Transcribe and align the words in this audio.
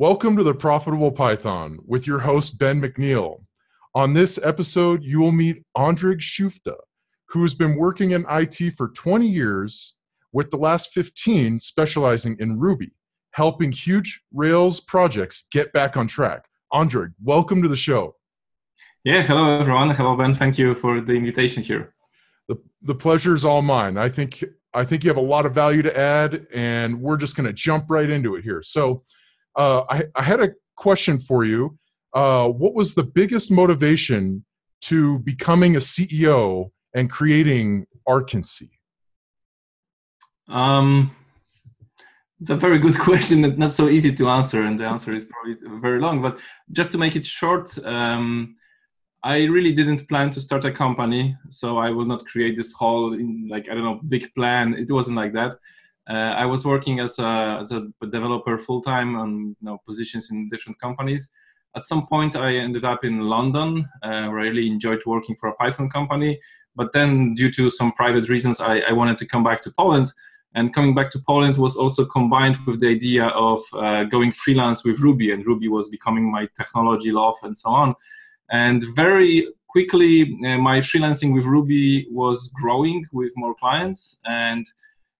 Welcome 0.00 0.34
to 0.38 0.42
the 0.42 0.54
Profitable 0.54 1.12
Python 1.12 1.78
with 1.86 2.06
your 2.06 2.20
host, 2.20 2.58
Ben 2.58 2.80
McNeil. 2.80 3.44
On 3.94 4.14
this 4.14 4.40
episode, 4.42 5.04
you 5.04 5.20
will 5.20 5.30
meet 5.30 5.62
Andrzej 5.76 6.20
Krzywda, 6.20 6.76
who 7.28 7.42
has 7.42 7.52
been 7.52 7.76
working 7.76 8.12
in 8.12 8.24
IT 8.30 8.78
for 8.78 8.88
20 8.88 9.26
years, 9.26 9.98
with 10.32 10.50
the 10.50 10.56
last 10.56 10.94
15 10.94 11.58
specializing 11.58 12.34
in 12.40 12.58
Ruby, 12.58 12.92
helping 13.32 13.70
huge 13.70 14.22
Rails 14.32 14.80
projects 14.80 15.46
get 15.52 15.70
back 15.74 15.98
on 15.98 16.06
track. 16.06 16.46
Andrzej, 16.72 17.12
welcome 17.22 17.60
to 17.60 17.68
the 17.68 17.76
show. 17.76 18.16
Yeah, 19.04 19.22
hello 19.22 19.60
everyone. 19.60 19.90
Hello 19.90 20.16
Ben. 20.16 20.32
Thank 20.32 20.56
you 20.56 20.74
for 20.74 21.02
the 21.02 21.12
invitation 21.12 21.62
here. 21.62 21.92
The 22.48 22.56
the 22.80 22.94
pleasure 22.94 23.34
is 23.34 23.44
all 23.44 23.60
mine. 23.60 23.98
I 23.98 24.08
think 24.08 24.42
I 24.72 24.82
think 24.82 25.04
you 25.04 25.10
have 25.10 25.18
a 25.18 25.20
lot 25.20 25.44
of 25.44 25.54
value 25.54 25.82
to 25.82 25.94
add, 25.94 26.46
and 26.54 27.02
we're 27.02 27.18
just 27.18 27.36
going 27.36 27.46
to 27.46 27.52
jump 27.52 27.90
right 27.90 28.08
into 28.08 28.34
it 28.36 28.44
here. 28.44 28.62
So 28.62 29.02
uh, 29.56 29.84
I, 29.88 30.04
I, 30.14 30.22
had 30.22 30.40
a 30.40 30.50
question 30.76 31.18
for 31.18 31.44
you. 31.44 31.78
Uh, 32.14 32.48
what 32.48 32.74
was 32.74 32.94
the 32.94 33.02
biggest 33.02 33.50
motivation 33.50 34.44
to 34.82 35.18
becoming 35.20 35.76
a 35.76 35.78
CEO 35.78 36.70
and 36.94 37.10
creating 37.10 37.86
Arkency? 38.08 38.70
Um, 40.48 41.10
it's 42.40 42.50
a 42.50 42.56
very 42.56 42.78
good 42.78 42.98
question 43.08 43.42
not 43.58 43.72
so 43.72 43.88
easy 43.88 44.14
to 44.14 44.28
answer, 44.28 44.62
and 44.62 44.78
the 44.78 44.84
answer 44.84 45.14
is 45.14 45.26
probably 45.26 45.56
very 45.80 46.00
long. 46.00 46.22
But 46.22 46.40
just 46.72 46.90
to 46.92 46.98
make 46.98 47.16
it 47.16 47.26
short, 47.26 47.76
um, 47.84 48.56
I 49.22 49.44
really 49.44 49.72
didn't 49.72 50.08
plan 50.08 50.30
to 50.30 50.40
start 50.40 50.64
a 50.64 50.72
company, 50.72 51.36
so 51.50 51.78
I 51.78 51.90
will 51.90 52.06
not 52.06 52.24
create 52.24 52.56
this 52.56 52.72
whole 52.72 53.10
like 53.48 53.68
I 53.68 53.74
don't 53.74 53.84
know 53.84 54.00
big 54.08 54.34
plan. 54.34 54.74
It 54.74 54.90
wasn't 54.90 55.16
like 55.16 55.34
that. 55.34 55.56
Uh, 56.10 56.34
I 56.36 56.44
was 56.44 56.64
working 56.64 56.98
as 56.98 57.18
a, 57.20 57.60
as 57.62 57.70
a 57.70 57.86
developer 58.08 58.58
full 58.58 58.82
time 58.82 59.14
on 59.14 59.30
you 59.48 59.56
know, 59.60 59.78
positions 59.86 60.30
in 60.32 60.48
different 60.48 60.80
companies. 60.80 61.30
At 61.76 61.84
some 61.84 62.08
point, 62.08 62.34
I 62.34 62.56
ended 62.56 62.84
up 62.84 63.04
in 63.04 63.20
London, 63.20 63.88
uh, 64.02 64.06
I 64.06 64.26
really 64.26 64.66
enjoyed 64.66 65.02
working 65.06 65.36
for 65.36 65.48
a 65.48 65.54
Python 65.54 65.88
company. 65.88 66.40
But 66.74 66.92
then, 66.92 67.34
due 67.34 67.52
to 67.52 67.70
some 67.70 67.92
private 67.92 68.28
reasons, 68.28 68.60
I, 68.60 68.80
I 68.88 68.92
wanted 68.92 69.18
to 69.18 69.26
come 69.26 69.44
back 69.44 69.60
to 69.62 69.70
Poland. 69.70 70.12
And 70.54 70.74
coming 70.74 70.96
back 70.96 71.12
to 71.12 71.20
Poland 71.20 71.58
was 71.58 71.76
also 71.76 72.04
combined 72.04 72.58
with 72.66 72.80
the 72.80 72.88
idea 72.88 73.26
of 73.26 73.60
uh, 73.74 74.02
going 74.04 74.32
freelance 74.32 74.84
with 74.84 74.98
Ruby, 74.98 75.30
and 75.30 75.46
Ruby 75.46 75.68
was 75.68 75.88
becoming 75.88 76.30
my 76.30 76.48
technology 76.56 77.12
love 77.12 77.36
and 77.44 77.56
so 77.56 77.70
on. 77.70 77.94
And 78.50 78.82
very 78.96 79.46
quickly, 79.68 80.36
uh, 80.44 80.58
my 80.58 80.80
freelancing 80.80 81.32
with 81.32 81.44
Ruby 81.44 82.08
was 82.10 82.48
growing 82.48 83.06
with 83.12 83.32
more 83.36 83.54
clients 83.54 84.16
and 84.24 84.66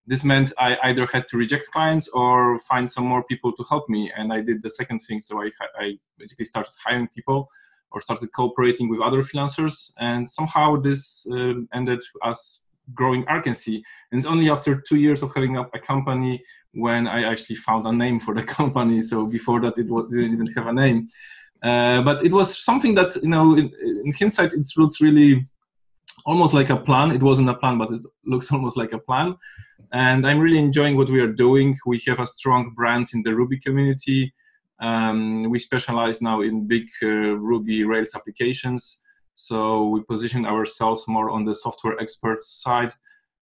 this 0.06 0.24
meant 0.24 0.52
I 0.58 0.76
either 0.84 1.06
had 1.06 1.28
to 1.28 1.36
reject 1.36 1.70
clients 1.70 2.08
or 2.08 2.58
find 2.60 2.90
some 2.90 3.06
more 3.06 3.22
people 3.24 3.52
to 3.52 3.64
help 3.68 3.88
me. 3.88 4.10
And 4.16 4.32
I 4.32 4.40
did 4.40 4.62
the 4.62 4.70
second 4.70 5.00
thing. 5.00 5.20
So 5.20 5.42
I, 5.42 5.50
I 5.78 5.98
basically 6.18 6.46
started 6.46 6.72
hiring 6.84 7.08
people 7.08 7.48
or 7.92 8.00
started 8.00 8.32
cooperating 8.32 8.88
with 8.88 9.00
other 9.00 9.22
freelancers. 9.22 9.92
And 9.98 10.28
somehow 10.28 10.76
this 10.76 11.26
uh, 11.30 11.54
ended 11.72 12.00
us 12.22 12.62
growing 12.94 13.24
Arkency. 13.24 13.82
And 14.10 14.18
it's 14.18 14.26
only 14.26 14.50
after 14.50 14.80
two 14.80 14.96
years 14.96 15.22
of 15.22 15.34
having 15.34 15.56
a 15.56 15.78
company 15.78 16.42
when 16.72 17.06
I 17.06 17.24
actually 17.24 17.56
found 17.56 17.86
a 17.86 17.92
name 17.92 18.20
for 18.20 18.34
the 18.34 18.42
company. 18.58 19.02
So 19.02 19.26
before 19.26 19.60
that, 19.60 19.78
it, 19.78 19.88
was, 19.88 20.10
didn't 20.10 20.32
even 20.32 20.46
have 20.48 20.66
a 20.66 20.72
name. 20.72 21.08
Uh, 21.62 22.00
but 22.02 22.24
it 22.24 22.32
was 22.32 22.58
something 22.58 22.94
that, 22.94 23.14
you 23.22 23.28
know, 23.28 23.56
in, 23.56 23.70
in 24.04 24.12
hindsight, 24.12 24.54
it 24.54 24.66
looks 24.76 25.00
really 25.00 25.44
almost 26.24 26.54
like 26.54 26.70
a 26.70 26.76
plan. 26.76 27.10
It 27.12 27.22
wasn't 27.22 27.48
a 27.48 27.54
plan, 27.54 27.78
but 27.78 27.90
it 27.90 28.02
looks 28.24 28.52
almost 28.52 28.76
like 28.76 28.92
a 28.92 28.98
plan. 28.98 29.36
And 29.92 30.26
I'm 30.26 30.38
really 30.38 30.58
enjoying 30.58 30.96
what 30.96 31.10
we 31.10 31.20
are 31.20 31.32
doing. 31.32 31.76
We 31.86 32.00
have 32.06 32.20
a 32.20 32.26
strong 32.26 32.72
brand 32.76 33.08
in 33.12 33.22
the 33.22 33.34
Ruby 33.34 33.58
community. 33.58 34.32
Um, 34.80 35.50
we 35.50 35.58
specialize 35.58 36.22
now 36.22 36.40
in 36.40 36.66
big 36.66 36.86
uh, 37.02 37.06
Ruby 37.06 37.84
Rails 37.84 38.14
applications. 38.14 39.00
So 39.34 39.86
we 39.86 40.02
position 40.02 40.46
ourselves 40.46 41.04
more 41.08 41.30
on 41.30 41.44
the 41.44 41.54
software 41.54 42.00
experts 42.00 42.62
side. 42.62 42.92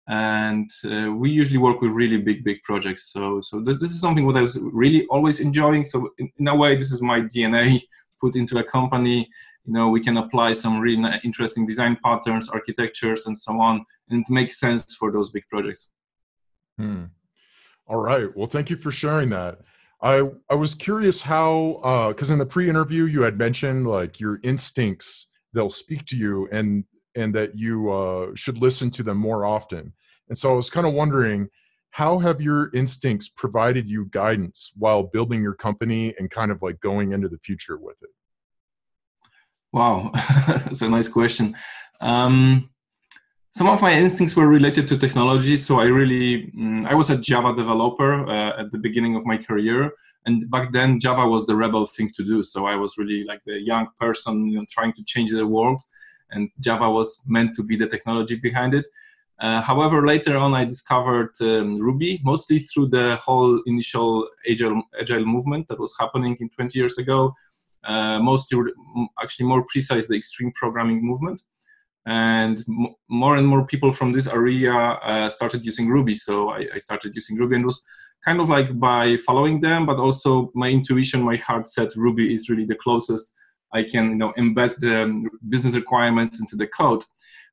And 0.09 0.69
uh, 0.85 1.13
we 1.13 1.31
usually 1.31 1.59
work 1.59 1.81
with 1.81 1.93
really 1.93 2.19
big, 2.19 2.43
big 2.45 2.63
projects. 2.65 3.13
So, 3.13 3.41
so 3.41 3.61
this, 3.61 3.79
this 3.79 3.91
is 3.91 4.01
something 4.01 4.27
what 4.27 4.37
I 4.37 4.43
was 4.43 4.59
really 4.61 5.07
always 5.07 5.39
enjoying. 5.39 5.85
So 5.85 6.11
in, 6.19 6.31
in 6.39 6.49
a 6.49 6.57
way, 6.57 6.75
this 6.75 6.91
is 6.91 7.01
my 7.01 7.21
DNA 7.21 7.83
put 8.21 8.35
into 8.35 8.59
a 8.59 8.65
company 8.65 9.29
you 9.65 9.73
know 9.73 9.89
we 9.89 10.01
can 10.01 10.17
apply 10.17 10.53
some 10.53 10.81
really 10.81 11.09
interesting 11.25 11.67
design 11.67 11.97
patterns 12.05 12.49
architectures 12.49 13.27
and 13.27 13.37
so 13.37 13.61
on 13.61 13.85
and 14.11 14.23
it 14.23 14.31
makes 14.31 14.59
sense 14.59 14.95
for 14.95 15.13
those 15.13 15.31
big 15.31 15.45
projects. 15.51 15.91
Hmm. 16.79 17.05
all 17.87 17.99
right. 17.99 18.29
Well 18.37 18.47
thank 18.47 18.71
you 18.71 18.77
for 18.77 18.91
sharing 18.91 19.31
that. 19.31 19.61
I 20.03 20.29
i 20.51 20.55
was 20.55 20.75
curious 20.75 21.23
how 21.23 22.09
because 22.13 22.31
uh, 22.31 22.35
in 22.35 22.39
the 22.39 22.47
pre-interview 22.47 23.05
you 23.05 23.23
had 23.23 23.39
mentioned 23.39 23.87
like 23.87 24.19
your 24.19 24.41
instincts 24.43 25.29
they'll 25.53 25.71
speak 25.71 26.07
to 26.07 26.17
you 26.17 26.49
and 26.51 26.85
and 27.15 27.35
that 27.35 27.55
you 27.55 27.91
uh, 27.91 28.35
should 28.35 28.59
listen 28.59 28.91
to 28.91 29.03
them 29.03 29.19
more 29.19 29.45
often. 29.45 29.93
And 30.29 30.37
so 30.37 30.51
i 30.53 30.55
was 30.55 30.71
kind 30.71 30.87
of 30.87 30.95
wondering 30.95 31.49
how 31.91 32.19
have 32.19 32.41
your 32.41 32.71
instincts 32.75 33.29
provided 33.29 33.87
you 33.87 34.07
guidance 34.07 34.73
while 34.79 35.03
building 35.03 35.43
your 35.43 35.55
company 35.55 36.15
and 36.19 36.31
kind 36.31 36.51
of 36.51 36.63
like 36.63 36.81
going 36.81 37.13
into 37.13 37.29
the 37.29 37.39
future 37.39 37.77
with 37.77 38.03
it 38.03 38.09
Wow, 39.73 40.11
that's 40.47 40.83
a 40.83 40.89
nice 40.89 41.09
question. 41.09 41.57
Um, 42.01 42.69
some 43.51 43.69
of 43.69 43.83
my 43.83 43.93
instincts 43.93 44.37
were 44.37 44.47
related 44.47 44.87
to 44.89 44.99
technology, 44.99 45.57
so 45.57 45.81
I 45.81 45.85
really 45.85 46.51
mm, 46.57 46.87
I 46.87 46.95
was 46.95 47.11
a 47.11 47.17
Java 47.17 47.55
developer 47.55 48.27
uh, 48.27 48.61
at 48.61 48.71
the 48.71 48.79
beginning 48.79 49.15
of 49.15 49.25
my 49.25 49.39
career, 49.39 49.93
and 50.27 50.51
back 50.51 50.73
then 50.73 51.01
Java 51.01 51.27
was 51.27 51.47
the 51.47 51.57
rebel 51.57 51.87
thing 51.87 52.11
to 52.17 52.25
do. 52.25 52.43
So 52.43 52.67
I 52.67 52.77
was 52.77 52.99
really 52.99 53.25
like 53.25 53.43
the 53.45 53.61
young 53.61 53.89
person 53.99 54.47
you 54.49 54.59
know, 54.59 54.67
trying 54.71 54.93
to 54.95 55.05
change 55.05 55.33
the 55.33 55.47
world, 55.47 55.81
and 56.31 56.51
Java 56.61 56.91
was 56.91 57.23
meant 57.27 57.55
to 57.57 57.63
be 57.63 57.77
the 57.77 57.87
technology 57.87 58.37
behind 58.37 58.75
it. 58.75 58.87
Uh, 59.39 59.61
however, 59.61 60.07
later 60.07 60.37
on, 60.37 60.55
I 60.55 60.65
discovered 60.65 61.33
um, 61.41 61.79
Ruby 61.79 62.21
mostly 62.23 62.59
through 62.59 62.89
the 62.89 63.17
whole 63.17 63.61
initial 63.67 64.29
agile, 64.49 64.83
agile 65.01 65.25
movement 65.25 65.67
that 65.69 65.81
was 65.81 65.95
happening 65.99 66.37
in 66.41 66.49
20 66.51 66.79
years 66.79 66.97
ago 66.99 67.35
mostly 67.89 68.59
actually 69.23 69.47
more 69.47 69.65
precise 69.69 70.07
the 70.07 70.17
extreme 70.17 70.53
programming 70.53 71.05
movement. 71.05 71.43
And 72.05 72.65
more 73.09 73.37
and 73.37 73.47
more 73.47 73.65
people 73.65 73.93
from 73.93 74.11
this 74.11 74.27
area 74.27 74.73
uh, 74.73 75.31
started 75.31 75.65
using 75.65 75.89
ruby. 75.89 76.17
So 76.17 76.51
I, 76.51 76.67
I, 76.75 76.79
started 76.79 77.15
using 77.15 77.37
ruby 77.37 77.55
and 77.55 77.65
was 77.65 77.81
kind 78.25 78.41
of 78.41 78.49
like 78.49 78.79
by 78.79 79.17
following 79.19 79.61
them 79.61 79.87
but 79.87 79.99
also 79.99 80.51
my 80.55 80.69
intuition 80.69 81.23
my 81.23 81.37
heart 81.37 81.69
said 81.69 81.89
ruby 81.97 82.33
is 82.35 82.49
really 82.49 82.65
the 82.65 82.75
closest 82.77 83.35
i 83.73 83.83
can 83.83 84.11
you 84.11 84.15
know 84.15 84.33
embed 84.39 84.77
the 84.79 85.29
business 85.49 85.75
requirements 85.75 86.41
into 86.41 86.57
the 86.57 86.67
code. 86.67 87.05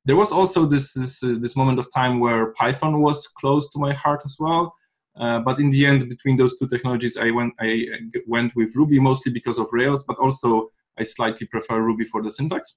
There 0.06 0.16
was 0.16 0.32
also 0.32 0.64
this 0.66 0.92
this, 0.94 1.22
uh, 1.22 1.36
this 1.38 1.56
moment 1.56 1.78
of 1.78 1.92
time 1.92 2.20
where 2.20 2.52
python 2.52 3.00
was 3.00 3.26
close 3.26 3.70
to 3.72 3.78
my 3.78 3.92
heart 3.94 4.22
as 4.24 4.36
well 4.38 4.72
uh, 5.16 5.40
but 5.40 5.58
in 5.58 5.70
the 5.70 5.86
end, 5.86 6.08
between 6.08 6.36
those 6.36 6.56
two 6.58 6.68
technologies, 6.68 7.16
I 7.16 7.30
went 7.30 7.54
I 7.60 7.86
went 8.26 8.54
with 8.54 8.76
Ruby 8.76 9.00
mostly 9.00 9.32
because 9.32 9.58
of 9.58 9.68
Rails, 9.72 10.04
but 10.04 10.18
also 10.18 10.70
I 10.98 11.02
slightly 11.02 11.46
prefer 11.46 11.80
Ruby 11.80 12.04
for 12.04 12.22
the 12.22 12.30
syntax. 12.30 12.76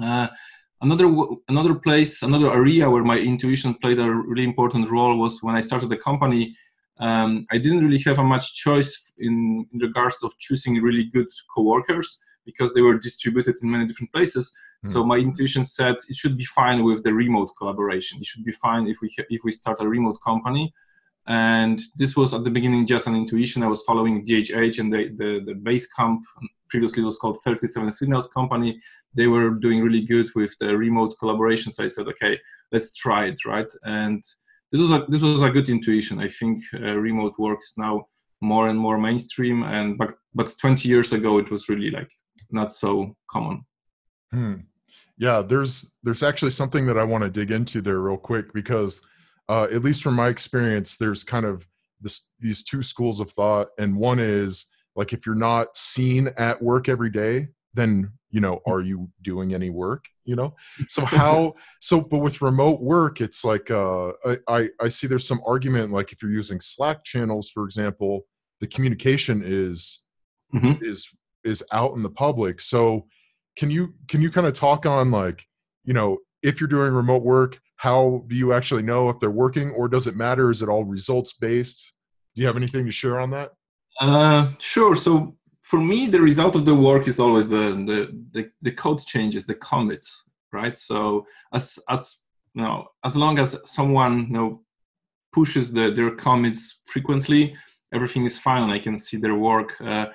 Uh, 0.00 0.28
another 0.80 1.12
another 1.48 1.74
place, 1.74 2.22
another 2.22 2.52
area 2.52 2.88
where 2.88 3.04
my 3.04 3.18
intuition 3.18 3.74
played 3.74 3.98
a 3.98 4.10
really 4.10 4.44
important 4.44 4.90
role 4.90 5.18
was 5.18 5.42
when 5.42 5.56
I 5.56 5.60
started 5.60 5.88
the 5.90 5.96
company. 5.96 6.54
Um, 6.98 7.46
I 7.50 7.58
didn't 7.58 7.84
really 7.84 8.02
have 8.06 8.18
a 8.20 8.22
much 8.22 8.54
choice 8.54 9.12
in, 9.18 9.66
in 9.72 9.78
regards 9.80 10.22
of 10.22 10.38
choosing 10.38 10.80
really 10.80 11.04
good 11.04 11.26
coworkers 11.52 12.20
because 12.44 12.72
they 12.74 12.82
were 12.82 12.98
distributed 12.98 13.56
in 13.62 13.70
many 13.70 13.86
different 13.86 14.12
places. 14.12 14.52
Mm. 14.86 14.92
So 14.92 15.04
my 15.04 15.16
intuition 15.16 15.64
said 15.64 15.96
it 16.08 16.14
should 16.14 16.36
be 16.36 16.44
fine 16.44 16.84
with 16.84 17.02
the 17.02 17.12
remote 17.12 17.50
collaboration. 17.58 18.20
It 18.20 18.26
should 18.26 18.44
be 18.44 18.52
fine 18.52 18.86
if 18.86 19.00
we 19.00 19.12
if 19.28 19.40
we 19.42 19.52
start 19.52 19.80
a 19.80 19.88
remote 19.88 20.18
company 20.24 20.72
and 21.26 21.80
this 21.96 22.16
was 22.16 22.34
at 22.34 22.44
the 22.44 22.50
beginning 22.50 22.86
just 22.86 23.06
an 23.06 23.14
intuition. 23.14 23.62
I 23.62 23.68
was 23.68 23.82
following 23.82 24.24
DHH 24.24 24.78
and 24.78 24.92
the, 24.92 25.08
the, 25.16 25.40
the 25.46 25.54
Basecamp, 25.54 26.20
previously 26.68 27.02
was 27.02 27.18
called 27.18 27.38
37 27.44 27.92
Signals 27.92 28.28
Company. 28.28 28.80
They 29.14 29.26
were 29.26 29.50
doing 29.50 29.82
really 29.82 30.06
good 30.06 30.28
with 30.34 30.56
the 30.58 30.76
remote 30.76 31.14
collaboration. 31.18 31.70
So 31.70 31.84
I 31.84 31.88
said, 31.88 32.08
okay, 32.08 32.38
let's 32.72 32.94
try 32.94 33.26
it, 33.26 33.44
right? 33.44 33.70
And 33.84 34.24
this 34.72 34.80
was 34.80 34.90
a, 34.90 35.04
this 35.06 35.20
was 35.20 35.42
a 35.42 35.50
good 35.50 35.68
intuition. 35.68 36.18
I 36.18 36.28
think 36.28 36.62
uh, 36.74 36.94
remote 36.94 37.34
works 37.38 37.74
now 37.76 38.06
more 38.40 38.68
and 38.68 38.78
more 38.78 38.98
mainstream. 38.98 39.62
And 39.62 39.98
but 39.98 40.14
but 40.34 40.52
20 40.58 40.88
years 40.88 41.12
ago, 41.12 41.38
it 41.38 41.50
was 41.50 41.68
really 41.68 41.90
like 41.90 42.10
not 42.50 42.72
so 42.72 43.14
common. 43.30 43.64
Hmm. 44.32 44.54
Yeah, 45.18 45.42
there's 45.42 45.92
there's 46.02 46.22
actually 46.22 46.52
something 46.52 46.86
that 46.86 46.98
I 46.98 47.04
want 47.04 47.22
to 47.22 47.30
dig 47.30 47.50
into 47.50 47.82
there 47.82 47.98
real 47.98 48.16
quick 48.16 48.52
because 48.54 49.02
uh, 49.52 49.64
at 49.64 49.84
least 49.84 50.02
from 50.02 50.14
my 50.14 50.28
experience, 50.28 50.96
there's 50.96 51.22
kind 51.24 51.44
of 51.44 51.66
this, 52.00 52.26
these 52.40 52.64
two 52.64 52.82
schools 52.82 53.20
of 53.20 53.30
thought, 53.30 53.68
and 53.78 53.96
one 53.96 54.18
is 54.18 54.66
like 54.96 55.12
if 55.12 55.26
you're 55.26 55.34
not 55.50 55.76
seen 55.76 56.28
at 56.38 56.60
work 56.62 56.88
every 56.88 57.10
day, 57.10 57.48
then 57.74 58.10
you 58.30 58.40
know, 58.40 58.60
are 58.66 58.80
you 58.80 59.10
doing 59.20 59.52
any 59.52 59.68
work? 59.68 60.06
You 60.24 60.36
know, 60.36 60.54
so 60.86 61.04
how? 61.20 61.54
So, 61.80 62.00
but 62.00 62.18
with 62.18 62.40
remote 62.40 62.80
work, 62.80 63.20
it's 63.20 63.44
like 63.44 63.70
uh, 63.70 64.12
I 64.48 64.70
I 64.80 64.88
see 64.88 65.06
there's 65.06 65.28
some 65.28 65.42
argument 65.46 65.92
like 65.92 66.12
if 66.12 66.22
you're 66.22 66.38
using 66.42 66.60
Slack 66.60 67.04
channels, 67.04 67.50
for 67.50 67.64
example, 67.64 68.26
the 68.60 68.66
communication 68.66 69.42
is 69.44 70.02
Mhm. 70.54 70.82
is 70.82 71.08
is 71.44 71.64
out 71.72 71.94
in 71.96 72.02
the 72.02 72.10
public. 72.10 72.60
So 72.60 73.06
can 73.56 73.70
you 73.70 73.94
can 74.08 74.20
you 74.22 74.30
kind 74.30 74.46
of 74.46 74.54
talk 74.54 74.86
on 74.86 75.10
like 75.10 75.44
you 75.84 75.94
know 75.94 76.18
if 76.42 76.60
you're 76.60 76.68
doing 76.68 76.92
remote 76.92 77.22
work, 77.22 77.60
how 77.82 78.22
do 78.28 78.36
you 78.36 78.52
actually 78.52 78.84
know 78.84 79.10
if 79.10 79.18
they're 79.18 79.38
working, 79.44 79.72
or 79.72 79.88
does 79.88 80.06
it 80.06 80.14
matter? 80.14 80.50
Is 80.50 80.62
it 80.62 80.68
all 80.68 80.84
results 80.84 81.32
based? 81.32 81.92
Do 82.32 82.40
you 82.40 82.46
have 82.46 82.56
anything 82.56 82.84
to 82.86 82.92
share 82.92 83.18
on 83.18 83.30
that? 83.30 83.50
Uh, 84.00 84.50
sure. 84.58 84.94
So 84.94 85.36
for 85.62 85.80
me, 85.80 86.06
the 86.06 86.20
result 86.20 86.54
of 86.54 86.64
the 86.64 86.76
work 86.76 87.08
is 87.08 87.18
always 87.18 87.48
the 87.48 87.64
the 87.90 87.98
the, 88.34 88.42
the 88.66 88.70
code 88.70 89.00
changes, 89.04 89.46
the 89.46 89.56
commits, 89.56 90.08
right? 90.52 90.76
So 90.76 91.26
as 91.52 91.64
as 91.88 92.20
you 92.54 92.62
know, 92.62 92.86
as 93.04 93.16
long 93.16 93.40
as 93.40 93.58
someone 93.64 94.14
you 94.28 94.34
know 94.36 94.48
pushes 95.34 95.72
the, 95.72 95.90
their 95.90 96.12
commits 96.24 96.82
frequently, 96.92 97.56
everything 97.92 98.24
is 98.30 98.38
fine. 98.38 98.70
I 98.70 98.78
can 98.78 98.96
see 98.96 99.16
their 99.16 99.34
work. 99.34 99.70
Uh, 99.80 100.06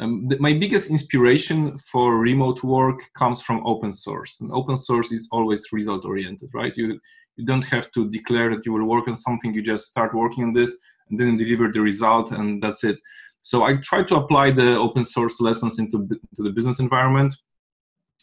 um, 0.00 0.28
my 0.40 0.52
biggest 0.52 0.90
inspiration 0.90 1.78
for 1.78 2.18
remote 2.18 2.64
work 2.64 3.00
comes 3.16 3.40
from 3.42 3.64
open 3.64 3.92
source, 3.92 4.40
and 4.40 4.50
open 4.52 4.76
source 4.76 5.12
is 5.12 5.28
always 5.30 5.72
result 5.72 6.04
oriented, 6.04 6.50
right? 6.52 6.76
You 6.76 6.98
you 7.36 7.44
don't 7.44 7.64
have 7.64 7.90
to 7.92 8.08
declare 8.10 8.54
that 8.54 8.64
you 8.66 8.72
will 8.72 8.86
work 8.86 9.08
on 9.08 9.16
something. 9.16 9.54
You 9.54 9.62
just 9.62 9.86
start 9.86 10.14
working 10.14 10.44
on 10.44 10.52
this 10.52 10.76
and 11.08 11.18
then 11.18 11.36
deliver 11.36 11.70
the 11.70 11.80
result, 11.80 12.32
and 12.32 12.62
that's 12.62 12.82
it. 12.82 13.00
So 13.40 13.62
I 13.64 13.76
try 13.76 14.02
to 14.04 14.16
apply 14.16 14.52
the 14.52 14.76
open 14.76 15.04
source 15.04 15.40
lessons 15.40 15.78
into, 15.78 15.98
into 15.98 16.42
the 16.42 16.50
business 16.50 16.80
environment, 16.80 17.34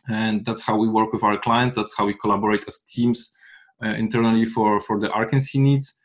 and 0.09 0.45
that's 0.45 0.63
how 0.63 0.75
we 0.77 0.89
work 0.89 1.13
with 1.13 1.23
our 1.23 1.37
clients. 1.37 1.75
That's 1.75 1.95
how 1.97 2.05
we 2.05 2.15
collaborate 2.15 2.65
as 2.67 2.79
teams 2.81 3.33
uh, 3.83 3.89
internally 3.89 4.45
for 4.45 4.81
for 4.81 4.99
the 4.99 5.07
Arkency 5.07 5.59
needs. 5.59 6.00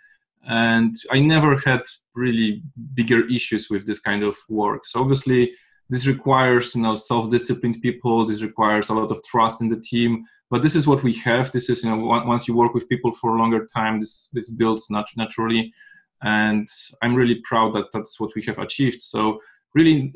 And 0.48 0.94
I 1.10 1.20
never 1.20 1.58
had 1.58 1.82
really 2.14 2.62
bigger 2.94 3.26
issues 3.26 3.68
with 3.68 3.86
this 3.86 4.00
kind 4.00 4.22
of 4.22 4.36
work. 4.48 4.86
So 4.86 5.00
obviously, 5.00 5.52
this 5.88 6.06
requires 6.06 6.74
you 6.74 6.82
know 6.82 6.94
self-disciplined 6.94 7.80
people. 7.82 8.26
This 8.26 8.42
requires 8.42 8.88
a 8.88 8.94
lot 8.94 9.10
of 9.10 9.22
trust 9.24 9.60
in 9.60 9.68
the 9.68 9.80
team. 9.80 10.24
But 10.50 10.62
this 10.62 10.76
is 10.76 10.86
what 10.86 11.02
we 11.02 11.14
have. 11.14 11.52
This 11.52 11.68
is 11.68 11.82
you 11.82 11.90
know 11.90 12.04
once 12.04 12.46
you 12.46 12.54
work 12.54 12.74
with 12.74 12.88
people 12.88 13.12
for 13.12 13.34
a 13.34 13.38
longer 13.38 13.66
time, 13.74 14.00
this 14.00 14.28
this 14.32 14.48
builds 14.48 14.88
nat- 14.90 15.16
naturally 15.16 15.72
and 16.22 16.68
i'm 17.02 17.14
really 17.14 17.40
proud 17.44 17.74
that 17.74 17.86
that's 17.92 18.18
what 18.18 18.30
we 18.34 18.42
have 18.42 18.58
achieved 18.58 19.02
so 19.02 19.40
really 19.74 20.12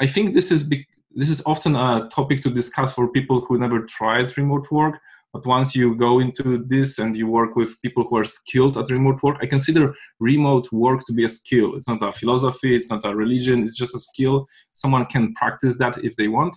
i 0.00 0.06
think 0.06 0.32
this 0.32 0.50
is 0.50 0.62
big, 0.62 0.84
this 1.14 1.30
is 1.30 1.42
often 1.46 1.76
a 1.76 2.08
topic 2.10 2.42
to 2.42 2.50
discuss 2.50 2.92
for 2.92 3.08
people 3.08 3.40
who 3.40 3.58
never 3.58 3.80
tried 3.82 4.36
remote 4.36 4.70
work 4.70 4.98
but 5.36 5.44
once 5.46 5.76
you 5.76 5.94
go 5.94 6.18
into 6.20 6.64
this 6.74 6.98
and 6.98 7.14
you 7.14 7.26
work 7.26 7.56
with 7.56 7.80
people 7.82 8.04
who 8.04 8.16
are 8.16 8.24
skilled 8.24 8.78
at 8.78 8.88
remote 8.90 9.22
work 9.22 9.36
i 9.42 9.46
consider 9.46 9.94
remote 10.18 10.66
work 10.72 11.00
to 11.04 11.12
be 11.12 11.24
a 11.24 11.28
skill 11.28 11.74
it's 11.76 11.88
not 11.88 12.02
a 12.02 12.10
philosophy 12.10 12.74
it's 12.74 12.90
not 12.90 13.04
a 13.04 13.14
religion 13.14 13.62
it's 13.62 13.76
just 13.76 13.94
a 13.94 14.00
skill 14.00 14.46
someone 14.72 15.04
can 15.04 15.34
practice 15.34 15.76
that 15.76 15.94
if 16.08 16.16
they 16.16 16.28
want 16.28 16.56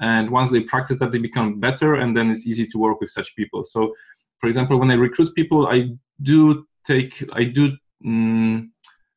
and 0.00 0.30
once 0.30 0.50
they 0.50 0.60
practice 0.60 0.98
that 0.98 1.10
they 1.12 1.18
become 1.18 1.60
better 1.60 1.90
and 1.96 2.16
then 2.16 2.30
it's 2.30 2.46
easy 2.46 2.66
to 2.66 2.78
work 2.78 2.98
with 3.00 3.10
such 3.10 3.36
people 3.36 3.62
so 3.64 3.94
for 4.38 4.46
example 4.46 4.78
when 4.78 4.90
i 4.90 4.94
recruit 4.94 5.34
people 5.34 5.66
i 5.66 5.78
do 6.22 6.66
take 6.86 7.12
i 7.34 7.44
do 7.44 7.70
mm, 8.04 8.66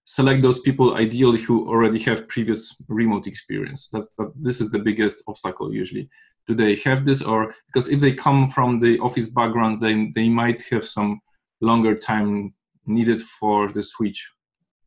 select 0.10 0.42
those 0.42 0.60
people 0.60 0.96
ideally 0.96 1.40
who 1.40 1.68
already 1.68 2.00
have 2.00 2.28
previous 2.28 2.76
remote 2.88 3.28
experience. 3.28 3.90
That's 3.94 4.10
that, 4.18 4.32
this 4.36 4.60
is 4.60 4.72
the 4.72 4.80
biggest 4.80 5.24
obstacle 5.28 5.72
usually. 5.72 6.10
Do 6.50 6.56
they 6.56 6.78
have 6.78 7.06
this, 7.06 7.22
or 7.22 7.54
because 7.68 7.90
if 7.90 8.00
they 8.00 8.12
come 8.12 8.48
from 8.48 8.80
the 8.80 8.98
office 9.00 9.28
background, 9.28 9.82
they 9.82 10.12
they 10.16 10.28
might 10.28 10.64
have 10.72 10.84
some 10.84 11.22
longer 11.62 11.96
time 11.96 12.56
needed 12.88 13.22
for 13.22 13.72
the 13.72 13.84
switch. 13.84 14.20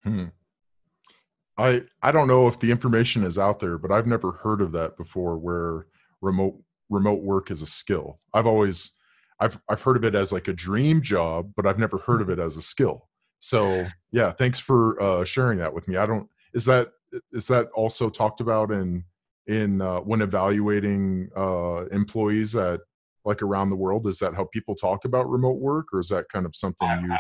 Hmm. 0.03 0.27
I 1.57 1.83
I 2.03 2.11
don't 2.11 2.27
know 2.27 2.49
if 2.49 2.59
the 2.59 2.73
information 2.73 3.23
is 3.23 3.39
out 3.39 3.61
there, 3.61 3.79
but 3.79 3.93
I've 3.93 4.09
never 4.09 4.33
heard 4.33 4.61
of 4.61 4.73
that 4.73 4.97
before. 4.97 5.39
Where 5.39 5.87
remote 6.21 6.61
remote 6.91 7.23
work 7.23 7.53
is 7.53 7.63
a 7.63 7.67
skill. 7.67 8.19
I've 8.35 8.49
always 8.49 8.91
I've 9.39 9.57
I've 9.69 9.83
heard 9.83 9.97
of 9.97 10.05
it 10.05 10.17
as 10.17 10.33
like 10.33 10.49
a 10.49 10.53
dream 10.53 11.01
job, 11.01 11.53
but 11.55 11.65
I've 11.65 11.79
never 11.79 11.99
heard 11.99 12.23
of 12.23 12.29
it 12.29 12.41
as 12.41 12.57
a 12.57 12.63
skill. 12.63 13.09
So 13.39 13.85
yeah, 14.11 14.33
thanks 14.33 14.59
for 14.59 15.01
uh, 15.01 15.25
sharing 15.25 15.59
that 15.59 15.73
with 15.73 15.87
me. 15.87 15.97
I 15.97 16.07
don't 16.07 16.29
is 16.55 16.65
that 16.65 16.89
is 17.33 17.47
that 17.47 17.69
also 17.75 18.11
talked 18.11 18.41
about 18.41 18.73
in 18.73 19.05
in 19.47 19.81
uh, 19.81 19.99
when 19.99 20.23
evaluating 20.23 21.29
uh, 21.37 21.87
employees 21.87 22.55
at 22.57 22.81
like 23.25 23.43
around 23.43 23.71
the 23.71 23.77
world? 23.77 24.07
Is 24.07 24.19
that 24.19 24.35
how 24.35 24.49
people 24.53 24.75
talk 24.75 25.05
about 25.05 25.29
remote 25.29 25.59
work, 25.59 25.87
or 25.93 25.99
is 26.01 26.09
that 26.09 26.29
kind 26.29 26.47
of 26.47 26.55
something 26.55 26.89
you've 26.89 27.19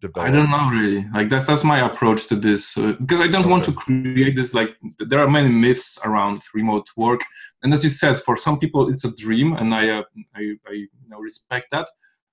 developed? 0.00 0.30
I 0.30 0.30
don't 0.30 0.50
know 0.50 0.68
really. 0.70 1.06
Like 1.14 1.28
that's 1.28 1.44
that's 1.44 1.64
my 1.64 1.84
approach 1.84 2.26
to 2.28 2.36
this 2.36 2.76
uh, 2.76 2.92
because 3.00 3.20
I 3.20 3.28
don't 3.28 3.48
want 3.48 3.64
to 3.64 3.72
create 3.72 4.36
this. 4.36 4.54
Like 4.54 4.70
there 4.98 5.20
are 5.20 5.30
many 5.30 5.48
myths 5.48 5.98
around 6.04 6.42
remote 6.54 6.86
work, 6.96 7.20
and 7.62 7.72
as 7.72 7.84
you 7.84 7.90
said, 7.90 8.18
for 8.18 8.36
some 8.36 8.58
people 8.58 8.88
it's 8.88 9.04
a 9.04 9.14
dream, 9.16 9.54
and 9.54 9.74
I 9.74 9.88
uh, 9.88 10.02
I, 10.34 10.40
I 10.66 10.72
you 10.72 10.88
know, 11.08 11.18
respect 11.18 11.66
that. 11.72 11.88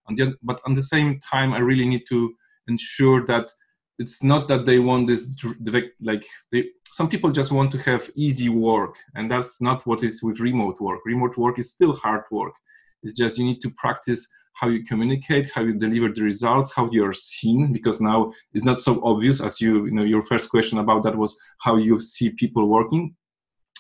And 0.07 0.36
but 0.41 0.59
at 0.68 0.75
the 0.75 0.81
same 0.81 1.19
time, 1.19 1.53
I 1.53 1.59
really 1.59 1.88
need 1.88 2.03
to 2.09 2.33
ensure 2.68 3.25
that 3.27 3.50
it's 4.00 4.24
not 4.24 4.48
that 4.48 4.66
they 4.66 4.80
want 4.80 5.07
this 5.07 5.25
like 6.01 6.25
they 6.51 6.69
some 6.92 7.10
people 7.10 7.30
just 7.30 7.51
want 7.51 7.72
to 7.72 7.78
have 7.80 8.10
easy 8.16 8.50
work 8.50 8.96
and 9.16 9.30
that's 9.30 9.62
not 9.62 9.86
what 9.86 10.04
is 10.04 10.24
with 10.24 10.40
remote 10.40 10.80
work. 10.81 11.01
Remote 11.06 11.38
work 11.38 11.60
is 11.60 11.72
still 11.72 11.94
hard 11.94 12.24
work. 12.31 12.54
It's 13.04 13.16
just 13.16 13.38
you 13.38 13.46
need 13.46 13.62
to 13.62 13.69
practice 13.72 14.28
how 14.54 14.69
you 14.69 14.84
communicate 14.84 15.50
how 15.54 15.62
you 15.62 15.74
deliver 15.74 16.10
the 16.10 16.24
results 16.24 16.74
how 16.74 16.90
you 16.92 17.06
are 17.06 17.13
seen 17.13 17.72
because 17.72 18.01
now 18.01 18.31
it's 18.54 18.66
not 18.66 18.80
so 18.80 19.01
obvious 19.04 19.40
as 19.42 19.62
you 19.62 19.86
you 19.86 19.92
know 19.92 20.04
your 20.04 20.22
first 20.22 20.50
question 20.50 20.80
about 20.80 21.04
that 21.04 21.18
was 21.18 21.38
how 21.60 21.75
you 21.75 21.98
see 21.98 22.30
people 22.31 22.68
working. 22.68 23.16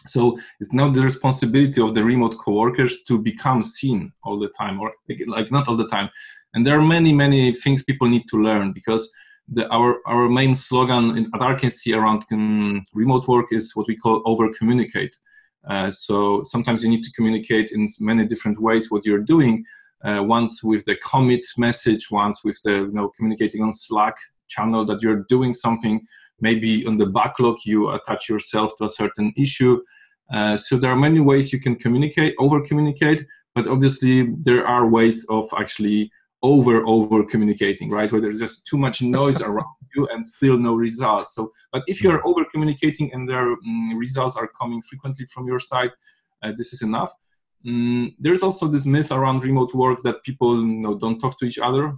So 0.05 0.37
it's 0.59 0.73
now 0.73 0.89
the 0.89 1.01
responsibility 1.01 1.81
of 1.81 1.93
the 1.93 2.03
remote 2.03 2.37
coworkers 2.37 3.03
to 3.07 3.17
become 3.17 3.63
seen 3.63 4.13
all 4.23 4.39
the 4.39 4.49
time 4.49 4.79
or 4.79 4.93
like 5.27 5.51
not 5.51 5.67
all 5.67 5.75
the 5.75 5.89
time. 5.89 6.09
And 6.53 6.65
there 6.65 6.77
are 6.77 6.93
many 6.95 7.13
many 7.13 7.53
things 7.53 7.83
people 7.83 8.07
need 8.07 8.25
to 8.31 8.37
learn 8.37 8.73
because 8.73 9.09
the, 9.51 9.67
our 9.69 9.97
our 10.05 10.29
main 10.29 10.55
slogan 10.55 11.17
in, 11.17 11.25
at 11.33 11.41
Arkency 11.41 11.95
around 11.95 12.23
um, 12.31 12.83
remote 12.93 13.27
work 13.27 13.47
is 13.51 13.75
what 13.75 13.87
we 13.87 13.95
call 13.95 14.21
over 14.25 14.51
communicate. 14.53 15.17
Uh, 15.67 15.91
so 15.91 16.41
sometimes 16.43 16.83
you 16.83 16.89
need 16.89 17.03
to 17.03 17.11
communicate 17.11 17.71
in 17.71 17.87
many 17.99 18.25
different 18.25 18.59
ways 18.59 18.89
what 18.89 19.05
you're 19.05 19.19
doing. 19.19 19.63
Uh, 20.05 20.23
once 20.23 20.63
with 20.63 20.85
the 20.85 20.95
commit 20.95 21.45
message, 21.57 22.09
once 22.09 22.43
with 22.43 22.59
the 22.63 22.73
you 22.73 22.91
know 22.91 23.11
communicating 23.17 23.61
on 23.61 23.73
Slack 23.73 24.15
channel 24.47 24.85
that 24.85 25.01
you're 25.01 25.25
doing 25.29 25.53
something. 25.53 26.01
Maybe 26.41 26.85
on 26.85 26.97
the 26.97 27.05
backlog 27.05 27.57
you 27.65 27.89
attach 27.89 28.29
yourself 28.29 28.77
to 28.77 28.85
a 28.85 28.89
certain 28.89 29.33
issue. 29.35 29.81
Uh, 30.33 30.55
so 30.57 30.77
there 30.77 30.91
are 30.91 30.95
many 30.95 31.19
ways 31.19 31.51
you 31.51 31.59
can 31.59 31.75
communicate, 31.75 32.35
over 32.39 32.61
communicate, 32.61 33.25
but 33.55 33.67
obviously 33.67 34.29
there 34.41 34.65
are 34.65 34.87
ways 34.87 35.25
of 35.29 35.49
actually 35.57 36.11
over 36.41 36.85
over 36.85 37.23
communicating 37.23 37.89
right? 37.89 38.11
Where 38.11 38.21
there's 38.21 38.39
just 38.39 38.65
too 38.65 38.77
much 38.77 39.01
noise 39.01 39.41
around 39.49 39.75
you 39.95 40.07
and 40.07 40.25
still 40.25 40.57
no 40.57 40.75
results. 40.75 41.35
So 41.35 41.51
but 41.71 41.83
if 41.87 42.01
you're 42.03 42.25
over 42.25 42.45
communicating 42.51 43.11
and 43.13 43.27
their 43.27 43.55
mm, 43.57 43.97
results 43.97 44.35
are 44.35 44.49
coming 44.59 44.81
frequently 44.81 45.25
from 45.25 45.47
your 45.47 45.59
side 45.59 45.91
uh, 46.43 46.53
this 46.55 46.73
is 46.73 46.81
enough. 46.81 47.13
Mm, 47.65 48.15
there's 48.19 48.43
also 48.43 48.67
this 48.67 48.85
myth 48.85 49.11
around 49.11 49.43
remote 49.43 49.73
work 49.73 50.01
that 50.03 50.23
people 50.23 50.55
you 50.55 50.79
know 50.79 50.97
don't 50.97 51.19
talk 51.19 51.37
to 51.39 51.45
each 51.45 51.59
other. 51.59 51.93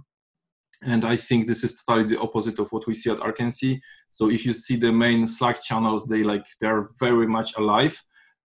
And 0.84 1.04
i 1.04 1.14
think 1.14 1.46
this 1.46 1.62
is 1.62 1.80
totally 1.84 2.08
the 2.08 2.20
opposite 2.20 2.58
of 2.58 2.72
what 2.72 2.88
we 2.88 2.94
see 2.94 3.10
at 3.10 3.18
Arkency. 3.18 3.80
so 4.10 4.28
if 4.28 4.44
you 4.44 4.52
see 4.52 4.76
the 4.76 4.90
main 4.90 5.28
slack 5.28 5.62
channels 5.62 6.06
they 6.06 6.22
like 6.24 6.44
they're 6.60 6.88
very 6.98 7.26
much 7.26 7.56
alive. 7.56 7.96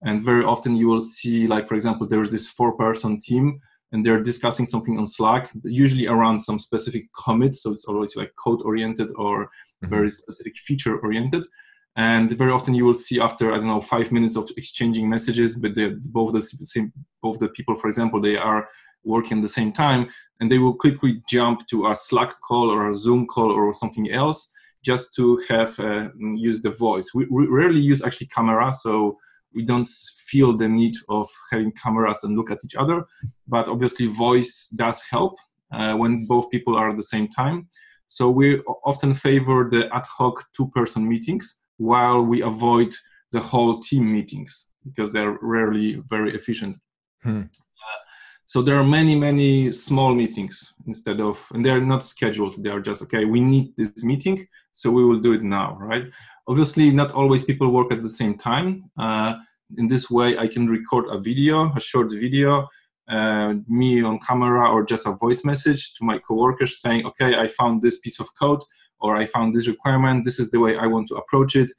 And 0.03 0.21
very 0.21 0.43
often 0.43 0.75
you 0.75 0.87
will 0.87 1.01
see 1.01 1.47
like 1.47 1.65
for 1.67 1.73
example 1.73 2.05
there's 2.05 2.29
this 2.29 2.47
four 2.47 2.73
person 2.77 3.19
team 3.19 3.59
and 3.91 4.05
they're 4.05 4.21
discussing 4.21 4.65
something 4.65 4.97
on 4.97 5.05
Slack, 5.05 5.49
usually 5.63 6.07
around 6.07 6.39
some 6.39 6.59
specific 6.59 7.07
commit. 7.13 7.55
So 7.55 7.71
it's 7.71 7.85
always 7.85 8.15
like 8.15 8.33
code 8.43 8.61
oriented 8.63 9.11
or 9.15 9.45
mm-hmm. 9.45 9.89
very 9.89 10.11
specific 10.11 10.57
feature 10.57 10.99
oriented. 10.99 11.43
And 11.95 12.31
very 12.37 12.51
often 12.51 12.75
you 12.75 12.85
will 12.85 12.93
see 12.93 13.19
after 13.19 13.51
I 13.51 13.57
don't 13.57 13.67
know 13.67 13.81
five 13.81 14.11
minutes 14.11 14.37
of 14.37 14.49
exchanging 14.55 15.09
messages, 15.09 15.55
but 15.55 15.73
both 16.03 16.33
the 16.33 16.41
same 16.41 16.93
both 17.23 17.39
the 17.39 17.49
people, 17.49 17.75
for 17.75 17.87
example, 17.87 18.21
they 18.21 18.37
are 18.37 18.67
working 19.03 19.37
at 19.37 19.41
the 19.41 19.47
same 19.47 19.71
time, 19.71 20.07
and 20.39 20.51
they 20.51 20.59
will 20.59 20.75
quickly 20.75 21.23
jump 21.27 21.65
to 21.67 21.87
a 21.87 21.95
Slack 21.95 22.39
call 22.41 22.69
or 22.69 22.89
a 22.89 22.95
Zoom 22.95 23.25
call 23.25 23.51
or 23.51 23.73
something 23.73 24.11
else 24.11 24.51
just 24.83 25.15
to 25.15 25.41
have 25.49 25.79
uh, 25.79 26.09
use 26.35 26.61
the 26.61 26.69
voice. 26.69 27.13
We, 27.15 27.25
we 27.31 27.47
rarely 27.47 27.79
use 27.79 28.03
actually 28.03 28.27
camera, 28.27 28.71
so 28.73 29.17
we 29.57 29.63
don't 29.71 29.89
feel 30.31 30.49
the 30.55 30.69
need 30.79 30.95
of 31.17 31.27
having 31.51 31.71
cameras 31.83 32.19
and 32.23 32.37
look 32.37 32.49
at 32.51 32.63
each 32.65 32.77
other 32.83 32.97
but 33.47 33.67
obviously 33.67 34.05
voice 34.07 34.53
does 34.83 34.99
help 35.13 35.35
uh, 35.71 35.93
when 35.95 36.25
both 36.25 36.49
people 36.49 36.75
are 36.75 36.89
at 36.89 36.95
the 36.95 37.03
same 37.03 37.27
time. 37.29 37.67
So 38.07 38.29
we 38.29 38.59
often 38.85 39.13
favor 39.13 39.67
the 39.69 39.93
ad 39.93 40.05
hoc 40.05 40.45
two 40.55 40.67
person 40.69 41.07
meetings 41.07 41.61
while 41.77 42.21
we 42.21 42.41
avoid 42.41 42.93
the 43.31 43.39
whole 43.39 43.81
team 43.81 44.11
meetings 44.11 44.69
because 44.85 45.11
they're 45.11 45.37
rarely 45.41 46.01
very 46.09 46.33
efficient. 46.33 46.77
Hmm. 47.23 47.41
uh, 47.41 47.99
so 48.45 48.61
there 48.61 48.77
are 48.77 48.83
many 48.83 49.15
many 49.15 49.71
small 49.71 50.13
meetings 50.13 50.73
instead 50.85 51.19
of 51.19 51.45
and 51.53 51.65
they're 51.65 51.81
not 51.81 52.03
scheduled. 52.03 52.63
They 52.63 52.69
are 52.69 52.79
just 52.79 53.01
okay 53.03 53.25
we 53.25 53.41
need 53.41 53.75
this 53.75 54.03
meeting 54.03 54.47
so 54.71 54.91
we 54.91 55.03
will 55.03 55.19
do 55.19 55.33
it 55.33 55.41
now 55.41 55.75
right 55.79 56.05
obviously, 56.47 56.89
not 56.91 57.11
always 57.11 57.43
people 57.43 57.69
work 57.71 57.91
at 57.91 58.01
the 58.01 58.09
same 58.09 58.37
time. 58.37 58.89
Uh, 58.97 59.35
in 59.77 59.87
this 59.87 60.09
way, 60.09 60.37
I 60.37 60.47
can 60.47 60.67
record 60.67 61.05
a 61.09 61.19
video, 61.19 61.73
a 61.75 61.79
short 61.79 62.11
video, 62.11 62.67
uh, 63.09 63.55
me 63.67 64.03
on 64.03 64.19
camera 64.19 64.69
or 64.69 64.83
just 64.85 65.07
a 65.07 65.11
voice 65.11 65.43
message 65.43 65.93
to 65.95 66.03
my 66.03 66.17
coworkers 66.19 66.81
saying, 66.81 67.05
okay, 67.05 67.35
I 67.35 67.47
found 67.47 67.81
this 67.81 67.99
piece 67.99 68.19
of 68.19 68.27
code 68.35 68.61
or 68.99 69.15
I 69.15 69.25
found 69.25 69.53
this 69.53 69.67
requirement. 69.67 70.25
This 70.25 70.39
is 70.39 70.49
the 70.49 70.59
way 70.59 70.77
I 70.77 70.87
want 70.87 71.07
to 71.09 71.15
approach 71.15 71.55
it. 71.55 71.71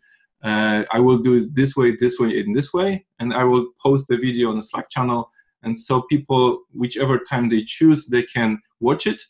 Uh, 0.43 0.85
I 0.91 1.01
will 1.01 1.19
do 1.19 1.35
it 1.35 1.55
this 1.55 1.77
way, 1.77 1.97
this 1.97 2.19
way, 2.19 2.39
in 2.39 2.53
this 2.53 2.73
way, 2.73 3.05
and 3.19 3.35
I 3.35 3.45
will 3.45 3.67
post 3.83 4.09
the 4.09 4.17
video 4.17 4.51
on 4.51 4.57
the 4.57 4.63
Slack 4.63 4.89
channel. 4.89 5.31
And 5.63 5.79
so 5.79 6.03
people, 6.03 6.61
whichever 6.73 7.19
time 7.19 7.49
they 7.49 7.65
choose, 7.65 8.07
they 8.07 8.23
can 8.23 8.61
watch 8.81 9.07
it. 9.07 9.21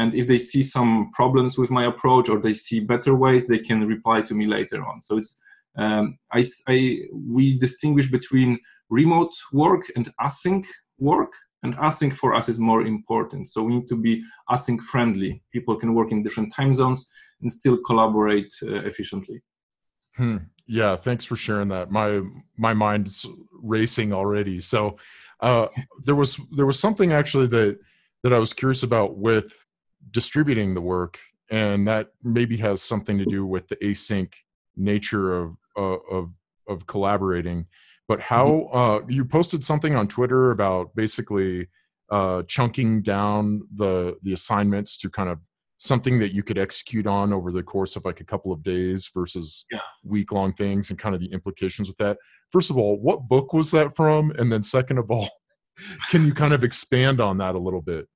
And 0.00 0.14
if 0.14 0.26
they 0.26 0.38
see 0.38 0.62
some 0.62 1.10
problems 1.12 1.58
with 1.58 1.70
my 1.70 1.84
approach 1.84 2.30
or 2.30 2.38
they 2.38 2.54
see 2.54 2.80
better 2.80 3.14
ways, 3.14 3.46
they 3.46 3.58
can 3.58 3.86
reply 3.86 4.22
to 4.22 4.34
me 4.34 4.46
later 4.46 4.80
on. 4.90 5.02
So 5.02 5.18
it's 5.18 5.38
um, 5.76 6.18
I, 6.32 6.44
I, 6.68 6.76
we 7.12 7.58
distinguish 7.58 8.08
between 8.10 8.58
remote 8.88 9.34
work 9.52 9.84
and 9.96 10.06
async 10.20 10.64
work 10.98 11.32
and 11.62 11.76
async 11.76 12.14
for 12.14 12.34
us 12.34 12.48
is 12.48 12.58
more 12.58 12.82
important. 12.94 13.48
So 13.50 13.62
we 13.62 13.74
need 13.74 13.88
to 13.88 13.96
be 13.96 14.24
async 14.48 14.80
friendly. 14.80 15.42
People 15.52 15.76
can 15.76 15.94
work 15.94 16.10
in 16.12 16.22
different 16.22 16.50
time 16.58 16.72
zones 16.72 17.08
and 17.42 17.52
still 17.52 17.78
collaborate 17.88 18.52
uh, 18.62 18.80
efficiently. 18.90 19.42
Hmm. 20.16 20.38
yeah 20.66 20.96
thanks 20.96 21.24
for 21.24 21.36
sharing 21.36 21.68
that. 21.68 21.90
My 21.90 22.20
my 22.56 22.74
mind's 22.74 23.26
racing 23.76 24.12
already. 24.12 24.58
So 24.60 24.96
uh, 25.40 25.66
there 26.06 26.18
was 26.22 26.40
there 26.56 26.66
was 26.66 26.78
something 26.80 27.12
actually 27.12 27.48
that 27.48 27.78
that 28.22 28.32
i 28.32 28.38
was 28.38 28.52
curious 28.52 28.82
about 28.82 29.16
with 29.16 29.64
distributing 30.10 30.74
the 30.74 30.80
work 30.80 31.18
and 31.50 31.86
that 31.86 32.08
maybe 32.22 32.56
has 32.56 32.82
something 32.82 33.18
to 33.18 33.24
do 33.24 33.44
with 33.44 33.68
the 33.68 33.76
async 33.76 34.32
nature 34.76 35.36
of 35.36 35.56
uh, 35.76 35.98
of 36.10 36.30
of 36.68 36.86
collaborating 36.86 37.66
but 38.10 38.20
how 38.20 38.46
mm-hmm. 38.46 38.76
uh, 38.76 39.06
you 39.08 39.24
posted 39.24 39.62
something 39.62 39.94
on 39.94 40.08
Twitter 40.08 40.50
about 40.50 40.92
basically 40.96 41.68
uh, 42.10 42.42
chunking 42.42 43.02
down 43.02 43.62
the 43.72 44.16
the 44.22 44.32
assignments 44.32 44.98
to 44.98 45.08
kind 45.08 45.28
of 45.28 45.38
something 45.76 46.18
that 46.18 46.34
you 46.34 46.42
could 46.42 46.58
execute 46.58 47.06
on 47.06 47.32
over 47.32 47.52
the 47.52 47.62
course 47.62 47.94
of 47.94 48.04
like 48.04 48.20
a 48.20 48.24
couple 48.24 48.50
of 48.50 48.64
days 48.64 49.08
versus 49.14 49.64
yeah. 49.70 49.78
week 50.02 50.32
long 50.32 50.52
things 50.52 50.90
and 50.90 50.98
kind 50.98 51.14
of 51.14 51.20
the 51.20 51.32
implications 51.32 51.86
with 51.86 51.96
that. 51.98 52.18
First 52.50 52.68
of 52.68 52.76
all, 52.76 53.00
what 53.00 53.28
book 53.28 53.52
was 53.52 53.70
that 53.70 53.94
from? 53.94 54.32
And 54.32 54.50
then 54.50 54.60
second 54.60 54.98
of 54.98 55.08
all, 55.08 55.28
can 56.10 56.26
you 56.26 56.34
kind 56.34 56.52
of 56.52 56.64
expand 56.64 57.20
on 57.20 57.38
that 57.38 57.54
a 57.54 57.60
little 57.60 57.80
bit? 57.80 58.08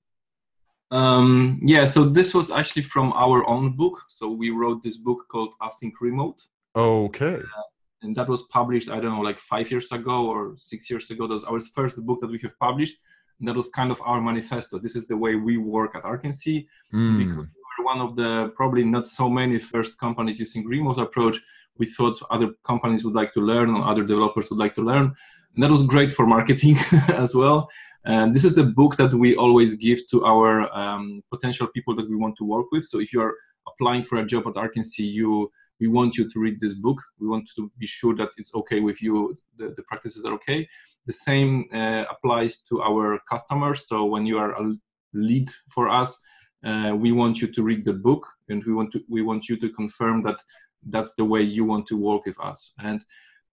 Um, 0.94 1.60
yeah, 1.62 1.84
so 1.84 2.04
this 2.04 2.34
was 2.34 2.50
actually 2.50 2.82
from 2.82 3.12
our 3.14 3.46
own 3.48 3.76
book. 3.76 4.02
So 4.08 4.28
we 4.28 4.50
wrote 4.50 4.82
this 4.82 4.96
book 4.96 5.26
called 5.28 5.54
Async 5.60 5.92
Remote. 6.00 6.46
Okay. 6.76 7.36
Uh, 7.36 7.62
and 8.04 8.14
that 8.14 8.28
was 8.28 8.42
published 8.44 8.90
i 8.90 9.00
don't 9.00 9.14
know 9.16 9.20
like 9.20 9.38
five 9.38 9.70
years 9.70 9.90
ago 9.90 10.26
or 10.26 10.54
six 10.56 10.90
years 10.90 11.10
ago 11.10 11.26
that 11.26 11.34
was 11.34 11.44
our 11.44 11.60
first 11.60 11.96
book 12.06 12.20
that 12.20 12.30
we 12.30 12.38
have 12.42 12.56
published 12.58 12.98
and 13.38 13.48
that 13.48 13.56
was 13.56 13.68
kind 13.68 13.90
of 13.90 14.00
our 14.04 14.20
manifesto 14.20 14.78
this 14.78 14.94
is 14.94 15.06
the 15.06 15.16
way 15.16 15.34
we 15.34 15.56
work 15.56 15.94
at 15.96 16.04
Arkency 16.04 16.66
mm. 16.92 17.18
because 17.18 17.48
we 17.48 17.60
were 17.78 17.84
one 17.84 18.00
of 18.00 18.14
the 18.14 18.52
probably 18.54 18.84
not 18.84 19.08
so 19.08 19.28
many 19.28 19.58
first 19.58 19.98
companies 19.98 20.38
using 20.38 20.66
remote 20.66 20.98
approach 20.98 21.40
we 21.76 21.86
thought 21.86 22.20
other 22.30 22.50
companies 22.64 23.04
would 23.04 23.14
like 23.14 23.32
to 23.32 23.40
learn 23.40 23.70
or 23.70 23.82
other 23.84 24.04
developers 24.04 24.48
would 24.50 24.60
like 24.60 24.74
to 24.74 24.82
learn 24.82 25.12
and 25.54 25.62
that 25.62 25.70
was 25.70 25.82
great 25.82 26.12
for 26.12 26.26
marketing 26.26 26.76
as 27.08 27.34
well. 27.34 27.68
And 28.04 28.34
this 28.34 28.44
is 28.44 28.54
the 28.54 28.64
book 28.64 28.96
that 28.96 29.14
we 29.14 29.34
always 29.36 29.74
give 29.74 30.06
to 30.10 30.24
our 30.24 30.74
um, 30.76 31.22
potential 31.30 31.68
people 31.68 31.94
that 31.96 32.08
we 32.08 32.16
want 32.16 32.36
to 32.36 32.44
work 32.44 32.66
with. 32.72 32.84
So 32.84 33.00
if 33.00 33.12
you 33.12 33.20
are 33.22 33.34
applying 33.66 34.04
for 34.04 34.18
a 34.18 34.26
job 34.26 34.46
at 34.46 34.54
Arkency 34.54 35.10
you 35.10 35.50
we 35.80 35.88
want 35.88 36.16
you 36.16 36.30
to 36.30 36.38
read 36.38 36.60
this 36.60 36.72
book. 36.72 37.02
We 37.18 37.26
want 37.26 37.50
to 37.56 37.70
be 37.78 37.86
sure 37.86 38.14
that 38.14 38.28
it's 38.36 38.54
okay 38.54 38.78
with 38.78 39.02
you. 39.02 39.36
The, 39.58 39.74
the 39.76 39.82
practices 39.82 40.24
are 40.24 40.32
okay. 40.34 40.68
The 41.04 41.12
same 41.12 41.64
uh, 41.72 42.04
applies 42.08 42.58
to 42.68 42.80
our 42.80 43.18
customers. 43.28 43.88
So 43.88 44.04
when 44.04 44.24
you 44.24 44.38
are 44.38 44.52
a 44.52 44.72
lead 45.12 45.50
for 45.70 45.88
us 45.88 46.16
uh, 46.64 46.94
we 46.96 47.12
want 47.12 47.40
you 47.40 47.48
to 47.48 47.62
read 47.62 47.84
the 47.84 47.92
book 47.92 48.26
and 48.48 48.64
we 48.64 48.72
want 48.72 48.90
to 48.92 49.04
we 49.08 49.22
want 49.22 49.48
you 49.48 49.56
to 49.56 49.68
confirm 49.70 50.22
that 50.22 50.40
that's 50.88 51.14
the 51.14 51.24
way 51.24 51.42
you 51.42 51.64
want 51.64 51.86
to 51.86 51.96
work 51.96 52.24
with 52.24 52.40
us. 52.40 52.72
And 52.82 53.04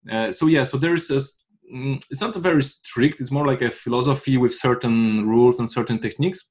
uh, 0.09 0.31
so 0.31 0.47
yeah 0.47 0.63
so 0.63 0.77
there's 0.77 1.09
a 1.11 1.15
mm, 1.15 1.29
it's 1.71 2.21
not 2.21 2.35
very 2.35 2.63
strict. 2.63 3.21
It's 3.21 3.31
more 3.31 3.47
like 3.47 3.61
a 3.61 3.71
philosophy 3.71 4.37
with 4.37 4.53
certain 4.53 5.27
rules 5.27 5.59
and 5.59 5.69
certain 5.69 5.99
techniques. 5.99 6.49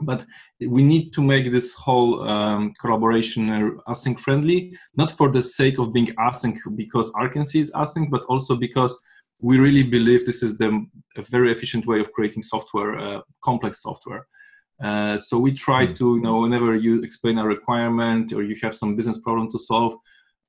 But 0.00 0.24
we 0.60 0.82
need 0.82 1.12
to 1.14 1.22
make 1.22 1.50
this 1.50 1.74
whole 1.74 2.26
um, 2.28 2.72
collaboration 2.80 3.78
async 3.86 4.18
friendly 4.18 4.74
not 4.96 5.10
for 5.10 5.30
the 5.30 5.42
sake 5.42 5.78
of 5.78 5.92
being 5.92 6.06
async 6.18 6.56
because 6.76 7.12
Arkency 7.12 7.60
is 7.60 7.70
async 7.72 8.10
but 8.10 8.24
also 8.24 8.56
because 8.56 8.98
we 9.38 9.58
really 9.58 9.82
believe 9.82 10.24
this 10.24 10.42
is 10.42 10.56
the 10.56 10.86
a 11.18 11.22
very 11.22 11.52
efficient 11.52 11.86
way 11.86 12.00
of 12.00 12.10
creating 12.12 12.42
software 12.42 12.98
uh, 12.98 13.20
complex 13.44 13.82
software. 13.82 14.26
Uh, 14.82 15.18
so 15.18 15.38
we 15.38 15.52
try 15.52 15.86
hmm. 15.86 15.94
to 15.94 16.16
you 16.16 16.22
know 16.22 16.40
whenever 16.40 16.74
you 16.74 17.02
explain 17.02 17.38
a 17.38 17.46
requirement 17.46 18.32
or 18.32 18.42
you 18.42 18.56
have 18.62 18.74
some 18.74 18.96
business 18.96 19.18
problem 19.18 19.50
to 19.50 19.58
solve 19.58 19.94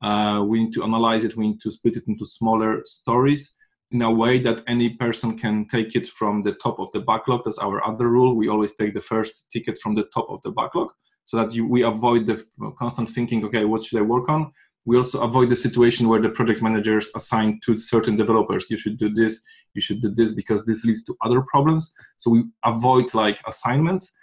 uh, 0.01 0.43
we 0.45 0.63
need 0.63 0.73
to 0.73 0.83
analyze 0.83 1.23
it. 1.23 1.37
We 1.37 1.47
need 1.49 1.61
to 1.61 1.71
split 1.71 1.95
it 1.95 2.03
into 2.07 2.25
smaller 2.25 2.81
stories 2.83 3.55
in 3.91 4.01
a 4.01 4.11
way 4.11 4.39
that 4.39 4.63
any 4.67 4.89
person 4.89 5.37
can 5.37 5.67
take 5.67 5.95
it 5.95 6.07
from 6.07 6.41
the 6.41 6.53
top 6.53 6.79
of 6.79 6.91
the 6.91 6.99
backlog. 6.99 7.41
That's 7.45 7.59
our 7.59 7.85
other 7.85 8.07
rule. 8.09 8.35
We 8.35 8.49
always 8.49 8.73
take 8.73 8.93
the 8.93 9.01
first 9.01 9.47
ticket 9.51 9.77
from 9.77 9.95
the 9.95 10.05
top 10.13 10.27
of 10.29 10.41
the 10.41 10.51
backlog 10.51 10.91
so 11.25 11.37
that 11.37 11.53
you, 11.53 11.67
we 11.67 11.83
avoid 11.83 12.25
the 12.25 12.43
constant 12.77 13.09
thinking, 13.09 13.45
okay, 13.45 13.65
what 13.65 13.83
should 13.83 13.99
I 13.99 14.03
work 14.03 14.29
on? 14.29 14.51
We 14.85 14.97
also 14.97 15.21
avoid 15.21 15.49
the 15.49 15.55
situation 15.55 16.09
where 16.09 16.21
the 16.21 16.29
project 16.29 16.61
managers 16.61 17.09
assign 17.15 17.59
to 17.65 17.77
certain 17.77 18.17
developers, 18.17 18.69
you 18.69 18.77
should 18.77 18.97
do 18.97 19.13
this, 19.13 19.41
you 19.73 19.81
should 19.81 20.01
do 20.01 20.09
this, 20.09 20.33
because 20.33 20.65
this 20.65 20.83
leads 20.83 21.05
to 21.05 21.15
other 21.23 21.41
problems. 21.41 21.93
So 22.17 22.31
we 22.31 22.43
avoid 22.65 23.13
like 23.13 23.39
assignments. 23.47 24.13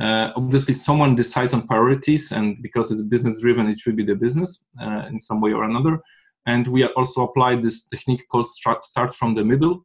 Uh, 0.00 0.32
obviously, 0.34 0.74
someone 0.74 1.14
decides 1.14 1.52
on 1.52 1.66
priorities, 1.66 2.32
and 2.32 2.60
because 2.62 2.90
it's 2.90 3.02
business 3.02 3.40
driven, 3.40 3.68
it 3.68 3.78
should 3.78 3.96
be 3.96 4.04
the 4.04 4.14
business 4.14 4.60
uh, 4.80 5.06
in 5.08 5.18
some 5.18 5.40
way 5.40 5.52
or 5.52 5.64
another. 5.64 6.00
And 6.48 6.66
we 6.66 6.82
also 6.98 7.24
apply 7.28 7.56
this 7.56 7.84
technique 7.84 8.24
called 8.30 8.48
start 8.48 9.14
from 9.14 9.34
the 9.34 9.44
middle. 9.44 9.84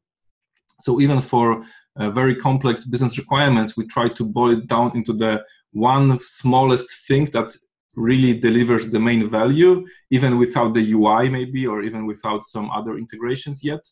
So 0.79 1.01
even 1.01 1.19
for 1.19 1.61
uh, 1.99 2.09
very 2.09 2.35
complex 2.35 2.85
business 2.85 3.17
requirements, 3.17 3.75
we 3.75 3.85
try 3.85 4.07
to 4.07 4.23
boil 4.23 4.57
it 4.59 4.67
down 4.67 4.95
into 4.95 5.11
the 5.11 5.43
one 5.73 6.19
smallest 6.21 6.89
thing 7.07 7.25
that 7.35 7.49
really 7.95 8.33
delivers 8.33 8.89
the 8.89 8.99
main 8.99 9.29
value, 9.29 9.85
even 10.09 10.37
without 10.37 10.73
the 10.73 10.93
UI 10.93 11.27
maybe, 11.27 11.67
or 11.67 11.83
even 11.83 12.05
without 12.05 12.45
some 12.45 12.71
other 12.71 12.97
integrations 12.97 13.61
yet. 13.61 13.83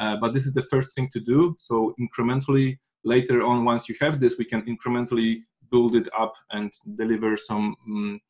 Uh, 0.00 0.16
but 0.20 0.34
this 0.34 0.44
is 0.44 0.54
the 0.54 0.68
first 0.72 0.96
thing 0.96 1.08
to 1.12 1.20
do. 1.20 1.54
So 1.58 1.94
incrementally, 2.00 2.78
later 3.04 3.42
on, 3.42 3.64
once 3.64 3.88
you 3.88 3.94
have 4.00 4.18
this, 4.18 4.38
we 4.38 4.44
can 4.44 4.62
incrementally 4.62 5.42
build 5.70 5.94
it 5.94 6.08
up 6.18 6.34
and 6.50 6.72
deliver 6.96 7.36
some 7.36 7.76
um, 7.86 8.20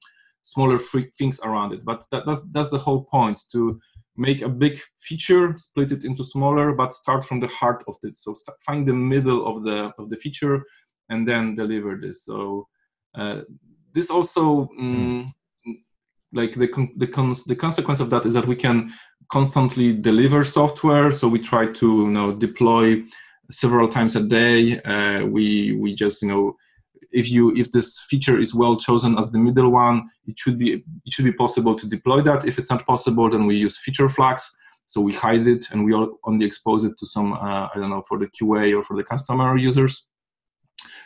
smaller 0.43 0.79
things 0.79 1.41
around 1.41 1.73
it. 1.73 1.85
But 1.85 2.05
that, 2.11 2.25
that's 2.27 2.41
that's 2.51 2.71
the 2.71 2.79
whole 2.79 3.05
point 3.05 3.41
to 3.53 3.81
make 4.17 4.43
a 4.43 4.49
big 4.49 4.81
feature, 4.97 5.55
split 5.57 5.93
it 5.93 6.05
into 6.05 6.25
smaller, 6.25 6.73
but 6.73 6.93
start 6.93 7.25
from 7.25 7.41
the 7.41 7.47
heart 7.49 7.85
of 7.87 7.97
it. 8.03 8.17
So 8.17 8.35
find 8.65 8.87
the 8.87 8.93
middle 8.93 9.47
of 9.47 9.65
the 9.65 9.93
of 9.99 10.11
the 10.11 10.17
feature, 10.17 10.65
and 11.09 11.27
then 11.27 11.55
deliver 11.55 11.97
this. 11.97 12.25
So 12.25 12.67
uh, 13.15 13.43
this 13.93 14.11
also. 14.11 14.69
Um, 14.79 15.35
like 16.33 16.55
the 16.55 16.69
the, 16.97 17.07
cons- 17.07 17.45
the 17.45 17.57
consequence 17.57 18.01
of 18.01 18.11
that 18.11 18.27
is 18.27 18.35
that 18.35 18.47
we 18.47 18.55
can 18.55 18.93
constantly 19.31 19.93
deliver 19.93 20.45
software 20.45 21.13
so 21.13 21.29
we 21.29 21.39
try 21.39 21.67
to 21.67 22.03
you 22.03 22.11
know 22.11 22.35
deploy 22.35 23.03
several 23.51 23.89
times 23.89 24.17
a 24.17 24.23
day 24.23 24.81
uh, 24.83 25.25
we 25.25 25.73
we 25.73 25.95
just 25.95 26.23
you 26.23 26.29
know 26.29 26.57
if 27.13 27.31
you 27.31 27.55
if 27.57 27.73
this 27.73 27.99
feature 28.09 28.39
is 28.39 28.55
well 28.55 28.77
chosen 28.77 29.17
as 29.19 29.31
the 29.31 29.39
middle 29.39 29.71
one 29.71 30.09
it 30.27 30.39
should 30.39 30.59
be 30.59 30.75
it 30.75 31.13
should 31.13 31.25
be 31.25 31.33
possible 31.33 31.75
to 31.75 31.87
deploy 31.87 32.21
that. 32.23 32.45
If 32.45 32.59
it's 32.59 32.71
not 32.71 32.87
possible 32.87 33.31
then 33.31 33.47
we 33.47 33.57
use 33.57 33.79
feature 33.79 34.09
flags. 34.09 34.49
So 34.87 35.01
we 35.03 35.13
hide 35.13 35.47
it 35.47 35.67
and 35.71 35.85
we 35.85 35.95
only 36.25 36.47
expose 36.47 36.85
it 36.85 36.99
to 36.99 37.07
some 37.07 37.33
uh, 37.33 37.69
i 37.69 37.75
don't 37.75 37.91
know 37.91 38.05
for 38.09 38.19
the 38.19 38.29
qa 38.29 38.77
or 38.77 38.83
for 38.83 38.97
the 38.97 39.05
customer 39.05 39.57
users. 39.57 40.07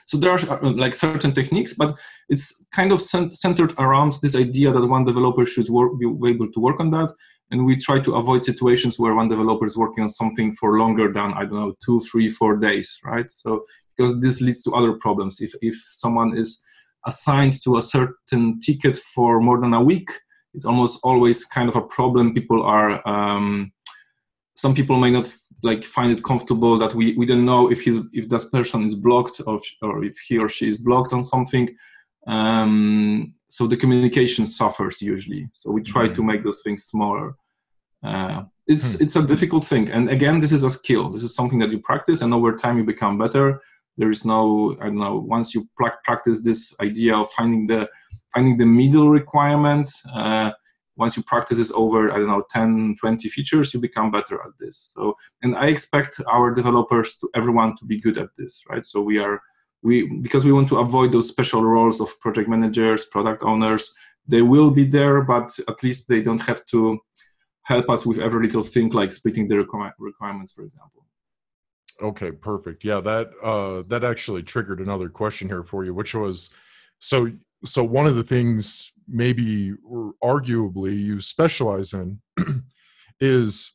So 0.06 0.18
there 0.18 0.32
are 0.32 0.64
uh, 0.64 0.72
like 0.72 0.94
certain 0.94 1.32
techniques 1.32 1.74
but 1.74 1.98
it's 2.28 2.64
kind 2.72 2.92
of 2.92 3.00
centered 3.00 3.74
around 3.78 4.14
this 4.22 4.36
idea 4.36 4.72
that 4.72 4.86
one 4.86 5.04
developer 5.04 5.46
should 5.46 5.68
work, 5.68 5.92
be 5.98 6.06
able 6.28 6.50
to 6.50 6.60
work 6.60 6.80
on 6.80 6.90
that. 6.90 7.10
And 7.50 7.66
we 7.66 7.76
try 7.76 8.00
to 8.00 8.14
avoid 8.14 8.42
situations 8.42 8.98
where 8.98 9.14
one 9.14 9.28
developer 9.28 9.66
is 9.66 9.76
working 9.76 10.02
on 10.04 10.08
something 10.08 10.54
for 10.54 10.78
longer 10.78 11.12
than 11.12 11.32
i 11.34 11.42
don't 11.44 11.60
know 11.60 11.74
two 11.84 12.00
three 12.00 12.28
four 12.28 12.56
days 12.56 12.98
right? 13.04 13.30
So 13.30 13.64
because 13.96 14.20
this 14.20 14.40
leads 14.40 14.62
to 14.62 14.72
other 14.72 14.92
problems. 14.94 15.40
If, 15.40 15.52
if 15.60 15.74
someone 15.90 16.36
is 16.36 16.62
assigned 17.06 17.62
to 17.64 17.78
a 17.78 17.82
certain 17.82 18.60
ticket 18.60 18.96
for 18.96 19.40
more 19.40 19.60
than 19.60 19.74
a 19.74 19.82
week, 19.82 20.08
it's 20.54 20.64
almost 20.64 21.00
always 21.02 21.44
kind 21.44 21.68
of 21.68 21.76
a 21.76 21.82
problem. 21.82 22.34
People 22.34 22.62
are, 22.62 23.06
um, 23.08 23.72
some 24.56 24.74
people 24.74 24.98
may 24.98 25.10
not 25.10 25.32
like 25.62 25.84
find 25.84 26.12
it 26.12 26.22
comfortable 26.24 26.78
that 26.78 26.94
we, 26.94 27.14
we 27.16 27.26
don't 27.26 27.44
know 27.44 27.70
if 27.70 27.80
he's 27.80 28.00
if 28.12 28.28
this 28.28 28.48
person 28.50 28.84
is 28.84 28.94
blocked 28.94 29.40
or, 29.46 29.60
or 29.80 30.04
if 30.04 30.18
he 30.18 30.38
or 30.38 30.48
she 30.48 30.68
is 30.68 30.76
blocked 30.76 31.12
on 31.12 31.24
something. 31.24 31.68
um, 32.26 33.34
so 33.52 33.66
the 33.66 33.76
communication 33.76 34.46
suffers 34.46 35.02
usually 35.02 35.46
so 35.52 35.70
we 35.70 35.82
try 35.82 36.06
mm-hmm. 36.06 36.14
to 36.14 36.22
make 36.22 36.42
those 36.42 36.62
things 36.62 36.84
smaller 36.84 37.34
uh, 38.02 38.42
it's 38.66 38.96
hmm. 38.96 39.02
it's 39.02 39.16
a 39.16 39.26
difficult 39.26 39.64
thing 39.64 39.90
and 39.90 40.08
again 40.08 40.40
this 40.40 40.52
is 40.52 40.64
a 40.64 40.70
skill 40.70 41.10
this 41.10 41.22
is 41.22 41.34
something 41.34 41.58
that 41.58 41.70
you 41.70 41.78
practice 41.78 42.22
and 42.22 42.32
over 42.32 42.56
time 42.56 42.78
you 42.78 42.84
become 42.84 43.18
better 43.18 43.60
there 43.96 44.10
is 44.10 44.24
no 44.24 44.76
i 44.80 44.86
don't 44.86 44.98
know 44.98 45.18
once 45.18 45.54
you 45.54 45.68
practice 46.04 46.42
this 46.42 46.74
idea 46.80 47.16
of 47.16 47.30
finding 47.30 47.66
the 47.66 47.88
finding 48.32 48.56
the 48.56 48.66
middle 48.66 49.10
requirement 49.10 49.90
uh, 50.14 50.50
once 50.96 51.16
you 51.16 51.22
practice 51.22 51.58
this 51.58 51.72
over 51.74 52.10
i 52.10 52.16
don't 52.16 52.28
know 52.28 52.44
10 52.50 52.96
20 53.00 53.28
features 53.28 53.72
you 53.72 53.80
become 53.80 54.10
better 54.10 54.36
at 54.46 54.52
this. 54.60 54.92
So 54.94 55.14
and 55.42 55.56
i 55.56 55.66
expect 55.66 56.20
our 56.30 56.52
developers 56.54 57.16
to 57.18 57.28
everyone 57.34 57.76
to 57.76 57.84
be 57.84 58.00
good 58.00 58.18
at 58.18 58.30
this 58.36 58.62
right? 58.68 58.84
So 58.84 59.00
we 59.00 59.18
are 59.18 59.40
we 59.82 59.94
because 60.20 60.44
we 60.44 60.52
want 60.52 60.68
to 60.68 60.78
avoid 60.78 61.12
those 61.12 61.28
special 61.28 61.64
roles 61.64 62.00
of 62.00 62.18
project 62.20 62.48
managers 62.48 63.04
product 63.06 63.42
owners 63.42 63.92
they 64.28 64.42
will 64.42 64.70
be 64.70 64.84
there 64.84 65.22
but 65.22 65.50
at 65.68 65.82
least 65.82 66.08
they 66.08 66.22
don't 66.22 66.40
have 66.40 66.64
to 66.66 66.98
help 67.64 67.88
us 67.90 68.04
with 68.06 68.18
every 68.18 68.46
little 68.46 68.62
thing 68.62 68.90
like 68.90 69.12
splitting 69.12 69.48
the 69.48 69.56
requirements 69.98 70.52
for 70.52 70.62
example 70.62 71.04
okay 72.00 72.30
perfect. 72.30 72.84
Yeah 72.84 73.00
that 73.00 73.30
uh 73.42 73.82
that 73.88 74.04
actually 74.04 74.42
triggered 74.42 74.80
another 74.80 75.08
question 75.08 75.48
here 75.48 75.64
for 75.64 75.84
you 75.84 75.94
which 75.94 76.14
was 76.14 76.50
so 77.00 77.30
so 77.64 77.84
one 77.84 78.06
of 78.06 78.16
the 78.16 78.24
things 78.24 78.92
maybe 79.08 79.72
or 79.84 80.14
arguably 80.22 80.96
you 80.96 81.20
specialize 81.20 81.92
in 81.92 82.20
is 83.20 83.72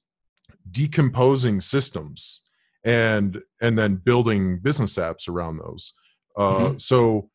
decomposing 0.72 1.62
systems 1.62 2.42
and 2.84 3.42
and 3.62 3.78
then 3.78 3.96
building 3.96 4.60
business 4.60 4.98
apps 4.98 5.30
around 5.30 5.58
those. 5.58 5.94
Uh, 6.38 6.42
mm-hmm. 6.42 6.78
so 6.78 7.30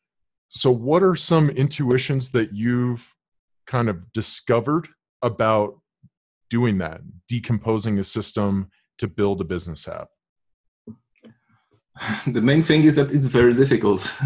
so 0.49 0.71
what 0.71 1.03
are 1.03 1.15
some 1.15 1.49
intuitions 1.51 2.31
that 2.31 2.51
you've 2.53 3.13
kind 3.65 3.89
of 3.89 4.11
discovered 4.13 4.87
about 5.21 5.79
doing 6.49 6.77
that 6.77 7.01
decomposing 7.27 7.99
a 7.99 8.03
system 8.03 8.69
to 8.97 9.07
build 9.07 9.41
a 9.41 9.43
business 9.43 9.87
app 9.87 10.07
the 12.27 12.41
main 12.41 12.63
thing 12.63 12.83
is 12.83 12.95
that 12.95 13.11
it's 13.11 13.27
very 13.27 13.53
difficult. 13.53 14.01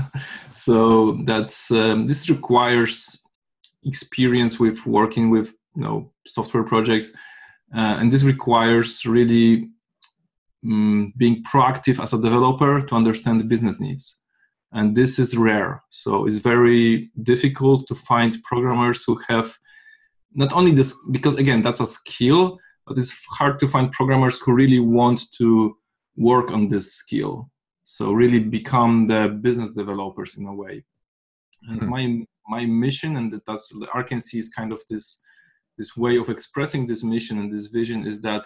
So 0.54 1.20
that's 1.26 1.70
um, 1.70 2.08
this 2.08 2.32
requires 2.32 3.22
experience 3.86 4.60
with 4.60 4.84
working 4.88 5.30
with 5.30 5.54
you 5.76 5.84
know 5.84 6.12
software 6.26 6.64
projects 6.64 7.12
uh, 7.76 7.98
and 8.00 8.12
this 8.12 8.24
requires 8.24 9.06
really 9.06 9.70
um, 10.66 11.14
being 11.18 11.44
proactive 11.44 12.02
as 12.02 12.14
a 12.14 12.22
developer 12.22 12.82
to 12.82 12.96
understand 12.96 13.40
the 13.40 13.46
business 13.46 13.80
needs. 13.80 14.20
And 14.72 14.96
this 14.96 15.20
is 15.20 15.38
rare. 15.38 15.84
So 15.90 16.26
it's 16.26 16.38
very 16.38 17.12
difficult 17.22 17.88
to 17.88 17.96
find 17.96 18.42
programmers 18.44 19.04
who 19.04 19.20
have 19.30 19.56
not 20.34 20.54
only 20.54 20.72
this 20.72 20.96
because 21.12 21.36
again 21.36 21.62
that's 21.62 21.80
a 21.80 21.86
skill 21.86 22.60
but 22.86 22.98
it's 22.98 23.14
hard 23.38 23.60
to 23.60 23.68
find 23.68 23.92
programmers 23.92 24.40
who 24.40 24.54
really 24.54 24.80
want 24.80 25.22
to 25.38 25.76
work 26.16 26.52
on 26.52 26.68
this 26.68 26.94
skill 26.94 27.50
so 27.98 28.12
really 28.12 28.40
become 28.40 29.08
the 29.08 29.40
business 29.42 29.72
developers 29.74 30.38
in 30.38 30.46
a 30.46 30.54
way 30.54 30.84
and 31.70 31.82
hmm. 31.82 31.90
my 31.90 32.04
my 32.48 32.64
mission 32.66 33.18
and 33.18 33.28
that's 33.48 33.70
the 33.70 33.88
Arkency 33.88 34.38
is 34.38 34.50
kind 34.50 34.72
of 34.72 34.80
this 34.90 35.20
this 35.80 35.98
way 35.98 36.16
of 36.18 36.30
expressing 36.30 36.86
this 36.86 37.04
mission 37.04 37.40
and 37.40 37.52
this 37.52 37.68
vision 37.80 38.06
is 38.06 38.22
that 38.22 38.44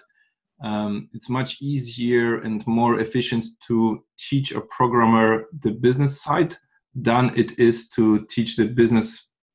um, 0.64 1.10
it's 1.14 1.30
much 1.30 1.62
easier 1.62 2.42
and 2.46 2.66
more 2.66 3.00
efficient 3.00 3.44
to 3.68 4.04
teach 4.30 4.54
a 4.54 4.62
programmer 4.78 5.46
the 5.66 5.72
business 5.72 6.22
side 6.22 6.56
than 6.96 7.26
it 7.36 7.60
is 7.60 7.90
to 7.90 8.26
teach 8.30 8.56
the 8.56 8.68
business 8.82 9.08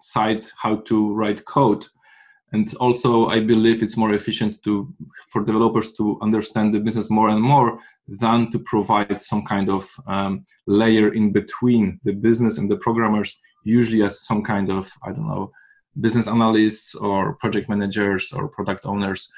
side 0.02 0.44
how 0.62 0.76
to 0.88 1.14
write 1.14 1.44
code 1.46 1.86
and 2.56 2.66
also 2.84 3.10
i 3.36 3.38
believe 3.52 3.78
it's 3.82 4.00
more 4.02 4.12
efficient 4.20 4.52
to 4.64 4.72
for 5.30 5.40
developers 5.50 5.88
to 5.98 6.04
understand 6.26 6.68
the 6.72 6.82
business 6.86 7.08
more 7.18 7.28
and 7.34 7.42
more 7.52 7.68
than 8.22 8.40
to 8.52 8.58
provide 8.72 9.20
some 9.30 9.42
kind 9.52 9.68
of 9.76 9.82
um, 10.14 10.32
layer 10.66 11.08
in 11.20 11.26
between 11.40 11.84
the 12.06 12.14
business 12.26 12.58
and 12.58 12.68
the 12.70 12.80
programmers 12.86 13.30
usually 13.78 14.02
as 14.08 14.12
some 14.28 14.42
kind 14.52 14.68
of 14.78 14.84
i 15.06 15.10
don't 15.12 15.30
know 15.34 15.46
business 16.00 16.28
analysts 16.28 16.94
or 16.94 17.34
project 17.34 17.68
managers 17.68 18.32
or 18.32 18.48
product 18.48 18.84
owners. 18.84 19.30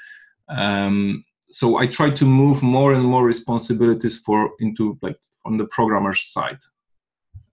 Um, 0.49 1.23
so 1.51 1.77
i 1.77 1.87
try 1.87 2.09
to 2.11 2.25
move 2.25 2.61
more 2.61 2.93
and 2.93 3.03
more 3.03 3.25
responsibilities 3.25 4.17
for 4.25 4.51
into 4.59 4.97
like 5.01 5.19
on 5.45 5.57
the 5.57 5.65
programmer's 5.65 6.21
side. 6.21 6.59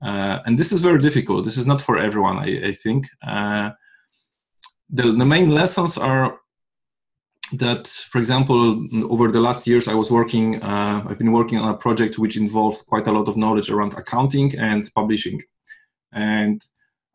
Uh, 0.04 0.38
and 0.44 0.58
this 0.58 0.72
is 0.72 0.80
very 0.82 1.00
difficult. 1.00 1.44
This 1.44 1.56
is 1.56 1.66
not 1.66 1.80
for 1.80 1.98
everyone 1.98 2.38
i, 2.38 2.68
I 2.70 2.72
think. 2.72 3.08
Uh, 3.26 3.70
the, 4.90 5.02
the 5.02 5.24
main 5.24 5.50
lessons 5.50 5.98
are 5.98 6.38
that 7.52 7.86
for 7.86 8.18
example 8.18 8.84
over 9.10 9.30
the 9.30 9.40
last 9.40 9.66
years 9.66 9.86
i 9.86 9.94
was 9.94 10.10
working 10.10 10.60
uh, 10.62 11.04
i've 11.08 11.18
been 11.18 11.32
working 11.32 11.58
on 11.58 11.68
a 11.68 11.76
project 11.76 12.18
which 12.18 12.36
involves 12.36 12.82
quite 12.82 13.06
a 13.06 13.12
lot 13.12 13.28
of 13.28 13.36
knowledge 13.36 13.70
around 13.70 13.94
accounting 13.94 14.56
and 14.58 14.90
publishing. 14.94 15.40
And 16.12 16.64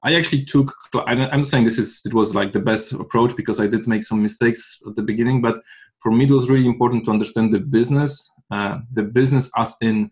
i 0.04 0.16
actually 0.16 0.46
took 0.46 0.74
i'm 1.06 1.44
saying 1.44 1.66
this 1.66 1.78
is 1.78 2.02
it 2.06 2.14
was 2.14 2.34
like 2.34 2.54
the 2.54 2.60
best 2.60 2.94
approach 2.94 3.36
because 3.36 3.60
i 3.60 3.68
did 3.68 3.88
make 3.88 4.04
some 4.04 4.22
mistakes 4.22 4.80
at 4.88 4.96
the 4.96 5.02
beginning 5.02 5.42
but 5.42 5.62
for 6.00 6.12
me 6.12 6.26
it 6.26 6.32
was 6.32 6.50
really 6.50 6.66
important 6.66 7.06
to 7.06 7.12
understand 7.12 7.52
the 7.52 7.60
business 7.60 8.30
uh, 8.52 8.80
the 8.94 9.04
business 9.04 9.52
as 9.58 9.76
in 9.82 10.10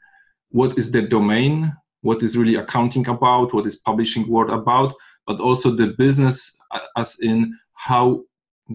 what 0.50 0.78
is 0.78 0.91
the 0.91 1.02
domain 1.02 1.74
what 2.02 2.24
is 2.24 2.38
really 2.38 2.56
accounting 2.56 3.08
about 3.08 3.54
what 3.54 3.65
is 3.65 3.78
publishing 3.78 4.28
word 4.28 4.50
about 4.50 4.93
but 5.26 5.39
also 5.39 5.72
the 5.72 5.88
business 5.98 6.59
as 6.97 7.17
in 7.21 7.58
how 7.73 8.23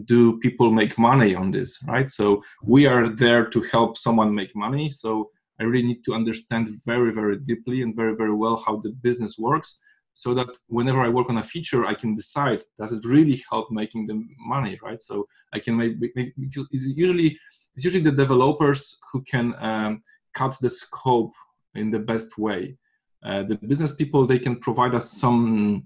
do 0.07 0.38
people 0.40 0.70
make 0.70 0.98
money 0.98 1.35
on 1.35 1.50
this 1.50 1.78
right? 1.87 2.11
So 2.11 2.42
we 2.62 2.87
are 2.87 3.09
there 3.09 3.46
to 3.46 3.61
help 3.62 3.96
someone 3.96 4.35
make 4.35 4.54
money. 4.54 4.90
So 4.90 5.30
i 5.61 5.62
really 5.62 5.87
need 5.87 6.04
to 6.04 6.14
understand 6.14 6.68
very 6.85 7.12
very 7.12 7.37
deeply 7.37 7.83
and 7.83 7.94
very 7.94 8.14
very 8.16 8.35
well 8.35 8.57
how 8.66 8.76
the 8.76 8.90
business 9.07 9.38
works 9.38 9.78
so 10.14 10.35
that 10.35 10.48
whenever 10.66 11.00
i 11.00 11.09
work 11.09 11.28
on 11.30 11.38
a 11.38 11.42
feature 11.42 11.85
i 11.87 11.94
can 11.94 12.12
decide 12.14 12.61
does 12.78 12.92
it 12.92 13.04
really 13.04 13.42
help 13.50 13.70
making 13.70 14.07
the 14.07 14.16
money 14.38 14.78
right? 14.83 15.00
So 15.00 15.26
i 15.52 15.59
can 15.59 15.76
make, 15.76 15.92
make 16.00 16.33
it's 16.38 16.87
usually 17.04 17.38
it's 17.74 17.85
usually 17.85 18.04
the 18.04 18.12
developers 18.24 18.98
who 19.12 19.22
can 19.22 19.54
um, 19.59 20.02
cut 20.35 20.57
the 20.61 20.68
scope 20.68 21.33
in 21.74 21.90
the 21.90 21.98
best 21.98 22.38
way. 22.38 22.76
Uh, 23.24 23.42
the 23.42 23.57
business 23.57 23.94
people 23.94 24.26
they 24.26 24.38
can 24.38 24.57
provide 24.57 24.94
us 24.94 25.11
some 25.11 25.85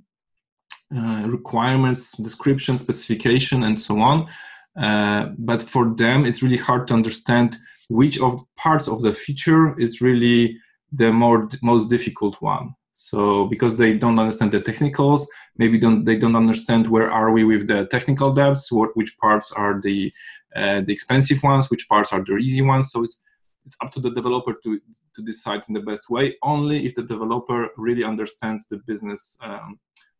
uh, 0.97 1.25
requirements, 1.27 2.13
description, 2.13 2.79
specification, 2.79 3.65
and 3.65 3.79
so 3.79 4.01
on. 4.01 4.29
Uh, 4.77 5.31
but 5.39 5.61
for 5.63 5.95
them, 5.95 6.25
it's 6.25 6.43
really 6.43 6.57
hard 6.57 6.87
to 6.89 6.95
understand 6.95 7.59
which 7.89 8.21
of 8.21 8.41
parts 8.57 8.89
of 8.89 9.03
the 9.03 9.13
feature 9.13 9.79
is 9.79 10.01
really 10.01 10.57
the 10.93 11.13
more 11.13 11.49
most 11.63 11.91
difficult 11.91 12.41
one. 12.41 12.75
So 12.93 13.47
because 13.47 13.77
they 13.77 13.97
don't 13.97 14.19
understand 14.19 14.53
the 14.53 14.61
technicals, 14.61 15.29
maybe 15.57 15.79
don't 15.79 16.05
they 16.05 16.17
don't 16.17 16.37
understand 16.37 16.89
where 16.89 17.11
are 17.11 17.31
we 17.31 17.45
with 17.45 17.69
the 17.69 17.87
technical 17.87 18.33
debts, 18.33 18.73
what 18.73 18.91
which 18.97 19.17
parts 19.19 19.53
are 19.53 19.81
the 19.81 20.13
uh, 20.57 20.81
the 20.81 20.93
expensive 20.93 21.43
ones, 21.43 21.71
which 21.71 21.89
parts 21.89 22.13
are 22.13 22.25
the 22.25 22.37
easy 22.37 22.63
ones. 22.63 22.91
So 22.91 23.05
it's 23.05 23.23
it's 23.65 23.77
up 23.83 23.93
to 23.93 24.01
the 24.01 24.11
developer 24.11 24.55
to 24.65 24.81
to 25.15 25.23
decide 25.23 25.63
in 25.69 25.75
the 25.75 25.81
best 25.81 26.11
way. 26.11 26.37
Only 26.43 26.87
if 26.87 26.95
the 26.95 27.03
developer 27.03 27.69
really 27.77 28.05
understands 28.05 28.67
the 28.67 28.79
business 28.87 29.37
um, 29.43 29.79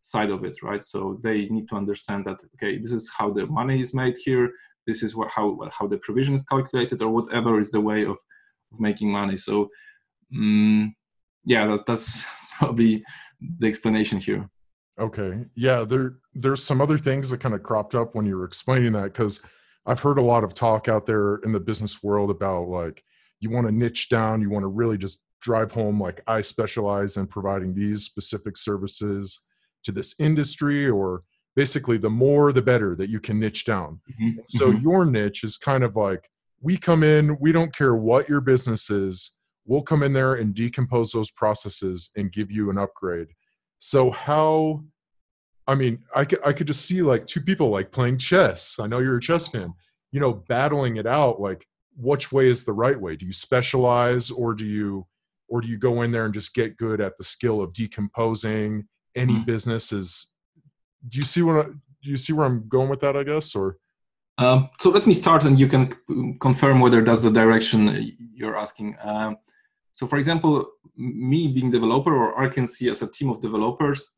side 0.09 0.31
of 0.31 0.45
it 0.45 0.57
right? 0.63 0.83
So 0.83 1.21
they 1.23 1.39
need 1.49 1.69
to 1.69 1.77
understand 1.77 2.25
that 2.27 2.41
okay 2.55 2.79
this 2.79 2.93
is 2.93 3.11
how 3.17 3.31
the 3.31 3.47
money 3.47 3.81
is 3.81 3.93
made 3.95 4.17
here. 4.27 4.51
This 4.87 5.03
is 5.03 5.15
what 5.15 5.31
how 5.31 5.47
how 5.79 5.87
the 5.87 5.99
provision 5.99 6.35
is 6.35 6.45
calculated 6.45 7.03
or 7.03 7.11
whatever 7.11 7.61
is 7.61 7.71
the 7.71 7.81
way 7.91 8.03
of, 8.03 8.19
of 8.73 8.77
making 8.79 9.11
money. 9.11 9.37
So 9.37 9.69
um, 10.35 10.95
yeah 11.45 11.67
that, 11.67 11.87
that's 11.87 12.25
probably 12.59 13.05
the 13.61 13.69
explanation 13.69 14.19
here. 14.19 14.49
Okay. 14.99 15.45
Yeah 15.55 15.85
there 15.85 16.17
there's 16.35 16.63
some 16.63 16.81
other 16.81 16.99
things 16.99 17.31
that 17.31 17.41
kind 17.41 17.55
of 17.55 17.63
cropped 17.63 17.95
up 17.95 18.15
when 18.15 18.27
you 18.27 18.37
were 18.37 18.45
explaining 18.45 18.93
that 18.93 19.13
because 19.13 19.43
i've 19.87 20.01
heard 20.01 20.19
a 20.19 20.23
lot 20.23 20.45
of 20.45 20.55
talk 20.55 20.89
out 20.89 21.05
there 21.07 21.37
in 21.37 21.53
the 21.53 21.61
business 21.61 22.03
world 22.03 22.31
about 22.31 22.69
like 22.69 23.03
you 23.41 23.51
want 23.51 23.67
to 23.67 23.73
niche 23.73 24.09
down 24.09 24.41
you 24.41 24.51
want 24.51 24.63
to 24.63 24.69
really 24.69 24.99
just 24.99 25.21
drive 25.41 25.73
home 25.73 26.01
like 26.01 26.21
i 26.27 26.41
specialize 26.41 27.17
in 27.17 27.27
providing 27.27 27.73
these 27.73 28.03
specific 28.05 28.57
services 28.57 29.41
to 29.85 29.93
this 29.93 30.15
industry 30.19 30.89
or 30.89 31.23
basically 31.57 31.99
the 31.99 32.11
more 32.11 32.53
the 32.53 32.63
better 32.63 32.95
that 32.95 33.11
you 33.11 33.21
can 33.21 33.39
niche 33.39 33.65
down. 33.65 34.01
Mm-hmm. 34.21 34.41
so 34.47 34.71
mm-hmm. 34.71 34.83
your 34.83 35.05
niche 35.05 35.45
is 35.45 35.57
kind 35.57 35.83
of 35.85 35.97
like 35.97 36.29
we 36.61 36.77
come 36.77 37.03
in 37.03 37.37
we 37.41 37.53
don't 37.53 37.75
care 37.75 37.95
what 37.95 38.29
your 38.29 38.41
business 38.41 38.91
is 38.91 39.39
we'll 39.69 39.83
come 39.83 40.03
in 40.03 40.13
there 40.13 40.35
and 40.35 40.55
decompose 40.55 41.13
those 41.13 41.31
processes 41.31 42.11
and 42.17 42.33
give 42.33 42.51
you 42.51 42.71
an 42.71 42.79
upgrade. 42.79 43.29
So 43.79 44.11
how 44.11 44.83
i 45.69 45.75
mean 45.75 45.99
i 46.15 46.25
could, 46.25 46.39
I 46.45 46.55
could 46.55 46.67
just 46.67 46.87
see 46.87 47.03
like 47.03 47.27
two 47.27 47.43
people 47.43 47.69
like 47.69 47.93
playing 47.93 48.19
chess. 48.19 48.79
I 48.81 48.87
know 48.89 48.99
you're 48.99 49.19
a 49.19 49.21
chess 49.21 49.47
fan. 49.47 49.73
You 50.11 50.21
know 50.21 50.33
battling 50.49 50.97
it 50.97 51.07
out 51.07 51.41
like 51.41 51.67
which 51.97 52.33
way 52.33 52.47
is 52.47 52.65
the 52.65 52.73
right 52.73 52.99
way? 52.99 53.17
Do 53.17 53.27
you 53.27 53.33
specialize 53.33 54.31
or 54.31 54.55
do 54.55 54.65
you 54.65 55.07
or 55.49 55.61
do 55.61 55.69
you 55.69 55.79
go 55.79 56.03
in 56.03 56.11
there 56.11 56.25
and 56.25 56.35
just 56.35 56.55
get 56.55 56.77
good 56.77 57.01
at 57.01 57.17
the 57.17 57.25
skill 57.25 57.61
of 57.61 57.73
decomposing 57.75 58.87
any 59.15 59.35
mm-hmm. 59.35 59.45
business 59.45 59.93
is 59.93 60.29
do 61.09 61.19
you 61.19 61.25
see 61.25 61.43
what 61.43 61.67
do 62.03 62.11
you 62.11 62.17
see 62.17 62.33
where 62.33 62.47
i'm 62.47 62.67
going 62.69 62.89
with 62.89 63.01
that 63.01 63.17
i 63.17 63.23
guess 63.23 63.55
or 63.55 63.79
um, 64.39 64.71
so 64.79 64.91
let 64.91 65.05
me 65.05 65.13
start 65.13 65.43
and 65.45 65.59
you 65.59 65.67
can 65.67 65.97
confirm 66.41 66.79
whether 66.79 67.03
that's 67.03 67.23
the 67.23 67.31
direction 67.31 68.17
you're 68.35 68.57
asking 68.57 68.97
um, 69.03 69.37
so 69.93 70.07
for 70.07 70.17
example 70.17 70.65
me 70.97 71.49
being 71.49 71.71
developer 71.71 72.15
or 72.15 72.37
Arkency 72.37 72.91
as 72.91 73.03
a 73.03 73.09
team 73.09 73.31
of 73.31 73.41
developers 73.41 74.17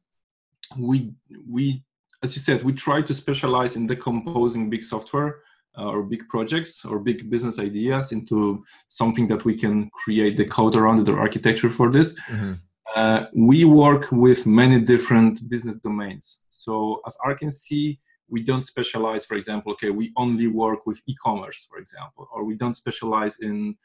we 0.79 1.13
we 1.49 1.83
as 2.23 2.37
you 2.37 2.43
said 2.43 2.63
we 2.63 2.73
try 2.73 3.01
to 3.01 3.15
specialize 3.15 3.77
in 3.77 3.87
decomposing 3.87 4.69
big 4.69 4.85
software 4.85 5.41
uh, 5.79 5.87
or 5.87 6.03
big 6.03 6.29
projects 6.29 6.85
or 6.85 6.99
big 6.99 7.31
business 7.31 7.59
ideas 7.59 8.13
into 8.13 8.65
something 8.89 9.27
that 9.27 9.45
we 9.45 9.57
can 9.57 9.89
create 9.91 10.37
the 10.37 10.45
code 10.45 10.75
around 10.75 11.01
it 11.01 11.09
or 11.09 11.19
architecture 11.19 11.71
for 11.71 11.91
this 11.91 12.13
mm-hmm. 12.29 12.53
Uh, 12.97 13.27
we 13.35 13.65
work 13.65 14.11
with 14.11 14.47
many 14.47 14.81
different 14.81 15.49
business 15.49 15.79
domains. 15.79 16.41
So 16.51 17.01
as 17.07 17.17
I 17.25 17.35
can 17.35 17.51
see, 17.51 17.99
we 18.29 18.43
don't 18.43 18.63
specialize 18.63 19.27
for 19.27 19.35
example 19.35 19.73
okay 19.73 19.91
we 19.91 20.13
only 20.17 20.47
work 20.47 20.87
with 20.87 21.03
e-commerce 21.09 21.67
for 21.69 21.79
example 21.79 22.29
or 22.33 22.45
we 22.45 22.55
don't 22.55 22.75
specialize 22.75 23.41
in 23.41 23.77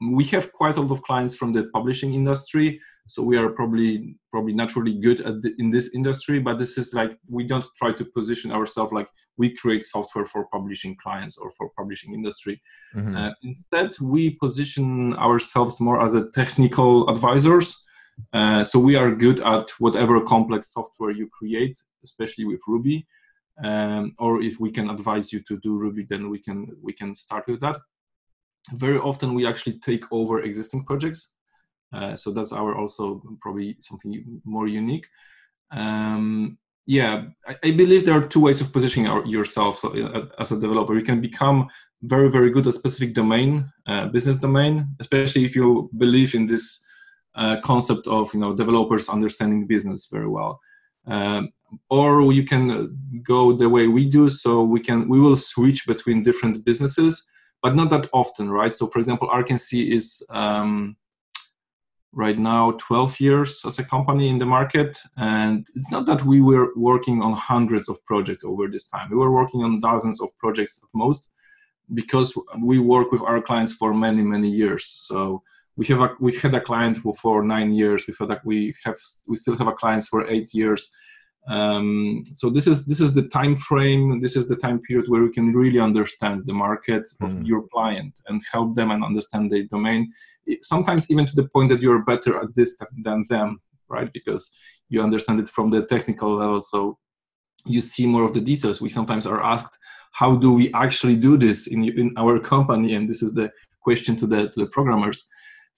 we 0.00 0.24
have 0.24 0.52
quite 0.52 0.76
a 0.76 0.80
lot 0.80 0.92
of 0.92 1.02
clients 1.02 1.36
from 1.36 1.52
the 1.52 1.64
publishing 1.74 2.14
industry. 2.14 2.80
So 3.06 3.22
we 3.22 3.36
are 3.36 3.50
probably 3.50 4.16
probably 4.32 4.54
naturally 4.54 4.94
good 4.98 5.18
the, 5.18 5.54
in 5.58 5.70
this 5.70 5.94
industry 5.94 6.38
but 6.38 6.58
this 6.58 6.78
is 6.78 6.94
like 6.94 7.18
we 7.28 7.44
don't 7.44 7.66
try 7.76 7.92
to 7.92 8.04
position 8.04 8.50
ourselves 8.52 8.92
like 8.92 9.08
we 9.36 9.54
create 9.54 9.82
software 9.84 10.24
for 10.24 10.46
publishing 10.46 10.96
clients 11.02 11.36
or 11.36 11.50
for 11.50 11.70
publishing 11.76 12.14
industry. 12.14 12.62
Mm-hmm. 12.94 13.16
uh, 13.16 13.32
instead 13.42 13.90
we 14.00 14.30
position 14.30 15.14
ourselves 15.14 15.80
more 15.80 16.02
as 16.02 16.14
a 16.14 16.30
technical 16.30 17.10
advisors 17.10 17.84
uh, 18.32 18.64
so 18.64 18.78
we 18.78 18.96
are 18.96 19.14
good 19.14 19.40
at 19.40 19.70
whatever 19.78 20.20
complex 20.20 20.72
software 20.72 21.10
you 21.10 21.28
create 21.28 21.76
especially 22.04 22.44
with 22.44 22.60
ruby. 22.66 23.06
Um, 23.62 24.14
or 24.18 24.40
if 24.40 24.58
we 24.58 24.70
can 24.70 24.88
advise 24.88 25.34
you 25.34 25.40
to 25.40 25.58
do 25.58 25.76
ruby 25.76 26.06
then 26.08 26.30
we 26.30 26.38
can 26.38 26.66
we 26.82 26.92
can 26.92 27.14
start 27.14 27.44
with 27.46 27.60
that. 27.60 27.76
Very 28.72 28.98
often 28.98 29.34
we 29.34 29.46
actually 29.46 29.78
take 29.78 30.04
over 30.10 30.42
existing 30.42 30.84
projects. 30.84 31.32
Uh, 31.92 32.16
so 32.16 32.30
that's 32.30 32.52
our 32.52 32.76
also 32.76 33.22
probably 33.40 33.76
something 33.80 34.40
more 34.44 34.68
unique. 34.68 35.06
Um, 35.70 36.58
yeah 36.86 37.24
I, 37.46 37.56
I, 37.62 37.70
believe 37.70 38.04
there 38.04 38.16
are 38.16 38.26
two 38.26 38.40
ways 38.40 38.60
of 38.60 38.72
positioning 38.72 39.08
our, 39.08 39.24
yourself 39.24 39.84
uh, 39.84 40.22
as 40.38 40.50
a 40.50 40.58
developer. 40.58 40.96
You 40.96 41.04
can 41.04 41.20
become 41.20 41.68
very 42.02 42.30
very 42.30 42.50
good 42.50 42.66
at 42.66 42.74
specific 42.74 43.14
domain 43.14 43.70
uh, 43.86 44.06
business 44.06 44.38
domain 44.38 44.88
especially 45.00 45.44
if 45.44 45.54
you 45.54 45.90
believe 45.98 46.34
in 46.34 46.46
this 46.46 46.84
concept 47.70 48.06
of 48.06 48.32
you 48.34 48.40
know 48.40 48.52
developers 48.54 49.08
understanding 49.08 49.66
business 49.66 50.08
very 50.16 50.28
well 50.28 50.52
um, 51.06 51.42
or 51.88 52.32
you 52.32 52.44
can 52.44 52.64
go 53.22 53.52
the 53.52 53.68
way 53.68 53.84
we 53.86 54.04
do 54.18 54.28
so 54.28 54.50
we 54.62 54.80
can 54.80 55.08
we 55.08 55.18
will 55.24 55.36
switch 55.36 55.80
between 55.86 56.22
different 56.22 56.64
businesses 56.64 57.30
but 57.62 57.76
not 57.76 57.90
that 57.90 58.08
often, 58.12 58.50
right? 58.50 58.74
So, 58.74 58.86
for 58.86 58.98
example, 58.98 59.28
Arkency 59.28 59.90
is 59.90 60.22
um, 60.30 60.96
right 62.12 62.38
now 62.38 62.72
12 62.78 63.20
years 63.20 63.62
as 63.66 63.78
a 63.78 63.84
company 63.84 64.28
in 64.28 64.38
the 64.38 64.46
market, 64.46 64.98
and 65.16 65.66
it's 65.74 65.90
not 65.90 66.06
that 66.06 66.24
we 66.24 66.40
were 66.40 66.72
working 66.76 67.22
on 67.22 67.32
hundreds 67.34 67.88
of 67.88 68.04
projects 68.06 68.44
over 68.44 68.66
this 68.68 68.86
time. 68.86 69.10
We 69.10 69.16
were 69.16 69.32
working 69.32 69.62
on 69.62 69.80
dozens 69.80 70.20
of 70.20 70.36
projects 70.38 70.80
at 70.82 70.88
most, 70.94 71.32
because 71.92 72.34
we 72.60 72.78
work 72.78 73.12
with 73.12 73.22
our 73.22 73.42
clients 73.42 73.72
for 73.72 73.92
many, 73.92 74.22
many 74.22 74.48
years. 74.48 74.84
So 74.84 75.42
we 75.76 75.86
have 75.86 76.00
a, 76.00 76.14
we've 76.20 76.40
had 76.40 76.54
a 76.54 76.60
client 76.60 76.98
for 77.18 77.42
nine 77.42 77.72
years. 77.72 78.06
We've 78.06 78.18
had 78.18 78.30
a, 78.30 78.40
we 78.44 78.74
have 78.84 78.96
we 79.28 79.36
still 79.36 79.56
have 79.56 79.68
a 79.68 79.72
clients 79.72 80.08
for 80.08 80.28
eight 80.28 80.52
years. 80.52 80.92
Um, 81.48 82.22
so 82.34 82.50
this 82.50 82.66
is 82.66 82.84
this 82.84 83.00
is 83.00 83.14
the 83.14 83.26
time 83.28 83.56
frame 83.56 84.20
this 84.20 84.36
is 84.36 84.46
the 84.46 84.56
time 84.56 84.78
period 84.78 85.08
where 85.08 85.22
we 85.22 85.32
can 85.32 85.54
really 85.54 85.80
understand 85.80 86.42
the 86.44 86.52
market 86.52 87.08
of 87.22 87.32
mm. 87.32 87.46
your 87.46 87.62
client 87.72 88.20
and 88.28 88.42
help 88.52 88.74
them 88.74 88.90
and 88.90 89.02
understand 89.02 89.50
the 89.50 89.66
domain. 89.68 90.12
Sometimes 90.60 91.10
even 91.10 91.24
to 91.26 91.34
the 91.34 91.48
point 91.48 91.70
that 91.70 91.80
you're 91.80 92.04
better 92.04 92.38
at 92.42 92.54
this 92.54 92.78
than 93.02 93.24
them 93.30 93.58
right? 93.90 94.10
Because 94.12 94.50
you 94.88 95.02
understand 95.02 95.40
it 95.40 95.48
from 95.48 95.70
the 95.70 95.84
technical 95.84 96.36
level 96.36 96.62
so 96.62 96.96
you 97.66 97.82
see 97.82 98.06
more 98.06 98.24
of 98.24 98.32
the 98.32 98.40
details. 98.40 98.80
We 98.80 98.88
sometimes 98.88 99.26
are 99.26 99.42
asked 99.42 99.76
how 100.12 100.34
do 100.36 100.52
we 100.52 100.72
actually 100.72 101.16
do 101.16 101.36
this 101.36 101.66
in, 101.66 101.84
in 101.84 102.14
our 102.16 102.38
company? 102.40 102.94
And 102.94 103.08
this 103.08 103.22
is 103.22 103.34
the 103.34 103.52
question 103.80 104.16
to 104.16 104.26
the, 104.26 104.48
to 104.48 104.60
the 104.60 104.66
programmers 104.66 105.28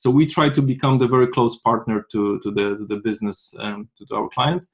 so 0.02 0.10
we 0.10 0.26
try 0.26 0.48
to 0.48 0.60
become 0.60 0.98
the 0.98 1.06
very 1.06 1.28
close 1.28 1.54
partner 1.60 2.04
to, 2.10 2.40
to, 2.40 2.50
the, 2.50 2.76
to 2.78 2.86
the 2.92 2.96
business 2.96 3.54
um, 3.60 3.88
to, 3.96 4.04
to 4.06 4.16
our 4.16 4.28
client. 4.30 4.66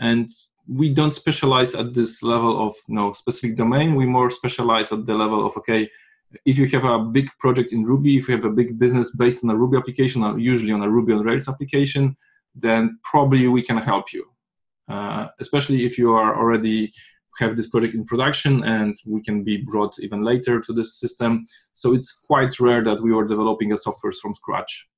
And 0.00 0.30
we 0.66 0.88
don't 0.88 1.12
specialize 1.12 1.74
at 1.74 1.92
this 1.92 2.22
level 2.22 2.66
of 2.66 2.72
you 2.88 2.94
know 2.94 3.12
specific 3.12 3.54
domain. 3.54 3.94
We 3.94 4.06
more 4.06 4.30
specialize 4.30 4.90
at 4.90 5.04
the 5.04 5.12
level 5.12 5.44
of 5.46 5.54
okay 5.58 5.90
if 6.46 6.56
you 6.56 6.66
have 6.68 6.86
a 6.86 6.98
big 7.18 7.28
project 7.38 7.74
in 7.74 7.84
ruby 7.84 8.16
if 8.16 8.26
you 8.26 8.34
have 8.34 8.46
a 8.46 8.56
big 8.60 8.78
business 8.78 9.14
based 9.14 9.44
on 9.44 9.50
a 9.50 9.56
ruby 9.62 9.76
application 9.76 10.24
or 10.24 10.38
usually 10.38 10.72
on 10.72 10.82
a 10.82 10.88
ruby 10.88 11.12
on 11.12 11.22
rails 11.22 11.48
application 11.48 12.16
then 12.54 12.98
probably 13.04 13.48
we 13.48 13.62
can 13.68 13.76
help 13.76 14.06
you. 14.14 14.24
Uh, 14.88 15.26
especially 15.38 15.84
if 15.84 15.98
you 15.98 16.14
are 16.14 16.32
already 16.40 16.92
have 17.38 17.56
this 17.56 17.68
project 17.68 17.94
in 17.94 18.04
production 18.04 18.62
and 18.64 18.96
we 19.06 19.22
can 19.22 19.42
be 19.42 19.56
brought 19.56 19.98
even 20.00 20.20
later 20.20 20.60
to 20.60 20.72
this 20.72 20.98
system. 20.98 21.44
So 21.72 21.94
it's 21.94 22.12
quite 22.12 22.60
rare 22.60 22.84
that 22.84 23.02
we 23.02 23.12
are 23.14 23.24
developing 23.24 23.72
a 23.72 23.76
software 23.76 24.12
from 24.12 24.34
scratch 24.34 24.88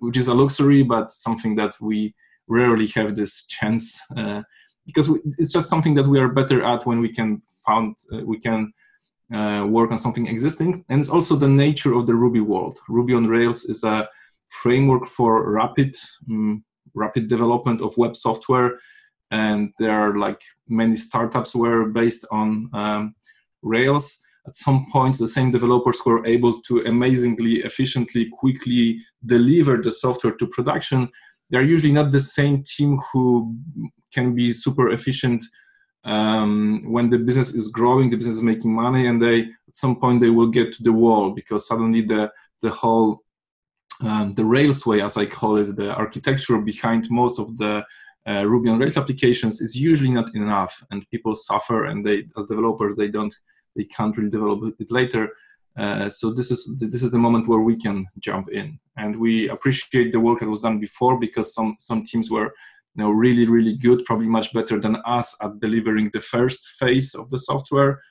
which, 0.00 0.16
is 0.16 0.28
a 0.28 0.34
luxury 0.34 0.82
but 0.82 1.10
something 1.10 1.54
that 1.56 1.74
we 1.80 2.14
rarely 2.48 2.86
have 2.88 3.16
this 3.16 3.46
chance 3.46 4.00
uh, 4.16 4.42
because 4.86 5.10
we, 5.10 5.20
it's 5.36 5.52
just 5.52 5.68
something 5.68 5.94
that 5.94 6.06
we 6.06 6.18
are 6.18 6.28
better 6.28 6.64
at 6.64 6.86
when 6.86 7.00
we 7.00 7.12
can 7.12 7.42
found 7.66 7.94
uh, 8.12 8.24
we 8.24 8.38
can 8.38 8.72
uh, 9.34 9.66
work 9.68 9.90
on 9.90 9.98
something 9.98 10.26
existing. 10.26 10.84
And 10.88 11.00
it's 11.00 11.10
also 11.10 11.36
the 11.36 11.48
nature 11.48 11.94
of 11.94 12.06
the 12.06 12.14
ruby 12.14 12.40
world. 12.40 12.78
Ruby 12.88 13.12
on 13.12 13.26
rails 13.26 13.66
is 13.66 13.84
a 13.84 14.08
framework 14.48 15.06
for 15.06 15.50
rapid 15.50 15.94
um, 16.30 16.64
rapid 16.94 17.28
development 17.28 17.82
of 17.82 17.96
web 17.98 18.16
software 18.16 18.78
and 19.30 19.72
there 19.78 19.92
are 19.92 20.16
like 20.16 20.40
many 20.68 20.96
startups 20.96 21.54
were 21.54 21.86
based 21.86 22.24
on 22.30 22.70
um, 22.72 23.14
rails. 23.62 24.18
At 24.46 24.56
some 24.56 24.86
point 24.90 25.18
the 25.18 25.28
same 25.28 25.50
developers 25.50 26.00
were 26.06 26.24
able 26.26 26.62
to 26.62 26.80
amazingly 26.86 27.56
efficiently 27.56 28.28
quickly 28.30 29.00
deliver 29.26 29.76
the 29.76 29.92
software 29.92 30.34
to 30.34 30.46
production. 30.46 31.08
They're 31.50 31.62
usually 31.62 31.92
not 31.92 32.12
the 32.12 32.20
same 32.20 32.64
team 32.64 32.98
who 33.12 33.56
can 34.12 34.34
be 34.34 34.52
super 34.52 34.90
efficient 34.90 35.44
um, 36.04 36.84
when 36.86 37.10
the 37.10 37.18
business 37.18 37.54
is 37.54 37.68
growing, 37.68 38.08
the 38.08 38.16
business 38.16 38.36
is 38.36 38.42
making 38.42 38.72
money, 38.72 39.06
and 39.08 39.20
they 39.20 39.40
at 39.40 39.76
some 39.76 39.96
point 40.00 40.20
they 40.20 40.30
will 40.30 40.48
get 40.48 40.72
to 40.74 40.82
the 40.82 40.92
wall 40.92 41.30
because 41.30 41.66
suddenly 41.66 42.02
the 42.02 42.30
the 42.62 42.70
whole 42.70 43.22
um, 44.00 44.34
the 44.34 44.44
Rails 44.44 44.86
way, 44.86 45.02
as 45.02 45.16
I 45.16 45.26
call 45.26 45.56
it, 45.56 45.76
the 45.76 45.94
architecture 45.94 46.58
behind 46.58 47.10
most 47.10 47.38
of 47.38 47.56
the 47.58 47.84
uh, 48.26 48.46
Ruby 48.46 48.70
on 48.70 48.78
Rails 48.78 48.98
applications 48.98 49.60
is 49.60 49.74
usually 49.76 50.10
not 50.10 50.34
enough, 50.34 50.82
and 50.90 51.08
people 51.10 51.34
suffer, 51.34 51.86
and 51.86 52.04
they 52.04 52.24
as 52.36 52.46
developers 52.46 52.94
they 52.94 53.08
don't 53.08 53.34
they 53.76 53.84
can't 53.84 54.16
really 54.16 54.30
develop 54.30 54.74
it 54.78 54.90
later. 54.90 55.30
Uh, 55.78 56.10
so 56.10 56.32
this 56.32 56.50
is 56.50 56.76
this 56.78 57.02
is 57.02 57.10
the 57.10 57.18
moment 57.18 57.46
where 57.46 57.60
we 57.60 57.76
can 57.76 58.06
jump 58.18 58.48
in, 58.50 58.78
and 58.96 59.16
we 59.16 59.48
appreciate 59.48 60.12
the 60.12 60.20
work 60.20 60.40
that 60.40 60.48
was 60.48 60.62
done 60.62 60.78
before 60.78 61.18
because 61.18 61.54
some 61.54 61.76
some 61.78 62.02
teams 62.04 62.30
were 62.30 62.52
you 62.94 63.04
know 63.04 63.10
really 63.10 63.46
really 63.46 63.76
good, 63.76 64.04
probably 64.04 64.26
much 64.26 64.52
better 64.52 64.80
than 64.80 64.96
us 65.06 65.36
at 65.40 65.58
delivering 65.60 66.10
the 66.12 66.20
first 66.20 66.68
phase 66.80 67.14
of 67.14 67.30
the 67.30 67.38
software, 67.38 68.02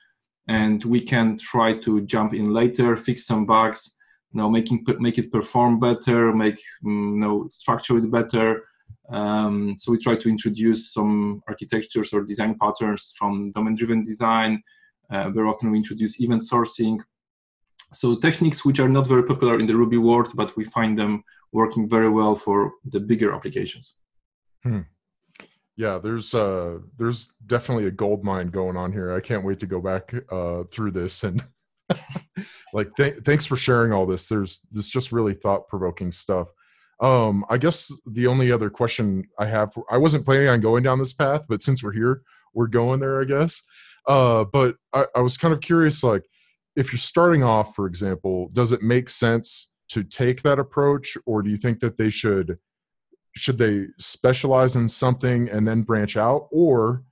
and 0.48 0.84
we 0.84 1.00
can 1.00 1.36
try 1.36 1.78
to 1.78 2.00
jump 2.02 2.32
in 2.32 2.52
later, 2.52 2.96
fix 2.96 3.26
some 3.26 3.44
bugs, 3.44 3.96
you 4.32 4.38
know, 4.40 4.50
making 4.50 4.84
make 4.98 5.18
it 5.18 5.30
perform 5.30 5.78
better, 5.78 6.32
make 6.32 6.58
mm, 6.84 7.14
you 7.14 7.20
know 7.20 7.46
structure 7.50 7.98
it 7.98 8.10
better. 8.10 8.64
Um, 9.10 9.76
so 9.78 9.92
we 9.92 9.98
try 9.98 10.16
to 10.16 10.28
introduce 10.28 10.92
some 10.92 11.42
architectures 11.48 12.12
or 12.12 12.24
design 12.24 12.56
patterns 12.60 13.14
from 13.16 13.50
domain-driven 13.52 14.02
design. 14.02 14.62
Uh, 15.10 15.30
very 15.30 15.48
often 15.48 15.70
we 15.70 15.78
introduce 15.78 16.20
event 16.20 16.42
sourcing 16.42 17.00
so 17.92 18.16
techniques 18.16 18.64
which 18.64 18.80
are 18.80 18.88
not 18.88 19.06
very 19.06 19.22
popular 19.22 19.58
in 19.58 19.66
the 19.66 19.76
Ruby 19.76 19.98
world, 19.98 20.32
but 20.34 20.56
we 20.56 20.64
find 20.64 20.98
them 20.98 21.24
working 21.52 21.88
very 21.88 22.10
well 22.10 22.34
for 22.34 22.72
the 22.84 23.00
bigger 23.00 23.32
applications. 23.32 23.96
Hmm. 24.62 24.80
Yeah, 25.76 25.98
there's 25.98 26.34
uh, 26.34 26.78
there's 26.96 27.34
definitely 27.46 27.86
a 27.86 27.92
gold 27.92 28.24
mine 28.24 28.48
going 28.48 28.76
on 28.76 28.92
here. 28.92 29.14
I 29.14 29.20
can't 29.20 29.44
wait 29.44 29.60
to 29.60 29.66
go 29.66 29.80
back 29.80 30.12
uh, 30.30 30.64
through 30.64 30.90
this 30.90 31.22
and 31.22 31.42
like 32.72 32.94
th- 32.96 33.18
thanks 33.24 33.46
for 33.46 33.56
sharing 33.56 33.92
all 33.92 34.04
this. 34.04 34.28
There's 34.28 34.60
this 34.72 34.88
just 34.88 35.12
really 35.12 35.34
thought 35.34 35.68
provoking 35.68 36.10
stuff. 36.10 36.48
Um, 37.00 37.44
I 37.48 37.58
guess 37.58 37.92
the 38.06 38.26
only 38.26 38.50
other 38.50 38.70
question 38.70 39.24
I 39.38 39.46
have, 39.46 39.72
I 39.90 39.98
wasn't 39.98 40.24
planning 40.24 40.48
on 40.48 40.60
going 40.60 40.82
down 40.82 40.98
this 40.98 41.12
path, 41.12 41.44
but 41.48 41.62
since 41.62 41.82
we're 41.82 41.92
here, 41.92 42.22
we're 42.54 42.66
going 42.66 42.98
there, 42.98 43.20
I 43.20 43.24
guess. 43.24 43.62
Uh, 44.06 44.44
but 44.44 44.76
I, 44.92 45.04
I 45.14 45.20
was 45.20 45.36
kind 45.36 45.54
of 45.54 45.60
curious, 45.60 46.02
like 46.02 46.24
if 46.76 46.92
you're 46.92 46.98
starting 46.98 47.44
off, 47.44 47.76
for 47.76 47.86
example, 47.86 48.50
does 48.52 48.72
it 48.72 48.82
make 48.82 49.08
sense 49.08 49.72
to 49.90 50.02
take 50.02 50.42
that 50.42 50.58
approach, 50.58 51.16
or 51.26 51.42
do 51.42 51.50
you 51.50 51.56
think 51.56 51.78
that 51.80 51.96
they 51.96 52.10
should 52.10 52.58
should 53.38 53.58
they 53.58 53.86
specialize 53.98 54.76
in 54.76 54.88
something 54.88 55.48
and 55.50 55.66
then 55.66 55.82
branch 55.82 56.16
out 56.16 56.48
or 56.50 57.04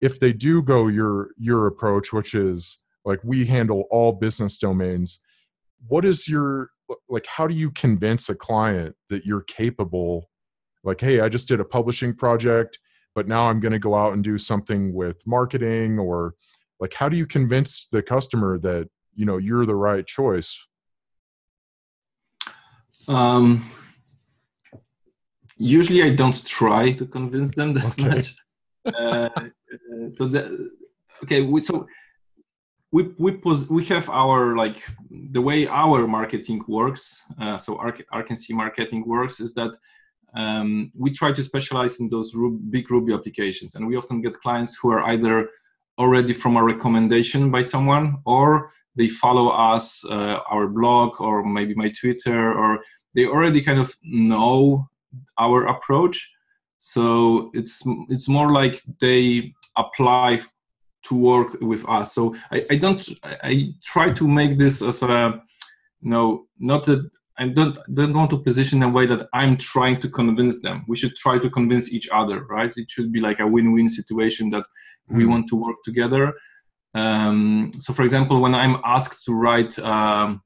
if 0.00 0.18
they 0.18 0.32
do 0.32 0.62
go 0.62 0.88
your 0.88 1.30
your 1.36 1.66
approach 1.66 2.12
which 2.12 2.34
is 2.34 2.78
like 3.04 3.20
we 3.22 3.44
handle 3.44 3.84
all 3.90 4.12
business 4.12 4.56
domains 4.58 5.20
what 5.88 6.04
is 6.04 6.26
your 6.26 6.70
like 7.08 7.26
how 7.26 7.46
do 7.46 7.54
you 7.54 7.70
convince 7.70 8.28
a 8.28 8.34
client 8.34 8.94
that 9.08 9.24
you're 9.24 9.42
capable? 9.42 10.30
Like 10.82 11.00
hey 11.00 11.20
i 11.20 11.28
just 11.28 11.48
did 11.48 11.60
a 11.60 11.64
publishing 11.64 12.14
project 12.14 12.78
but 13.14 13.26
now 13.26 13.44
i'm 13.48 13.58
going 13.58 13.72
to 13.72 13.78
go 13.78 13.94
out 13.94 14.12
and 14.12 14.22
do 14.22 14.36
something 14.36 14.92
with 14.92 15.26
marketing 15.26 15.98
or 15.98 16.34
like 16.80 16.92
how 16.92 17.08
do 17.08 17.16
you 17.16 17.26
convince 17.26 17.88
the 17.90 18.02
customer 18.02 18.58
that 18.58 18.88
you 19.14 19.24
know 19.24 19.38
you're 19.38 19.64
the 19.66 19.74
right 19.74 20.06
choice? 20.06 20.66
Um 23.08 23.64
usually 25.56 26.02
i 26.02 26.10
don't 26.10 26.44
try 26.44 26.90
to 26.92 27.06
convince 27.06 27.54
them 27.54 27.74
that 27.74 27.92
okay. 27.92 28.08
much. 28.08 28.36
Uh, 28.86 29.30
uh, 29.34 30.10
so 30.10 30.26
the 30.26 30.70
okay 31.22 31.40
we, 31.42 31.62
so 31.62 31.86
we 32.94 33.00
we 33.24 33.30
pos- 33.44 33.68
we 33.76 33.82
have 33.94 34.06
our 34.22 34.40
like 34.62 34.78
the 35.36 35.44
way 35.48 35.66
our 35.82 36.00
marketing 36.18 36.60
works 36.78 37.04
uh, 37.42 37.58
so 37.64 37.70
Arkency 38.18 38.52
marketing 38.62 39.02
works 39.14 39.36
is 39.40 39.52
that 39.58 39.72
um, 40.34 40.90
we 40.98 41.10
try 41.12 41.32
to 41.32 41.42
specialize 41.42 42.00
in 42.00 42.08
those 42.08 42.32
big 42.70 42.90
ruby 42.90 43.12
applications. 43.12 43.74
And 43.74 43.86
we 43.86 43.96
often 43.96 44.20
get 44.20 44.40
clients 44.40 44.76
who 44.76 44.90
are 44.90 45.02
either 45.04 45.48
already 45.98 46.32
from 46.32 46.56
a 46.56 46.62
recommendation 46.62 47.50
by 47.50 47.62
someone 47.62 48.16
or 48.24 48.72
they 48.96 49.08
follow 49.08 49.48
us 49.48 50.04
uh, 50.04 50.40
our 50.50 50.66
blog 50.68 51.20
or 51.20 51.44
maybe 51.44 51.74
my 51.74 51.90
twitter 51.90 52.52
or 52.52 52.82
they 53.14 53.26
already 53.26 53.60
kind 53.60 53.78
of 53.78 53.94
know 54.02 54.88
our 55.38 55.66
approach. 55.66 56.32
So 56.78 57.50
it's 57.54 57.82
it's 58.08 58.28
more 58.28 58.50
like 58.52 58.82
they 59.00 59.54
apply 59.76 60.40
to 61.04 61.14
work 61.14 61.60
with 61.60 61.88
us 61.88 62.14
so 62.14 62.34
i, 62.50 62.64
I 62.70 62.76
don't 62.76 63.08
i 63.42 63.72
try 63.84 64.10
to 64.12 64.28
make 64.28 64.58
this 64.58 64.82
as 64.82 65.02
a 65.02 65.42
you 66.00 66.10
know 66.10 66.46
not 66.58 66.84
that 66.84 67.10
I 67.36 67.48
don't 67.48 67.76
don't 67.92 68.14
want 68.14 68.30
to 68.30 68.38
position 68.38 68.82
in 68.82 68.88
a 68.88 68.92
way 68.92 69.06
that 69.06 69.28
I'm 69.32 69.56
trying 69.56 70.00
to 70.02 70.08
convince 70.08 70.62
them. 70.62 70.84
We 70.86 70.96
should 70.96 71.16
try 71.16 71.38
to 71.38 71.50
convince 71.50 71.92
each 71.92 72.08
other, 72.12 72.44
right? 72.44 72.72
It 72.76 72.90
should 72.90 73.10
be 73.10 73.20
like 73.20 73.40
a 73.40 73.46
win-win 73.46 73.88
situation 73.88 74.50
that 74.50 74.64
mm. 75.10 75.16
we 75.16 75.24
hmm. 75.24 75.30
want 75.30 75.48
to 75.48 75.56
work 75.56 75.76
together. 75.84 76.32
Um, 76.94 77.72
so, 77.78 77.92
for 77.92 78.02
example, 78.02 78.40
when 78.40 78.54
I'm 78.54 78.80
asked 78.84 79.24
to 79.24 79.34
write, 79.34 79.76
um, 79.80 80.42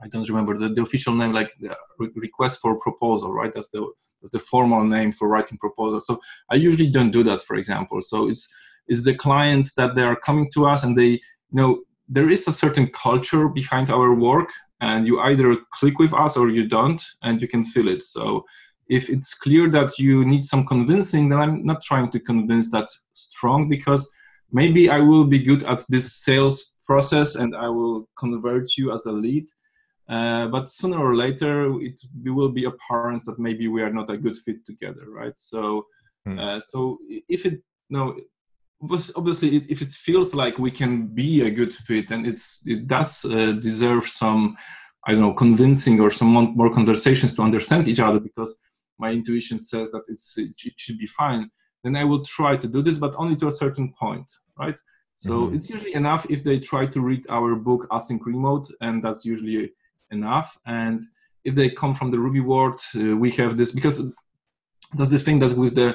I 0.00 0.06
don't 0.08 0.28
remember 0.28 0.56
the, 0.56 0.68
the 0.68 0.82
official 0.82 1.14
name, 1.14 1.32
like 1.32 1.50
the 1.60 1.76
request 2.14 2.60
for 2.60 2.78
proposal, 2.78 3.32
right? 3.32 3.52
That's 3.52 3.70
the 3.70 3.84
that's 4.20 4.30
the 4.30 4.38
formal 4.38 4.84
name 4.84 5.10
for 5.10 5.26
writing 5.26 5.58
proposal. 5.58 6.00
So 6.00 6.20
I 6.48 6.54
usually 6.54 6.88
don't 6.88 7.10
do 7.10 7.24
that, 7.24 7.40
for 7.40 7.56
example. 7.56 8.00
So 8.02 8.28
it's 8.28 8.48
it's 8.92 9.04
the 9.04 9.14
clients 9.26 9.68
that 9.78 9.94
they 9.94 10.02
are 10.10 10.20
coming 10.28 10.48
to 10.54 10.60
us 10.72 10.84
and 10.84 10.92
they 10.96 11.12
you 11.52 11.58
know 11.60 11.70
there 12.08 12.28
is 12.28 12.46
a 12.46 12.58
certain 12.62 12.86
culture 13.06 13.48
behind 13.48 13.88
our 13.90 14.10
work 14.14 14.50
and 14.80 15.06
you 15.06 15.20
either 15.20 15.56
click 15.78 15.96
with 15.98 16.12
us 16.24 16.36
or 16.36 16.46
you 16.50 16.64
don't 16.68 17.02
and 17.22 17.40
you 17.40 17.48
can 17.48 17.64
feel 17.64 17.88
it. 17.88 18.02
So 18.02 18.44
if 18.88 19.08
it's 19.08 19.32
clear 19.34 19.70
that 19.70 19.98
you 19.98 20.24
need 20.24 20.44
some 20.44 20.66
convincing 20.66 21.28
then 21.28 21.38
i'm 21.44 21.64
not 21.64 21.80
trying 21.82 22.10
to 22.10 22.20
convince 22.20 22.70
that 22.70 22.88
strong 23.14 23.68
because 23.68 24.10
maybe 24.50 24.90
i 24.90 24.98
will 24.98 25.24
be 25.24 25.38
good 25.50 25.62
at 25.64 25.80
this 25.88 26.06
sales 26.26 26.74
process 26.84 27.36
and 27.36 27.54
i 27.56 27.68
will 27.68 28.08
convert 28.18 28.76
you 28.76 28.92
as 28.92 29.06
a 29.06 29.12
lead. 29.12 29.46
Uh, 30.08 30.46
but 30.48 30.68
sooner 30.68 30.98
or 30.98 31.14
later 31.14 31.80
it, 31.80 31.98
it, 32.24 32.30
will 32.38 32.52
be 32.58 32.64
apparent 32.64 33.24
that 33.24 33.38
maybe 33.38 33.68
we 33.68 33.80
are 33.80 33.92
not 33.98 34.10
a 34.10 34.16
good 34.24 34.36
fit 34.36 34.58
together 34.66 35.04
right? 35.20 35.38
So 35.38 35.86
hmm. 36.26 36.38
uh, 36.38 36.60
so 36.60 36.98
if 37.28 37.46
it 37.46 37.62
no 37.88 38.02
obviously 39.16 39.56
if 39.68 39.80
it 39.80 39.92
feels 39.92 40.34
like 40.34 40.58
we 40.58 40.70
can 40.70 41.06
be 41.06 41.42
a 41.42 41.50
good 41.50 41.72
fit 41.72 42.10
and 42.10 42.26
it's 42.26 42.62
it 42.66 42.86
does 42.86 43.24
uh, 43.24 43.52
deserve 43.52 44.08
some 44.08 44.56
i 45.06 45.12
don't 45.12 45.20
know 45.20 45.32
convincing 45.32 46.00
or 46.00 46.10
some 46.10 46.28
more 46.28 46.72
conversations 46.72 47.34
to 47.34 47.42
understand 47.42 47.86
each 47.86 48.00
other 48.00 48.18
because 48.18 48.58
my 48.98 49.10
intuition 49.10 49.58
says 49.58 49.90
that 49.92 50.04
it's 50.08 50.36
it, 50.38 50.52
should 50.76 50.98
be 50.98 51.06
fine. 51.06 51.50
Then 51.82 51.96
i 51.96 52.04
will 52.04 52.24
try 52.38 52.56
to 52.56 52.68
do 52.68 52.80
this 52.82 52.98
but 52.98 53.14
only 53.22 53.36
to 53.36 53.48
a 53.48 53.58
certain 53.62 53.92
point 53.92 54.30
right? 54.58 54.78
So 55.16 55.32
mm-hmm. 55.32 55.54
it's 55.54 55.68
usually 55.70 55.94
enough 55.94 56.26
if 56.34 56.40
they 56.42 56.58
try 56.58 56.84
to 56.86 57.00
read 57.00 57.24
our 57.36 57.54
book 57.54 57.82
async 57.90 58.20
remote 58.24 58.66
and 58.80 58.94
that's 59.04 59.24
usually 59.24 59.72
enough. 60.10 60.58
And 60.66 61.04
if 61.44 61.54
they 61.54 61.68
come 61.68 61.94
from 61.94 62.10
the 62.10 62.18
ruby 62.24 62.40
world 62.40 62.80
uh, 62.94 63.16
we 63.16 63.30
have 63.40 63.56
this 63.56 63.72
because 63.72 63.96
that's 64.96 65.10
the 65.10 65.18
thing 65.26 65.38
that 65.40 65.56
with 65.56 65.74
the 65.80 65.90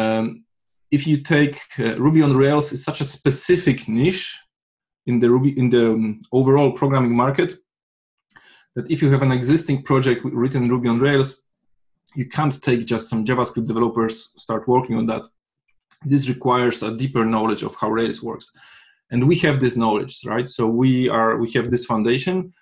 um, 0.00 0.44
if 0.90 1.06
you 1.06 1.22
take 1.22 1.60
uh, 1.78 1.96
Ruby 1.98 2.22
on 2.22 2.36
Rails 2.36 2.72
it's 2.72 2.84
such 2.84 3.00
a 3.00 3.04
specific 3.04 3.88
niche 3.88 4.38
in 5.06 5.18
the 5.18 5.30
Ruby 5.30 5.58
in 5.58 5.70
the 5.70 5.92
um, 5.92 6.20
overall 6.32 6.72
programming 6.72 7.14
market 7.14 7.54
that 8.74 8.90
if 8.90 9.02
you 9.02 9.10
have 9.10 9.22
an 9.22 9.32
existing 9.32 9.82
project 9.82 10.24
written 10.24 10.64
in 10.64 10.70
Ruby 10.70 10.88
on 10.88 10.98
Rails, 10.98 11.42
you 12.14 12.26
can't 12.26 12.60
take 12.62 12.86
just 12.86 13.08
some 13.08 13.24
JavaScript 13.24 13.66
developers 13.66 14.34
start 14.36 14.68
working 14.68 14.96
on 14.96 15.06
that. 15.06 15.22
This 16.04 16.28
requires 16.28 16.82
a 16.82 16.96
deeper 16.96 17.24
knowledge 17.24 17.62
of 17.62 17.74
how 17.76 17.90
Rails 17.90 18.22
works, 18.22 18.50
and 19.10 19.26
we 19.26 19.36
have 19.38 19.60
this 19.60 19.76
knowledge, 19.76 20.20
right? 20.26 20.48
So 20.48 20.66
we 20.66 21.08
are 21.08 21.38
we 21.38 21.50
have 21.52 21.70
this 21.70 21.86
foundation. 21.86 22.52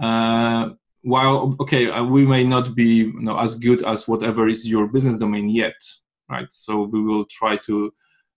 Uh, 0.00 0.70
while 1.02 1.56
okay, 1.60 1.90
uh, 1.90 2.04
we 2.04 2.24
may 2.24 2.44
not 2.44 2.74
be 2.74 3.10
you 3.16 3.20
know, 3.20 3.36
as 3.38 3.56
good 3.56 3.82
as 3.82 4.06
whatever 4.06 4.48
is 4.48 4.68
your 4.68 4.86
business 4.86 5.16
domain 5.16 5.48
yet, 5.48 5.74
right? 6.32 6.50
So 6.50 6.82
we 6.82 7.00
will 7.02 7.24
try 7.26 7.56
to 7.68 7.92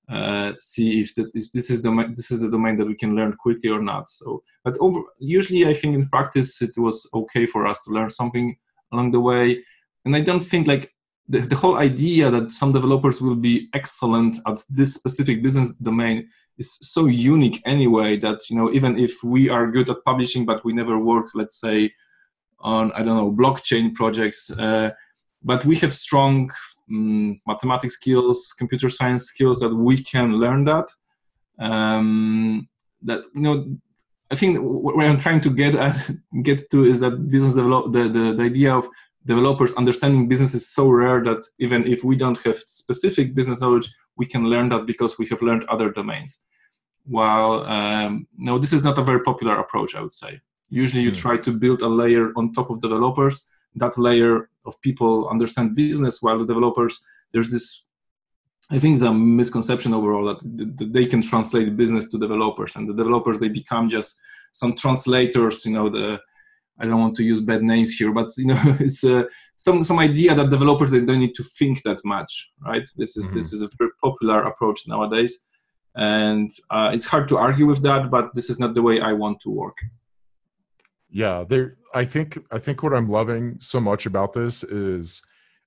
uh, 0.08 0.54
see 0.60 1.02
if, 1.02 1.16
that, 1.16 1.32
if 1.34 1.52
this 1.52 1.70
is 1.72 1.82
the 1.82 2.14
this 2.16 2.30
is 2.30 2.40
the 2.40 2.52
domain 2.52 2.76
that 2.76 2.86
we 2.86 2.96
can 2.96 3.16
learn 3.16 3.34
quickly 3.34 3.70
or 3.70 3.82
not. 3.82 4.08
So, 4.10 4.44
but 4.64 4.78
over 4.80 5.00
usually, 5.20 5.66
I 5.66 5.74
think 5.74 5.96
in 5.96 6.08
practice 6.10 6.62
it 6.62 6.78
was 6.78 7.08
okay 7.14 7.46
for 7.48 7.66
us 7.66 7.82
to 7.84 7.92
learn 7.92 8.10
something 8.10 8.56
along 8.94 9.12
the 9.12 9.20
way, 9.20 9.64
and 10.06 10.16
I 10.16 10.22
don't 10.22 10.48
think 10.52 10.68
like 10.68 10.92
the, 11.28 11.40
the 11.40 11.56
whole 11.56 11.78
idea 11.78 12.30
that 12.30 12.52
some 12.52 12.72
developers 12.72 13.22
will 13.22 13.36
be 13.36 13.68
excellent 13.74 14.38
at 14.46 14.60
this 14.70 14.94
specific 14.94 15.42
business 15.42 15.76
domain 15.78 16.30
is 16.58 16.78
so 16.82 17.08
unique 17.08 17.62
anyway 17.66 18.18
that 18.18 18.40
you 18.50 18.56
know 18.56 18.72
even 18.72 18.98
if 18.98 19.24
we 19.24 19.50
are 19.50 19.72
good 19.72 19.90
at 19.90 20.04
publishing 20.06 20.46
but 20.46 20.64
we 20.64 20.72
never 20.72 20.98
worked 20.98 21.32
let's 21.36 21.60
say 21.60 21.92
on 22.60 22.92
i 22.94 23.00
don't 23.04 23.18
know 23.18 23.32
blockchain 23.32 23.94
projects 23.94 24.50
uh, 24.52 24.90
but 25.44 25.66
we 25.66 25.76
have 25.76 25.94
strong 25.94 26.50
um, 26.90 27.40
mathematics 27.48 27.96
skills, 27.96 28.54
computer 28.58 28.90
science 28.90 29.26
skills 29.26 29.60
that 29.60 29.74
we 29.74 30.02
can 30.02 30.34
learn 30.34 30.66
that. 30.66 30.90
Um, 31.60 32.68
that 33.04 33.22
you 33.34 33.42
know, 33.42 33.78
I 34.32 34.36
think 34.36 34.60
what 34.60 35.06
I'm 35.06 35.20
trying 35.20 35.42
to 35.42 35.50
get 35.50 35.76
at, 35.76 35.96
get 36.44 36.70
to 36.72 36.86
is 36.86 37.00
that 37.00 37.30
business 37.30 37.54
develop 37.54 37.94
the, 37.94 38.04
the, 38.04 38.34
the 38.34 38.44
idea 38.44 38.74
of 38.74 38.88
developers 39.26 39.74
understanding 39.76 40.28
business 40.28 40.54
is 40.54 40.70
so 40.70 40.88
rare 40.88 41.24
that 41.24 41.44
even 41.60 41.86
if 41.88 42.04
we 42.04 42.16
don't 42.16 42.38
have 42.44 42.58
specific 42.68 43.34
business 43.34 43.60
knowledge, 43.60 43.92
we 44.18 44.26
can 44.26 44.46
learn 44.46 44.70
that 44.70 44.86
because 44.86 45.18
we 45.18 45.28
have 45.28 45.42
learned 45.42 45.66
other 45.66 45.90
domains. 45.92 46.44
While 47.06 47.66
um, 47.66 48.28
no, 48.38 48.58
this 48.58 48.74
is 48.74 48.84
not 48.84 48.98
a 48.98 49.04
very 49.04 49.22
popular 49.22 49.60
approach, 49.60 49.96
I 49.96 50.02
would 50.02 50.12
say. 50.12 50.42
Usually, 50.70 51.04
you 51.04 51.12
mm. 51.12 51.18
try 51.18 51.38
to 51.38 51.52
build 51.52 51.82
a 51.82 51.88
layer 51.88 52.32
on 52.36 52.54
top 52.54 52.70
of 52.72 52.82
developers. 52.82 53.48
That 53.76 53.98
layer 53.98 54.50
of 54.66 54.80
people 54.82 55.28
understand 55.30 55.76
business 55.76 56.22
while 56.22 56.38
the 56.38 56.46
developers 56.46 57.00
there's 57.34 57.52
this 57.52 57.86
i 58.72 58.80
think 58.80 58.96
it's 58.96 59.04
a 59.04 59.14
misconception 59.14 59.94
overall 59.94 60.26
that 60.26 60.40
they 60.94 61.06
can 61.06 61.22
translate 61.22 61.78
business 61.78 62.10
to 62.10 62.18
developers 62.18 62.76
and 62.76 62.88
the 62.90 62.94
developers 62.94 63.40
they 63.40 63.50
become 63.50 63.90
just 63.90 64.20
some 64.54 64.74
translators 64.76 65.66
you 65.66 65.74
know 65.74 65.90
the 65.90 66.20
i 66.80 66.86
don't 66.86 67.00
want 67.00 67.16
to 67.16 67.24
use 67.24 67.42
bad 67.42 67.64
names 67.64 67.94
here 67.94 68.12
but 68.12 68.30
you 68.38 68.48
know 68.48 68.62
it's 68.80 69.04
uh, 69.04 69.24
some 69.56 69.84
some 69.84 70.00
idea 70.00 70.34
that 70.36 70.50
developers 70.50 70.92
they 70.92 71.02
don't 71.02 71.20
need 71.20 71.36
to 71.36 71.44
think 71.44 71.84
that 71.84 72.00
much 72.04 72.50
right 72.66 72.88
this 72.98 73.18
is 73.18 73.26
mm-hmm. 73.26 73.36
this 73.36 73.54
is 73.54 73.62
a 73.62 73.70
very 73.78 73.92
popular 74.04 74.40
approach 74.44 74.88
nowadays 74.88 75.40
and 75.98 76.50
uh, 76.72 76.90
it's 76.94 77.06
hard 77.06 77.28
to 77.30 77.38
argue 77.38 77.66
with 77.66 77.82
that 77.82 78.12
but 78.12 78.34
this 78.36 78.50
is 78.50 78.60
not 78.60 78.74
the 78.74 78.82
way 78.82 79.00
i 79.00 79.14
want 79.14 79.40
to 79.40 79.50
work 79.50 79.78
yeah 81.16 81.46
there 81.48 81.78
i 81.94 82.04
think 82.04 82.38
i 82.52 82.60
think 82.60 82.84
what 82.84 82.94
i'm 82.94 83.10
loving 83.10 83.56
so 83.58 83.80
much 83.80 84.06
about 84.06 84.34
this 84.34 84.66
is 84.66 85.24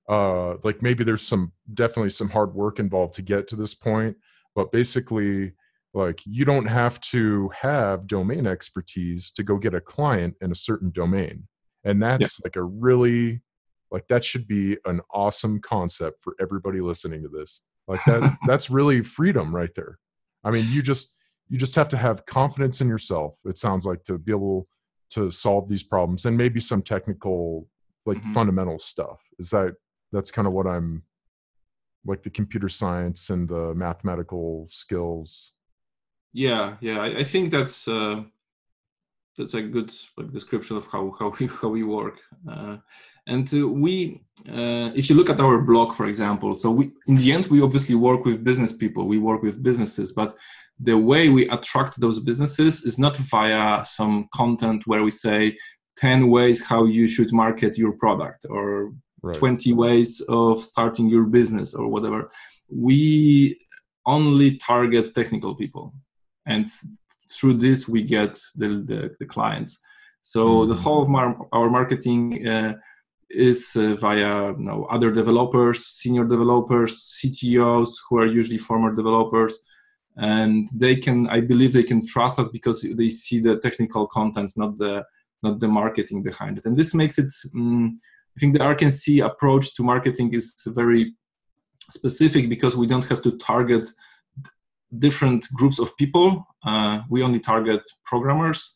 uh 0.07 0.53
like 0.63 0.81
maybe 0.83 1.03
there's 1.03 1.23
some 1.23 1.51
definitely 1.73 2.09
some 2.09 2.29
hard 2.29 2.53
work 2.53 2.77
involved 2.77 3.15
to 3.15 3.23
get 3.23 3.47
to 3.47 3.55
this 3.55 3.73
point 3.73 4.15
but 4.55 4.71
basically 4.71 5.51
like 5.95 6.21
you 6.23 6.45
don't 6.45 6.67
have 6.67 7.01
to 7.01 7.49
have 7.49 8.05
domain 8.05 8.45
expertise 8.45 9.31
to 9.31 9.41
go 9.41 9.57
get 9.57 9.73
a 9.73 9.81
client 9.81 10.35
in 10.41 10.51
a 10.51 10.55
certain 10.55 10.91
domain 10.91 11.47
and 11.83 12.01
that's 12.01 12.39
yeah. 12.39 12.43
like 12.45 12.55
a 12.55 12.63
really 12.63 13.41
like 13.89 14.07
that 14.07 14.23
should 14.23 14.47
be 14.47 14.77
an 14.85 15.01
awesome 15.15 15.59
concept 15.59 16.21
for 16.21 16.35
everybody 16.39 16.79
listening 16.79 17.23
to 17.23 17.29
this 17.29 17.61
like 17.87 18.01
that 18.05 18.37
that's 18.45 18.69
really 18.69 19.01
freedom 19.01 19.53
right 19.53 19.73
there 19.75 19.97
i 20.43 20.51
mean 20.51 20.65
you 20.69 20.83
just 20.83 21.15
you 21.47 21.57
just 21.57 21.73
have 21.73 21.89
to 21.89 21.97
have 21.97 22.23
confidence 22.27 22.81
in 22.81 22.87
yourself 22.87 23.33
it 23.45 23.57
sounds 23.57 23.83
like 23.83 24.03
to 24.03 24.19
be 24.19 24.31
able 24.31 24.67
to 25.11 25.31
solve 25.31 25.67
these 25.67 25.83
problems 25.83 26.25
and 26.25 26.37
maybe 26.37 26.59
some 26.59 26.81
technical 26.81 27.67
like 28.05 28.19
mm-hmm. 28.19 28.33
fundamental 28.33 28.79
stuff. 28.79 29.23
Is 29.39 29.49
that 29.51 29.75
that's 30.11 30.31
kind 30.31 30.47
of 30.47 30.53
what 30.53 30.67
i'm 30.67 31.03
like 32.05 32.23
the 32.23 32.29
computer 32.29 32.69
science 32.69 33.29
and 33.29 33.47
the 33.47 33.73
mathematical 33.75 34.65
skills? 34.69 35.53
Yeah 36.33 36.75
yeah 36.81 36.99
i, 36.99 37.19
I 37.19 37.23
think 37.23 37.51
that's 37.51 37.87
uh, 37.87 38.23
that's 39.37 39.53
a 39.53 39.61
good 39.61 39.93
like, 40.17 40.31
description 40.31 40.77
of 40.77 40.85
how 40.87 41.15
how 41.19 41.33
we 41.39 41.47
how 41.47 41.69
we 41.69 41.83
work. 41.83 42.19
Uh, 42.49 42.77
and 43.27 43.51
uh, 43.53 43.67
we 43.67 44.21
uh, 44.47 44.89
if 44.95 45.09
you 45.09 45.15
look 45.15 45.29
at 45.29 45.39
our 45.39 45.61
blog 45.61 45.93
for 45.93 46.07
example 46.07 46.55
so 46.55 46.71
we 46.71 46.91
in 47.07 47.15
the 47.15 47.31
end 47.31 47.45
we 47.47 47.61
obviously 47.61 47.95
work 47.95 48.25
with 48.25 48.43
business 48.43 48.73
people 48.73 49.07
we 49.07 49.19
work 49.19 49.41
with 49.43 49.61
businesses 49.61 50.11
but 50.13 50.35
the 50.79 50.97
way 50.97 51.29
we 51.29 51.47
attract 51.49 51.99
those 51.99 52.19
businesses 52.19 52.83
is 52.83 52.97
not 52.97 53.17
via 53.17 53.83
some 53.83 54.27
content 54.33 54.87
where 54.87 55.03
we 55.03 55.11
say 55.11 55.57
10 55.97 56.29
ways 56.29 56.63
how 56.63 56.85
you 56.85 57.07
should 57.07 57.33
market 57.33 57.77
your 57.77 57.91
product 57.93 58.45
or 58.49 58.93
right. 59.21 59.37
20 59.37 59.73
ways 59.73 60.21
of 60.29 60.63
starting 60.63 61.09
your 61.09 61.23
business 61.23 61.73
or 61.73 61.87
whatever 61.89 62.29
we 62.71 63.59
only 64.05 64.57
target 64.57 65.13
technical 65.13 65.55
people 65.55 65.93
and 66.45 66.67
through 67.29 67.53
this 67.53 67.87
we 67.87 68.01
get 68.01 68.39
the, 68.55 68.83
the, 68.87 69.15
the 69.19 69.25
clients 69.25 69.79
so 70.21 70.47
mm-hmm. 70.47 70.71
the 70.71 70.77
whole 70.77 71.01
of 71.01 71.09
our, 71.13 71.35
our 71.51 71.69
marketing 71.69 72.47
uh, 72.47 72.73
is 73.29 73.75
uh, 73.75 73.95
via 73.95 74.51
you 74.51 74.57
know, 74.57 74.85
other 74.89 75.11
developers 75.11 75.85
senior 75.85 76.23
developers 76.23 77.19
ctos 77.21 77.89
who 78.07 78.17
are 78.17 78.25
usually 78.25 78.57
former 78.57 78.95
developers 78.95 79.59
and 80.19 80.67
they 80.73 80.95
can 80.95 81.27
i 81.29 81.39
believe 81.39 81.71
they 81.73 81.83
can 81.83 82.05
trust 82.05 82.39
us 82.39 82.47
because 82.49 82.85
they 82.95 83.09
see 83.09 83.39
the 83.39 83.57
technical 83.59 84.05
content 84.07 84.51
not 84.55 84.77
the 84.77 85.03
not 85.41 85.59
the 85.61 85.67
marketing 85.67 86.21
behind 86.21 86.57
it. 86.57 86.65
And 86.65 86.75
this 86.75 86.93
makes 86.93 87.17
it 87.17 87.31
um, 87.55 87.97
i 88.35 88.39
think 88.39 88.53
the 88.53 88.59
Arkency 88.59 89.25
approach 89.25 89.73
to 89.75 89.83
marketing 89.83 90.33
is 90.33 90.53
very 90.67 91.13
specific 91.89 92.49
because 92.49 92.75
we 92.75 92.87
don't 92.87 93.05
have 93.05 93.21
to 93.23 93.31
target 93.37 93.87
different 94.97 95.47
groups 95.53 95.79
of 95.79 95.95
people. 95.97 96.45
Uh, 96.63 97.01
we 97.09 97.23
only 97.23 97.39
target 97.39 97.81
programmers. 98.05 98.75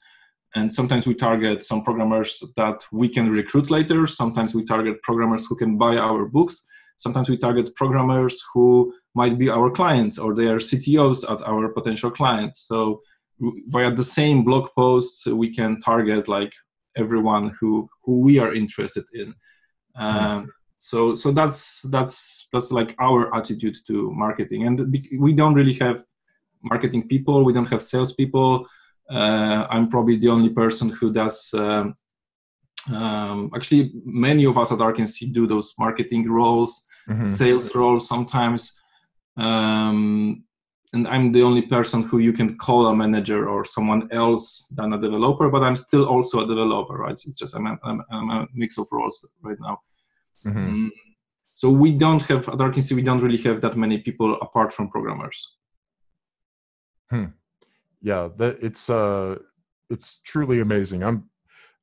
And 0.56 0.72
sometimes 0.72 1.08
we 1.08 1.16
target 1.16 1.64
some 1.64 1.84
programmers 1.84 2.44
that 2.56 2.86
we 2.92 3.10
can 3.10 3.30
recruit 3.30 3.72
later. 3.72 4.06
Sometimes 4.06 4.54
we 4.54 4.64
target 4.64 5.02
programmers 5.02 5.48
who 5.48 5.56
can 5.56 5.78
buy 5.78 5.98
our 5.98 6.26
books. 6.26 6.66
Sometimes 6.98 7.28
we 7.30 7.38
target 7.38 7.76
programmers 7.76 8.44
who 8.54 8.94
might 9.16 9.38
be 9.38 9.50
our 9.50 9.70
clients 9.70 10.18
or 10.18 10.34
they 10.34 10.48
are 10.48 10.58
ctos 10.58 11.30
at 11.30 11.42
our 11.48 11.70
potential 11.70 12.12
clients. 12.12 12.68
So 12.68 13.02
via 13.68 13.92
the 13.92 14.04
same 14.04 14.44
blog 14.44 14.70
post 14.76 15.26
we 15.28 15.54
can 15.54 15.82
target 15.82 16.28
like 16.28 16.54
everyone 16.96 17.56
who 17.60 17.90
who 18.04 18.20
we 18.20 18.40
are 18.40 18.54
interested 18.54 19.06
in. 19.14 19.34
Um, 19.96 20.52
so 20.78 21.16
so 21.16 21.32
that's 21.32 21.82
that's 21.90 22.48
that's 22.52 22.72
like 22.72 22.96
our 23.00 23.36
attitude 23.36 23.78
to 23.88 24.12
marketing. 24.12 24.68
And 24.68 24.98
we 25.20 25.34
don't 25.34 25.54
really 25.54 25.74
have 25.76 26.04
marketing 26.64 27.08
people. 27.08 27.44
We 27.44 27.54
don't 27.54 27.70
have 27.70 27.82
salespeople 27.82 28.68
uh, 29.10 29.68
i'm 29.70 29.90
probably 29.90 30.18
the 30.18 30.30
only 30.30 30.50
person 30.50 30.90
who 30.90 31.12
does 31.12 31.54
um, 31.54 31.96
um, 32.94 33.50
actually 33.56 33.92
many 34.06 34.46
of 34.46 34.58
us 34.58 34.72
at 34.72 34.80
Arkency 34.80 35.32
do 35.32 35.48
those 35.48 35.74
marketing 35.78 36.30
roles 36.30 36.86
mm-hmm. 37.08 37.26
sales 37.26 37.74
roles 37.76 38.08
sometimes 38.08 38.78
um, 39.38 40.44
and 40.94 41.08
I'm 41.08 41.32
the 41.32 41.42
only 41.42 41.64
person 41.64 42.04
who 42.04 42.20
you 42.20 42.34
can 42.34 42.58
call 42.58 42.88
a 42.88 42.96
manager 42.96 43.50
or 43.50 43.66
someone 43.66 44.08
else 44.12 44.68
than 44.76 44.94
a 44.94 45.02
developer, 45.02 45.50
but 45.50 45.64
I'm 45.64 45.76
still 45.76 46.06
also 46.06 46.42
a 46.42 46.48
developer, 46.48 46.96
right? 46.98 47.14
It's 47.14 47.38
just 47.38 47.56
I'm 47.56 47.66
a, 47.66 47.78
I'm, 47.84 48.02
I'm 48.12 48.30
a 48.30 48.48
mix 48.54 48.78
of 48.78 48.88
roles 48.92 49.28
right 49.42 49.58
now. 49.60 49.80
Mm-hmm. 50.46 50.58
Um, 50.58 50.92
so 51.54 51.70
we 51.70 51.92
don't 51.92 52.22
have 52.24 52.48
at 52.48 52.56
Arkency, 52.56 52.94
we 52.94 53.02
don't 53.02 53.22
really 53.22 53.42
have 53.44 53.62
that 53.62 53.78
many 53.78 54.00
people 54.00 54.36
apart 54.42 54.72
from 54.72 54.90
programmers. 54.90 55.56
Hmm. 57.10 57.26
Yeah, 58.02 58.30
that 58.38 58.58
it's 58.62 58.90
uh, 58.90 59.38
it's 59.90 60.20
truly 60.20 60.60
amazing. 60.60 61.04
I'm 61.04 61.30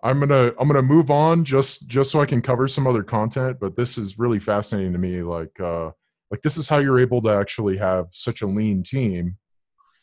I'm 0.02 0.20
gonna 0.20 0.52
I'm 0.58 0.68
gonna 0.68 0.82
move 0.82 1.10
on 1.10 1.44
just 1.44 1.88
just 1.88 2.10
so 2.10 2.20
I 2.20 2.26
can 2.26 2.42
cover 2.42 2.68
some 2.68 2.86
other 2.86 3.02
content, 3.02 3.58
but 3.60 3.76
this 3.76 3.96
is 3.96 4.18
really 4.18 4.38
fascinating 4.38 4.92
to 4.92 4.98
me. 4.98 5.22
Like 5.22 5.58
uh, 5.60 5.90
like 6.30 6.42
this 6.42 6.56
is 6.56 6.68
how 6.68 6.78
you're 6.78 7.00
able 7.00 7.20
to 7.22 7.30
actually 7.30 7.76
have 7.78 8.06
such 8.10 8.42
a 8.42 8.46
lean 8.46 8.82
team. 8.82 9.36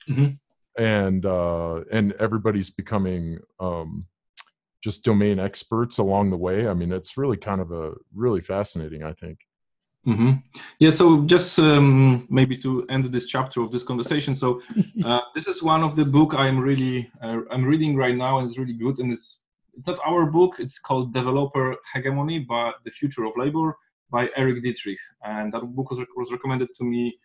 Mm-hmm. 0.10 0.82
and 0.82 1.26
uh 1.26 1.82
and 1.92 2.14
everybody's 2.14 2.70
becoming 2.70 3.40
um 3.60 4.06
just 4.82 5.04
domain 5.04 5.38
experts 5.38 5.98
along 5.98 6.30
the 6.30 6.38
way. 6.38 6.68
I 6.70 6.74
mean 6.74 6.94
it's 6.94 7.18
really 7.18 7.36
kind 7.36 7.60
of 7.60 7.72
a 7.72 7.94
really 8.16 8.42
fascinating 8.42 9.04
i 9.04 9.14
think. 9.14 9.40
Mm-hmm. 10.08 10.34
yeah 10.80 10.92
so 10.92 11.06
just 11.26 11.60
um, 11.60 12.26
maybe 12.30 12.58
to 12.60 12.86
end 12.88 13.04
this 13.06 13.26
chapter 13.26 13.60
of 13.60 13.72
this 13.74 13.84
conversation 13.84 14.34
so 14.36 14.62
uh, 15.06 15.20
this 15.36 15.48
is 15.48 15.62
one 15.62 15.84
of 15.84 15.98
the 15.98 16.06
book 16.06 16.34
i'm 16.34 16.58
really 16.58 17.12
uh, 17.22 17.40
i'm 17.52 17.66
reading 17.66 17.98
right 17.98 18.16
now 18.16 18.38
and 18.38 18.48
it's 18.48 18.58
really 18.58 18.78
good 18.86 19.00
and 19.00 19.12
it's 19.12 19.42
it's 19.78 19.86
not 19.86 20.00
our 20.06 20.26
book. 20.26 20.56
It's 20.60 20.80
called 20.80 21.14
developer 21.14 21.76
hegemony 21.94 22.40
but 22.40 22.76
the 22.86 22.92
future 22.92 23.26
of 23.26 23.34
labor 23.38 23.78
by 24.10 24.30
Erik 24.36 24.64
Dietrich, 24.64 25.00
and 25.24 25.52
that 25.54 25.62
book 25.62 25.90
was, 25.90 26.00
was 26.16 26.32
recommended 26.32 26.70
to 26.78 26.84
me 26.84 27.18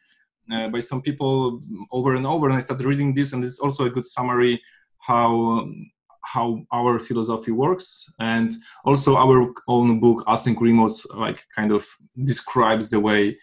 uh, 0.52 0.68
by 0.68 0.80
some 0.80 1.02
people 1.02 1.60
over 1.90 2.16
and 2.16 2.26
over, 2.26 2.48
and 2.48 2.56
I 2.56 2.60
started 2.60 2.86
reading 2.86 3.14
this, 3.14 3.32
and 3.32 3.44
it's 3.44 3.60
also 3.60 3.84
a 3.84 3.90
good 3.90 4.06
summary 4.06 4.60
how 4.98 5.30
um, 5.30 5.90
how 6.24 6.64
our 6.72 7.00
philosophy 7.00 7.50
works, 7.50 8.06
and 8.20 8.54
also 8.84 9.16
our 9.16 9.52
own 9.66 9.98
book 10.00 10.24
Async 10.26 10.60
Remote, 10.60 11.00
like 11.14 11.44
kind 11.54 11.72
of 11.72 11.84
describes 12.24 12.90
the 12.90 13.00
way 13.00 13.36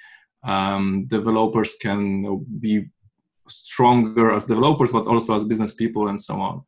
um, 0.44 1.06
developers 1.08 1.76
can 1.82 2.46
be 2.60 2.90
stronger 3.50 4.32
as 4.32 4.46
developers, 4.46 4.92
but 4.92 5.08
also 5.08 5.36
as 5.36 5.44
business 5.44 5.74
people 5.74 6.08
and 6.08 6.20
so 6.20 6.40
on. 6.40 6.62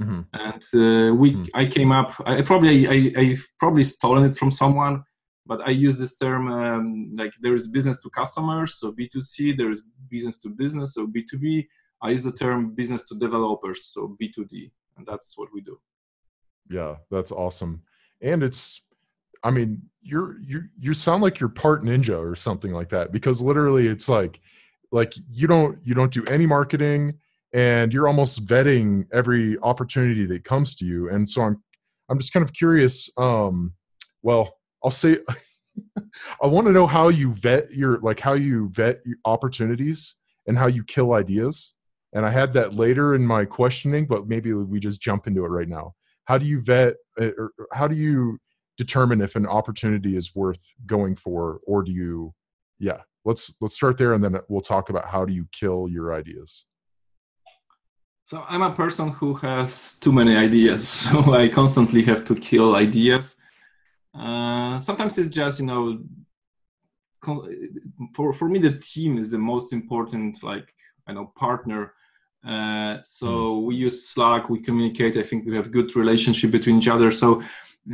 Mm-hmm. 0.00 0.20
And 0.34 0.62
uh, 0.74 1.14
we, 1.14 1.32
mm-hmm. 1.32 1.42
I 1.54 1.66
came 1.66 1.90
up. 1.90 2.14
I 2.24 2.42
probably, 2.42 2.86
I, 2.86 3.20
I 3.20 3.34
probably 3.58 3.84
stolen 3.84 4.24
it 4.24 4.36
from 4.36 4.50
someone 4.52 5.02
but 5.48 5.66
I 5.66 5.70
use 5.70 5.98
this 5.98 6.16
term 6.16 6.52
um, 6.52 7.14
like 7.16 7.32
there 7.40 7.54
is 7.54 7.66
business 7.66 7.98
to 8.02 8.10
customers, 8.10 8.74
so 8.74 8.92
B2C, 8.92 9.56
there 9.56 9.70
is 9.70 9.84
business 10.10 10.38
to 10.42 10.50
business, 10.50 10.94
so 10.94 11.06
B2B. 11.06 11.66
I 12.02 12.10
use 12.10 12.22
the 12.22 12.32
term 12.32 12.74
business 12.74 13.08
to 13.08 13.14
developers, 13.16 13.86
so 13.86 14.16
B2D, 14.20 14.70
and 14.98 15.06
that's 15.06 15.36
what 15.36 15.48
we 15.52 15.62
do. 15.62 15.80
Yeah, 16.70 16.96
that's 17.10 17.32
awesome. 17.32 17.82
And 18.20 18.42
it's, 18.42 18.82
I 19.42 19.50
mean, 19.50 19.80
you're 20.02 20.38
you 20.40 20.64
you 20.78 20.92
sound 20.92 21.22
like 21.22 21.40
you're 21.40 21.48
part 21.48 21.82
ninja 21.82 22.18
or 22.18 22.36
something 22.36 22.72
like 22.72 22.90
that 22.90 23.10
because 23.10 23.40
literally 23.40 23.88
it's 23.88 24.08
like 24.08 24.40
like 24.92 25.14
you 25.30 25.46
don't 25.46 25.78
you 25.84 25.94
don't 25.94 26.12
do 26.12 26.24
any 26.30 26.46
marketing 26.46 27.14
and 27.52 27.92
you're 27.92 28.08
almost 28.08 28.44
vetting 28.44 29.06
every 29.12 29.58
opportunity 29.58 30.26
that 30.26 30.44
comes 30.44 30.74
to 30.76 30.86
you 30.86 31.10
and 31.10 31.28
so 31.28 31.42
i'm 31.42 31.62
i'm 32.08 32.18
just 32.18 32.32
kind 32.32 32.44
of 32.44 32.52
curious 32.52 33.10
um 33.18 33.72
well 34.22 34.57
I'll 34.82 34.90
say 34.90 35.18
I 36.42 36.46
want 36.46 36.66
to 36.66 36.72
know 36.72 36.86
how 36.86 37.08
you 37.08 37.32
vet 37.32 37.70
your 37.72 37.98
like 38.00 38.20
how 38.20 38.34
you 38.34 38.70
vet 38.70 39.00
opportunities 39.24 40.16
and 40.46 40.58
how 40.58 40.66
you 40.66 40.84
kill 40.84 41.12
ideas. 41.12 41.74
And 42.14 42.24
I 42.24 42.30
had 42.30 42.54
that 42.54 42.74
later 42.74 43.14
in 43.14 43.26
my 43.26 43.44
questioning, 43.44 44.06
but 44.06 44.28
maybe 44.28 44.52
we 44.52 44.80
just 44.80 45.00
jump 45.00 45.26
into 45.26 45.44
it 45.44 45.48
right 45.48 45.68
now. 45.68 45.94
How 46.24 46.38
do 46.38 46.46
you 46.46 46.60
vet 46.62 46.94
uh, 47.20 47.30
or 47.36 47.52
how 47.72 47.86
do 47.86 47.96
you 47.96 48.38
determine 48.76 49.20
if 49.20 49.36
an 49.36 49.46
opportunity 49.46 50.16
is 50.16 50.34
worth 50.34 50.64
going 50.86 51.16
for 51.16 51.60
or 51.66 51.82
do 51.82 51.92
you 51.92 52.32
yeah, 52.78 53.00
let's 53.24 53.56
let's 53.60 53.74
start 53.74 53.98
there 53.98 54.14
and 54.14 54.22
then 54.22 54.36
we'll 54.48 54.60
talk 54.60 54.90
about 54.90 55.08
how 55.08 55.24
do 55.24 55.32
you 55.32 55.46
kill 55.52 55.88
your 55.88 56.14
ideas. 56.14 56.66
So 58.24 58.44
I'm 58.48 58.62
a 58.62 58.72
person 58.72 59.08
who 59.08 59.34
has 59.34 59.94
too 59.94 60.12
many 60.12 60.36
ideas. 60.36 61.06
So 61.10 61.34
I 61.34 61.48
constantly 61.48 62.02
have 62.04 62.24
to 62.24 62.34
kill 62.34 62.76
ideas 62.76 63.36
uh, 64.18 64.78
sometimes 64.80 65.18
it's 65.18 65.30
just 65.30 65.60
you 65.60 65.66
know 65.66 66.00
for 68.14 68.32
for 68.32 68.48
me 68.48 68.58
the 68.58 68.78
team 68.78 69.18
is 69.18 69.30
the 69.30 69.38
most 69.38 69.72
important 69.72 70.42
like 70.42 70.74
I 71.06 71.12
know 71.12 71.32
partner. 71.36 71.94
Uh, 72.46 72.98
so 73.02 73.58
hmm. 73.58 73.66
we 73.66 73.74
use 73.76 74.08
Slack, 74.08 74.48
we 74.48 74.60
communicate. 74.60 75.16
I 75.16 75.22
think 75.22 75.46
we 75.46 75.56
have 75.56 75.72
good 75.72 75.94
relationship 75.96 76.50
between 76.50 76.78
each 76.78 76.88
other. 76.88 77.10
So 77.10 77.42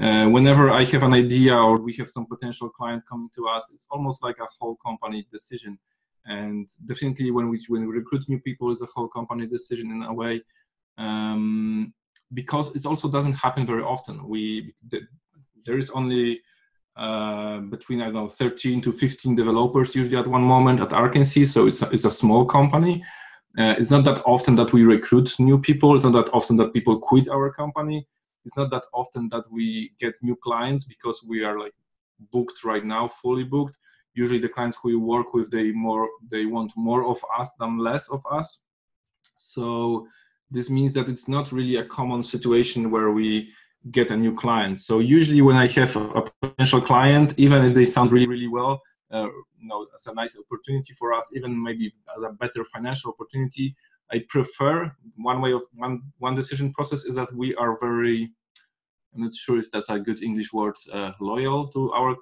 uh, 0.02 0.26
whenever 0.26 0.70
I 0.70 0.84
have 0.84 1.02
an 1.02 1.14
idea 1.14 1.56
or 1.56 1.80
we 1.80 1.94
have 1.94 2.10
some 2.10 2.26
potential 2.26 2.68
client 2.68 3.04
coming 3.08 3.30
to 3.36 3.48
us, 3.48 3.70
it's 3.72 3.86
almost 3.90 4.22
like 4.22 4.38
a 4.40 4.46
whole 4.58 4.76
company 4.84 5.26
decision. 5.32 5.78
And 6.26 6.68
definitely 6.84 7.30
when 7.30 7.48
we 7.48 7.60
when 7.68 7.86
we 7.86 7.94
recruit 7.94 8.28
new 8.28 8.40
people, 8.40 8.70
it's 8.70 8.82
a 8.82 8.86
whole 8.86 9.08
company 9.08 9.46
decision 9.46 9.90
in 9.90 10.02
a 10.02 10.12
way. 10.12 10.42
Um, 10.98 11.94
because 12.32 12.74
it 12.74 12.86
also 12.86 13.08
doesn't 13.08 13.34
happen 13.34 13.66
very 13.66 13.82
often. 13.82 14.26
We 14.26 14.74
the, 14.88 15.02
there 15.64 15.78
is 15.78 15.90
only 15.90 16.40
uh, 16.96 17.58
between 17.58 18.00
I 18.00 18.04
don't 18.04 18.14
know 18.14 18.28
13 18.28 18.80
to 18.82 18.92
15 18.92 19.34
developers 19.34 19.94
usually 19.94 20.16
at 20.16 20.26
one 20.26 20.42
moment 20.42 20.80
at 20.80 20.90
Arkency, 20.90 21.46
so 21.46 21.66
it's 21.66 21.82
a, 21.82 21.90
it's 21.90 22.04
a 22.04 22.10
small 22.10 22.44
company. 22.44 23.02
Uh, 23.58 23.74
it's 23.78 23.90
not 23.90 24.04
that 24.04 24.22
often 24.24 24.56
that 24.56 24.72
we 24.72 24.84
recruit 24.84 25.34
new 25.38 25.58
people. 25.58 25.94
It's 25.94 26.04
not 26.04 26.12
that 26.12 26.32
often 26.32 26.56
that 26.56 26.72
people 26.72 26.98
quit 26.98 27.28
our 27.28 27.52
company. 27.52 28.06
It's 28.44 28.56
not 28.56 28.70
that 28.70 28.84
often 28.92 29.28
that 29.30 29.44
we 29.50 29.92
get 30.00 30.14
new 30.22 30.36
clients 30.36 30.84
because 30.84 31.24
we 31.26 31.44
are 31.44 31.58
like 31.58 31.74
booked 32.32 32.64
right 32.64 32.84
now, 32.84 33.08
fully 33.08 33.44
booked. 33.44 33.78
Usually, 34.14 34.38
the 34.40 34.48
clients 34.48 34.78
who 34.80 34.88
we 34.90 34.96
work 34.96 35.34
with, 35.34 35.50
they 35.50 35.72
more 35.72 36.08
they 36.30 36.46
want 36.46 36.72
more 36.76 37.04
of 37.08 37.18
us 37.38 37.54
than 37.58 37.78
less 37.78 38.08
of 38.08 38.22
us. 38.30 38.64
So 39.34 40.06
this 40.50 40.70
means 40.70 40.92
that 40.92 41.08
it's 41.08 41.26
not 41.26 41.52
really 41.52 41.76
a 41.76 41.84
common 41.84 42.22
situation 42.22 42.90
where 42.90 43.10
we 43.10 43.50
get 43.90 44.10
a 44.10 44.16
new 44.16 44.34
client. 44.34 44.80
So 44.80 44.98
usually, 44.98 45.42
when 45.42 45.56
I 45.56 45.66
have 45.68 45.96
a 45.96 46.22
potential 46.40 46.80
client, 46.80 47.34
even 47.36 47.64
if 47.64 47.74
they 47.74 47.84
sound 47.84 48.12
really 48.12 48.28
really 48.28 48.48
well, 48.48 48.80
uh, 49.12 49.28
you 49.58 49.68
know, 49.68 49.86
as 49.94 50.06
a 50.06 50.14
nice 50.14 50.36
opportunity 50.38 50.92
for 50.92 51.12
us, 51.12 51.30
even 51.34 51.62
maybe 51.62 51.92
a 52.16 52.32
better 52.32 52.64
financial 52.64 53.10
opportunity, 53.10 53.76
I 54.12 54.24
prefer 54.28 54.90
one 55.16 55.40
way 55.40 55.52
of 55.52 55.62
one 55.74 56.02
one 56.18 56.34
decision 56.34 56.72
process 56.72 57.04
is 57.04 57.14
that 57.16 57.34
we 57.34 57.54
are 57.56 57.78
very 57.80 58.30
I'm 59.14 59.22
not 59.22 59.34
sure 59.34 59.58
if 59.58 59.70
that's 59.70 59.90
a 59.90 59.98
good 59.98 60.22
English 60.22 60.52
word 60.52 60.74
uh, 60.92 61.12
loyal 61.20 61.68
to 61.68 61.92
our 61.92 62.16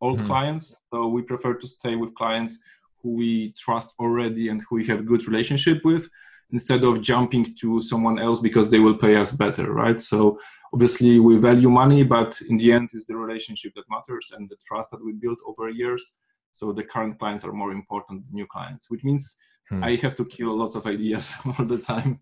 old 0.00 0.18
mm-hmm. 0.18 0.26
clients. 0.26 0.82
So 0.92 1.06
we 1.06 1.22
prefer 1.22 1.54
to 1.54 1.66
stay 1.66 1.94
with 1.96 2.14
clients 2.14 2.58
who 3.00 3.10
we 3.10 3.52
trust 3.52 3.94
already 3.98 4.48
and 4.48 4.62
who 4.62 4.76
we 4.76 4.86
have 4.86 5.06
good 5.06 5.26
relationship 5.28 5.84
with 5.84 6.08
instead 6.52 6.84
of 6.84 7.00
jumping 7.00 7.54
to 7.60 7.80
someone 7.80 8.18
else 8.18 8.40
because 8.40 8.70
they 8.70 8.78
will 8.78 8.96
pay 8.96 9.16
us 9.16 9.32
better 9.32 9.72
right 9.72 10.00
so 10.00 10.38
obviously 10.72 11.20
we 11.20 11.36
value 11.36 11.70
money 11.70 12.02
but 12.02 12.40
in 12.48 12.56
the 12.56 12.72
end 12.72 12.88
it's 12.92 13.06
the 13.06 13.16
relationship 13.16 13.72
that 13.74 13.84
matters 13.90 14.32
and 14.36 14.48
the 14.48 14.56
trust 14.66 14.90
that 14.90 15.04
we 15.04 15.12
built 15.12 15.38
over 15.46 15.68
years 15.68 16.16
so 16.52 16.72
the 16.72 16.84
current 16.84 17.18
clients 17.18 17.44
are 17.44 17.52
more 17.52 17.72
important 17.72 18.24
than 18.24 18.34
new 18.34 18.46
clients 18.46 18.90
which 18.90 19.04
means 19.04 19.36
Hmm. 19.70 19.82
I 19.82 19.96
have 19.96 20.14
to 20.16 20.24
kill 20.24 20.56
lots 20.56 20.74
of 20.74 20.86
ideas 20.86 21.32
all 21.46 21.64
the 21.64 21.78
time, 21.78 22.20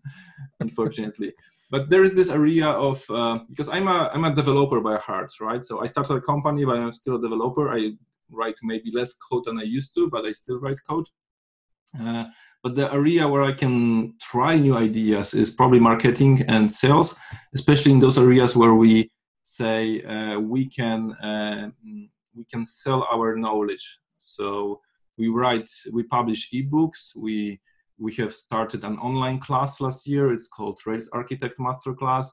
unfortunately. 0.59 1.33
but 1.69 1.89
there 1.89 2.03
is 2.03 2.13
this 2.13 2.29
area 2.29 2.67
of 2.67 3.03
uh, 3.09 3.39
because 3.49 3.67
I'm 3.69 3.87
a 3.87 4.09
I'm 4.13 4.23
a 4.23 4.33
developer 4.33 4.79
by 4.79 4.97
heart, 4.97 5.33
right? 5.41 5.63
So 5.63 5.81
I 5.81 5.87
started 5.87 6.15
a 6.15 6.21
company, 6.21 6.63
but 6.65 6.77
I'm 6.77 6.93
still 6.93 7.15
a 7.15 7.21
developer. 7.21 7.69
I 7.69 7.91
write 8.31 8.55
maybe 8.63 8.91
less 8.93 9.13
code 9.13 9.43
than 9.45 9.59
I 9.59 9.63
used 9.63 9.93
to, 9.95 10.09
but 10.09 10.25
I 10.25 10.31
still 10.31 10.59
write 10.59 10.77
code. 10.89 11.07
Uh, 11.99 12.25
but 12.63 12.75
the 12.75 12.91
area 12.93 13.27
where 13.27 13.43
I 13.43 13.51
can 13.51 14.15
try 14.21 14.57
new 14.57 14.77
ideas 14.77 15.33
is 15.33 15.49
probably 15.49 15.79
marketing 15.79 16.43
and 16.47 16.71
sales, 16.71 17.15
especially 17.53 17.91
in 17.91 17.99
those 17.99 18.17
areas 18.17 18.55
where 18.55 18.73
we 18.73 19.11
say 19.43 20.01
uh, 20.03 20.39
we 20.39 20.69
can 20.69 21.11
uh, 21.13 21.69
we 22.35 22.45
can 22.51 22.65
sell 22.65 23.05
our 23.11 23.35
knowledge. 23.35 23.99
So 24.17 24.79
we 25.17 25.27
write 25.27 25.69
we 25.91 26.03
publish 26.03 26.51
ebooks. 26.51 27.15
We 27.15 27.59
we 27.99 28.13
have 28.15 28.33
started 28.33 28.83
an 28.83 28.97
online 28.97 29.39
class 29.39 29.79
last 29.81 30.07
year. 30.07 30.33
It's 30.33 30.47
called 30.47 30.79
rails 30.85 31.09
architect 31.13 31.59
masterclass. 31.59 32.27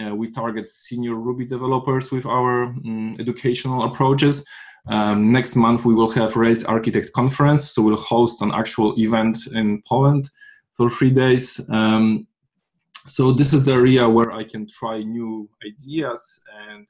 Uh, 0.00 0.14
we 0.14 0.30
target 0.30 0.68
senior 0.68 1.14
ruby 1.14 1.44
developers 1.44 2.10
with 2.10 2.24
our 2.24 2.64
um, 2.64 3.16
educational 3.18 3.84
approaches 3.84 4.44
um, 4.88 5.32
next 5.32 5.56
month 5.56 5.84
we 5.84 5.94
will 5.94 6.10
have 6.10 6.36
rails 6.36 6.64
architect 6.64 7.12
conference 7.12 7.70
so 7.70 7.82
we'll 7.82 7.96
host 7.96 8.42
an 8.42 8.52
actual 8.52 8.94
event 8.98 9.38
in 9.52 9.82
poland 9.86 10.28
for 10.72 10.90
three 10.90 11.10
days 11.10 11.60
um, 11.70 12.26
so 13.06 13.32
this 13.32 13.52
is 13.52 13.64
the 13.64 13.72
area 13.72 14.08
where 14.08 14.32
i 14.32 14.44
can 14.44 14.66
try 14.68 15.02
new 15.02 15.48
ideas 15.66 16.40
and 16.68 16.86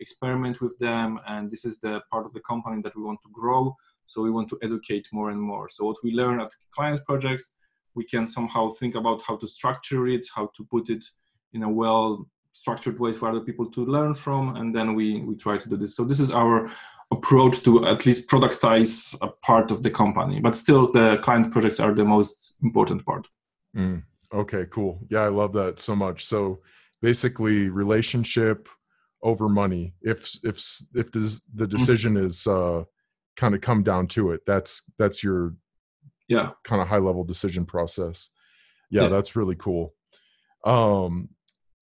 experiment 0.00 0.60
with 0.60 0.76
them 0.78 1.18
and 1.28 1.50
this 1.50 1.64
is 1.64 1.78
the 1.80 2.00
part 2.10 2.26
of 2.26 2.32
the 2.32 2.40
company 2.40 2.82
that 2.82 2.94
we 2.96 3.02
want 3.02 3.18
to 3.22 3.30
grow 3.32 3.74
so 4.06 4.22
we 4.22 4.30
want 4.30 4.48
to 4.50 4.58
educate 4.62 5.06
more 5.12 5.30
and 5.30 5.40
more. 5.40 5.68
So 5.68 5.84
what 5.84 5.96
we 6.02 6.12
learn 6.12 6.40
at 6.40 6.54
client 6.74 7.04
projects, 7.04 7.54
we 7.94 8.04
can 8.04 8.26
somehow 8.26 8.70
think 8.70 8.94
about 8.94 9.22
how 9.26 9.36
to 9.36 9.46
structure 9.46 10.06
it, 10.06 10.26
how 10.34 10.50
to 10.56 10.64
put 10.64 10.90
it 10.90 11.04
in 11.52 11.62
a 11.62 11.68
well 11.68 12.28
structured 12.52 12.98
way 12.98 13.12
for 13.12 13.28
other 13.28 13.40
people 13.40 13.70
to 13.70 13.84
learn 13.84 14.14
from, 14.14 14.56
and 14.56 14.74
then 14.74 14.94
we 14.94 15.20
we 15.22 15.34
try 15.34 15.58
to 15.58 15.68
do 15.68 15.76
this. 15.76 15.96
So 15.96 16.04
this 16.04 16.20
is 16.20 16.30
our 16.30 16.70
approach 17.12 17.62
to 17.62 17.86
at 17.86 18.04
least 18.06 18.28
productize 18.28 19.16
a 19.22 19.28
part 19.28 19.70
of 19.70 19.82
the 19.82 19.90
company, 19.90 20.40
but 20.40 20.56
still 20.56 20.90
the 20.90 21.18
client 21.22 21.52
projects 21.52 21.80
are 21.80 21.94
the 21.94 22.04
most 22.04 22.54
important 22.62 23.04
part. 23.04 23.26
Mm, 23.76 24.02
okay, 24.34 24.66
cool. 24.70 25.00
Yeah, 25.08 25.20
I 25.20 25.28
love 25.28 25.52
that 25.52 25.78
so 25.78 25.94
much. 25.94 26.24
So 26.24 26.60
basically, 27.02 27.68
relationship 27.68 28.68
over 29.22 29.48
money. 29.48 29.94
If 30.02 30.38
if 30.42 30.56
if 30.94 31.12
this, 31.12 31.42
the 31.54 31.64
mm-hmm. 31.64 31.76
decision 31.76 32.14
mm-hmm. 32.14 32.26
is 32.26 32.46
uh, 32.46 32.84
kind 33.36 33.54
of 33.54 33.60
come 33.60 33.82
down 33.82 34.06
to 34.06 34.32
it 34.32 34.40
that's 34.46 34.90
that's 34.98 35.22
your 35.22 35.54
yeah 36.28 36.50
kind 36.64 36.82
of 36.82 36.88
high 36.88 36.98
level 36.98 37.22
decision 37.22 37.64
process 37.64 38.30
yeah, 38.90 39.02
yeah. 39.02 39.08
that's 39.08 39.36
really 39.36 39.56
cool 39.56 39.94
um 40.64 41.28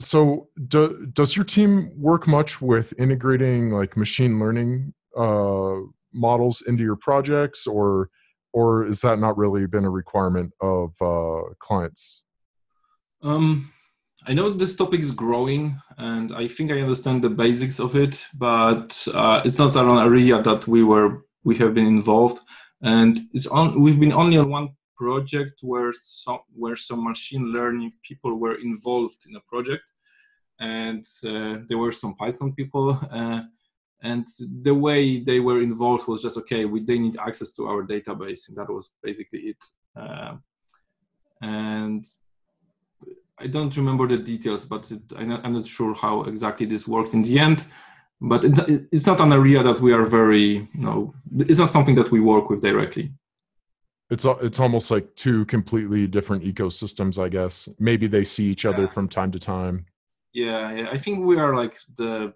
so 0.01 0.49
do, 0.69 1.07
does 1.13 1.37
your 1.37 1.45
team 1.45 1.91
work 1.97 2.27
much 2.27 2.61
with 2.61 2.93
integrating 2.99 3.71
like 3.71 3.97
machine 3.97 4.39
learning 4.39 4.93
uh 5.17 5.77
models 6.13 6.63
into 6.67 6.83
your 6.83 6.97
projects 6.97 7.67
or 7.67 8.11
or 8.53 8.85
is 8.85 9.01
that 9.01 9.19
not 9.19 9.37
really 9.37 9.67
been 9.67 9.85
a 9.85 9.91
requirement 9.91 10.53
of 10.61 10.95
uh 11.01 11.43
clients 11.59 12.25
um 13.23 13.69
I 14.27 14.33
know 14.33 14.51
this 14.51 14.75
topic 14.75 15.01
is 15.01 15.11
growing, 15.11 15.79
and 15.99 16.35
I 16.35 16.49
think 16.49 16.73
I 16.73 16.81
understand 16.81 17.23
the 17.23 17.29
basics 17.29 17.79
of 17.79 17.95
it, 17.95 18.25
but 18.33 19.07
uh, 19.13 19.43
it's 19.45 19.59
not 19.59 19.77
an 19.77 19.91
area 19.91 20.41
that 20.41 20.67
we 20.67 20.83
were 20.83 21.25
we 21.45 21.57
have 21.57 21.75
been 21.75 21.87
involved, 21.87 22.41
and 22.81 23.21
it's 23.35 23.47
on. 23.47 23.79
We've 23.83 24.01
been 24.01 24.15
only 24.15 24.39
on 24.39 24.49
one 24.49 24.69
project 24.97 25.61
where 25.61 25.93
some 25.93 26.39
where 26.55 26.77
some 26.77 27.05
machine 27.05 27.53
learning 27.53 27.93
people 28.03 28.39
were 28.39 28.55
involved 28.55 29.27
in 29.29 29.37
a 29.37 29.41
project, 29.41 29.85
and 30.59 31.05
uh, 31.27 31.59
there 31.69 31.79
were 31.79 31.93
some 31.93 32.15
Python 32.15 32.55
people. 32.55 32.99
Uh, 33.11 33.43
and 34.05 34.27
the 34.63 34.75
way 34.75 35.21
they 35.21 35.41
were 35.41 35.61
involved 35.61 36.07
was 36.07 36.23
just 36.23 36.37
okay. 36.39 36.65
We 36.65 36.85
they 36.85 36.99
need 36.99 37.17
access 37.19 37.55
to 37.57 37.67
our 37.67 37.83
database, 37.95 38.49
and 38.49 38.57
that 38.59 38.71
was 38.71 38.91
basically 39.03 39.41
it. 39.53 39.63
Uh, 39.97 40.35
and 41.41 42.05
I 43.39 43.47
don't 43.49 43.77
remember 43.77 44.07
the 44.07 44.19
details, 44.19 44.65
but 44.65 44.91
it, 44.93 45.03
I'm, 45.17 45.29
not, 45.29 45.45
I'm, 45.45 45.55
not, 45.55 45.67
sure 45.67 45.93
how 45.93 46.23
exactly 46.23 46.67
this 46.67 46.87
worked 46.87 47.15
in 47.15 47.23
the 47.23 47.39
end 47.39 47.65
but 48.21 48.45
it, 48.45 48.87
it's 48.91 49.07
not 49.07 49.21
an 49.21 49.33
area 49.33 49.63
that 49.63 49.81
we 49.81 49.93
are 49.93 50.05
very 50.05 50.69
you 50.75 50.81
know 50.87 51.15
it's 51.37 51.59
not 51.59 51.69
something 51.69 51.95
that 51.95 52.11
we 52.11 52.21
work 52.21 52.51
with 52.51 52.63
directly 52.63 53.13
it's 54.11 54.25
it's 54.25 54.61
almost 54.61 54.91
like 54.91 55.15
two 55.15 55.45
completely 55.47 56.07
different 56.07 56.43
ecosystems 56.45 57.23
i 57.23 57.29
guess 57.29 57.69
maybe 57.79 58.07
they 58.07 58.25
see 58.25 58.47
each 58.47 58.65
other 58.65 58.83
yeah. 58.83 58.89
from 58.89 59.09
time 59.09 59.31
to 59.31 59.39
time 59.39 59.85
yeah, 60.33 60.73
yeah 60.73 60.89
i 60.91 60.99
think 60.99 61.25
we 61.25 61.39
are 61.39 61.55
like 61.55 61.77
the 61.97 62.33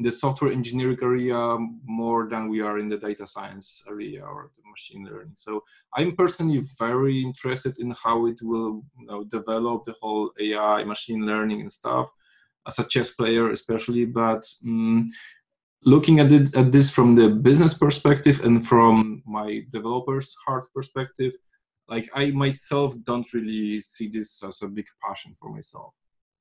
the 0.00 0.10
software 0.10 0.52
engineering 0.52 0.98
area 1.02 1.56
more 1.84 2.28
than 2.28 2.48
we 2.48 2.60
are 2.60 2.78
in 2.78 2.88
the 2.88 2.96
data 2.96 3.26
science 3.26 3.82
area 3.88 4.22
or 4.22 4.50
the 4.56 4.68
machine 4.68 5.04
learning 5.04 5.32
so 5.34 5.62
i'm 5.96 6.16
personally 6.16 6.62
very 6.78 7.22
interested 7.22 7.78
in 7.78 7.94
how 8.02 8.26
it 8.26 8.38
will 8.42 8.82
you 8.98 9.06
know, 9.06 9.24
develop 9.24 9.84
the 9.84 9.94
whole 10.00 10.30
ai 10.40 10.82
machine 10.84 11.26
learning 11.26 11.60
and 11.60 11.72
stuff 11.72 12.08
as 12.66 12.78
a 12.78 12.84
chess 12.84 13.10
player 13.10 13.50
especially 13.50 14.04
but 14.04 14.46
um, 14.64 15.08
looking 15.84 16.20
at 16.20 16.32
it 16.32 16.54
at 16.56 16.72
this 16.72 16.90
from 16.90 17.14
the 17.14 17.28
business 17.28 17.74
perspective 17.74 18.40
and 18.44 18.66
from 18.66 19.22
my 19.26 19.62
developers 19.70 20.34
heart 20.46 20.66
perspective 20.74 21.32
like 21.88 22.08
i 22.14 22.30
myself 22.30 22.94
don't 23.04 23.32
really 23.34 23.80
see 23.80 24.08
this 24.08 24.42
as 24.42 24.62
a 24.62 24.68
big 24.68 24.86
passion 25.02 25.34
for 25.38 25.50
myself 25.50 25.92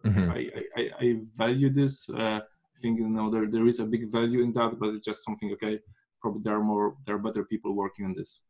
mm-hmm. 0.05 0.29
I, 0.31 0.49
I, 0.77 0.89
I 1.01 1.15
value 1.35 1.69
this 1.69 2.09
uh, 2.09 2.41
think 2.81 2.99
you 2.99 3.09
know 3.09 3.29
there, 3.29 3.47
there 3.47 3.67
is 3.67 3.79
a 3.79 3.85
big 3.85 4.11
value 4.11 4.41
in 4.41 4.51
that 4.53 4.79
but 4.79 4.89
it's 4.95 5.05
just 5.05 5.23
something 5.23 5.51
okay 5.51 5.79
probably 6.21 6.41
there 6.43 6.55
are 6.55 6.63
more 6.63 6.95
there 7.05 7.15
are 7.15 7.25
better 7.27 7.43
people 7.43 7.73
working 7.73 8.05
on 8.05 8.13
this 8.13 8.41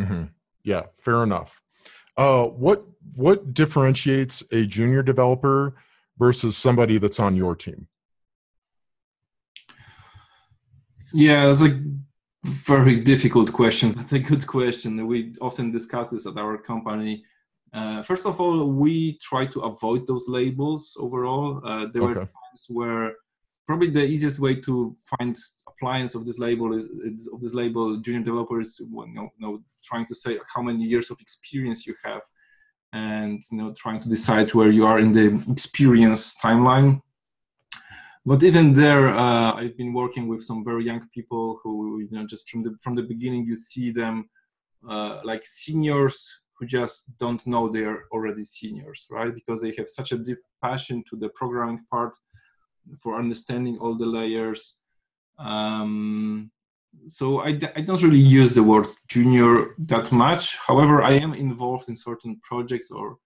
mm-hmm. 0.00 0.24
yeah 0.64 0.82
fair 0.98 1.22
enough 1.22 1.62
uh, 2.18 2.46
what 2.46 2.84
what 3.14 3.54
differentiates 3.54 4.42
a 4.52 4.66
junior 4.66 5.02
developer 5.02 5.76
versus 6.18 6.56
somebody 6.56 6.98
that's 6.98 7.20
on 7.20 7.36
your 7.36 7.54
team? 7.54 7.86
Yeah, 11.14 11.50
it's 11.50 11.62
a 11.62 11.80
very 12.44 12.96
difficult 13.00 13.52
question, 13.52 13.92
but 13.92 14.12
a 14.12 14.18
good 14.18 14.46
question. 14.46 15.06
We 15.06 15.36
often 15.40 15.70
discuss 15.70 16.10
this 16.10 16.26
at 16.26 16.36
our 16.36 16.58
company. 16.58 17.24
Uh, 17.72 18.02
first 18.02 18.26
of 18.26 18.40
all, 18.40 18.64
we 18.72 19.16
try 19.18 19.46
to 19.46 19.60
avoid 19.60 20.06
those 20.06 20.28
labels 20.28 20.96
overall. 20.98 21.62
Uh, 21.64 21.86
there 21.92 22.02
okay. 22.02 22.08
were 22.08 22.14
times 22.14 22.66
where 22.68 23.14
probably 23.68 23.90
the 23.90 24.06
easiest 24.14 24.38
way 24.40 24.54
to 24.54 24.96
find 25.12 25.36
appliance 25.68 26.14
of 26.14 26.24
this 26.24 26.38
label 26.38 26.76
is, 26.76 26.86
is 27.04 27.28
of 27.28 27.38
this 27.40 27.52
label 27.52 27.98
junior 27.98 28.22
developers 28.22 28.80
you 28.80 28.88
know, 29.14 29.28
you 29.38 29.42
know, 29.46 29.62
trying 29.84 30.06
to 30.06 30.14
say 30.14 30.38
how 30.52 30.62
many 30.62 30.82
years 30.82 31.10
of 31.10 31.20
experience 31.20 31.86
you 31.86 31.94
have 32.02 32.22
and 32.94 33.42
you 33.52 33.58
know 33.58 33.70
trying 33.76 34.00
to 34.00 34.08
decide 34.08 34.52
where 34.54 34.70
you 34.70 34.86
are 34.86 34.98
in 34.98 35.12
the 35.12 35.26
experience 35.52 36.34
timeline. 36.42 37.02
But 38.24 38.42
even 38.42 38.72
there 38.72 39.08
uh, 39.24 39.52
i've 39.60 39.76
been 39.76 39.92
working 40.02 40.24
with 40.30 40.42
some 40.42 40.64
very 40.70 40.84
young 40.90 41.02
people 41.16 41.60
who 41.62 42.00
you 42.00 42.08
know 42.10 42.26
just 42.26 42.48
from 42.50 42.62
the 42.62 42.72
from 42.82 42.94
the 42.94 43.06
beginning 43.12 43.44
you 43.44 43.56
see 43.56 43.90
them 43.90 44.14
uh, 44.92 45.20
like 45.30 45.44
seniors 45.44 46.16
who 46.56 46.66
just 46.66 46.96
don't 47.18 47.46
know 47.46 47.68
they're 47.68 48.00
already 48.14 48.44
seniors 48.44 49.06
right? 49.10 49.34
Because 49.34 49.60
they 49.60 49.74
have 49.78 49.88
such 49.88 50.10
a 50.12 50.18
deep 50.18 50.40
passion 50.62 51.04
to 51.08 51.16
the 51.16 51.28
programming 51.40 51.84
part 51.90 52.14
for 52.96 53.18
understanding 53.18 53.78
all 53.78 53.96
the 53.96 54.06
layers 54.06 54.78
Um, 55.38 56.50
so 57.08 57.40
I, 57.40 57.58
I 57.76 57.80
don't 57.82 58.02
really 58.02 58.18
use 58.18 58.52
the 58.52 58.62
word 58.62 58.88
junior 59.08 59.74
that 59.78 60.10
much. 60.10 60.56
However, 60.56 61.02
I 61.02 61.12
am 61.12 61.32
involved 61.34 61.88
in 61.88 61.96
certain 61.96 62.40
projects 62.42 62.90
or 62.90 63.18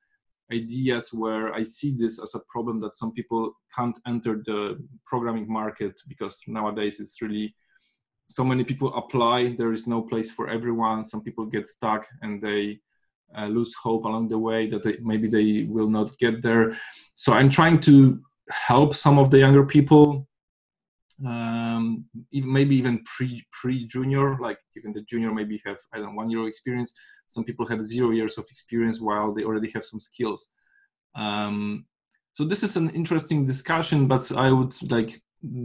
ideas 0.53 1.13
where 1.13 1.55
I 1.55 1.63
see 1.63 1.97
this 1.97 2.21
as 2.21 2.35
a 2.35 2.41
problem 2.49 2.81
that 2.81 2.95
some 2.95 3.13
people 3.13 3.53
can't 3.75 3.99
enter 4.07 4.43
the 4.45 4.79
programming 5.07 5.51
market 5.51 5.95
because 6.07 6.39
nowadays 6.47 7.01
it's 7.01 7.23
really 7.23 7.55
so 8.29 8.45
many 8.45 8.65
people 8.65 8.95
apply. 8.95 9.55
There 9.57 9.73
is 9.73 9.87
no 9.87 10.03
place 10.03 10.31
for 10.31 10.49
everyone. 10.49 11.05
Some 11.05 11.23
people 11.23 11.47
get 11.47 11.67
stuck 11.67 12.07
and 12.21 12.43
they 12.43 12.81
uh, 13.37 13.47
lose 13.47 13.75
hope 13.75 14.05
along 14.05 14.29
the 14.29 14.39
way 14.39 14.67
that 14.67 14.83
they, 14.83 14.99
maybe 15.01 15.29
they 15.29 15.65
will 15.65 15.89
not 15.89 16.17
get 16.19 16.43
there. 16.43 16.77
So 17.15 17.33
I'm 17.33 17.49
trying 17.49 17.81
to 17.83 18.21
help 18.53 18.94
some 18.94 19.18
of 19.18 19.30
the 19.30 19.38
younger 19.38 19.64
people 19.64 20.26
um, 21.26 22.05
even, 22.32 22.53
maybe 22.53 22.76
even 22.76 23.03
pre 23.05 23.44
pre 23.53 23.86
junior, 23.86 24.36
like 24.38 24.59
even 24.76 24.92
the 24.92 25.03
junior 25.03 25.32
maybe 25.32 25.61
have 25.64 25.78
I 25.92 25.98
don't 25.98 26.07
know 26.07 26.14
one 26.14 26.30
year 26.30 26.40
of 26.40 26.46
experience. 26.46 26.92
Some 27.28 27.44
people 27.44 27.66
have 27.66 27.82
zero 27.82 28.11
years 28.11 28.38
of 28.38 28.46
experience 28.50 29.00
while 29.00 29.32
they 29.32 29.44
already 29.44 29.70
have 29.72 29.84
some 29.84 30.00
skills. 30.00 30.53
Um, 31.14 31.86
so 32.32 32.44
this 32.44 32.62
is 32.62 32.76
an 32.76 32.90
interesting 32.90 33.44
discussion, 33.44 34.09
but 34.09 34.32
I 34.32 34.50
would 34.50 34.72
like 34.90 35.22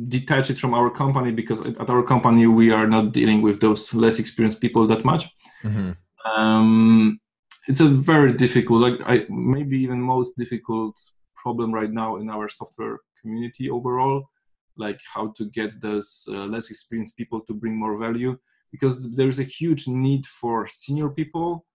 detach 0.07 0.49
it 0.49 0.57
from 0.57 0.73
our 0.73 0.89
company 0.89 1.31
because 1.31 1.61
at 1.61 1.89
our 1.89 2.03
company 2.03 2.47
we 2.47 2.71
are 2.71 2.87
not 2.87 3.13
dealing 3.13 3.41
with 3.41 3.61
those 3.61 3.93
less 3.93 4.19
experienced 4.19 4.59
people 4.59 4.85
that 4.87 5.05
much. 5.05 5.29
Mm-hmm. 5.63 5.91
Um, 6.29 7.19
it's 7.67 7.79
a 7.79 7.87
very 7.87 8.33
difficult, 8.33 8.81
like 8.81 8.99
I, 9.05 9.25
maybe 9.29 9.79
even 9.79 10.01
most 10.01 10.37
difficult 10.37 10.95
problem 11.37 11.73
right 11.73 11.91
now 11.91 12.17
in 12.17 12.29
our 12.29 12.47
software 12.49 12.97
community 13.21 13.69
overall 13.69 14.29
like 14.77 14.99
how 15.13 15.33
to 15.37 15.45
get 15.45 15.79
those 15.81 16.23
uh, 16.29 16.45
less 16.45 16.69
experienced 16.69 17.17
people 17.17 17.41
to 17.41 17.53
bring 17.53 17.75
more 17.75 17.97
value 17.97 18.37
because 18.71 19.09
there's 19.13 19.39
a 19.39 19.43
huge 19.43 19.87
need 19.87 20.25
for 20.25 20.67
senior 20.67 21.09
people 21.09 21.65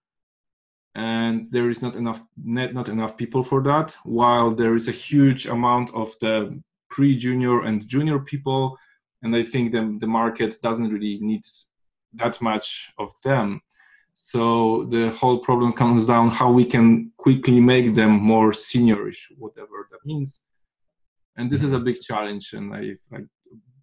and 0.95 1.51
there 1.51 1.71
is 1.71 1.81
not 1.81 1.97
enough 1.97 2.23
not 2.45 2.89
enough 2.89 3.17
people 3.17 3.43
for 3.43 3.63
that 3.63 3.97
while 4.05 4.51
there 4.55 4.75
is 4.75 4.89
a 4.89 4.99
huge 5.09 5.47
amount 5.47 5.91
of 5.95 6.15
the 6.21 6.61
pre-junior 6.91 7.63
and 7.63 7.87
junior 7.89 8.19
people 8.19 8.77
and 9.23 9.35
i 9.35 9.43
think 9.43 9.73
the, 9.73 9.97
the 10.01 10.07
market 10.07 10.61
doesn't 10.61 10.91
really 10.91 11.19
need 11.21 11.43
that 12.13 12.41
much 12.43 12.93
of 12.99 13.11
them 13.25 13.61
so 14.15 14.85
the 14.85 15.11
whole 15.11 15.39
problem 15.39 15.73
comes 15.73 16.07
down 16.07 16.31
how 16.31 16.51
we 16.51 16.65
can 16.65 17.11
quickly 17.17 17.61
make 17.61 17.95
them 17.95 18.11
more 18.11 18.51
seniorish 18.51 19.21
whatever 19.39 19.89
that 19.91 20.05
means. 20.05 20.45
And 21.37 21.51
this 21.51 21.63
is 21.63 21.73
a 21.73 21.79
big 21.79 22.01
challenge 22.01 22.53
and 22.53 22.75
i 22.75 22.83
like 23.11 23.27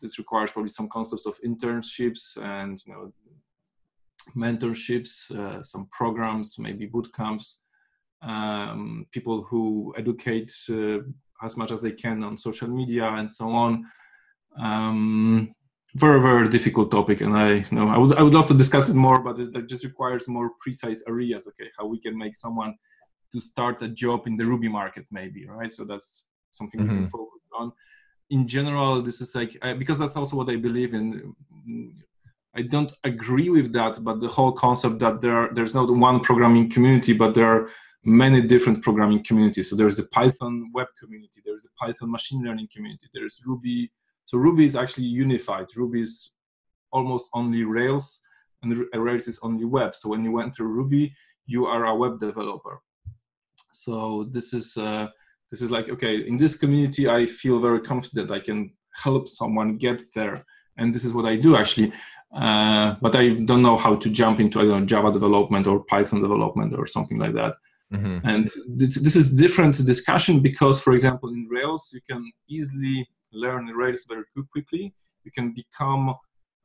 this 0.02 0.18
requires 0.18 0.52
probably 0.52 0.70
some 0.70 0.88
concepts 0.88 1.26
of 1.26 1.38
internships 1.42 2.38
and 2.38 2.80
you 2.86 2.94
know 2.94 3.14
mentorships 4.36 5.12
uh, 5.32 5.62
some 5.64 5.88
programs 5.92 6.58
maybe 6.60 6.86
boot 6.86 7.10
camps 7.14 7.62
um, 8.22 9.06
people 9.12 9.44
who 9.44 9.94
educate 9.98 10.52
uh, 10.70 11.00
as 11.42 11.56
much 11.56 11.72
as 11.72 11.82
they 11.82 11.92
can 11.92 12.24
on 12.24 12.38
social 12.38 12.68
media 12.68 13.06
and 13.06 13.32
so 13.32 13.50
on. 13.50 13.86
Um, 14.58 15.54
very 15.96 16.22
very 16.22 16.48
difficult 16.48 16.92
topic 16.92 17.22
and 17.22 17.36
i 17.36 17.54
you 17.54 17.66
know 17.72 17.88
i 17.88 17.98
would 17.98 18.16
i 18.18 18.22
would 18.22 18.34
love 18.34 18.46
to 18.46 18.54
discuss 18.54 18.90
it 18.90 18.96
more 18.96 19.20
but 19.20 19.40
it, 19.40 19.56
it 19.56 19.68
just 19.68 19.84
requires 19.84 20.28
more 20.28 20.52
precise 20.62 21.04
areas 21.08 21.48
okay 21.48 21.70
how 21.78 21.86
we 21.86 22.00
can 22.00 22.16
make 22.18 22.36
someone 22.36 22.76
to 23.32 23.40
start 23.42 23.82
a 23.82 23.88
job 23.88 24.28
in 24.28 24.36
the 24.36 24.44
ruby 24.44 24.68
market 24.68 25.06
maybe 25.12 25.48
right 25.48 25.72
so 25.72 25.84
that's 25.84 26.26
something 26.52 26.80
mm-hmm. 26.80 26.90
we 26.90 26.96
can 26.96 27.06
mm-hmm. 27.06 27.18
focus 27.18 27.42
on 27.58 27.72
in 28.30 28.48
general 28.48 29.02
this 29.02 29.20
is 29.20 29.34
like 29.34 29.58
I, 29.64 29.74
because 29.74 29.98
that's 29.98 30.16
also 30.16 30.36
what 30.36 30.50
i 30.50 30.56
believe 30.56 30.94
in 30.94 31.34
i 32.56 32.62
don't 32.62 32.94
agree 33.04 33.50
with 33.50 33.74
that 33.74 34.04
but 34.04 34.20
the 34.20 34.28
whole 34.28 34.52
concept 34.52 35.00
that 35.00 35.22
there 35.22 35.50
there's 35.54 35.74
not 35.74 35.92
one 35.92 36.20
programming 36.20 36.70
community 36.70 37.14
but 37.14 37.34
there 37.34 37.48
are 37.48 37.70
many 38.04 38.42
different 38.42 38.82
programming 38.84 39.24
communities 39.24 39.70
so 39.70 39.76
there's 39.76 39.98
the 39.98 40.04
python 40.04 40.70
web 40.74 40.88
community 41.00 41.42
there's 41.44 41.64
the 41.64 41.70
python 41.80 42.12
machine 42.12 42.44
learning 42.44 42.68
community 42.74 43.08
there's 43.14 43.42
ruby 43.46 43.92
so 44.30 44.38
ruby 44.38 44.64
is 44.64 44.76
actually 44.76 45.08
unified. 45.26 45.66
Ruby 45.76 46.02
is 46.02 46.34
almost 46.92 47.32
only 47.34 47.64
rails 47.64 48.22
and 48.62 48.86
rails 48.94 49.28
is 49.28 49.40
only 49.42 49.66
web. 49.66 49.96
So 49.96 50.10
when 50.10 50.24
you 50.24 50.40
enter 50.40 50.66
ruby 50.66 51.16
you 51.48 51.66
are 51.66 51.86
a 51.86 51.96
web 51.96 52.20
developer. 52.20 52.76
So 53.72 54.30
this 54.30 54.54
is 54.54 54.78
uh, 54.78 55.08
this 55.50 55.64
is 55.64 55.72
like 55.72 55.90
okay 55.90 56.16
in 56.32 56.38
this 56.38 56.56
community 56.56 57.04
i 57.10 57.26
feel 57.26 57.58
very 57.68 57.82
confident 57.92 58.30
i 58.30 58.42
can 58.48 58.60
help 59.04 59.28
someone 59.28 59.78
get 59.88 60.00
there. 60.14 60.36
And 60.78 60.94
this 60.94 61.06
is 61.06 61.12
what 61.18 61.26
i 61.26 61.36
do 61.36 61.56
actually. 61.62 61.92
Uh, 62.44 62.88
but 63.02 63.16
i 63.16 63.30
don't 63.50 63.64
know 63.68 63.78
how 63.86 63.96
to 64.04 64.08
jump 64.22 64.40
into 64.40 64.60
i 64.60 64.64
don't 64.64 64.82
know 64.82 64.92
java 64.94 65.12
development 65.12 65.66
or 65.66 65.84
python 65.92 66.22
development 66.22 66.72
or 66.80 66.86
something 66.86 67.18
like 67.18 67.34
that. 67.42 67.56
Mm-hmm. 67.92 68.20
and 68.32 68.46
this, 68.80 69.02
this 69.06 69.16
is 69.16 69.28
different 69.46 69.84
discussion 69.84 70.42
because 70.50 70.80
for 70.80 70.94
example 70.94 71.30
in 71.30 71.48
rails 71.58 71.90
you 71.92 72.02
can 72.08 72.22
easily 72.48 72.98
learn 73.32 73.68
rails 73.68 74.06
very 74.08 74.24
quickly 74.52 74.94
you 75.24 75.32
can 75.32 75.54
become 75.54 76.10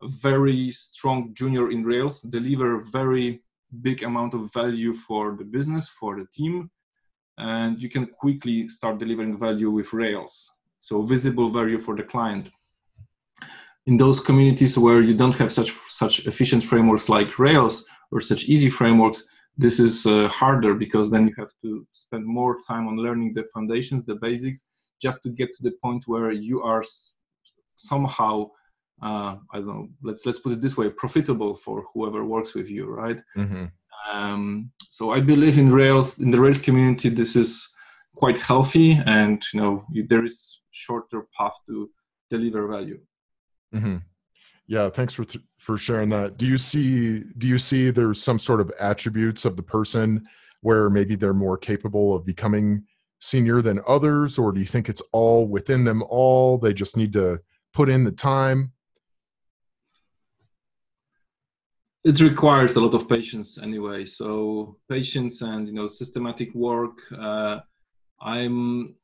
a 0.02 0.08
very 0.08 0.70
strong 0.70 1.32
junior 1.34 1.70
in 1.70 1.84
rails 1.84 2.20
deliver 2.20 2.80
very 2.80 3.42
big 3.82 4.02
amount 4.02 4.34
of 4.34 4.52
value 4.52 4.94
for 4.94 5.36
the 5.36 5.44
business 5.44 5.88
for 5.88 6.16
the 6.16 6.26
team 6.32 6.70
and 7.38 7.80
you 7.80 7.88
can 7.88 8.06
quickly 8.06 8.68
start 8.68 8.98
delivering 8.98 9.38
value 9.38 9.70
with 9.70 9.92
Rails. 9.92 10.50
So 10.78 11.02
visible 11.02 11.48
value 11.48 11.78
for 11.78 11.96
the 11.96 12.02
client. 12.02 12.50
In 13.86 13.96
those 13.96 14.20
communities 14.20 14.78
where 14.78 15.02
you 15.02 15.14
don't 15.14 15.36
have 15.36 15.52
such 15.52 15.70
such 15.88 16.26
efficient 16.26 16.64
frameworks 16.64 17.08
like 17.08 17.38
Rails 17.38 17.86
or 18.10 18.20
such 18.20 18.44
easy 18.44 18.70
frameworks, 18.70 19.24
this 19.56 19.78
is 19.78 20.06
uh, 20.06 20.28
harder 20.28 20.74
because 20.74 21.10
then 21.10 21.28
you 21.28 21.34
have 21.38 21.52
to 21.62 21.86
spend 21.92 22.24
more 22.24 22.58
time 22.66 22.88
on 22.88 22.96
learning 22.96 23.34
the 23.34 23.44
foundations, 23.52 24.04
the 24.04 24.14
basics, 24.14 24.64
just 25.00 25.22
to 25.22 25.30
get 25.30 25.52
to 25.54 25.62
the 25.62 25.72
point 25.82 26.04
where 26.06 26.30
you 26.30 26.62
are 26.62 26.82
somehow 27.76 28.50
uh, 29.02 29.36
I 29.52 29.58
don't 29.58 29.66
know. 29.66 29.88
Let's 30.02 30.24
let's 30.24 30.38
put 30.38 30.52
it 30.52 30.60
this 30.60 30.76
way: 30.76 30.88
profitable 30.90 31.54
for 31.54 31.84
whoever 31.92 32.24
works 32.24 32.54
with 32.54 32.70
you, 32.70 32.86
right? 32.86 33.18
Mm-hmm. 33.36 33.64
Um, 34.10 34.70
so 34.90 35.10
I 35.10 35.20
believe 35.20 35.58
in 35.58 35.72
Rails, 35.72 36.20
in 36.20 36.30
the 36.30 36.40
Rails 36.40 36.60
community, 36.60 37.08
this 37.08 37.36
is 37.36 37.68
quite 38.14 38.38
healthy, 38.38 38.92
and 39.06 39.42
you 39.52 39.60
know 39.60 39.84
there 40.08 40.24
is 40.24 40.60
shorter 40.70 41.26
path 41.36 41.58
to 41.66 41.90
deliver 42.30 42.66
value. 42.68 43.00
Mm-hmm. 43.74 43.96
Yeah, 44.66 44.88
thanks 44.88 45.12
for 45.12 45.24
th- 45.24 45.44
for 45.56 45.76
sharing 45.76 46.08
that. 46.10 46.38
Do 46.38 46.46
you 46.46 46.56
see 46.56 47.24
do 47.38 47.46
you 47.46 47.58
see 47.58 47.90
there's 47.90 48.22
some 48.22 48.38
sort 48.38 48.60
of 48.60 48.72
attributes 48.80 49.44
of 49.44 49.56
the 49.56 49.62
person 49.62 50.24
where 50.60 50.88
maybe 50.88 51.14
they're 51.14 51.34
more 51.34 51.58
capable 51.58 52.14
of 52.14 52.24
becoming 52.24 52.84
senior 53.24 53.62
than 53.62 53.80
others, 53.86 54.38
or 54.38 54.52
do 54.52 54.60
you 54.60 54.66
think 54.66 54.88
it's 54.88 55.02
all 55.12 55.46
within 55.46 55.84
them 55.84 56.02
all? 56.08 56.58
They 56.58 56.74
just 56.74 56.96
need 56.96 57.12
to 57.14 57.40
put 57.72 57.88
in 57.88 58.04
the 58.04 58.12
time. 58.12 58.72
it 62.04 62.20
requires 62.20 62.76
a 62.76 62.80
lot 62.80 62.92
of 62.92 63.08
patience 63.08 63.58
anyway 63.58 64.04
so 64.04 64.76
patience 64.90 65.40
and 65.40 65.66
you 65.66 65.72
know 65.72 65.86
systematic 65.86 66.54
work 66.54 66.98
uh, 67.18 67.58
i'm 68.20 68.94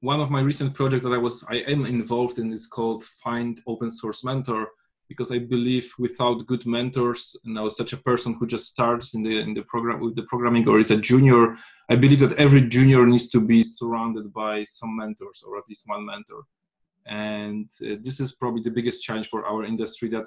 one 0.00 0.20
of 0.20 0.30
my 0.30 0.40
recent 0.40 0.74
projects 0.74 1.02
that 1.04 1.12
i 1.12 1.16
was 1.16 1.42
i 1.48 1.56
am 1.74 1.86
involved 1.86 2.38
in 2.38 2.52
is 2.52 2.66
called 2.66 3.02
find 3.24 3.60
open 3.66 3.90
source 3.90 4.22
mentor 4.24 4.68
because 5.10 5.30
i 5.32 5.38
believe 5.54 5.86
without 5.98 6.46
good 6.50 6.64
mentors 6.76 7.22
you 7.44 7.52
know 7.52 7.68
such 7.68 7.92
a 7.92 8.02
person 8.08 8.30
who 8.34 8.46
just 8.46 8.66
starts 8.74 9.08
in 9.14 9.22
the 9.26 9.34
in 9.46 9.52
the 9.58 9.66
program 9.72 9.98
with 10.00 10.14
the 10.14 10.26
programming 10.32 10.66
or 10.68 10.78
is 10.78 10.92
a 10.92 11.04
junior 11.10 11.42
i 11.92 11.96
believe 12.02 12.20
that 12.20 12.38
every 12.44 12.62
junior 12.76 13.02
needs 13.04 13.28
to 13.34 13.40
be 13.52 13.60
surrounded 13.78 14.26
by 14.32 14.64
some 14.78 14.92
mentors 15.02 15.42
or 15.46 15.58
at 15.58 15.68
least 15.68 15.82
one 15.94 16.04
mentor 16.12 16.42
and 17.06 17.66
uh, 17.84 17.96
this 18.06 18.20
is 18.24 18.32
probably 18.40 18.62
the 18.62 18.76
biggest 18.78 19.02
challenge 19.04 19.28
for 19.28 19.44
our 19.50 19.64
industry 19.72 20.08
that 20.08 20.26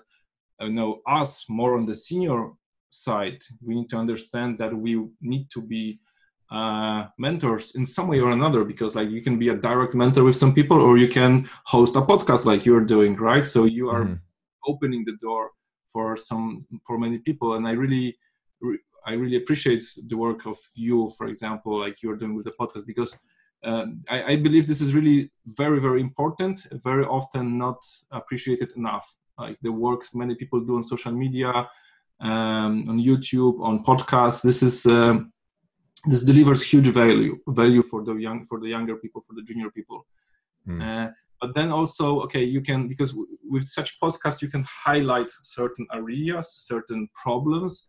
you 0.59 0.75
know 0.79 1.01
us 1.19 1.31
more 1.59 1.71
on 1.77 1.85
the 1.85 1.97
senior 2.07 2.39
side 2.89 3.39
we 3.65 3.73
need 3.75 3.89
to 3.89 3.97
understand 4.03 4.57
that 4.57 4.73
we 4.85 4.91
need 5.21 5.45
to 5.55 5.61
be 5.61 5.99
uh, 6.51 7.07
mentors 7.17 7.75
in 7.75 7.85
some 7.85 8.07
way 8.07 8.19
or 8.19 8.31
another 8.31 8.63
because 8.63 8.95
like 8.95 9.09
you 9.09 9.21
can 9.27 9.39
be 9.39 9.49
a 9.49 9.55
direct 9.55 9.95
mentor 9.95 10.23
with 10.23 10.35
some 10.35 10.53
people 10.53 10.79
or 10.79 10.97
you 10.97 11.07
can 11.07 11.49
host 11.73 11.95
a 11.95 12.01
podcast 12.01 12.45
like 12.45 12.63
you're 12.65 12.87
doing 12.95 13.15
right 13.15 13.45
so 13.53 13.63
you 13.63 13.89
are 13.89 14.03
mm-hmm. 14.03 14.32
Opening 14.67 15.03
the 15.05 15.17
door 15.21 15.51
for 15.91 16.17
some 16.17 16.65
for 16.85 16.97
many 16.97 17.17
people 17.19 17.55
and 17.55 17.67
i 17.67 17.71
really 17.71 18.15
i 19.05 19.13
really 19.13 19.37
appreciate 19.37 19.83
the 20.07 20.17
work 20.17 20.45
of 20.45 20.57
you 20.75 21.11
for 21.17 21.27
example 21.27 21.79
like 21.79 22.01
you're 22.01 22.15
doing 22.15 22.35
with 22.35 22.45
the 22.45 22.55
podcast 22.59 22.85
because 22.85 23.15
uh, 23.65 23.85
I, 24.09 24.23
I, 24.23 24.35
believe 24.35 24.67
this 24.67 24.81
is 24.81 24.93
really 24.93 25.31
very 25.45 25.79
very 25.79 26.01
important 26.01 26.67
very 26.83 27.05
often 27.05 27.57
not 27.57 27.81
appreciated 28.11 28.71
enough 28.75 29.07
like 29.37 29.57
the 29.61 29.71
work 29.71 30.03
many 30.13 30.35
people 30.35 30.59
do 30.59 30.75
on 30.75 30.83
social 30.83 31.11
media, 31.11 31.49
um, 32.19 32.89
on 32.89 32.99
YouTube, 32.99 33.61
on 33.61 33.83
podcasts. 33.83 34.43
This 34.43 34.61
is 34.61 34.85
uh, 34.85 35.19
this 36.05 36.23
delivers 36.23 36.61
huge 36.61 36.87
value 36.87 37.39
value 37.47 37.83
for 37.83 38.03
the 38.03 38.13
young 38.13 38.45
for 38.45 38.59
the 38.59 38.67
younger 38.67 38.95
people, 38.95 39.21
for 39.21 39.33
the 39.33 39.43
junior 39.43 39.69
people. 39.71 40.05
Mm. 40.67 40.81
Uh, 40.81 41.11
but 41.43 41.53
then 41.55 41.71
also 41.71 42.21
okay 42.21 42.43
you 42.43 42.61
can 42.61 42.87
because 42.87 43.11
w- 43.11 43.27
with 43.49 43.65
such 43.65 43.99
podcasts 43.99 44.41
you 44.41 44.47
can 44.47 44.63
highlight 44.85 45.29
certain 45.43 45.85
areas 45.93 46.45
certain 46.71 47.01
problems 47.13 47.87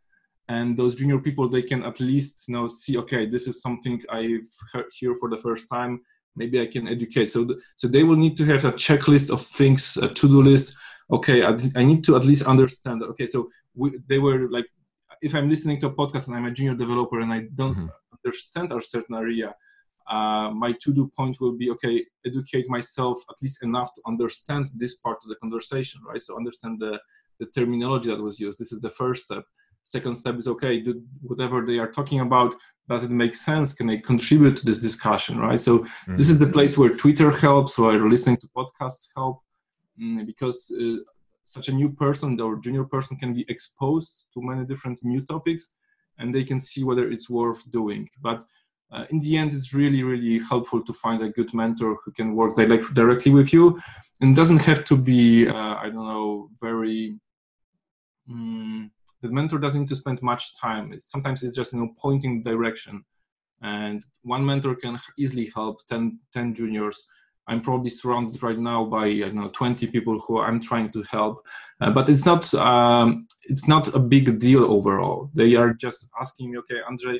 and 0.48 0.76
those 0.76 0.96
junior 0.96 1.18
people 1.18 1.48
they 1.48 1.62
can 1.62 1.84
at 1.84 2.00
least 2.00 2.48
you 2.48 2.54
know 2.54 2.66
see 2.66 2.98
okay 2.98 3.26
this 3.34 3.46
is 3.46 3.62
something 3.62 4.02
i've 4.10 4.50
heard 4.72 4.86
here 4.98 5.14
for 5.14 5.28
the 5.30 5.38
first 5.46 5.68
time 5.68 6.00
maybe 6.34 6.60
i 6.60 6.66
can 6.66 6.88
educate 6.88 7.26
so 7.26 7.44
th- 7.44 7.58
so 7.76 7.86
they 7.86 8.02
will 8.02 8.20
need 8.24 8.36
to 8.36 8.44
have 8.44 8.64
a 8.64 8.72
checklist 8.72 9.30
of 9.30 9.40
things 9.40 9.96
a 9.98 10.08
to-do 10.08 10.42
list 10.42 10.76
okay 11.12 11.44
I, 11.44 11.52
I 11.76 11.84
need 11.84 12.02
to 12.04 12.16
at 12.16 12.24
least 12.24 12.46
understand 12.46 13.00
that 13.00 13.10
okay 13.14 13.28
so 13.28 13.48
we, 13.74 13.98
they 14.08 14.18
were 14.18 14.50
like 14.50 14.66
if 15.22 15.32
i'm 15.34 15.48
listening 15.48 15.78
to 15.80 15.86
a 15.86 15.94
podcast 15.94 16.26
and 16.26 16.36
i'm 16.36 16.46
a 16.46 16.50
junior 16.50 16.74
developer 16.74 17.20
and 17.20 17.32
i 17.32 17.40
don't 17.54 17.76
mm-hmm. 17.76 18.18
understand 18.18 18.72
a 18.72 18.82
certain 18.82 19.14
area 19.14 19.54
uh, 20.06 20.50
my 20.50 20.72
to-do 20.82 21.10
point 21.16 21.40
will 21.40 21.56
be 21.56 21.70
okay 21.70 22.04
educate 22.26 22.68
myself 22.68 23.18
at 23.30 23.36
least 23.42 23.62
enough 23.62 23.94
to 23.94 24.02
understand 24.06 24.66
this 24.76 24.96
part 24.96 25.18
of 25.22 25.28
the 25.28 25.36
conversation 25.36 26.00
right? 26.06 26.20
So 26.20 26.36
understand 26.36 26.80
the 26.80 26.98
the 27.40 27.46
terminology 27.46 28.10
that 28.10 28.22
was 28.22 28.38
used. 28.38 28.60
This 28.60 28.70
is 28.70 28.80
the 28.80 28.90
first 28.90 29.24
step. 29.24 29.44
Second 29.82 30.14
step 30.14 30.36
is 30.36 30.48
okay 30.48 30.80
do 30.80 31.02
whatever 31.22 31.64
they 31.64 31.78
are 31.78 31.90
talking 31.90 32.20
about 32.20 32.54
does 32.86 33.02
it 33.02 33.10
make 33.10 33.34
sense? 33.34 33.72
Can 33.72 33.88
i 33.88 33.96
contribute 33.96 34.56
to 34.58 34.66
this 34.66 34.80
discussion 34.80 35.38
right? 35.38 35.60
So 35.60 35.72
mm-hmm. 35.78 36.16
this 36.16 36.28
is 36.28 36.38
the 36.38 36.52
place 36.56 36.76
where 36.78 36.90
twitter 36.90 37.30
helps 37.30 37.78
or 37.78 37.92
listening 38.14 38.38
to 38.38 38.48
podcasts 38.58 39.08
help 39.16 39.36
mm, 40.00 40.26
because 40.26 40.58
uh, 40.80 40.96
such 41.44 41.68
a 41.68 41.72
new 41.72 41.90
person 41.90 42.40
or 42.40 42.56
junior 42.56 42.84
person 42.84 43.16
can 43.16 43.32
be 43.34 43.44
exposed 43.48 44.26
to 44.32 44.42
many 44.42 44.64
different 44.64 44.98
new 45.02 45.20
topics 45.20 45.74
and 46.18 46.32
they 46.32 46.44
can 46.44 46.60
see 46.60 46.84
whether 46.84 47.10
it's 47.10 47.28
worth 47.28 47.68
doing. 47.70 48.08
But 48.22 48.44
uh, 48.92 49.04
in 49.10 49.20
the 49.20 49.36
end 49.36 49.52
it's 49.52 49.74
really 49.74 50.02
really 50.02 50.38
helpful 50.50 50.82
to 50.82 50.92
find 50.92 51.22
a 51.22 51.30
good 51.30 51.52
mentor 51.54 51.96
who 52.04 52.12
can 52.12 52.34
work 52.34 52.56
directly 52.56 53.32
with 53.32 53.52
you 53.52 53.80
and 54.20 54.36
doesn't 54.36 54.62
have 54.62 54.84
to 54.84 54.96
be 54.96 55.48
uh, 55.48 55.76
i 55.76 55.84
don't 55.84 56.08
know 56.08 56.48
very 56.60 57.18
um, 58.30 58.90
the 59.24 59.30
mentor 59.30 59.58
doesn't 59.58 59.82
need 59.82 59.88
to 59.88 59.96
spend 59.96 60.20
much 60.22 60.58
time. 60.60 60.92
It's, 60.92 61.10
sometimes 61.10 61.42
it's 61.42 61.56
just 61.56 61.72
you 61.72 61.80
know 61.80 61.94
pointing 61.98 62.42
direction. 62.42 63.04
And 63.62 64.04
one 64.22 64.44
mentor 64.44 64.74
can 64.74 64.98
easily 65.16 65.50
help 65.54 65.86
10, 65.88 66.18
10 66.34 66.54
juniors. 66.54 67.06
I'm 67.48 67.62
probably 67.62 67.90
surrounded 67.90 68.42
right 68.42 68.58
now 68.58 68.84
by 68.84 69.06
don't 69.06 69.34
know 69.34 69.50
20 69.50 69.86
people 69.88 70.18
who 70.20 70.40
i'm 70.40 70.60
trying 70.60 70.90
to 70.92 71.02
help. 71.10 71.44
Uh, 71.80 71.90
but 71.90 72.08
it's 72.08 72.24
not 72.24 72.52
um, 72.54 73.26
it's 73.42 73.66
not 73.68 73.94
a 73.94 73.98
big 73.98 74.38
deal 74.38 74.64
overall. 74.64 75.30
They 75.34 75.54
are 75.54 75.72
just 75.74 76.08
asking 76.20 76.50
me 76.50 76.58
okay 76.58 76.80
Andrzej 76.88 77.18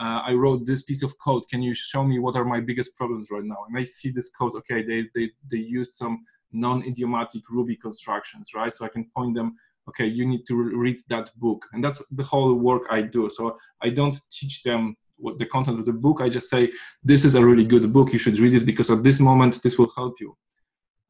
uh, 0.00 0.22
I 0.24 0.32
wrote 0.32 0.64
this 0.64 0.82
piece 0.82 1.02
of 1.02 1.12
code. 1.18 1.42
Can 1.50 1.62
you 1.62 1.74
show 1.74 2.02
me 2.02 2.18
what 2.18 2.34
are 2.34 2.44
my 2.44 2.60
biggest 2.60 2.96
problems 2.96 3.28
right 3.30 3.44
now? 3.44 3.58
And 3.68 3.76
I 3.76 3.82
see 3.82 4.10
this 4.10 4.30
code. 4.30 4.54
Okay, 4.56 4.82
they 4.82 5.08
they 5.14 5.30
they 5.50 5.58
used 5.58 5.94
some 5.94 6.24
non-idiomatic 6.52 7.42
Ruby 7.50 7.76
constructions, 7.76 8.50
right? 8.54 8.72
So 8.74 8.86
I 8.86 8.88
can 8.88 9.04
point 9.16 9.34
them. 9.34 9.56
Okay, 9.88 10.06
you 10.06 10.26
need 10.26 10.46
to 10.46 10.54
read 10.56 10.98
that 11.08 11.30
book, 11.36 11.66
and 11.72 11.84
that's 11.84 12.02
the 12.12 12.22
whole 12.22 12.54
work 12.54 12.84
I 12.90 13.02
do. 13.02 13.28
So 13.28 13.58
I 13.82 13.90
don't 13.90 14.18
teach 14.30 14.62
them 14.62 14.96
what 15.16 15.38
the 15.38 15.46
content 15.46 15.78
of 15.78 15.84
the 15.84 15.92
book. 15.92 16.20
I 16.22 16.30
just 16.30 16.48
say 16.48 16.72
this 17.04 17.24
is 17.26 17.34
a 17.34 17.44
really 17.44 17.64
good 17.64 17.92
book. 17.92 18.12
You 18.12 18.18
should 18.18 18.38
read 18.38 18.54
it 18.54 18.64
because 18.64 18.90
at 18.90 19.02
this 19.04 19.20
moment 19.20 19.62
this 19.62 19.78
will 19.78 19.92
help 19.94 20.14
you. 20.18 20.34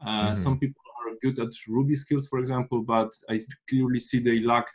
Uh, 0.05 0.09
mm-hmm. 0.09 0.35
Some 0.35 0.59
people 0.59 0.83
are 1.01 1.15
good 1.23 1.39
at 1.39 1.53
Ruby 1.69 1.95
skills, 1.95 2.27
for 2.27 2.41
example, 2.41 2.83
but 2.83 3.11
I 3.29 3.39
clearly 3.69 4.01
see 4.01 4.19
they 4.19 4.41
lack 4.41 4.67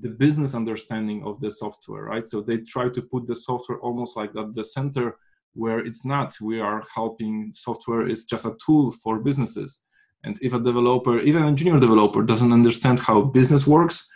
the 0.00 0.08
business 0.08 0.54
understanding 0.54 1.22
of 1.24 1.40
the 1.40 1.50
software, 1.50 2.04
right? 2.04 2.26
So 2.26 2.40
they 2.40 2.58
try 2.58 2.88
to 2.88 3.02
put 3.02 3.26
the 3.26 3.36
software 3.36 3.78
almost 3.80 4.16
like 4.16 4.30
at 4.36 4.54
the 4.54 4.64
center 4.64 5.16
where 5.54 5.80
it's 5.80 6.04
not. 6.04 6.34
We 6.40 6.60
are 6.60 6.82
helping 6.94 7.52
software 7.54 8.06
is 8.06 8.24
just 8.24 8.46
a 8.46 8.56
tool 8.64 8.92
for 8.92 9.18
businesses. 9.18 9.82
And 10.24 10.38
if 10.42 10.52
a 10.52 10.60
developer, 10.60 11.18
even 11.20 11.42
a 11.44 11.52
junior 11.52 11.80
developer, 11.80 12.22
doesn't 12.22 12.52
understand 12.52 13.00
how 13.00 13.22
business 13.22 13.66
works, 13.66 14.08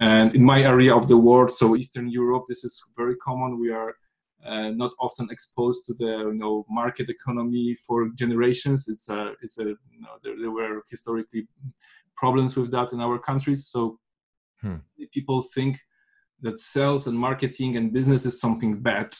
and 0.00 0.34
in 0.34 0.44
my 0.44 0.62
area 0.62 0.94
of 0.96 1.06
the 1.06 1.16
world, 1.16 1.50
so 1.50 1.76
Eastern 1.76 2.08
Europe, 2.10 2.44
this 2.48 2.64
is 2.64 2.82
very 2.96 3.16
common. 3.16 3.60
We 3.60 3.70
are 3.70 3.94
uh, 4.44 4.70
not 4.70 4.92
often 4.98 5.28
exposed 5.30 5.86
to 5.86 5.94
the 5.94 6.12
you 6.32 6.38
know 6.42 6.66
market 6.68 7.08
economy 7.08 7.76
for 7.86 8.08
generations. 8.22 8.88
It's 8.88 9.08
a 9.08 9.34
it's 9.42 9.58
a 9.58 9.64
you 9.64 10.00
know, 10.00 10.14
there, 10.22 10.36
there 10.40 10.50
were 10.50 10.82
historically 10.90 11.46
problems 12.16 12.56
with 12.56 12.70
that 12.72 12.92
in 12.92 13.00
our 13.00 13.18
countries. 13.18 13.66
So 13.66 14.00
Hmm. 14.62 14.76
People 15.12 15.42
think 15.42 15.80
that 16.40 16.58
sales 16.58 17.06
and 17.06 17.18
marketing 17.18 17.76
and 17.76 17.92
business 17.92 18.24
is 18.26 18.40
something 18.40 18.80
bad. 18.80 19.12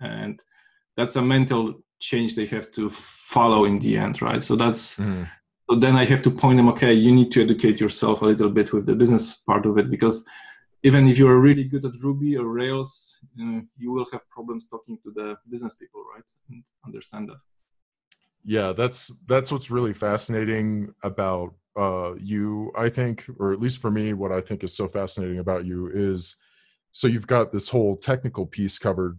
And 0.00 0.42
that's 0.96 1.16
a 1.16 1.22
mental 1.22 1.82
change 1.98 2.34
they 2.34 2.46
have 2.46 2.70
to 2.72 2.90
follow 2.90 3.64
in 3.64 3.78
the 3.78 3.96
end, 3.96 4.22
right? 4.22 4.42
So 4.42 4.56
that's 4.56 4.96
hmm. 4.96 5.24
so 5.68 5.76
then 5.76 5.96
I 5.96 6.04
have 6.04 6.22
to 6.22 6.30
point 6.30 6.56
them, 6.56 6.68
okay, 6.70 6.92
you 6.92 7.12
need 7.12 7.30
to 7.32 7.42
educate 7.42 7.80
yourself 7.80 8.22
a 8.22 8.26
little 8.26 8.50
bit 8.50 8.72
with 8.72 8.86
the 8.86 8.94
business 8.94 9.36
part 9.36 9.66
of 9.66 9.78
it 9.78 9.90
because 9.90 10.24
even 10.82 11.06
if 11.08 11.18
you're 11.18 11.38
really 11.38 11.64
good 11.64 11.84
at 11.84 11.92
Ruby 12.02 12.36
or 12.36 12.46
Rails, 12.46 13.18
you 13.36 13.92
will 13.92 14.06
have 14.12 14.28
problems 14.30 14.66
talking 14.66 14.98
to 15.02 15.12
the 15.14 15.36
business 15.50 15.74
people, 15.74 16.02
right? 16.14 16.24
And 16.48 16.64
understand 16.86 17.28
that. 17.28 17.40
Yeah, 18.44 18.72
that's 18.72 19.08
that's 19.26 19.52
what's 19.52 19.70
really 19.70 19.92
fascinating 19.92 20.94
about 21.02 21.54
uh, 21.78 22.14
you, 22.18 22.72
I 22.76 22.88
think, 22.88 23.26
or 23.38 23.52
at 23.52 23.60
least 23.60 23.80
for 23.80 23.90
me, 23.90 24.12
what 24.12 24.32
I 24.32 24.40
think 24.40 24.64
is 24.64 24.76
so 24.76 24.88
fascinating 24.88 25.38
about 25.38 25.64
you 25.64 25.90
is 25.92 26.36
so 26.92 27.08
you've 27.08 27.26
got 27.26 27.52
this 27.52 27.68
whole 27.68 27.96
technical 27.96 28.46
piece 28.46 28.78
covered, 28.78 29.18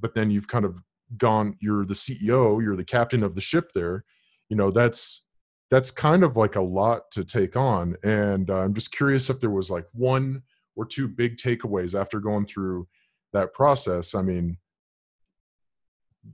but 0.00 0.14
then 0.14 0.30
you've 0.30 0.48
kind 0.48 0.64
of 0.64 0.82
gone, 1.16 1.56
you're 1.60 1.86
the 1.86 1.94
CEO, 1.94 2.62
you're 2.62 2.76
the 2.76 2.84
captain 2.84 3.22
of 3.22 3.34
the 3.34 3.40
ship 3.40 3.72
there. 3.74 4.04
You 4.48 4.56
know, 4.56 4.70
that's 4.70 5.24
that's 5.70 5.90
kind 5.90 6.24
of 6.24 6.36
like 6.36 6.56
a 6.56 6.62
lot 6.62 7.10
to 7.12 7.24
take 7.24 7.56
on. 7.56 7.96
And 8.02 8.50
uh, 8.50 8.60
I'm 8.60 8.74
just 8.74 8.92
curious 8.92 9.28
if 9.28 9.40
there 9.40 9.50
was 9.50 9.70
like 9.70 9.86
one 9.92 10.42
or 10.76 10.86
two 10.86 11.08
big 11.08 11.36
takeaways 11.36 11.98
after 11.98 12.20
going 12.20 12.46
through 12.46 12.88
that 13.32 13.52
process. 13.52 14.14
I 14.14 14.22
mean, 14.22 14.56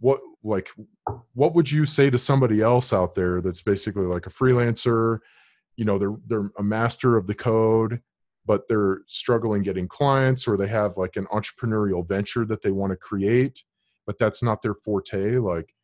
what 0.00 0.20
like 0.42 0.70
what 1.34 1.54
would 1.54 1.70
you 1.70 1.84
say 1.84 2.10
to 2.10 2.18
somebody 2.18 2.60
else 2.60 2.92
out 2.92 3.14
there 3.14 3.40
that's 3.40 3.62
basically 3.62 4.06
like 4.06 4.26
a 4.26 4.30
freelancer 4.30 5.18
you 5.76 5.84
know 5.84 5.98
they're 5.98 6.16
they're 6.26 6.50
a 6.58 6.62
master 6.62 7.16
of 7.16 7.26
the 7.26 7.34
code 7.34 8.00
but 8.46 8.68
they're 8.68 9.00
struggling 9.06 9.62
getting 9.62 9.88
clients 9.88 10.46
or 10.46 10.56
they 10.56 10.66
have 10.66 10.96
like 10.96 11.16
an 11.16 11.24
entrepreneurial 11.26 12.06
venture 12.06 12.44
that 12.44 12.62
they 12.62 12.70
want 12.70 12.90
to 12.90 12.96
create 12.96 13.62
but 14.06 14.18
that's 14.18 14.42
not 14.42 14.62
their 14.62 14.74
forte. 14.74 15.38
Like 15.38 15.74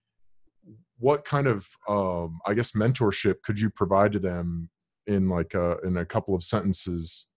what 0.98 1.24
kind 1.24 1.46
of 1.46 1.66
um, 1.88 2.40
i 2.46 2.52
guess 2.52 2.72
mentorship 2.72 3.36
could 3.42 3.58
you 3.58 3.70
provide 3.70 4.12
to 4.12 4.18
them 4.18 4.68
in 5.06 5.28
like 5.30 5.54
a, 5.54 5.78
in 5.78 5.96
a 5.96 6.04
couple 6.04 6.34
of 6.34 6.44
sentences 6.44 7.30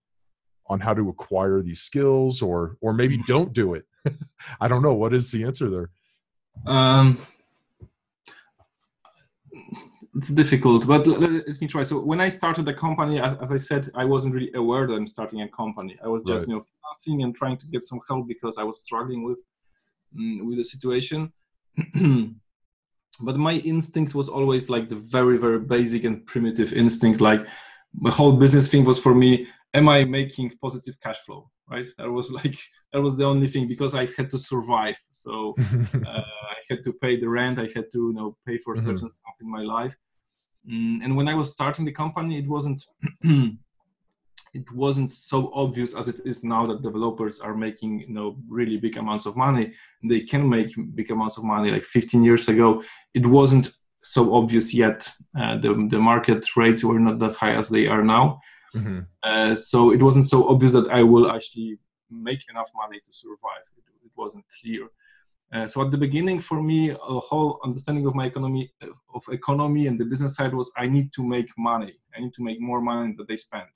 on 0.68 0.82
how 0.82 0.94
to 0.94 1.10
acquire 1.10 1.62
these 1.62 1.80
skills 1.80 2.42
or 2.42 2.78
or 2.82 2.94
maybe 2.94 3.16
mm-hmm. 3.16 3.26
don't 3.26 3.54
do 3.54 3.74
it? 3.74 3.86
I 4.62 4.68
don't 4.68 4.82
know. 4.82 4.94
What 4.94 5.14
is 5.14 5.32
the 5.32 5.44
answer 5.44 5.70
there? 5.70 5.90
Um 6.66 7.18
it's 10.16 10.30
difficult, 10.30 10.86
but 10.86 11.08
let, 11.08 11.60
me 11.60 11.68
try. 11.68 11.82
So 11.82 12.00
when 12.00 12.22
I 12.22 12.30
started 12.30 12.66
the 12.66 12.74
company, 12.74 13.20
as, 13.20 13.36
as, 13.42 13.52
I 13.52 13.58
said, 13.58 13.90
I 13.96 14.06
wasn't 14.06 14.36
really 14.36 14.52
aware 14.54 14.86
that 14.86 14.94
I'm 14.94 15.08
starting 15.08 15.42
a 15.42 15.48
company. 15.48 15.98
I 16.04 16.08
was 16.08 16.24
just 16.24 16.44
right. 16.44 16.50
you 16.50 16.56
know 16.56 16.64
financing 16.82 17.24
and 17.24 17.36
trying 17.36 17.58
to 17.58 17.66
get 17.68 17.82
some 17.82 18.00
help 18.08 18.28
because 18.28 18.58
I 18.60 18.64
was 18.64 18.84
struggling 18.84 19.24
with 19.24 19.40
um, 20.16 20.48
with 20.48 20.58
the 20.58 20.64
situation. 20.64 21.34
but 23.22 23.38
my 23.38 23.54
instinct 23.54 24.14
was 24.14 24.30
always 24.30 24.70
like 24.70 24.88
the 24.88 24.96
very 24.96 25.38
very 25.38 25.60
basic 25.60 26.04
and 26.04 26.24
primitive 26.28 26.74
instinct. 26.74 27.20
Like 27.20 27.48
the 28.02 28.12
whole 28.12 28.34
business 28.34 28.68
thing 28.68 28.86
was 28.86 29.00
for 29.00 29.16
me: 29.16 29.48
Am 29.74 29.90
I 29.90 30.04
making 30.04 30.52
positive 30.62 31.00
cash 31.02 31.20
flow? 31.26 31.50
Right? 31.70 31.86
That 31.98 32.10
was 32.10 32.32
like 32.40 32.58
that 32.92 33.02
was 33.02 33.18
the 33.18 33.26
only 33.26 33.48
thing 33.48 33.68
because 33.68 33.96
I 33.96 34.08
had 34.18 34.30
to 34.32 34.38
survive. 34.38 34.98
So 35.12 35.56
uh, 36.08 36.22
I 36.56 36.58
had 36.70 36.84
to 36.84 36.94
pay 36.94 37.20
the 37.20 37.30
rent. 37.30 37.60
I 37.60 37.70
had 37.76 37.92
to 37.94 38.00
you 38.10 38.14
know 38.14 38.38
pay 38.46 38.58
for 38.58 38.76
mm-hmm. 38.76 38.86
certain 38.86 39.10
stuff 39.10 39.36
in 39.42 39.50
my 39.50 39.62
life 39.62 39.96
Mm, 40.70 41.04
and 41.04 41.16
when 41.18 41.28
I 41.28 41.34
was 41.34 41.52
starting 41.52 41.86
the 41.86 41.92
company, 41.92 42.38
it 42.38 42.48
wasn't 42.48 42.86
it 43.24 44.72
wasn't 44.72 45.10
so 45.12 45.52
obvious 45.54 45.96
as 45.96 46.08
it 46.08 46.22
is 46.26 46.44
now 46.44 46.66
that 46.68 46.82
developers 46.82 47.40
are 47.40 47.56
making 47.56 48.02
you 48.02 48.14
know 48.14 48.38
really 48.48 48.78
big 48.78 48.98
amounts 48.98 49.26
of 49.26 49.36
money. 49.36 49.74
They 50.04 50.22
can 50.22 50.48
make 50.48 50.74
big 50.96 51.12
amounts 51.12 51.38
of 51.38 51.44
money. 51.44 51.72
Like 51.72 51.84
15 51.84 52.24
years 52.24 52.48
ago, 52.48 52.82
it 53.14 53.26
wasn't 53.26 53.74
so 54.02 54.34
obvious 54.34 54.74
yet. 54.74 55.10
Uh, 55.38 55.58
the 55.58 55.88
the 55.90 56.00
market 56.00 56.56
rates 56.56 56.84
were 56.84 57.00
not 57.00 57.20
that 57.20 57.34
high 57.34 57.54
as 57.54 57.68
they 57.68 57.88
are 57.88 58.04
now. 58.04 58.40
Mm-hmm. 58.76 59.00
Uh, 59.22 59.56
so 59.56 59.92
it 59.92 60.02
wasn't 60.02 60.26
so 60.26 60.48
obvious 60.50 60.74
that 60.74 60.90
I 60.90 61.04
will 61.04 61.32
actually 61.32 61.78
make 62.10 62.42
enough 62.50 62.70
money 62.76 63.00
to 63.06 63.14
survive. 63.14 63.66
It, 63.78 63.84
it 64.06 64.12
wasn't 64.16 64.46
clear. 64.62 64.88
Uh, 65.54 65.68
so 65.68 65.82
at 65.84 65.92
the 65.92 65.98
beginning, 65.98 66.40
for 66.40 66.62
me, 66.62 66.90
a 66.90 67.20
whole 67.20 67.60
understanding 67.64 68.08
of 68.08 68.16
my 68.16 68.26
economy, 68.26 68.72
of 69.14 69.24
economy 69.32 69.88
and 69.88 70.00
the 70.00 70.06
business 70.06 70.36
side 70.36 70.54
was 70.54 70.72
I 70.76 70.88
need 70.88 71.14
to 71.14 71.24
make 71.24 71.50
money. 71.58 71.94
I 72.16 72.22
need 72.22 72.34
to 72.34 72.44
make 72.44 72.60
more 72.60 72.82
money 72.82 73.14
than 73.16 73.26
they 73.30 73.38
spend. 73.38 73.70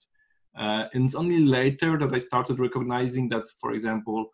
Uh, 0.58 0.86
and 0.94 1.06
it's 1.06 1.14
only 1.14 1.40
later 1.40 1.98
that 2.00 2.12
I 2.12 2.18
started 2.18 2.60
recognizing 2.60 3.30
that, 3.30 3.44
for 3.60 3.74
example, 3.74 4.32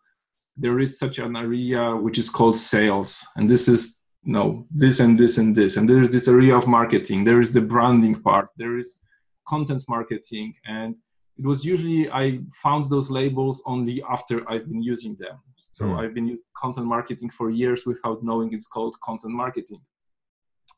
there 0.56 0.80
is 0.80 0.98
such 0.98 1.18
an 1.18 1.36
area 1.36 1.94
which 1.94 2.18
is 2.18 2.30
called 2.30 2.56
sales, 2.56 3.22
and 3.36 3.46
this 3.46 3.68
is 3.68 4.04
no 4.24 4.66
this 4.70 5.00
and 5.00 5.18
this 5.18 5.38
and 5.38 5.54
this 5.54 5.76
and 5.76 5.88
there 5.88 6.00
is 6.00 6.10
this 6.10 6.28
area 6.28 6.56
of 6.56 6.66
marketing 6.66 7.24
there 7.24 7.40
is 7.40 7.52
the 7.52 7.60
branding 7.60 8.14
part 8.14 8.48
there 8.56 8.78
is 8.78 9.00
content 9.46 9.84
marketing 9.88 10.54
and 10.66 10.94
it 11.38 11.44
was 11.44 11.64
usually 11.64 12.10
i 12.10 12.38
found 12.62 12.88
those 12.88 13.10
labels 13.10 13.62
only 13.66 14.02
after 14.08 14.48
i've 14.50 14.68
been 14.68 14.82
using 14.82 15.16
them 15.16 15.40
so 15.56 15.84
mm. 15.84 15.98
i've 15.98 16.14
been 16.14 16.28
using 16.28 16.46
content 16.56 16.86
marketing 16.86 17.30
for 17.30 17.50
years 17.50 17.86
without 17.86 18.22
knowing 18.22 18.52
it's 18.52 18.66
called 18.68 18.94
content 19.02 19.34
marketing 19.34 19.80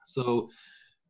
so 0.04 0.48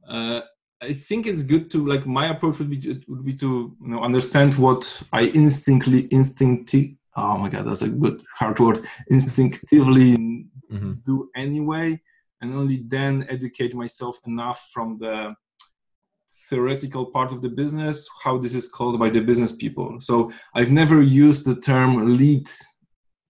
uh, 0.08 0.40
i 0.82 0.92
think 0.92 1.26
it's 1.26 1.42
good 1.42 1.70
to 1.70 1.86
like 1.86 2.06
my 2.06 2.26
approach 2.28 2.58
would 2.58 2.70
be 2.70 2.80
to, 2.80 3.00
would 3.08 3.24
be 3.24 3.34
to 3.34 3.76
you 3.80 3.88
know 3.88 4.02
understand 4.02 4.54
what 4.54 5.02
i 5.12 5.22
instinctively 5.22 6.08
instinctively 6.10 6.96
oh 7.16 7.38
my 7.38 7.48
god 7.48 7.66
that's 7.66 7.82
a 7.82 7.88
good 7.88 8.20
hard 8.38 8.58
word 8.58 8.80
instinctively 9.08 10.16
mm-hmm. 10.16 10.92
do 11.04 11.30
anyway 11.36 12.00
and 12.40 12.54
only 12.54 12.82
then 12.88 13.26
educate 13.28 13.74
myself 13.74 14.18
enough 14.26 14.68
from 14.72 14.98
the 14.98 15.34
theoretical 16.48 17.06
part 17.06 17.32
of 17.32 17.42
the 17.42 17.48
business 17.48 18.08
how 18.22 18.38
this 18.38 18.54
is 18.54 18.68
called 18.68 18.98
by 18.98 19.10
the 19.10 19.20
business 19.20 19.52
people. 19.54 19.96
So 20.00 20.30
i've 20.54 20.70
never 20.70 21.02
used 21.02 21.44
the 21.44 21.60
term 21.60 22.16
lead 22.16 22.48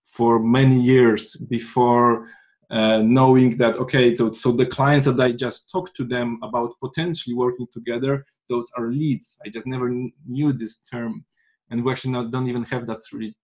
for 0.05 0.39
many 0.39 0.81
years 0.81 1.37
before 1.57 2.29
uh, 2.71 3.01
knowing 3.19 3.57
that 3.57 3.77
okay 3.77 4.14
so, 4.14 4.33
so 4.33 4.51
the 4.51 4.67
clients 4.67 5.07
that 5.07 5.21
i 5.21 5.31
just 5.31 5.71
talked 5.71 5.95
to 5.95 6.05
them 6.05 6.29
about 6.43 6.73
potentially 6.81 7.35
working 7.35 7.67
together 7.73 8.25
those 8.49 8.71
are 8.77 8.93
leads. 8.93 9.39
I 9.45 9.49
just 9.49 9.67
never 9.67 9.91
knew 10.27 10.53
this 10.53 10.83
term. 10.83 11.25
And 11.71 11.85
we 11.85 11.93
actually 11.93 12.12
not, 12.12 12.31
don't 12.31 12.49
even 12.49 12.64
have 12.64 12.87
that 12.87 13.01
really 13.12 13.37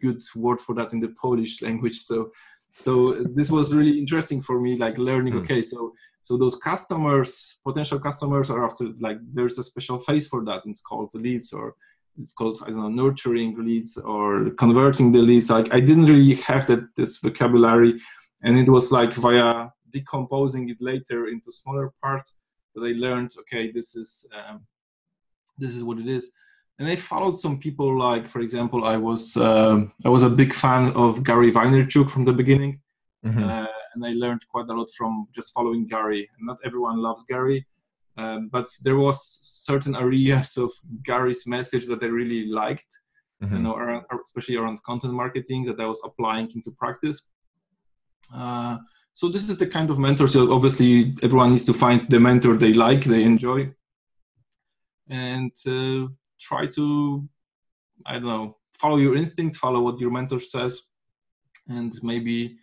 good 0.00 0.22
word 0.34 0.60
for 0.60 0.74
that 0.76 0.92
in 0.92 1.00
the 1.00 1.14
polish 1.20 1.62
language. 1.62 2.00
So 2.00 2.30
so 2.72 3.24
this 3.34 3.50
was 3.50 3.72
really 3.72 3.98
interesting 3.98 4.42
for 4.42 4.60
me 4.60 4.76
like 4.76 4.98
learning 4.98 5.32
mm. 5.32 5.40
okay 5.40 5.62
so 5.62 5.94
so 6.26 6.36
those 6.36 6.56
customers 6.56 7.58
potential 7.64 8.00
customers 8.00 8.50
are 8.50 8.64
after 8.64 8.86
like 8.98 9.18
there's 9.32 9.58
a 9.58 9.62
special 9.62 9.98
phase 10.00 10.26
for 10.26 10.44
that. 10.44 10.62
It's 10.66 10.80
called 10.80 11.14
leads 11.14 11.52
or 11.52 11.76
it's 12.20 12.32
called 12.32 12.58
i 12.64 12.70
don't 12.70 12.82
know 12.82 13.04
nurturing 13.04 13.52
leads 13.64 13.96
or 13.96 14.50
converting 14.64 15.12
the 15.12 15.22
leads. 15.30 15.50
Like 15.50 15.72
i 15.72 15.78
didn't 15.78 16.06
really 16.06 16.34
have 16.48 16.66
that 16.66 16.82
this 16.96 17.18
vocabulary. 17.18 17.92
And 18.42 18.58
it 18.58 18.68
was 18.68 18.90
like 18.90 19.12
via 19.14 19.68
decomposing 19.90 20.68
it 20.68 20.78
later 20.80 21.28
into 21.28 21.52
smaller 21.52 21.92
parts 22.02 22.34
that 22.74 22.82
i 22.90 22.92
learned 23.06 23.32
okay 23.42 23.70
this 23.76 23.94
is 23.94 24.26
um, 24.36 24.66
this 25.58 25.72
is 25.76 25.84
what 25.84 25.98
it 25.98 26.08
is. 26.08 26.24
And 26.78 26.88
I 26.88 26.96
followed 26.96 27.36
some 27.44 27.56
people 27.58 27.88
like, 28.06 28.28
for 28.28 28.40
example, 28.40 28.84
I 28.84 28.96
was 28.96 29.36
uh, 29.36 29.76
I 30.04 30.08
was 30.08 30.24
a 30.24 30.36
big 30.40 30.52
fan 30.52 30.84
of 31.04 31.22
Gary 31.22 31.52
Vaynerchuk 31.52 32.10
from 32.10 32.24
the 32.24 32.32
beginning, 32.32 32.80
mm-hmm. 33.24 33.44
uh, 33.44 33.75
and 33.96 34.06
I 34.06 34.12
learned 34.12 34.46
quite 34.48 34.68
a 34.68 34.74
lot 34.74 34.88
from 34.96 35.26
just 35.34 35.52
following 35.52 35.86
Gary. 35.86 36.28
Not 36.40 36.58
everyone 36.64 36.98
loves 36.98 37.24
Gary, 37.24 37.66
um, 38.16 38.48
but 38.52 38.68
there 38.82 38.96
was 38.96 39.18
certain 39.42 39.96
areas 39.96 40.56
of 40.56 40.70
Gary's 41.02 41.46
message 41.46 41.86
that 41.86 42.02
I 42.02 42.06
really 42.06 42.46
liked, 42.46 43.00
mm-hmm. 43.42 43.56
you 43.56 43.62
know, 43.62 43.74
around, 43.74 44.04
especially 44.24 44.56
around 44.56 44.82
content 44.84 45.14
marketing 45.14 45.64
that 45.64 45.80
I 45.80 45.86
was 45.86 46.00
applying 46.04 46.50
into 46.54 46.70
practice. 46.72 47.22
Uh, 48.32 48.76
so 49.14 49.28
this 49.28 49.48
is 49.48 49.56
the 49.56 49.66
kind 49.66 49.90
of 49.90 49.98
mentor. 49.98 50.28
So 50.28 50.52
obviously, 50.52 51.16
everyone 51.22 51.50
needs 51.50 51.64
to 51.64 51.74
find 51.74 52.00
the 52.02 52.20
mentor 52.20 52.54
they 52.54 52.74
like, 52.74 53.04
they 53.04 53.22
enjoy, 53.22 53.72
and 55.08 55.52
uh, 55.66 56.08
try 56.40 56.66
to 56.66 57.26
i 58.04 58.14
don't 58.14 58.24
know 58.24 58.56
follow 58.72 58.96
your 58.96 59.16
instinct 59.16 59.56
follow 59.56 59.80
what 59.80 59.98
your 59.98 60.10
mentor 60.10 60.40
says 60.40 60.82
and 61.68 61.94
maybe 62.02 62.56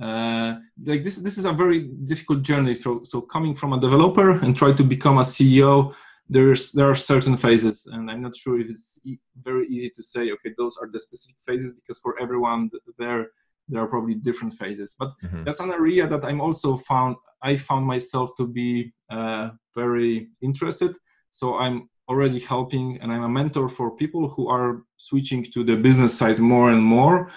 uh, 0.00 0.54
like 0.84 1.02
this 1.02 1.16
this 1.18 1.38
is 1.38 1.44
a 1.44 1.52
very 1.52 1.80
difficult 1.80 2.42
journey. 2.42 2.74
So, 2.74 3.02
so 3.04 3.20
coming 3.20 3.54
from 3.54 3.72
a 3.72 3.80
developer 3.80 4.30
and 4.30 4.56
try 4.56 4.72
to 4.72 4.84
become 4.84 5.18
a 5.18 5.22
ceo 5.22 5.94
there's 6.28 6.70
there 6.72 6.88
are 6.88 6.94
certain 6.94 7.36
phases 7.36 7.86
and 7.92 8.08
i'm 8.08 8.22
not 8.22 8.34
sure 8.34 8.58
if 8.58 8.70
it's 8.70 9.00
e- 9.04 9.18
very 9.42 9.66
easy 9.66 9.90
to 9.90 10.02
say 10.02 10.30
okay 10.30 10.50
those 10.56 10.78
are 10.80 10.88
the 10.90 10.98
specific 10.98 11.36
phases 11.44 11.74
because 11.74 11.98
for 11.98 12.14
everyone 12.22 12.70
there 12.96 13.26
there 13.68 13.82
are 13.82 13.86
probably 13.86 14.14
different 14.14 14.54
phases. 14.54 14.94
But 14.98 15.12
mm-hmm. 15.24 15.44
that's 15.44 15.60
an 15.60 15.70
area 15.70 16.06
that 16.06 16.24
i'm 16.24 16.40
also 16.40 16.76
found 16.76 17.16
i 17.42 17.56
found 17.56 17.86
myself 17.86 18.30
to 18.36 18.46
be 18.46 18.92
uh, 19.10 19.50
very 19.74 20.28
interested. 20.40 20.96
So 21.30 21.56
i'm 21.56 21.88
already 22.08 22.40
helping 22.40 23.00
and 23.00 23.12
i'm 23.12 23.22
a 23.22 23.28
mentor 23.28 23.68
for 23.68 23.96
people 24.02 24.28
who 24.28 24.48
are 24.48 24.82
switching 24.96 25.42
to 25.54 25.64
the 25.64 25.76
business 25.76 26.18
side 26.18 26.38
more 26.38 26.70
and 26.70 26.82
more 26.82 27.30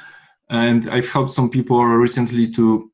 and 0.49 0.89
i've 0.91 1.09
helped 1.09 1.31
some 1.31 1.49
people 1.49 1.83
recently 1.83 2.49
to 2.49 2.91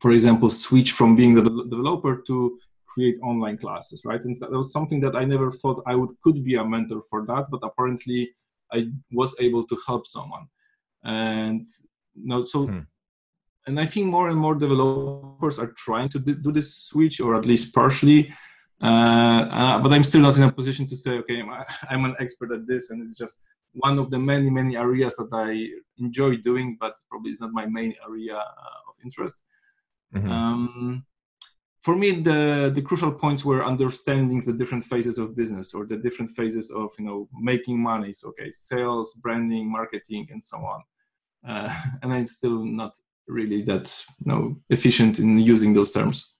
for 0.00 0.12
example 0.12 0.50
switch 0.50 0.92
from 0.92 1.16
being 1.16 1.34
the 1.34 1.42
developer 1.70 2.22
to 2.26 2.58
create 2.86 3.18
online 3.22 3.56
classes 3.56 4.02
right? 4.04 4.22
And 4.24 4.36
so 4.36 4.46
that 4.46 4.56
was 4.56 4.72
something 4.72 5.00
that 5.00 5.16
i 5.16 5.24
never 5.24 5.50
thought 5.50 5.82
i 5.86 5.94
would 5.94 6.10
could 6.22 6.44
be 6.44 6.56
a 6.56 6.64
mentor 6.64 7.02
for 7.08 7.24
that 7.26 7.46
but 7.50 7.60
apparently 7.62 8.30
i 8.72 8.88
was 9.12 9.34
able 9.40 9.64
to 9.64 9.76
help 9.86 10.06
someone. 10.06 10.46
And 11.04 11.66
you 12.14 12.28
know 12.28 12.44
so 12.44 12.66
hmm. 12.66 12.80
and 13.66 13.80
i 13.80 13.86
think 13.86 14.06
more 14.06 14.28
and 14.28 14.38
more 14.38 14.54
developers 14.54 15.58
are 15.58 15.72
trying 15.86 16.08
to 16.10 16.18
do 16.18 16.52
this 16.52 16.76
switch 16.88 17.20
or 17.20 17.34
at 17.34 17.46
least 17.46 17.74
partially. 17.74 18.32
Uh, 18.82 19.46
uh, 19.60 19.78
but 19.78 19.92
I'm 19.92 20.02
still 20.02 20.22
not 20.22 20.36
in 20.36 20.42
a 20.42 20.50
position 20.50 20.88
to 20.88 20.96
say, 20.96 21.12
okay, 21.18 21.40
I'm 21.88 22.04
an 22.08 22.16
expert 22.18 22.50
at 22.52 22.66
this, 22.66 22.90
and 22.90 23.00
it's 23.00 23.14
just 23.14 23.42
one 23.72 23.98
of 23.98 24.10
the 24.10 24.18
many, 24.18 24.50
many 24.50 24.76
areas 24.76 25.16
that 25.16 25.30
I 25.32 25.68
enjoy 26.02 26.36
doing, 26.36 26.76
but 26.80 26.94
probably 27.08 27.30
it's 27.30 27.40
not 27.40 27.52
my 27.52 27.66
main 27.66 27.94
area 28.06 28.36
uh, 28.36 28.78
of 28.88 28.94
interest. 29.04 29.42
Mm-hmm. 30.14 30.30
Um, 30.30 31.04
for 31.82 31.96
me, 31.96 32.20
the 32.20 32.70
the 32.72 32.82
crucial 32.82 33.10
points 33.10 33.44
were 33.44 33.64
understanding 33.64 34.40
the 34.40 34.52
different 34.52 34.84
phases 34.84 35.18
of 35.18 35.34
business 35.34 35.74
or 35.74 35.86
the 35.86 35.96
different 35.96 36.30
phases 36.30 36.70
of 36.70 36.92
you 36.98 37.04
know 37.04 37.28
making 37.40 37.82
money. 37.82 38.12
So, 38.12 38.28
okay, 38.28 38.50
sales, 38.52 39.14
branding, 39.14 39.70
marketing, 39.70 40.28
and 40.30 40.42
so 40.42 40.58
on. 40.58 40.82
Uh, 41.46 41.74
and 42.02 42.12
I'm 42.12 42.28
still 42.28 42.64
not 42.64 42.92
really 43.26 43.62
that 43.62 44.04
you 44.24 44.32
know 44.32 44.56
efficient 44.70 45.18
in 45.18 45.38
using 45.38 45.72
those 45.72 45.92
terms 45.92 46.34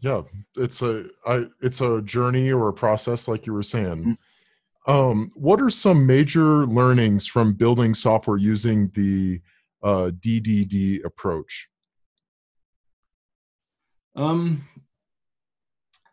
yeah 0.00 0.22
it's 0.56 0.82
a 0.82 1.06
I, 1.26 1.46
it's 1.60 1.80
a 1.80 2.02
journey 2.02 2.52
or 2.52 2.68
a 2.68 2.72
process 2.72 3.28
like 3.28 3.46
you 3.46 3.52
were 3.52 3.62
saying 3.62 3.86
mm-hmm. 3.86 4.12
Um, 4.90 5.30
what 5.34 5.60
are 5.60 5.70
some 5.70 6.04
major 6.04 6.66
learnings 6.66 7.26
from 7.26 7.52
building 7.52 7.94
software 7.94 8.36
using 8.36 8.88
the 8.94 9.40
uh, 9.84 10.10
ddd 10.24 11.04
approach? 11.04 11.68
Um, 14.16 14.64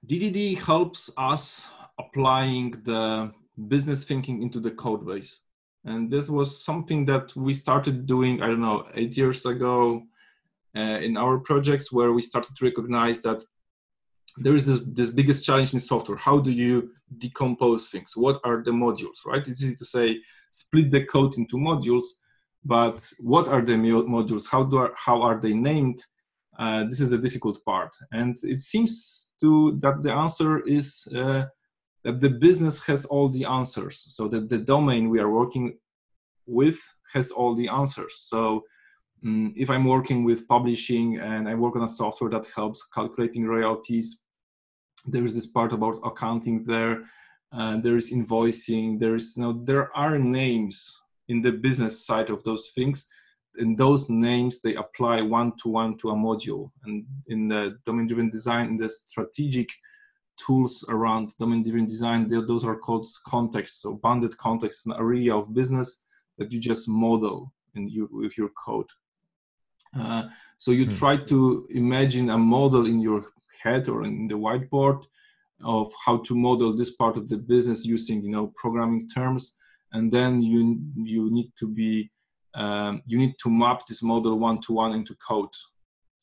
ddd 0.06 0.60
helps 0.60 1.10
us 1.18 1.68
applying 1.98 2.72
the 2.84 3.32
business 3.68 4.04
thinking 4.04 4.44
into 4.44 4.60
the 4.60 4.72
code 4.72 5.08
base. 5.08 5.40
And 5.84 6.12
this 6.12 6.30
was 6.30 6.64
something 6.64 7.06
that 7.06 7.36
we 7.36 7.54
started 7.54 8.06
doing 8.06 8.42
i 8.44 8.48
don't 8.48 8.62
know 8.62 8.86
eight 8.94 9.18
years 9.18 9.46
ago 9.46 10.04
uh, 10.76 11.00
in 11.08 11.18
our 11.18 11.40
projects 11.40 11.92
where 11.92 12.12
we 12.14 12.22
started 12.22 12.56
to 12.56 12.66
recognize 12.66 13.22
that 13.22 13.40
there 14.38 14.56
is 14.56 14.66
this, 14.66 14.80
this 14.86 15.10
biggest 15.10 15.44
challenge 15.44 15.74
in 15.74 15.80
software. 15.80 16.18
How 16.18 16.40
do 16.40 16.52
you 16.52 16.92
decompose 17.18 17.88
things? 17.88 18.16
What 18.16 18.40
are 18.44 18.64
the 18.64 18.72
modules, 18.72 19.26
right? 19.26 19.46
It's 19.48 19.64
easy 19.64 19.76
to 19.76 19.86
say 19.86 20.20
split 20.52 20.92
the 20.92 21.06
code 21.06 21.38
into 21.38 21.58
modules, 21.58 22.06
but 22.64 23.12
what 23.20 23.48
are 23.48 23.62
the 23.62 23.74
modules? 23.74 24.50
How 24.50 24.64
do 24.64 24.90
how 24.96 25.22
are 25.22 25.40
they 25.40 25.54
named? 25.54 26.04
Uh, 26.60 26.86
this 26.86 27.00
is 27.00 27.12
the 27.12 27.18
difficult 27.18 27.64
part, 27.66 27.96
and 28.12 28.36
it 28.44 28.60
seems 28.60 29.32
to 29.40 29.78
that 29.80 30.02
the 30.02 30.12
answer 30.12 30.62
is 30.62 31.08
uh, 31.16 31.46
that 32.04 32.20
the 32.20 32.30
business 32.30 32.84
has 32.84 33.06
all 33.06 33.30
the 33.30 33.46
answers. 33.46 33.98
So 34.16 34.28
that 34.30 34.50
the 34.50 34.58
domain 34.58 35.10
we 35.10 35.20
are 35.20 35.30
working 35.30 35.78
with 36.48 36.80
has 37.14 37.32
all 37.32 37.56
the 37.56 37.68
answers. 37.68 38.16
So 38.22 38.64
um, 39.24 39.54
if 39.56 39.70
I'm 39.70 39.86
working 39.86 40.24
with 40.24 40.48
publishing 40.48 41.20
and 41.20 41.48
I 41.48 41.56
work 41.56 41.76
on 41.76 41.84
a 41.84 41.90
software 41.90 42.30
that 42.32 42.48
helps 42.56 42.88
calculating 42.94 43.46
royalties, 43.46 44.22
there 45.06 45.24
is 45.24 45.34
this 45.34 45.46
part 45.46 45.74
about 45.74 46.00
accounting 46.04 46.64
there 46.64 47.04
uh, 47.54 47.78
there 47.78 47.96
is 47.96 48.12
invoicing 48.12 49.00
there 49.00 49.16
is 49.16 49.36
you 49.38 49.44
know 49.44 49.62
there 49.64 49.96
are 49.96 50.18
names 50.18 51.02
in 51.30 51.42
the 51.42 51.52
business 51.52 52.06
side 52.06 52.30
of 52.30 52.44
those 52.44 52.70
things 52.76 53.08
and 53.58 53.78
those 53.78 54.10
names 54.10 54.62
they 54.62 54.76
apply 54.76 55.22
one 55.22 55.52
to 55.58 55.70
one 55.70 55.98
to 55.98 56.10
a 56.10 56.16
module 56.16 56.72
and 56.86 57.06
in 57.28 57.48
the 57.48 57.78
domain 57.86 58.08
driven 58.08 58.30
design 58.30 58.68
in 58.68 58.78
the 58.78 58.90
strategic 58.90 59.68
tools 60.38 60.86
around 60.90 61.36
domain 61.40 61.64
driven 61.64 61.86
design 61.86 62.28
those 62.28 62.64
are 62.64 62.76
called 62.76 63.08
contexts 63.26 63.82
so 63.82 63.96
bounded 64.04 64.38
context 64.38 64.86
an 64.86 64.94
area 64.94 65.36
of 65.36 65.54
business 65.54 66.04
that 66.38 66.52
you 66.52 66.60
just 66.60 66.88
model 66.88 67.52
in 67.76 67.88
you 67.90 68.08
with 68.12 68.38
your 68.38 68.50
code 68.50 68.90
uh, 69.98 70.24
so 70.58 70.72
you 70.72 70.86
hmm. 70.86 70.92
try 70.92 71.18
to 71.18 71.66
imagine 71.72 72.30
a 72.30 72.38
model 72.38 72.86
in 72.86 73.00
your 73.00 73.26
head 73.64 73.88
or 73.90 74.04
in 74.04 74.28
the 74.28 74.36
whiteboard 74.36 75.04
of 75.64 75.92
how 76.06 76.18
to 76.18 76.36
model 76.36 76.76
this 76.76 76.96
part 76.96 77.18
of 77.18 77.28
the 77.30 77.38
business 77.38 77.86
using 77.86 78.22
you 78.22 78.30
know 78.30 78.54
programming 78.56 79.08
terms 79.10 79.56
and 79.94 80.12
then 80.12 80.42
you 80.42 80.80
you 80.96 81.32
need 81.32 81.52
to 81.58 81.68
be 81.68 82.12
um, 82.56 83.02
you 83.06 83.18
need 83.18 83.36
to 83.44 83.50
map 83.50 83.86
this 83.88 84.02
model 84.02 84.38
one 84.40 84.60
to 84.62 84.74
one 84.74 84.94
into 84.94 85.16
code 85.16 85.56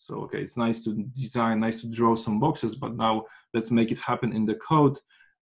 So, 0.05 0.16
okay, 0.24 0.43
it's 0.43 0.59
nice 0.59 0.82
to 0.85 0.93
design, 1.14 1.61
nice 1.61 1.80
to 1.80 1.89
draw 1.89 2.14
some 2.14 2.39
boxes, 2.39 2.74
but 2.74 2.95
now 2.95 3.24
let's 3.55 3.70
make 3.70 3.91
it 3.91 3.99
happen 3.99 4.35
in 4.35 4.45
the 4.45 4.57
code. 4.57 4.99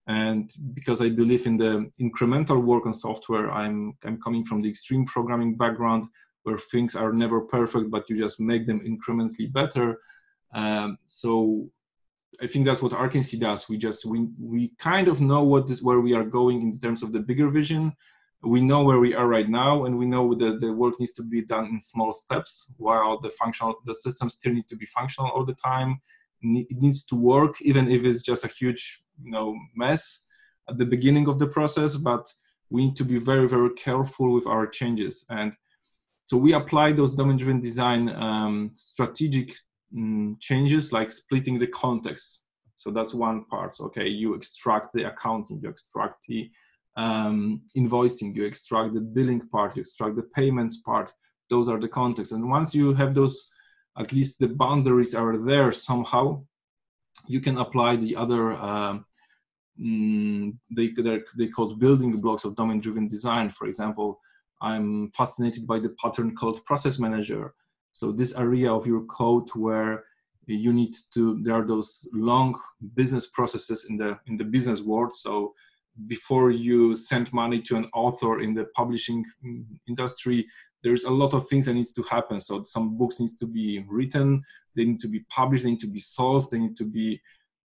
And 0.07 0.49
because 0.73 1.01
I 1.01 1.09
believe 1.09 1.45
in 1.45 1.57
the 1.57 1.91
incremental 1.99 2.63
work 2.63 2.85
on 2.85 2.93
software, 2.93 3.51
I'm, 3.51 3.97
I'm 4.05 4.21
coming 4.21 4.45
from 4.45 4.61
the 4.61 4.69
extreme 4.69 5.05
programming 5.05 5.57
background 5.57 6.07
where 6.43 6.57
things 6.57 6.95
are 6.95 7.11
never 7.11 7.41
perfect, 7.41 7.91
but 7.91 8.09
you 8.09 8.17
just 8.17 8.39
make 8.39 8.65
them 8.65 8.79
incrementally 8.79 9.51
better. 9.51 9.99
Um, 10.53 10.97
so 11.07 11.69
I 12.41 12.47
think 12.47 12.65
that's 12.65 12.81
what 12.81 12.93
Arkency 12.93 13.39
does. 13.39 13.69
We 13.69 13.77
just 13.77 14.05
we 14.05 14.27
we 14.39 14.71
kind 14.79 15.07
of 15.07 15.21
know 15.21 15.43
what 15.43 15.67
this 15.67 15.81
where 15.81 15.99
we 15.99 16.13
are 16.13 16.23
going 16.23 16.61
in 16.61 16.79
terms 16.79 17.03
of 17.03 17.11
the 17.11 17.19
bigger 17.19 17.49
vision. 17.49 17.93
We 18.41 18.59
know 18.61 18.83
where 18.83 18.99
we 18.99 19.15
are 19.15 19.27
right 19.27 19.47
now, 19.47 19.85
and 19.85 19.97
we 19.97 20.05
know 20.05 20.33
that 20.35 20.59
the 20.59 20.73
work 20.73 20.99
needs 20.99 21.13
to 21.13 21.23
be 21.23 21.41
done 21.45 21.65
in 21.67 21.79
small 21.79 22.11
steps. 22.11 22.73
While 22.77 23.19
the 23.19 23.29
functional 23.29 23.75
the 23.85 23.95
systems 23.95 24.33
still 24.33 24.53
need 24.53 24.67
to 24.69 24.75
be 24.75 24.85
functional 24.85 25.31
all 25.31 25.45
the 25.45 25.55
time. 25.55 26.01
It 26.41 26.77
needs 26.81 27.05
to 27.05 27.15
work, 27.15 27.61
even 27.61 27.89
if 27.89 28.03
it's 28.03 28.21
just 28.21 28.43
a 28.43 28.49
huge 28.49 29.01
you 29.23 29.31
know 29.31 29.55
mess 29.75 30.25
at 30.69 30.77
the 30.77 30.85
beginning 30.85 31.27
of 31.29 31.39
the 31.39 31.47
process. 31.47 31.95
But 31.95 32.25
we 32.69 32.87
need 32.87 32.95
to 32.97 33.05
be 33.05 33.17
very 33.17 33.47
very 33.47 33.73
careful 33.75 34.33
with 34.33 34.47
our 34.47 34.65
changes 34.67 35.25
and 35.29 35.53
so 36.25 36.37
we 36.37 36.53
apply 36.53 36.93
those 36.93 37.13
domain-driven 37.13 37.59
design 37.59 38.09
um, 38.09 38.71
strategic 38.75 39.53
um, 39.95 40.37
changes 40.39 40.91
like 40.91 41.11
splitting 41.11 41.59
the 41.59 41.67
context. 41.67 42.45
So 42.77 42.91
that's 42.91 43.13
one 43.13 43.45
part. 43.45 43.75
Okay, 43.79 44.07
you 44.07 44.33
extract 44.33 44.93
the 44.93 45.03
accounting, 45.03 45.59
you 45.61 45.69
extract 45.69 46.25
the 46.27 46.49
um, 46.97 47.61
invoicing, 47.77 48.35
you 48.35 48.45
extract 48.45 48.93
the 48.93 49.01
billing 49.01 49.41
part, 49.47 49.75
you 49.75 49.81
extract 49.81 50.15
the 50.15 50.23
payments 50.23 50.77
part. 50.77 51.13
Those 51.49 51.69
are 51.69 51.79
the 51.79 51.87
contexts. 51.87 52.33
And 52.33 52.49
once 52.49 52.73
you 52.75 52.93
have 52.93 53.13
those, 53.13 53.49
at 53.97 54.11
least 54.11 54.39
the 54.39 54.47
boundaries 54.47 55.15
are 55.15 55.37
there 55.37 55.71
somehow, 55.71 56.43
you 57.27 57.39
can 57.39 57.57
apply 57.57 57.95
the 57.95 58.15
other 58.15 58.53
um, 58.53 59.05
mm, 59.79 60.55
they 60.75 60.93
they 61.37 61.47
called 61.47 61.79
building 61.79 62.19
blocks 62.19 62.43
of 62.43 62.55
domain 62.55 62.81
driven 62.81 63.07
design 63.07 63.49
for 63.49 63.67
example 63.67 64.19
I'm 64.63 65.11
fascinated 65.11 65.67
by 65.67 65.79
the 65.79 65.89
pattern 66.01 66.35
called 66.35 66.63
process 66.65 66.97
manager. 66.97 67.53
So 67.93 68.11
this 68.11 68.35
area 68.35 68.71
of 68.71 68.85
your 68.85 69.01
code 69.05 69.49
where 69.55 70.03
you 70.45 70.73
need 70.73 70.95
to, 71.13 71.41
there 71.41 71.53
are 71.53 71.65
those 71.65 72.07
long 72.11 72.59
business 72.95 73.27
processes 73.27 73.85
in 73.89 73.97
the, 73.97 74.19
in 74.27 74.35
the 74.35 74.43
business 74.43 74.81
world. 74.81 75.15
So 75.15 75.53
before 76.07 76.51
you 76.51 76.95
send 76.95 77.31
money 77.31 77.61
to 77.61 77.77
an 77.77 77.85
author 77.93 78.41
in 78.41 78.53
the 78.53 78.65
publishing 78.75 79.23
industry, 79.87 80.45
there's 80.83 81.05
a 81.05 81.09
lot 81.09 81.33
of 81.33 81.47
things 81.47 81.67
that 81.67 81.75
needs 81.75 81.93
to 81.93 82.03
happen. 82.03 82.41
So 82.41 82.63
some 82.63 82.97
books 82.97 83.19
needs 83.19 83.35
to 83.37 83.45
be 83.45 83.85
written, 83.87 84.41
they 84.75 84.85
need 84.85 84.99
to 85.01 85.07
be 85.07 85.21
published, 85.29 85.63
they 85.63 85.71
need 85.71 85.79
to 85.79 85.91
be 85.91 85.99
sold, 85.99 86.51
they 86.51 86.59
need 86.59 86.75
to 86.77 86.85
be 86.85 87.21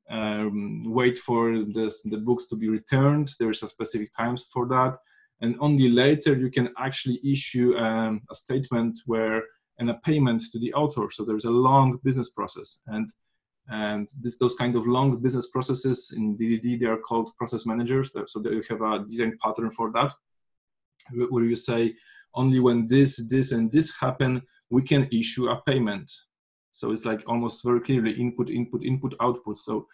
um, 0.10 0.84
wait 0.86 1.18
for 1.18 1.52
the, 1.52 1.92
the 2.06 2.18
books 2.18 2.46
to 2.48 2.56
be 2.56 2.70
returned. 2.70 3.32
There's 3.40 3.64
a 3.64 3.68
specific 3.68 4.12
times 4.16 4.46
for 4.54 4.68
that 4.68 4.98
and 5.42 5.56
only 5.60 5.90
later 5.90 6.36
you 6.36 6.50
can 6.50 6.70
actually 6.78 7.20
issue 7.24 7.76
um, 7.78 8.22
a 8.32 8.36
statement 8.36 9.00
where 9.06 9.44
and 9.80 9.90
a 9.90 9.96
payment 9.96 10.42
to 10.52 10.60
the 10.60 10.74
author. 10.74 11.10
So 11.12 11.24
there's 11.24 11.46
a 11.46 11.52
long 11.52 12.00
business 12.04 12.32
process, 12.32 12.82
and 12.88 13.10
and 13.70 14.08
this, 14.22 14.38
those 14.38 14.56
kind 14.56 14.76
of 14.76 14.88
long 14.88 15.22
business 15.22 15.48
processes 15.48 16.14
in 16.16 16.38
DDD 16.38 16.80
they 16.80 16.86
are 16.86 16.98
called 16.98 17.36
process 17.38 17.66
managers. 17.66 18.14
So 18.28 18.42
you 18.42 18.64
have 18.70 18.82
a 18.82 19.00
design 19.00 19.38
pattern 19.44 19.72
for 19.72 19.92
that, 19.92 20.14
where 21.12 21.44
you 21.44 21.56
say 21.56 21.96
only 22.34 22.60
when 22.60 22.88
this, 22.88 23.28
this, 23.28 23.52
and 23.52 23.70
this 23.70 23.94
happen, 24.00 24.42
we 24.70 24.84
can 24.84 25.10
issue 25.12 25.50
a 25.50 25.62
payment. 25.64 26.10
So 26.72 26.92
it's 26.92 27.04
like 27.04 27.24
almost 27.28 27.64
very 27.66 27.82
clearly 27.82 28.14
input, 28.14 28.50
input, 28.50 28.86
input, 28.86 29.16
output. 29.20 29.58
So 29.58 29.88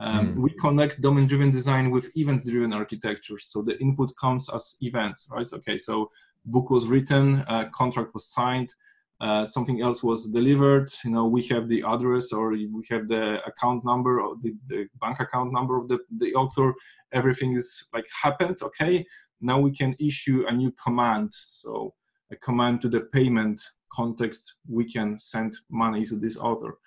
um, 0.00 0.34
mm. 0.34 0.36
We 0.36 0.50
connect 0.50 1.02
domain-driven 1.02 1.50
design 1.50 1.90
with 1.90 2.10
event-driven 2.16 2.72
architectures. 2.72 3.46
So 3.50 3.62
the 3.62 3.78
input 3.80 4.10
comes 4.18 4.48
as 4.48 4.76
events, 4.80 5.28
right? 5.30 5.46
Okay, 5.52 5.76
so 5.76 6.10
book 6.46 6.70
was 6.70 6.86
written, 6.86 7.44
uh, 7.48 7.66
contract 7.74 8.14
was 8.14 8.26
signed, 8.26 8.74
uh, 9.20 9.44
something 9.44 9.82
else 9.82 10.02
was 10.02 10.28
delivered. 10.28 10.90
You 11.04 11.10
know, 11.10 11.26
we 11.26 11.42
have 11.48 11.68
the 11.68 11.82
address 11.86 12.32
or 12.32 12.50
we 12.50 12.84
have 12.90 13.08
the 13.08 13.44
account 13.46 13.84
number 13.84 14.20
or 14.20 14.36
the, 14.42 14.54
the 14.68 14.86
bank 15.00 15.20
account 15.20 15.52
number 15.52 15.76
of 15.76 15.88
the, 15.88 15.98
the 16.18 16.34
author. 16.34 16.74
Everything 17.12 17.54
is 17.54 17.84
like 17.92 18.06
happened. 18.22 18.58
Okay, 18.62 19.04
now 19.40 19.58
we 19.58 19.70
can 19.70 19.94
issue 19.98 20.44
a 20.48 20.52
new 20.52 20.72
command. 20.72 21.30
So 21.32 21.94
a 22.32 22.36
command 22.36 22.80
to 22.82 22.88
the 22.88 23.00
payment 23.12 23.60
context, 23.92 24.54
we 24.68 24.90
can 24.90 25.18
send 25.18 25.56
money 25.70 26.06
to 26.06 26.16
this 26.16 26.36
author 26.36 26.78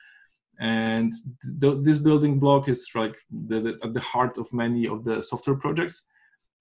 and 0.59 1.11
th- 1.59 1.79
this 1.81 1.97
building 1.97 2.39
block 2.39 2.69
is 2.69 2.87
like 2.95 3.15
the, 3.47 3.59
the, 3.59 3.79
at 3.83 3.93
the 3.93 3.99
heart 3.99 4.37
of 4.37 4.51
many 4.53 4.87
of 4.87 5.03
the 5.03 5.21
software 5.21 5.55
projects 5.55 6.03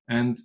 and 0.09 0.39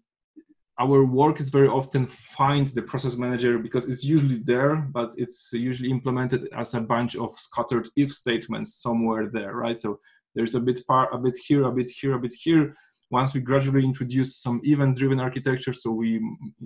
our 0.80 1.04
work 1.04 1.40
is 1.40 1.50
very 1.50 1.68
often 1.68 2.06
find 2.06 2.68
the 2.68 2.82
process 2.82 3.16
manager 3.16 3.58
because 3.58 3.90
it's 3.90 4.04
usually 4.04 4.38
there 4.38 4.76
but 4.76 5.12
it's 5.18 5.52
usually 5.54 5.90
implemented 5.90 6.48
as 6.56 6.74
a 6.74 6.82
bunch 6.82 7.16
of 7.16 7.32
scattered 7.32 7.90
if 7.96 8.14
statements 8.14 8.76
somewhere 8.76 9.28
there 9.28 9.54
right? 9.56 9.78
So 9.78 10.00
there's 10.36 10.56
a 10.56 10.60
bit 10.60 10.86
part 10.88 11.14
a 11.14 11.18
bit 11.18 11.38
here 11.38 11.64
a 11.64 11.72
bit 11.72 11.90
here 11.90 12.14
a 12.14 12.20
bit 12.20 12.34
here. 12.34 12.76
Once 13.10 13.34
we 13.34 13.40
gradually 13.40 13.84
introduce 13.84 14.38
some 14.38 14.62
event 14.64 14.98
driven 14.98 15.20
architecture 15.20 15.74
so 15.74 15.92
we 15.92 16.22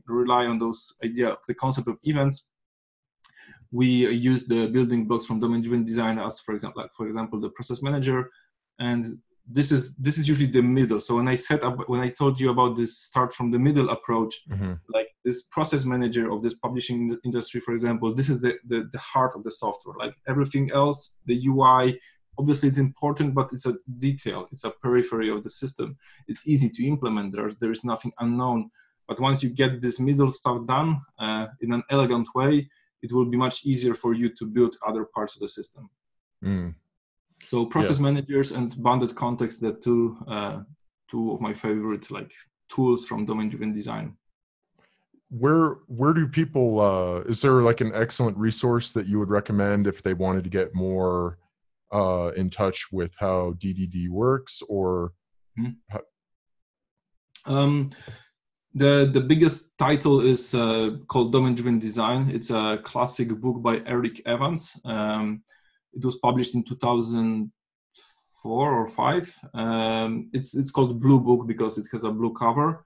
rely 0.05 0.45
on 0.45 0.59
those 0.59 0.93
idea 1.03 1.37
the 1.47 1.53
concept 1.53 1.87
of 1.87 1.97
events 2.03 2.47
we 3.71 4.09
use 4.09 4.45
the 4.45 4.67
building 4.67 5.07
blocks 5.07 5.25
from 5.25 5.39
domain-driven 5.39 5.83
design 5.83 6.19
as, 6.19 6.39
for 6.39 6.53
example, 6.53 6.81
like 6.81 6.93
for 6.93 7.07
example, 7.07 7.39
the 7.39 7.49
process 7.49 7.81
manager, 7.81 8.29
and 8.79 9.17
this 9.47 9.71
is 9.71 9.95
this 9.95 10.17
is 10.17 10.27
usually 10.27 10.51
the 10.51 10.61
middle. 10.61 10.99
So 10.99 11.15
when 11.15 11.27
I 11.27 11.35
set 11.35 11.63
up, 11.63 11.87
when 11.89 11.99
I 11.99 12.09
told 12.09 12.39
you 12.39 12.49
about 12.49 12.75
this 12.75 12.97
start 12.97 13.33
from 13.33 13.51
the 13.51 13.59
middle 13.59 13.89
approach, 13.89 14.35
mm-hmm. 14.49 14.73
like 14.89 15.07
this 15.25 15.43
process 15.43 15.85
manager 15.85 16.31
of 16.31 16.41
this 16.41 16.55
publishing 16.55 17.17
industry, 17.23 17.59
for 17.61 17.73
example, 17.73 18.13
this 18.13 18.29
is 18.29 18.41
the, 18.41 18.57
the 18.67 18.89
the 18.91 18.99
heart 18.99 19.33
of 19.35 19.43
the 19.43 19.51
software. 19.51 19.95
Like 19.97 20.15
everything 20.27 20.71
else, 20.71 21.17
the 21.25 21.47
UI, 21.47 21.99
obviously 22.37 22.69
it's 22.69 22.77
important, 22.77 23.33
but 23.33 23.51
it's 23.51 23.65
a 23.65 23.75
detail. 23.97 24.47
It's 24.51 24.63
a 24.63 24.71
periphery 24.71 25.29
of 25.29 25.43
the 25.43 25.49
system. 25.49 25.97
It's 26.27 26.47
easy 26.47 26.69
to 26.69 26.85
implement. 26.85 27.33
There 27.33 27.51
there 27.59 27.71
is 27.71 27.83
nothing 27.83 28.11
unknown. 28.19 28.69
But 29.07 29.19
once 29.19 29.43
you 29.43 29.49
get 29.49 29.81
this 29.81 29.99
middle 29.99 30.31
stuff 30.31 30.65
done 30.67 31.01
uh, 31.19 31.47
in 31.59 31.73
an 31.73 31.83
elegant 31.89 32.29
way, 32.33 32.69
it 33.01 33.11
will 33.11 33.25
be 33.25 33.37
much 33.37 33.65
easier 33.65 33.93
for 33.93 34.13
you 34.13 34.29
to 34.35 34.45
build 34.45 34.77
other 34.87 35.03
parts 35.03 35.35
of 35.35 35.41
the 35.41 35.49
system. 35.49 35.89
Mm. 36.43 36.75
So 37.43 37.65
process 37.65 37.97
yeah. 37.97 38.03
managers 38.03 38.51
and 38.51 38.81
bounded 38.81 39.15
context, 39.15 39.61
the 39.61 39.73
two 39.73 40.17
uh, 40.27 40.61
two 41.09 41.31
of 41.31 41.41
my 41.41 41.53
favorite 41.53 42.09
like 42.11 42.31
tools 42.69 43.05
from 43.05 43.25
domain-driven 43.25 43.71
design. 43.73 44.17
Where 45.29 45.77
where 45.87 46.13
do 46.13 46.27
people? 46.27 46.79
Uh, 46.79 47.21
is 47.21 47.41
there 47.41 47.61
like 47.61 47.81
an 47.81 47.91
excellent 47.93 48.37
resource 48.37 48.91
that 48.93 49.07
you 49.07 49.19
would 49.19 49.29
recommend 49.29 49.87
if 49.87 50.01
they 50.03 50.13
wanted 50.13 50.43
to 50.43 50.49
get 50.49 50.75
more 50.75 51.37
uh, 51.93 52.31
in 52.35 52.49
touch 52.49 52.87
with 52.91 53.13
how 53.17 53.53
DDD 53.57 54.09
works, 54.09 54.61
or? 54.67 55.13
Mm-hmm. 55.59 55.71
How- 55.89 56.01
um, 57.45 57.89
the 58.73 59.09
the 59.11 59.21
biggest 59.21 59.77
title 59.77 60.21
is 60.21 60.53
uh, 60.53 60.97
called 61.07 61.31
Domain 61.31 61.55
Driven 61.55 61.79
Design. 61.79 62.29
It's 62.29 62.49
a 62.49 62.79
classic 62.83 63.29
book 63.29 63.61
by 63.61 63.81
Eric 63.85 64.21
Evans. 64.25 64.79
Um, 64.85 65.43
it 65.93 66.03
was 66.03 66.17
published 66.17 66.55
in 66.55 66.63
2004 66.63 68.73
or 68.73 68.87
five. 68.87 69.33
Um, 69.53 70.29
it's 70.33 70.55
it's 70.55 70.71
called 70.71 70.99
Blue 70.99 71.19
Book 71.19 71.45
because 71.47 71.77
it 71.77 71.87
has 71.91 72.03
a 72.03 72.11
blue 72.11 72.33
cover. 72.33 72.83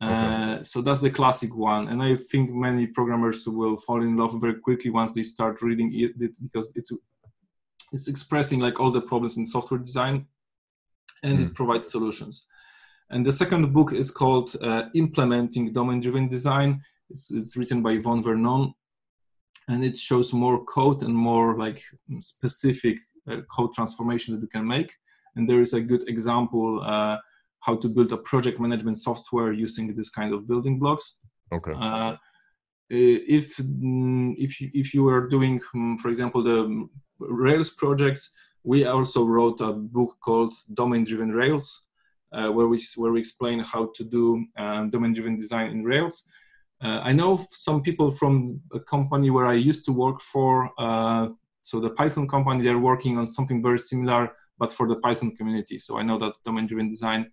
Okay. 0.00 0.12
Uh, 0.12 0.62
so 0.62 0.80
that's 0.80 1.00
the 1.00 1.10
classic 1.10 1.56
one, 1.56 1.88
and 1.88 2.00
I 2.00 2.14
think 2.14 2.52
many 2.52 2.86
programmers 2.86 3.48
will 3.48 3.76
fall 3.76 4.00
in 4.02 4.16
love 4.16 4.40
very 4.40 4.54
quickly 4.54 4.90
once 4.90 5.12
they 5.12 5.22
start 5.22 5.60
reading 5.60 5.90
it 5.92 6.16
because 6.40 6.70
it's 6.76 6.92
it's 7.92 8.06
expressing 8.06 8.60
like 8.60 8.78
all 8.78 8.92
the 8.92 9.00
problems 9.00 9.38
in 9.38 9.46
software 9.46 9.80
design, 9.80 10.26
and 11.22 11.38
mm. 11.38 11.46
it 11.46 11.54
provides 11.54 11.90
solutions. 11.90 12.46
And 13.10 13.24
the 13.24 13.32
second 13.32 13.72
book 13.72 13.92
is 13.92 14.10
called 14.10 14.54
uh, 14.62 14.84
Implementing 14.94 15.72
Domain 15.72 16.00
Driven 16.00 16.28
Design. 16.28 16.82
It's, 17.10 17.32
it's, 17.32 17.56
written 17.56 17.82
by 17.82 17.96
Vaughn 17.96 18.22
Vernon, 18.22 18.74
and 19.68 19.84
it 19.84 19.96
shows 19.96 20.32
more 20.32 20.64
code 20.64 21.02
and 21.02 21.14
more 21.14 21.56
like 21.58 21.82
specific 22.20 22.96
uh, 23.30 23.40
code 23.54 23.72
transformation 23.74 24.34
that 24.34 24.40
you 24.40 24.48
can 24.48 24.66
make. 24.66 24.92
And 25.36 25.48
there 25.48 25.60
is 25.60 25.74
a 25.74 25.80
good 25.80 26.08
example 26.08 26.82
uh, 26.82 27.18
how 27.60 27.76
to 27.76 27.88
build 27.88 28.12
a 28.12 28.16
project 28.16 28.58
management 28.58 28.98
software 28.98 29.52
using 29.52 29.94
this 29.94 30.10
kind 30.10 30.32
of 30.32 30.48
building 30.48 30.78
blocks. 30.78 31.18
Okay. 31.52 31.72
Uh, 31.72 32.16
if 32.90 33.56
mm, 33.58 34.34
if 34.38 34.60
you, 34.60 34.70
if 34.72 34.94
you 34.94 35.06
are 35.08 35.28
doing, 35.28 35.60
mm, 35.74 35.98
for 36.00 36.08
example, 36.08 36.42
the 36.42 36.88
Rails 37.18 37.70
projects, 37.70 38.30
we 38.64 38.86
also 38.86 39.24
wrote 39.24 39.60
a 39.60 39.72
book 39.72 40.16
called 40.24 40.54
Domain 40.74 41.04
Driven 41.04 41.32
Rails, 41.32 41.86
uh, 42.32 42.48
where 42.48 42.68
we 42.68 42.82
where 42.96 43.12
we 43.12 43.20
explain 43.20 43.58
how 43.60 43.90
to 43.96 44.04
do 44.04 44.44
um, 44.56 44.90
domain-driven 44.90 45.36
design 45.36 45.70
in 45.70 45.84
Rails. 45.84 46.24
Uh, 46.82 47.00
I 47.02 47.12
know 47.12 47.44
some 47.50 47.82
people 47.82 48.10
from 48.10 48.60
a 48.72 48.80
company 48.80 49.30
where 49.30 49.46
I 49.46 49.54
used 49.54 49.84
to 49.86 49.92
work 49.92 50.20
for 50.20 50.70
uh, 50.78 51.28
So 51.68 51.80
the 51.80 51.90
Python 51.90 52.26
company 52.26 52.62
they're 52.62 52.78
working 52.78 53.18
on 53.18 53.26
something 53.26 53.62
very 53.62 53.78
similar, 53.78 54.32
but 54.58 54.72
for 54.72 54.88
the 54.88 54.96
Python 54.96 55.36
community. 55.36 55.78
So 55.78 55.98
I 55.98 56.02
know 56.02 56.18
that 56.18 56.32
domain-driven 56.42 56.88
design 56.88 57.30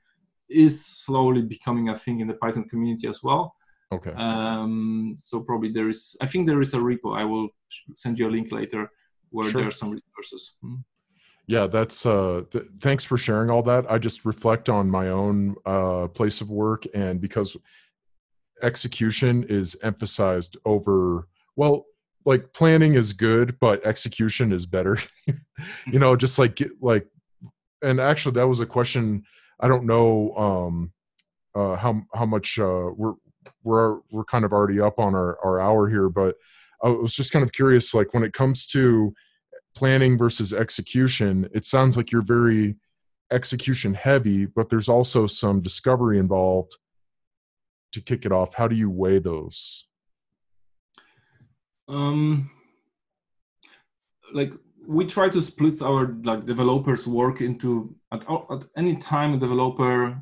is 0.49 0.85
slowly 0.85 1.41
becoming 1.41 1.87
a 1.87 1.95
thing 1.95 2.19
in 2.19 2.27
the 2.27 2.33
Python 2.33 2.67
community 2.67 3.07
as 3.07 3.23
well. 3.23 3.55
Okay. 3.93 4.11
Um, 4.11 5.15
so 5.17 5.39
probably 5.39 5.71
there 5.71 5.87
is. 5.87 6.17
I 6.21 6.25
think 6.25 6.47
there 6.47 6.59
is 6.59 6.73
a 6.73 6.77
repo. 6.77 7.17
I 7.17 7.23
will 7.23 7.47
send 7.95 8.19
you 8.19 8.27
a 8.27 8.33
link 8.35 8.51
later 8.51 8.91
where 9.29 9.49
sure. 9.49 9.61
there 9.61 9.69
are 9.69 9.71
some 9.71 9.91
resources. 9.91 10.57
Hmm. 10.61 10.75
Yeah, 11.47 11.67
that's. 11.67 12.05
Uh, 12.05 12.41
th- 12.51 12.65
thanks 12.81 13.05
for 13.05 13.17
sharing 13.17 13.49
all 13.51 13.63
that. 13.63 13.89
I 13.89 13.99
just 13.99 14.25
reflect 14.25 14.67
on 14.67 14.89
my 14.89 15.09
own 15.09 15.55
uh, 15.65 16.07
place 16.07 16.41
of 16.41 16.49
work, 16.49 16.83
and 16.93 17.21
because 17.21 17.55
execution 18.63 19.43
is 19.43 19.77
emphasized 19.83 20.57
over 20.65 21.27
well 21.55 21.85
like 22.25 22.53
planning 22.53 22.95
is 22.95 23.13
good 23.13 23.57
but 23.59 23.85
execution 23.85 24.51
is 24.51 24.65
better. 24.65 24.97
You 25.87 25.99
know 25.99 26.17
just 26.17 26.37
like 26.37 26.61
like 26.81 27.07
and 27.81 27.99
actually 27.99 28.33
that 28.33 28.47
was 28.47 28.59
a 28.59 28.65
question 28.65 29.23
i 29.61 29.67
don't 29.67 29.85
know 29.85 30.35
um 30.35 30.91
uh 31.55 31.75
how 31.75 32.01
how 32.13 32.25
much 32.25 32.59
uh 32.59 32.89
we're 32.95 33.13
we're 33.63 33.99
we're 34.11 34.25
kind 34.25 34.43
of 34.43 34.51
already 34.51 34.81
up 34.81 34.99
on 34.99 35.15
our 35.15 35.37
our 35.43 35.61
hour 35.61 35.89
here 35.89 36.09
but 36.09 36.35
i 36.83 36.89
was 36.89 37.13
just 37.13 37.31
kind 37.31 37.43
of 37.43 37.51
curious 37.51 37.93
like 37.93 38.13
when 38.13 38.23
it 38.23 38.33
comes 38.33 38.65
to 38.65 39.13
planning 39.75 40.17
versus 40.17 40.53
execution 40.53 41.47
it 41.53 41.65
sounds 41.65 41.95
like 41.95 42.11
you're 42.11 42.21
very 42.21 42.75
execution 43.31 43.93
heavy 43.93 44.45
but 44.45 44.69
there's 44.69 44.89
also 44.89 45.25
some 45.27 45.61
discovery 45.61 46.19
involved 46.19 46.75
to 47.95 48.01
kick 48.01 48.25
it 48.25 48.31
off 48.31 48.53
how 48.59 48.67
do 48.67 48.75
you 48.75 48.89
weigh 48.89 49.19
those? 49.19 49.87
Um 51.87 52.49
like 54.33 54.51
we 54.87 55.05
try 55.05 55.27
to 55.29 55.41
split 55.41 55.81
our 55.81 56.15
like 56.23 56.45
developers 56.45 57.07
work 57.07 57.41
into 57.41 57.95
at, 58.11 58.23
at 58.29 58.63
any 58.77 58.95
time 58.95 59.33
a 59.33 59.37
developer 59.37 60.21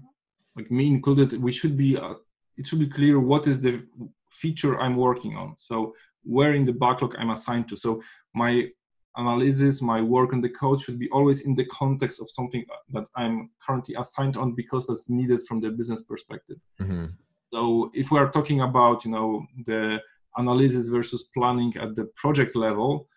like 0.56 0.70
me 0.72 0.88
included 0.88 1.42
we 1.42 1.52
should 1.52 1.76
be 1.78 1.98
uh, 1.98 2.14
it 2.58 2.68
should 2.68 2.80
be 2.80 2.88
clear 2.88 3.20
what 3.20 3.48
is 3.48 3.60
the 3.60 3.86
feature 4.30 4.80
i'm 4.80 4.96
working 4.96 5.36
on. 5.36 5.56
So 5.58 5.94
where 6.24 6.54
in 6.54 6.66
the 6.66 6.74
backlog 6.74 7.16
i'm 7.18 7.32
assigned 7.32 7.68
to. 7.70 7.76
So 7.76 8.02
my 8.34 8.68
analysis 9.16 9.82
my 9.82 10.02
work 10.02 10.34
on 10.34 10.42
the 10.42 10.50
code 10.50 10.82
should 10.82 10.98
be 10.98 11.10
always 11.10 11.46
in 11.46 11.54
the 11.54 11.66
context 11.66 12.20
of 12.20 12.28
something 12.32 12.66
that 12.94 13.06
i'm 13.16 13.52
currently 13.64 13.94
assigned 13.96 14.38
on 14.38 14.56
because 14.56 14.88
that's 14.88 15.08
needed 15.08 15.42
from 15.48 15.62
the 15.62 15.70
business 15.70 16.02
perspective. 16.04 16.58
Mm-hmm. 16.82 17.06
So 17.54 17.92
if 17.94 18.10
we 18.12 18.18
are 18.18 18.32
talking 18.32 18.62
about 18.62 19.06
you 19.06 19.12
know 19.12 19.46
the 19.66 20.00
analysis 20.38 20.88
versus 20.88 21.30
planning 21.36 21.72
at 21.80 21.96
the 21.96 22.06
project 22.16 22.56
level 22.56 23.08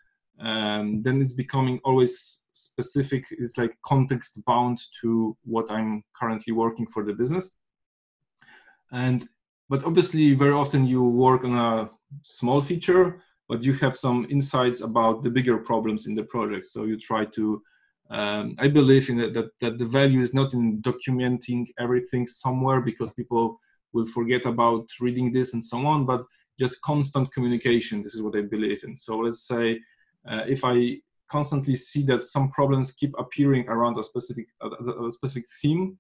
um, 0.41 1.03
then 1.03 1.20
it's 1.22 1.32
becoming 1.32 1.80
always 1.84 2.43
specific 2.53 3.24
it's 3.30 3.57
like 3.57 3.74
context 3.93 4.45
bound 4.45 4.78
to 5.01 5.37
what 5.45 5.70
i'm 5.70 6.05
currently 6.18 6.53
working 6.53 6.87
for 6.87 7.05
the 7.05 7.12
business. 7.12 7.51
And 8.93 9.28
but 9.68 9.84
obviously 9.84 10.34
very 10.34 10.53
often 10.53 10.87
you 10.87 11.03
work 11.03 11.43
on 11.45 11.55
a 11.55 11.91
small 12.22 12.61
feature 12.61 13.07
but 13.49 13.62
you 13.62 13.72
have 13.84 13.97
some 13.97 14.26
insights 14.28 14.80
about 14.80 15.22
the 15.22 15.30
bigger 15.30 15.57
problems 15.59 16.07
in 16.09 16.14
the 16.14 16.24
project. 16.24 16.66
So 16.66 16.84
you 16.84 16.97
try 16.99 17.24
to 17.39 17.62
um, 18.18 18.55
i 18.64 18.68
believe 18.68 19.11
in 19.11 19.18
it, 19.20 19.34
that, 19.34 19.49
that 19.61 19.78
the 19.78 19.91
value 20.01 20.20
is 20.20 20.32
not 20.32 20.55
in 20.55 20.80
documenting 20.91 21.66
everything 21.84 22.24
somewhere 22.26 22.80
because 22.80 23.11
people 23.20 23.59
will 23.97 24.11
forget 24.18 24.44
about 24.47 24.86
reading 25.01 25.32
this 25.32 25.55
and 25.55 25.64
so 25.64 25.78
on 25.92 26.07
but 26.07 26.22
just 26.62 26.80
constant 26.82 27.26
communication 27.34 28.03
this 28.03 28.14
is 28.14 28.22
what 28.22 28.36
i 28.36 28.42
believe 28.55 28.82
in. 28.84 28.97
So 28.97 29.12
let's 29.18 29.42
say 29.53 29.64
uh, 30.30 30.42
if 30.47 30.64
I 30.64 30.99
constantly 31.30 31.74
see 31.74 32.05
that 32.05 32.22
some 32.22 32.51
problems 32.51 32.92
keep 32.92 33.14
appearing 33.18 33.68
around 33.68 33.99
a 33.99 34.03
specific 34.03 34.47
a, 34.61 35.07
a 35.07 35.12
specific 35.12 35.49
theme, 35.61 35.99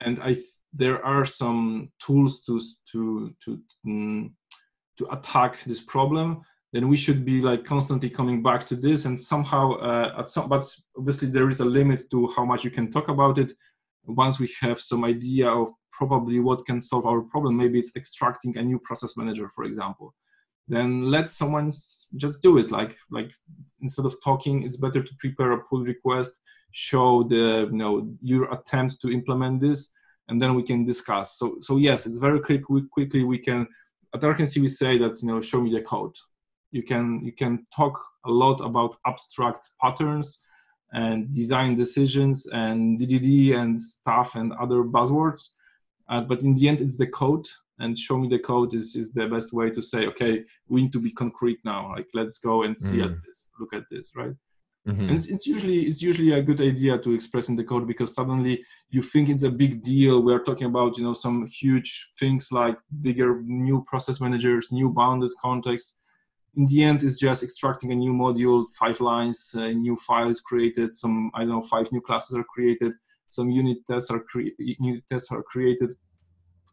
and 0.00 0.20
I 0.22 0.36
there 0.72 1.04
are 1.04 1.24
some 1.24 1.90
tools 2.04 2.40
to 2.42 2.60
to 2.92 3.34
to 3.44 3.60
um, 3.86 4.34
to 4.98 5.12
attack 5.12 5.62
this 5.64 5.82
problem, 5.82 6.42
then 6.72 6.88
we 6.88 6.96
should 6.96 7.24
be 7.24 7.40
like 7.40 7.64
constantly 7.64 8.10
coming 8.10 8.42
back 8.42 8.66
to 8.68 8.76
this 8.76 9.04
and 9.04 9.20
somehow 9.20 9.74
uh, 9.74 10.14
at 10.18 10.28
some 10.28 10.48
but 10.48 10.64
obviously 10.96 11.28
there 11.28 11.48
is 11.48 11.60
a 11.60 11.64
limit 11.64 12.02
to 12.10 12.28
how 12.36 12.44
much 12.44 12.64
you 12.64 12.70
can 12.70 12.90
talk 12.90 13.08
about 13.08 13.38
it. 13.38 13.52
Once 14.04 14.40
we 14.40 14.50
have 14.60 14.80
some 14.80 15.04
idea 15.04 15.48
of 15.48 15.70
probably 15.98 16.38
what 16.38 16.64
can 16.64 16.80
solve 16.80 17.06
our 17.06 17.20
problem. 17.20 17.56
Maybe 17.56 17.78
it's 17.80 17.94
extracting 17.96 18.56
a 18.56 18.62
new 18.62 18.78
process 18.78 19.16
manager 19.16 19.48
for 19.54 19.64
example. 19.64 20.14
Then 20.68 21.10
let 21.10 21.28
someone 21.28 21.72
just 22.16 22.40
do 22.46 22.52
it. 22.58 22.70
Like 22.70 22.92
like 23.10 23.30
instead 23.82 24.06
of 24.06 24.14
talking 24.22 24.62
it's 24.62 24.80
better 24.84 25.02
to 25.02 25.12
prepare 25.18 25.52
a 25.52 25.64
pull 25.68 25.82
request 25.94 26.32
show 26.70 27.24
the 27.32 27.44
you 27.72 27.78
know 27.82 27.92
your 28.32 28.44
attempt 28.56 29.00
to 29.02 29.10
implement 29.18 29.60
this 29.60 29.80
and 30.28 30.40
then 30.40 30.54
we 30.54 30.62
can 30.62 30.80
discuss. 30.92 31.36
So 31.38 31.46
so 31.66 31.72
yes 31.88 32.06
it's 32.06 32.18
very 32.28 32.40
quick 32.48 32.62
we, 32.70 32.80
quickly 32.96 33.24
we 33.24 33.38
can 33.48 33.66
at 34.14 34.20
Arkency 34.20 34.58
we 34.60 34.68
say 34.68 34.92
that 34.98 35.14
you 35.20 35.28
know 35.28 35.40
show 35.40 35.60
me 35.60 35.70
the 35.76 35.82
code. 35.82 36.16
You 36.70 36.82
can 36.90 37.06
you 37.26 37.32
can 37.32 37.66
talk 37.74 37.94
a 38.24 38.30
lot 38.30 38.58
about 38.60 38.96
abstract 39.10 39.62
patterns 39.82 40.28
and 40.92 41.18
design 41.40 41.74
decisions 41.74 42.46
and 42.62 42.98
DDD 43.00 43.54
and 43.60 43.80
stuff 43.80 44.36
and 44.36 44.52
other 44.64 44.80
buzzwords 44.96 45.42
uh, 46.08 46.20
but 46.20 46.42
in 46.42 46.54
the 46.54 46.68
end 46.68 46.80
it's 46.80 46.96
the 46.96 47.06
code 47.06 47.46
and 47.80 47.98
show 47.98 48.18
me 48.18 48.28
the 48.28 48.38
code 48.38 48.74
is, 48.74 48.96
is 48.96 49.12
the 49.12 49.26
best 49.26 49.52
way 49.52 49.70
to 49.70 49.82
say 49.82 50.06
okay 50.06 50.44
we 50.68 50.82
need 50.82 50.92
to 50.92 51.00
be 51.00 51.10
concrete 51.10 51.58
now 51.64 51.90
like 51.94 52.06
let's 52.14 52.38
go 52.38 52.62
and 52.62 52.76
see 52.76 52.98
mm. 52.98 53.04
at 53.04 53.16
this 53.24 53.46
look 53.60 53.72
at 53.72 53.84
this 53.90 54.12
right 54.16 54.34
mm-hmm. 54.86 55.00
and 55.00 55.10
it's, 55.10 55.28
it's, 55.28 55.46
usually 55.46 55.82
it's 55.82 56.02
usually 56.02 56.32
a 56.32 56.42
good 56.42 56.60
idea 56.60 56.98
to 56.98 57.12
express 57.12 57.48
in 57.48 57.56
the 57.56 57.64
code 57.64 57.86
because 57.86 58.14
suddenly 58.14 58.62
you 58.90 59.02
think 59.02 59.28
it's 59.28 59.44
a 59.44 59.50
big 59.50 59.82
deal 59.82 60.22
we're 60.22 60.42
talking 60.42 60.66
about 60.66 60.96
you 60.96 61.04
know 61.04 61.14
some 61.14 61.46
huge 61.46 62.10
things 62.18 62.50
like 62.52 62.76
bigger 63.00 63.40
new 63.44 63.84
process 63.86 64.20
managers 64.20 64.72
new 64.72 64.90
bounded 64.90 65.32
context 65.40 65.96
in 66.56 66.66
the 66.66 66.82
end 66.82 67.02
it's 67.02 67.18
just 67.18 67.42
extracting 67.42 67.92
a 67.92 67.94
new 67.94 68.12
module 68.12 68.64
five 68.78 69.00
lines 69.00 69.54
uh, 69.56 69.68
new 69.68 69.96
files 69.96 70.40
created 70.40 70.94
some 70.94 71.30
i 71.34 71.40
don't 71.40 71.50
know 71.50 71.62
five 71.62 71.90
new 71.92 72.00
classes 72.00 72.36
are 72.36 72.44
created 72.44 72.92
some 73.28 73.50
unit 73.50 73.78
tests 73.90 74.10
are 74.10 74.20
cre- 74.20 74.56
unit 74.58 75.04
tests 75.08 75.30
are 75.30 75.42
created 75.42 75.94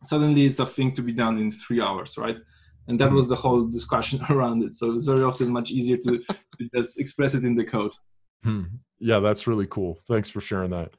suddenly 0.06 0.46
it's 0.46 0.60
a 0.60 0.66
thing 0.66 0.94
to 0.94 1.02
be 1.02 1.12
done 1.12 1.38
in 1.38 1.52
three 1.52 1.82
hours, 1.82 2.18
right? 2.18 2.40
And 2.88 3.00
that 3.00 3.08
mm-hmm. 3.08 3.16
was 3.16 3.28
the 3.28 3.36
whole 3.36 3.66
discussion 3.66 4.22
around 4.30 4.64
it. 4.64 4.74
So 4.74 4.94
it's 4.94 5.06
very 5.06 5.24
often 5.24 5.52
much 5.52 5.72
easier 5.72 5.98
to, 5.98 6.20
to 6.20 6.70
just 6.76 7.00
express 7.00 7.34
it 7.34 7.44
in 7.44 7.56
the 7.56 7.66
code. 7.66 7.94
Hmm. 8.44 8.64
Yeah, 9.00 9.20
that's 9.20 9.48
really 9.48 9.68
cool. 9.68 9.98
Thanks 10.08 10.30
for 10.30 10.40
sharing 10.40 10.72
that. 10.72 10.92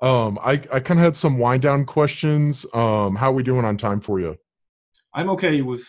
Um, 0.00 0.38
I, 0.42 0.52
I 0.72 0.80
kind 0.80 0.98
of 0.98 1.04
had 1.04 1.16
some 1.16 1.38
wind 1.38 1.62
down 1.62 1.84
questions. 1.84 2.66
Um, 2.74 3.14
how 3.16 3.30
are 3.30 3.34
we 3.34 3.42
doing 3.42 3.64
on 3.64 3.76
time 3.76 4.00
for 4.00 4.20
you? 4.20 4.36
I'm 5.14 5.30
okay 5.30 5.62
with, 5.62 5.84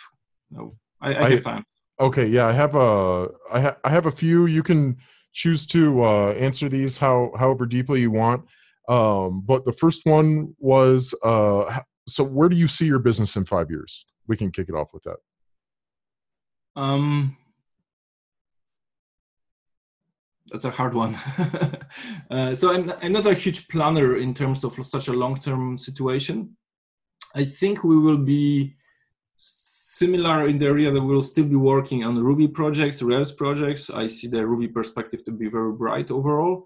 no, 0.52 0.72
I, 1.02 1.14
I, 1.14 1.26
I 1.26 1.30
have 1.30 1.44
time. 1.44 1.64
Okay. 2.00 2.26
Yeah. 2.26 2.48
I 2.48 2.52
have 2.52 2.76
a, 2.76 3.30
I, 3.52 3.62
ha- 3.62 3.78
I 3.84 3.90
have 3.90 4.08
a 4.08 4.12
few, 4.12 4.48
you 4.48 4.64
can 4.64 4.98
choose 5.32 5.66
to 5.68 6.04
uh, 6.04 6.32
answer 6.34 6.68
these 6.68 6.98
how, 6.98 7.32
however 7.38 7.66
deeply 7.66 8.02
you 8.02 8.12
want. 8.12 8.46
Um, 8.90 9.42
but 9.46 9.66
the 9.66 9.74
first 9.74 10.06
one 10.06 10.56
was, 10.60 11.14
uh, 11.24 11.80
so 12.08 12.24
where 12.24 12.50
do 12.50 12.56
you 12.56 12.68
see 12.68 12.86
your 12.86 13.00
business 13.00 13.36
in 13.36 13.46
five 13.46 13.70
years? 13.70 14.06
We 14.28 14.38
can 14.38 14.52
kick 14.52 14.70
it 14.70 14.76
off 14.76 14.94
with 14.94 15.04
that. 15.04 15.18
Um, 16.76 17.38
that's 20.48 20.66
a 20.66 20.70
hard 20.70 20.94
one. 20.94 21.16
uh, 22.30 22.56
so 22.56 22.74
I'm, 22.74 22.92
I'm 23.02 23.12
not 23.12 23.26
a 23.26 23.34
huge 23.34 23.68
planner 23.68 24.18
in 24.18 24.34
terms 24.34 24.64
of 24.64 24.74
such 24.86 25.08
a 25.08 25.14
long-term 25.14 25.78
situation. 25.78 26.56
I 27.36 27.44
think 27.44 27.84
we 27.84 27.98
will 27.98 28.18
be 28.18 28.76
similar 29.38 30.48
in 30.48 30.58
the 30.60 30.66
area 30.66 30.92
that 30.92 31.02
we'll 31.02 31.22
still 31.22 31.46
be 31.46 31.56
working 31.56 32.04
on 32.04 32.18
Ruby 32.18 32.48
projects, 32.48 33.02
Rails 33.02 33.32
projects. 33.32 33.90
I 33.90 34.08
see 34.08 34.28
the 34.28 34.46
Ruby 34.46 34.68
perspective 34.68 35.24
to 35.26 35.32
be 35.32 35.48
very 35.48 35.72
bright 35.72 36.12
overall. 36.12 36.66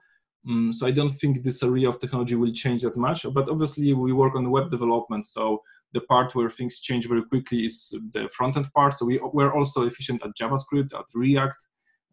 Um, 0.49 0.73
so 0.73 0.87
I 0.87 0.91
don't 0.91 1.09
think 1.09 1.43
this 1.43 1.63
area 1.63 1.89
of 1.89 1.99
technology 1.99 2.35
will 2.35 2.51
change 2.51 2.83
that 2.83 2.97
much. 2.97 3.25
But 3.33 3.49
obviously, 3.49 3.93
we 3.93 4.13
work 4.13 4.35
on 4.35 4.49
web 4.49 4.69
development. 4.69 5.25
So 5.25 5.61
the 5.93 6.01
part 6.01 6.35
where 6.35 6.49
things 6.49 6.79
change 6.79 7.07
very 7.07 7.23
quickly 7.23 7.65
is 7.65 7.93
the 8.13 8.29
front 8.29 8.57
end 8.57 8.71
part. 8.73 8.93
So 8.93 9.05
we, 9.05 9.19
we're 9.33 9.53
also 9.53 9.85
efficient 9.85 10.23
at 10.23 10.31
JavaScript, 10.39 10.93
at 10.93 11.05
React, 11.13 11.57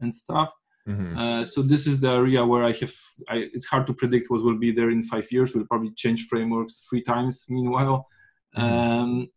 and 0.01 0.13
stuff. 0.13 0.51
Mm-hmm. 0.89 1.19
Uh, 1.19 1.45
so 1.47 1.63
this 1.63 1.87
is 1.87 2.01
the 2.01 2.11
area 2.11 2.45
where 2.45 2.63
I 2.63 2.73
have. 2.73 2.95
I, 3.29 3.49
it's 3.55 3.67
hard 3.67 3.87
to 3.87 3.95
predict 3.95 4.31
what 4.31 4.43
will 4.43 4.59
be 4.59 4.71
there 4.71 4.91
in 4.91 5.03
five 5.03 5.31
years. 5.33 5.55
We'll 5.55 5.67
probably 5.67 5.93
change 5.97 6.27
frameworks 6.27 6.87
three 6.89 7.03
times. 7.03 7.47
Meanwhile, 7.49 8.07
mm-hmm. 8.57 9.03
um, 9.03 9.29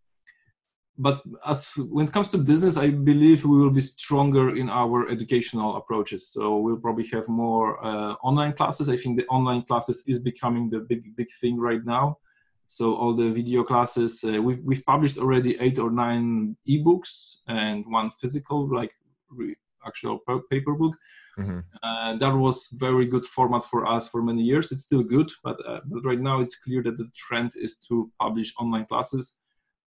but 0.97 1.21
as 1.45 1.69
when 1.77 2.05
it 2.07 2.11
comes 2.11 2.29
to 2.29 2.37
business, 2.37 2.77
I 2.77 2.89
believe 2.89 3.45
we 3.45 3.57
will 3.57 3.69
be 3.69 3.81
stronger 3.81 4.55
in 4.55 4.69
our 4.69 5.07
educational 5.09 5.77
approaches. 5.77 6.27
So 6.29 6.57
we'll 6.57 6.77
probably 6.77 7.07
have 7.13 7.27
more 7.27 7.83
uh, 7.85 8.13
online 8.23 8.53
classes. 8.53 8.89
I 8.89 8.97
think 8.97 9.17
the 9.17 9.27
online 9.27 9.63
classes 9.63 10.03
is 10.07 10.19
becoming 10.19 10.69
the 10.69 10.79
big 10.79 11.15
big 11.15 11.27
thing 11.39 11.59
right 11.59 11.85
now. 11.85 12.17
So 12.65 12.95
all 12.95 13.13
the 13.15 13.29
video 13.29 13.63
classes, 13.63 14.23
uh, 14.23 14.41
we've 14.41 14.61
we've 14.63 14.85
published 14.85 15.17
already 15.17 15.57
eight 15.59 15.77
or 15.79 15.91
nine 15.91 16.57
ebooks 16.67 17.37
and 17.47 17.85
one 17.87 18.09
physical 18.09 18.67
like 18.67 18.91
re- 19.29 19.55
actual 19.85 20.19
paper 20.49 20.73
book. 20.73 20.95
Mm-hmm. 21.37 21.59
Uh, 21.83 22.17
that 22.17 22.35
was 22.35 22.67
very 22.73 23.05
good 23.05 23.25
format 23.25 23.63
for 23.63 23.85
us 23.85 24.07
for 24.07 24.21
many 24.23 24.41
years. 24.41 24.71
It's 24.71 24.83
still 24.83 25.03
good, 25.03 25.29
but, 25.43 25.57
uh, 25.67 25.81
but 25.85 26.03
right 26.03 26.19
now 26.19 26.41
it's 26.41 26.57
clear 26.57 26.81
that 26.83 26.97
the 26.97 27.09
trend 27.15 27.51
is 27.55 27.77
to 27.87 28.11
publish 28.19 28.53
online 28.59 28.85
classes. 28.85 29.37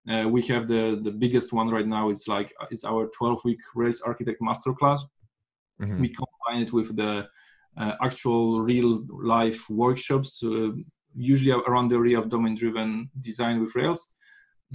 Uh, 0.08 0.26
we 0.28 0.42
have 0.42 0.66
the 0.66 1.00
the 1.02 1.10
biggest 1.10 1.52
one 1.52 1.68
right 1.68 1.86
now. 1.86 2.10
It's 2.10 2.26
like 2.26 2.52
uh, 2.60 2.66
it's 2.70 2.84
our 2.84 3.08
12 3.08 3.44
week 3.44 3.60
Rails 3.74 4.00
Architect 4.00 4.40
Masterclass. 4.40 5.00
Mm-hmm. 5.80 6.00
We 6.00 6.08
combine 6.08 6.62
it 6.66 6.72
with 6.72 6.96
the 6.96 7.28
uh, 7.76 7.94
actual 8.02 8.62
real 8.62 9.04
life 9.08 9.68
workshops, 9.70 10.42
uh, 10.42 10.70
usually 11.14 11.52
around 11.52 11.88
the 11.88 11.96
area 11.96 12.18
of 12.18 12.28
domain 12.28 12.56
driven 12.56 13.10
design 13.20 13.60
with 13.60 13.74
Rails. 13.74 14.06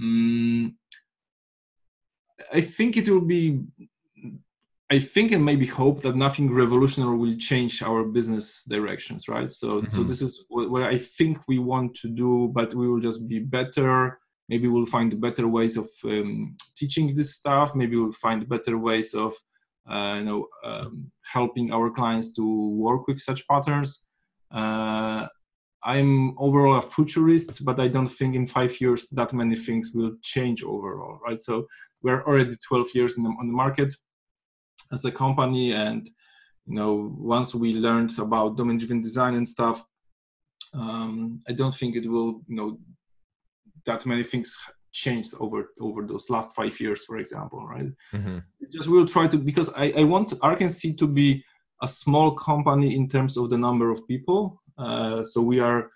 Mm, 0.00 0.74
I 2.52 2.60
think 2.60 2.96
it 2.96 3.08
will 3.08 3.20
be 3.20 3.62
I 4.88 5.00
think 5.00 5.32
and 5.32 5.44
maybe 5.44 5.66
hope 5.66 6.02
that 6.02 6.14
nothing 6.14 6.52
revolutionary 6.52 7.16
will 7.16 7.36
change 7.38 7.82
our 7.82 8.04
business 8.04 8.62
directions, 8.64 9.26
right? 9.26 9.50
So, 9.50 9.80
mm-hmm. 9.80 9.88
so 9.88 10.04
this 10.04 10.22
is 10.22 10.44
what, 10.48 10.70
what, 10.70 10.82
I 10.84 10.96
think 10.96 11.38
we 11.48 11.58
want 11.58 11.96
to 11.96 12.08
do, 12.08 12.52
but 12.54 12.72
we 12.72 12.88
will 12.88 13.00
just 13.00 13.26
be 13.26 13.40
better. 13.40 14.20
Maybe 14.48 14.68
we'll 14.68 14.86
find 14.86 15.20
better 15.20 15.48
ways 15.48 15.76
of 15.76 15.88
um, 16.04 16.56
teaching 16.76 17.14
this 17.14 17.34
stuff. 17.34 17.74
Maybe 17.74 17.96
we'll 17.96 18.12
find 18.12 18.48
better 18.48 18.78
ways 18.78 19.14
of, 19.14 19.34
uh, 19.90 20.16
you 20.18 20.24
know, 20.24 20.46
um, 20.64 21.10
helping 21.32 21.72
our 21.72 21.90
clients 21.90 22.32
to 22.34 22.70
work 22.70 23.06
with 23.08 23.20
such 23.20 23.46
patterns. 23.48 24.04
Uh, 24.50 25.26
I'm 25.82 26.36
overall 26.38 26.78
a 26.78 26.82
futurist, 26.82 27.64
but 27.64 27.78
I 27.78 27.88
don't 27.88 28.08
think 28.08 28.34
in 28.34 28.46
five 28.46 28.80
years 28.80 29.08
that 29.10 29.32
many 29.32 29.56
things 29.56 29.92
will 29.94 30.12
change 30.22 30.62
overall, 30.64 31.18
right? 31.24 31.40
So 31.40 31.66
we're 32.02 32.24
already 32.24 32.56
12 32.68 32.88
years 32.94 33.14
the, 33.14 33.22
on 33.22 33.46
the 33.46 33.52
market 33.52 33.94
as 34.92 35.04
a 35.04 35.10
company 35.10 35.72
and 35.72 36.08
you 36.66 36.74
know 36.74 37.14
once 37.18 37.54
we 37.54 37.74
learned 37.74 38.12
about 38.18 38.56
domain 38.56 38.78
driven 38.78 39.00
design 39.00 39.34
and 39.34 39.48
stuff 39.48 39.84
um, 40.74 41.40
i 41.48 41.52
don't 41.52 41.74
think 41.74 41.96
it 41.96 42.08
will 42.08 42.40
you 42.48 42.56
know 42.56 42.78
that 43.86 44.06
many 44.06 44.24
things 44.24 44.56
changed 44.92 45.34
over 45.40 45.72
over 45.80 46.06
those 46.06 46.30
last 46.30 46.54
five 46.56 46.78
years 46.80 47.04
for 47.04 47.18
example 47.18 47.66
right 47.66 47.90
mm-hmm. 48.14 48.38
just 48.72 48.88
we'll 48.88 49.06
try 49.06 49.26
to 49.26 49.36
because 49.36 49.70
i, 49.76 49.92
I 49.96 50.04
want 50.04 50.30
Arkency 50.40 50.96
to 50.98 51.06
be 51.06 51.44
a 51.82 51.88
small 51.88 52.30
company 52.34 52.96
in 52.96 53.08
terms 53.08 53.36
of 53.36 53.50
the 53.50 53.58
number 53.58 53.90
of 53.90 54.06
people 54.08 54.62
uh, 54.78 55.24
so 55.24 55.40
we 55.42 55.60
are 55.60 55.90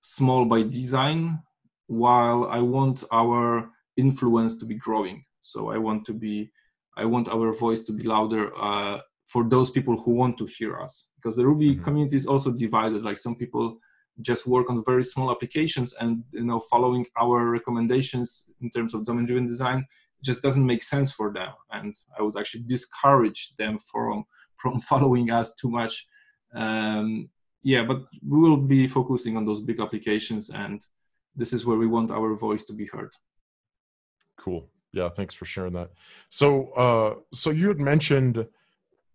small 0.00 0.44
by 0.44 0.62
design 0.62 1.40
while 1.86 2.46
i 2.50 2.60
want 2.60 3.02
our 3.12 3.70
influence 3.96 4.56
to 4.58 4.64
be 4.66 4.76
growing 4.76 5.24
so 5.40 5.70
i 5.70 5.78
want 5.78 6.04
to 6.06 6.12
be 6.12 6.50
I 6.98 7.04
want 7.04 7.28
our 7.28 7.52
voice 7.52 7.80
to 7.82 7.92
be 7.92 8.02
louder 8.02 8.50
uh, 8.60 8.98
for 9.24 9.44
those 9.48 9.70
people 9.70 9.96
who 9.96 10.10
want 10.10 10.36
to 10.38 10.46
hear 10.46 10.80
us. 10.80 11.10
Because 11.16 11.36
the 11.36 11.46
Ruby 11.46 11.74
mm-hmm. 11.74 11.84
community 11.84 12.16
is 12.16 12.26
also 12.26 12.50
divided. 12.50 13.04
Like 13.04 13.18
some 13.18 13.36
people 13.36 13.78
just 14.20 14.46
work 14.46 14.70
on 14.70 14.84
very 14.84 15.04
small 15.04 15.30
applications, 15.30 15.94
and 16.00 16.24
you 16.32 16.44
know, 16.44 16.60
following 16.60 17.06
our 17.20 17.50
recommendations 17.50 18.50
in 18.60 18.70
terms 18.70 18.94
of 18.94 19.04
domain-driven 19.04 19.46
design 19.46 19.86
just 20.24 20.42
doesn't 20.42 20.66
make 20.66 20.82
sense 20.82 21.12
for 21.12 21.32
them. 21.32 21.52
And 21.70 21.96
I 22.18 22.22
would 22.22 22.36
actually 22.36 22.64
discourage 22.64 23.54
them 23.56 23.78
from 23.78 24.24
from 24.56 24.80
following 24.90 25.30
us 25.30 25.54
too 25.54 25.70
much. 25.70 26.06
Um, 26.54 27.28
yeah, 27.62 27.84
but 27.84 28.04
we 28.26 28.38
will 28.38 28.56
be 28.56 28.86
focusing 28.86 29.36
on 29.36 29.44
those 29.44 29.60
big 29.60 29.80
applications, 29.80 30.50
and 30.50 30.84
this 31.36 31.52
is 31.52 31.66
where 31.66 31.78
we 31.78 31.86
want 31.86 32.10
our 32.10 32.34
voice 32.34 32.64
to 32.64 32.72
be 32.72 32.86
heard. 32.86 33.12
Cool 34.36 34.68
yeah 34.92 35.08
thanks 35.08 35.34
for 35.34 35.44
sharing 35.44 35.72
that 35.72 35.90
so 36.28 36.70
uh 36.72 37.14
so 37.32 37.50
you 37.50 37.68
had 37.68 37.78
mentioned 37.78 38.46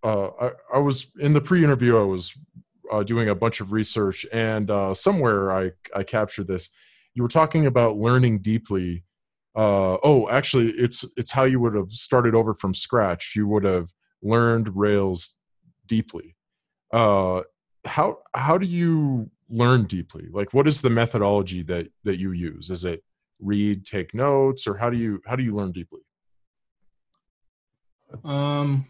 uh 0.04 0.28
i, 0.39 0.51
I 0.76 0.80
was 0.80 1.08
in 1.20 1.34
the 1.34 1.41
pre-interview 1.41 1.97
i 1.97 2.04
was 2.04 2.38
uh, 2.94 3.04
doing 3.04 3.30
a 3.30 3.36
bunch 3.36 3.60
of 3.60 3.72
research 3.72 4.26
and 4.32 4.70
uh 4.70 4.94
somewhere 4.94 5.52
i 5.52 5.72
i 5.96 6.04
captured 6.04 6.48
this. 6.48 6.70
You 7.16 7.24
were 7.24 7.30
talking 7.30 7.66
about 7.66 7.98
learning 7.98 8.39
deeply. 8.39 9.04
Uh 9.56 9.98
oh 10.04 10.30
actually 10.30 10.70
it's 10.72 11.04
it's 11.18 11.32
how 11.32 11.44
you 11.44 11.60
would 11.60 11.76
have 11.76 11.91
started 11.91 12.36
over 12.36 12.54
from 12.54 12.74
scratch. 12.74 13.34
You 13.36 13.48
would 13.48 13.64
have 13.64 13.89
learned 14.22 14.76
rails 14.76 15.38
deeply. 15.88 16.36
Uh 16.91 17.41
how 17.86 18.20
how 18.36 18.58
do 18.58 18.68
you 18.68 19.30
learn 19.50 19.86
deeply? 19.86 20.28
Like 20.32 20.54
what 20.54 20.68
is 20.68 20.82
the 20.82 20.89
methodology 20.89 21.64
that 21.64 21.88
that 22.04 22.20
you 22.20 22.32
use? 22.32 22.70
Is 22.70 22.86
it 22.86 23.04
read 23.39 23.86
take 23.86 24.14
notes 24.14 24.68
or 24.68 24.78
how 24.78 24.89
do 24.89 24.98
you 24.98 25.20
how 25.26 25.36
do 25.36 25.44
you 25.44 25.56
learn 25.56 25.72
deeply? 25.72 26.02
Um 28.24 28.86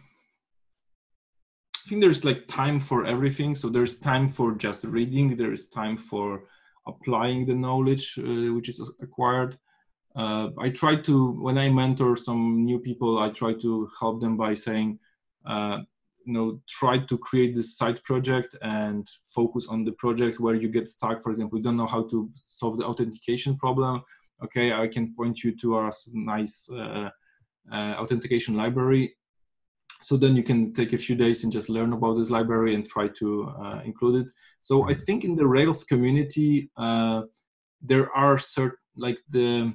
think 1.87 2.01
there's 2.01 2.25
like 2.25 2.47
time 2.47 2.79
for 2.79 3.05
everything. 3.05 3.55
So 3.55 3.69
there's 3.69 3.99
time 3.99 4.29
for 4.29 4.53
just 4.53 4.83
reading 4.85 5.35
there's 5.35 5.67
time 5.67 5.97
for 5.97 6.43
applying 6.87 7.45
the 7.45 7.55
knowledge 7.55 8.15
uh, 8.17 8.53
which 8.53 8.69
is 8.69 8.79
acquired. 9.01 9.57
Uh, 10.15 10.49
i 10.59 10.69
try 10.69 10.95
to 10.95 11.31
when 11.41 11.57
i 11.57 11.67
mentor 11.67 12.15
some 12.15 12.63
new 12.63 12.77
people 12.77 13.17
i 13.17 13.29
try 13.29 13.51
to 13.51 13.89
help 13.99 14.21
them 14.21 14.37
by 14.37 14.53
saying 14.53 14.99
uh, 15.47 15.79
you 16.25 16.33
know 16.33 16.59
try 16.67 16.97
to 16.97 17.17
create 17.17 17.55
this 17.55 17.77
side 17.77 18.01
project 18.03 18.55
and 18.61 19.09
focus 19.27 19.67
on 19.67 19.83
the 19.83 19.91
project 19.93 20.39
where 20.39 20.55
you 20.55 20.69
get 20.69 20.87
stuck. 20.87 21.21
For 21.21 21.29
example 21.29 21.57
you 21.57 21.63
don't 21.63 21.77
know 21.77 21.87
how 21.87 22.03
to 22.09 22.29
solve 22.45 22.77
the 22.77 22.85
authentication 22.85 23.57
problem. 23.57 24.03
Okay, 24.43 24.73
I 24.73 24.87
can 24.87 25.13
point 25.15 25.43
you 25.43 25.55
to 25.57 25.75
our 25.75 25.91
nice 26.13 26.67
uh, 26.69 27.09
uh, 27.71 27.95
authentication 28.01 28.55
library. 28.55 29.15
So 30.03 30.17
then 30.17 30.35
you 30.35 30.43
can 30.43 30.73
take 30.73 30.93
a 30.93 30.97
few 30.97 31.15
days 31.15 31.43
and 31.43 31.51
just 31.51 31.69
learn 31.69 31.93
about 31.93 32.17
this 32.17 32.29
library 32.29 32.75
and 32.75 32.87
try 32.87 33.07
to 33.19 33.53
uh, 33.63 33.81
include 33.85 34.25
it. 34.25 34.31
So 34.59 34.89
I 34.89 34.93
think 34.93 35.23
in 35.23 35.35
the 35.35 35.47
Rails 35.47 35.83
community, 35.83 36.69
uh, 36.77 37.23
there 37.81 38.11
are 38.11 38.37
certain 38.37 38.77
like 38.95 39.19
the 39.29 39.73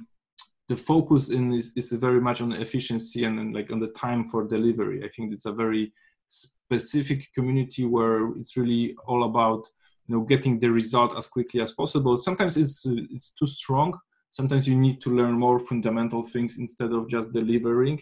the 0.67 0.75
focus 0.75 1.31
in 1.31 1.51
is, 1.51 1.71
is 1.75 1.91
very 1.91 2.21
much 2.21 2.41
on 2.41 2.53
efficiency 2.53 3.23
and, 3.23 3.39
and 3.39 3.55
like 3.55 3.71
on 3.71 3.79
the 3.79 3.87
time 3.87 4.27
for 4.27 4.47
delivery. 4.47 5.03
I 5.03 5.09
think 5.15 5.33
it's 5.33 5.47
a 5.47 5.51
very 5.51 5.91
specific 6.27 7.27
community 7.33 7.85
where 7.85 8.29
it's 8.37 8.55
really 8.55 8.95
all 9.07 9.23
about 9.23 9.67
you 10.07 10.15
know 10.15 10.23
getting 10.23 10.59
the 10.59 10.69
result 10.69 11.17
as 11.17 11.27
quickly 11.27 11.61
as 11.61 11.71
possible. 11.71 12.17
Sometimes 12.17 12.55
it's 12.55 12.85
it's 12.85 13.31
too 13.31 13.47
strong 13.47 13.99
sometimes 14.31 14.67
you 14.67 14.75
need 14.75 15.01
to 15.01 15.09
learn 15.15 15.33
more 15.33 15.59
fundamental 15.59 16.23
things 16.23 16.59
instead 16.59 16.91
of 16.91 17.09
just 17.09 17.31
delivering 17.31 17.99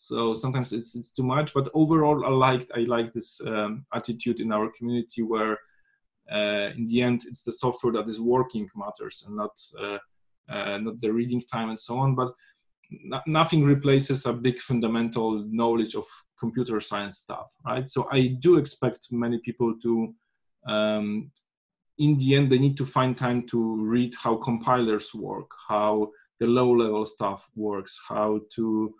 so 0.00 0.34
sometimes 0.34 0.72
it's, 0.72 0.94
it's 0.96 1.10
too 1.10 1.22
much 1.22 1.52
but 1.52 1.68
overall 1.74 2.24
i 2.24 2.28
liked 2.28 2.70
i 2.74 2.80
like 2.80 3.12
this 3.12 3.40
um, 3.46 3.84
attitude 3.94 4.40
in 4.40 4.50
our 4.52 4.70
community 4.76 5.22
where 5.22 5.58
uh, 6.32 6.70
in 6.76 6.86
the 6.86 7.02
end 7.02 7.22
it's 7.26 7.42
the 7.42 7.52
software 7.52 7.92
that 7.92 8.08
is 8.08 8.20
working 8.20 8.68
matters 8.76 9.24
and 9.26 9.36
not 9.36 9.60
uh, 9.78 9.98
uh, 10.48 10.78
not 10.78 11.00
the 11.00 11.12
reading 11.12 11.40
time 11.40 11.68
and 11.68 11.78
so 11.78 11.96
on. 11.98 12.14
But 12.14 12.32
nothing 13.26 13.62
replaces 13.64 14.26
a 14.26 14.32
big 14.32 14.60
fundamental 14.60 15.44
knowledge 15.48 15.94
of 15.94 16.04
computer 16.38 16.80
science 16.80 17.18
stuff 17.18 17.52
right? 17.64 17.86
So 17.88 18.08
i 18.10 18.20
do 18.40 18.56
expect 18.56 19.12
many 19.12 19.38
people 19.38 19.74
to 19.82 20.14
um, 20.66 21.30
in 22.00 22.16
the 22.16 22.34
end, 22.34 22.50
they 22.50 22.58
need 22.58 22.78
to 22.78 22.86
find 22.86 23.16
time 23.16 23.46
to 23.48 23.76
read 23.76 24.14
how 24.14 24.36
compilers 24.36 25.14
work, 25.14 25.50
how 25.68 26.10
the 26.40 26.46
low-level 26.46 27.04
stuff 27.04 27.48
works, 27.54 28.00
how 28.08 28.40
to 28.54 28.94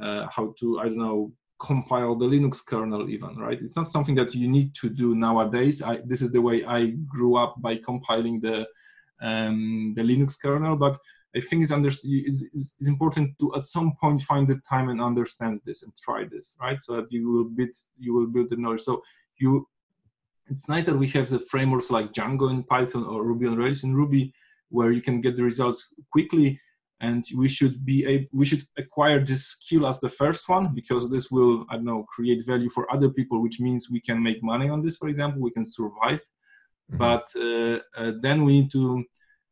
uh, 0.00 0.26
how 0.30 0.54
to 0.60 0.80
I 0.80 0.84
don't 0.84 0.98
know 0.98 1.32
compile 1.60 2.16
the 2.16 2.24
Linux 2.24 2.64
kernel 2.64 3.08
even 3.10 3.36
right. 3.36 3.60
It's 3.60 3.76
not 3.76 3.86
something 3.86 4.14
that 4.14 4.34
you 4.34 4.48
need 4.48 4.74
to 4.76 4.88
do 4.88 5.14
nowadays. 5.14 5.82
I, 5.82 6.00
this 6.04 6.22
is 6.22 6.30
the 6.32 6.40
way 6.40 6.64
I 6.64 6.86
grew 7.06 7.36
up 7.36 7.60
by 7.60 7.76
compiling 7.76 8.40
the 8.40 8.66
um, 9.20 9.92
the 9.94 10.02
Linux 10.02 10.36
kernel, 10.40 10.76
but 10.76 10.98
I 11.36 11.40
think 11.40 11.62
it's, 11.62 11.70
under, 11.70 11.88
it's, 11.88 12.02
it's, 12.52 12.88
important 12.88 13.38
to 13.38 13.54
at 13.54 13.62
some 13.62 13.92
point 14.00 14.22
find 14.22 14.48
the 14.48 14.60
time 14.68 14.88
and 14.88 15.00
understand 15.00 15.60
this 15.64 15.84
and 15.84 15.92
try 16.02 16.24
this, 16.24 16.56
right? 16.60 16.80
So 16.80 16.96
that 16.96 17.12
you 17.12 17.30
will 17.30 17.44
build 17.44 17.70
you 17.98 18.14
will 18.14 18.26
build 18.26 18.48
the 18.48 18.56
knowledge. 18.56 18.80
So 18.80 19.02
you 19.38 19.68
it's 20.48 20.68
nice 20.68 20.86
that 20.86 20.96
we 20.96 21.08
have 21.08 21.28
the 21.28 21.38
frameworks 21.38 21.90
like 21.90 22.12
Django 22.12 22.50
in 22.50 22.64
Python 22.64 23.04
or 23.04 23.22
Ruby 23.22 23.46
on 23.46 23.56
Rails 23.56 23.84
in 23.84 23.94
Ruby, 23.94 24.32
where 24.70 24.90
you 24.90 25.00
can 25.00 25.20
get 25.20 25.36
the 25.36 25.44
results 25.44 25.94
quickly. 26.10 26.58
And 27.00 27.24
we 27.34 27.48
should 27.48 27.84
be 27.84 28.04
able, 28.06 28.26
we 28.32 28.44
should 28.44 28.64
acquire 28.76 29.24
this 29.24 29.46
skill 29.46 29.86
as 29.86 30.00
the 30.00 30.08
first 30.08 30.48
one 30.48 30.74
because 30.74 31.10
this 31.10 31.30
will 31.30 31.64
I 31.70 31.76
don't 31.76 31.86
know 31.86 32.04
create 32.14 32.44
value 32.46 32.68
for 32.70 32.92
other 32.92 33.08
people, 33.08 33.40
which 33.40 33.58
means 33.58 33.90
we 33.90 34.00
can 34.00 34.22
make 34.22 34.42
money 34.42 34.68
on 34.68 34.82
this. 34.82 34.96
For 34.98 35.08
example, 35.08 35.40
we 35.40 35.50
can 35.50 35.64
survive. 35.64 36.20
Mm-hmm. 36.92 36.98
But 36.98 37.26
uh, 37.36 37.78
uh, 37.96 38.12
then 38.20 38.44
we 38.44 38.60
need 38.60 38.70
to 38.72 39.04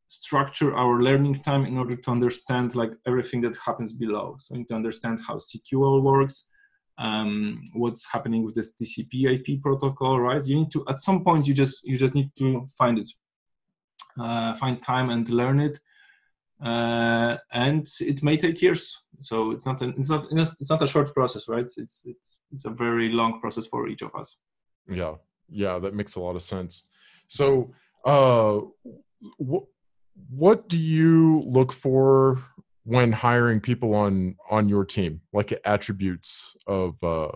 structure 0.09 0.75
our 0.75 1.03
learning 1.03 1.43
time 1.43 1.67
in 1.67 1.77
order 1.77 1.95
to 1.95 2.11
understand 2.11 2.75
like 2.75 2.93
everything 3.07 3.43
that 3.43 3.57
happens 3.65 3.93
below. 3.93 4.37
So 4.39 4.55
we 4.55 4.59
need 4.59 4.69
to 4.69 4.75
understand 4.75 5.21
how 5.27 5.37
SQL 5.37 6.03
works, 6.03 6.47
um, 6.99 7.61
what's 7.75 8.11
happening 8.11 8.43
with 8.43 8.55
this 8.55 8.75
TCP 8.75 9.13
IP 9.35 9.63
protocol, 9.63 10.19
right? 10.19 10.45
You 10.45 10.57
need 10.57 10.73
to 10.73 10.85
at 10.89 10.99
some 10.99 11.23
point 11.23 11.47
you 11.47 11.55
just 11.55 11.85
you 11.85 11.97
just 11.97 12.15
need 12.15 12.31
to 12.37 12.67
find 12.77 12.99
it, 12.99 13.11
uh, 14.19 14.55
find 14.55 14.83
time 14.83 15.11
and 15.11 15.29
learn 15.29 15.61
it, 15.61 15.79
uh, 16.63 17.37
and 17.53 17.87
it 18.01 18.23
may 18.23 18.37
take 18.37 18.61
years. 18.61 18.97
So 19.21 19.51
it's 19.53 19.67
not 19.67 19.81
an, 19.83 19.95
it's 19.99 20.11
not 20.11 20.27
it's 20.31 20.71
not 20.71 20.83
a 20.83 20.87
short 20.87 21.15
process, 21.15 21.49
right? 21.49 21.61
It's 21.61 22.07
it's 22.07 22.41
it's 22.53 22.65
a 22.65 22.71
very 22.71 23.11
long 23.11 23.41
process 23.41 23.67
for 23.67 23.89
each 23.89 24.03
of 24.03 24.15
us. 24.15 24.39
Yeah, 24.89 25.15
yeah, 25.49 25.79
that 25.79 25.95
makes 25.95 26.17
a 26.17 26.21
lot 26.21 26.37
of 26.37 26.43
sense. 26.43 26.89
So, 27.27 27.73
uh, 28.05 28.61
what 29.37 29.65
what 30.31 30.69
do 30.69 30.79
you 30.79 31.41
look 31.47 31.73
for 31.73 32.43
when 32.85 33.13
hiring 33.13 33.61
people 33.61 33.95
on 33.95 34.37
on 34.51 34.69
your 34.69 34.85
team, 34.85 35.21
like 35.33 35.59
attributes 35.65 36.57
of 36.67 36.97
uh, 37.03 37.33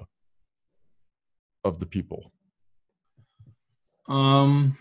of 1.64 1.78
the 1.78 1.86
people? 1.86 2.32
Um, 4.08 4.76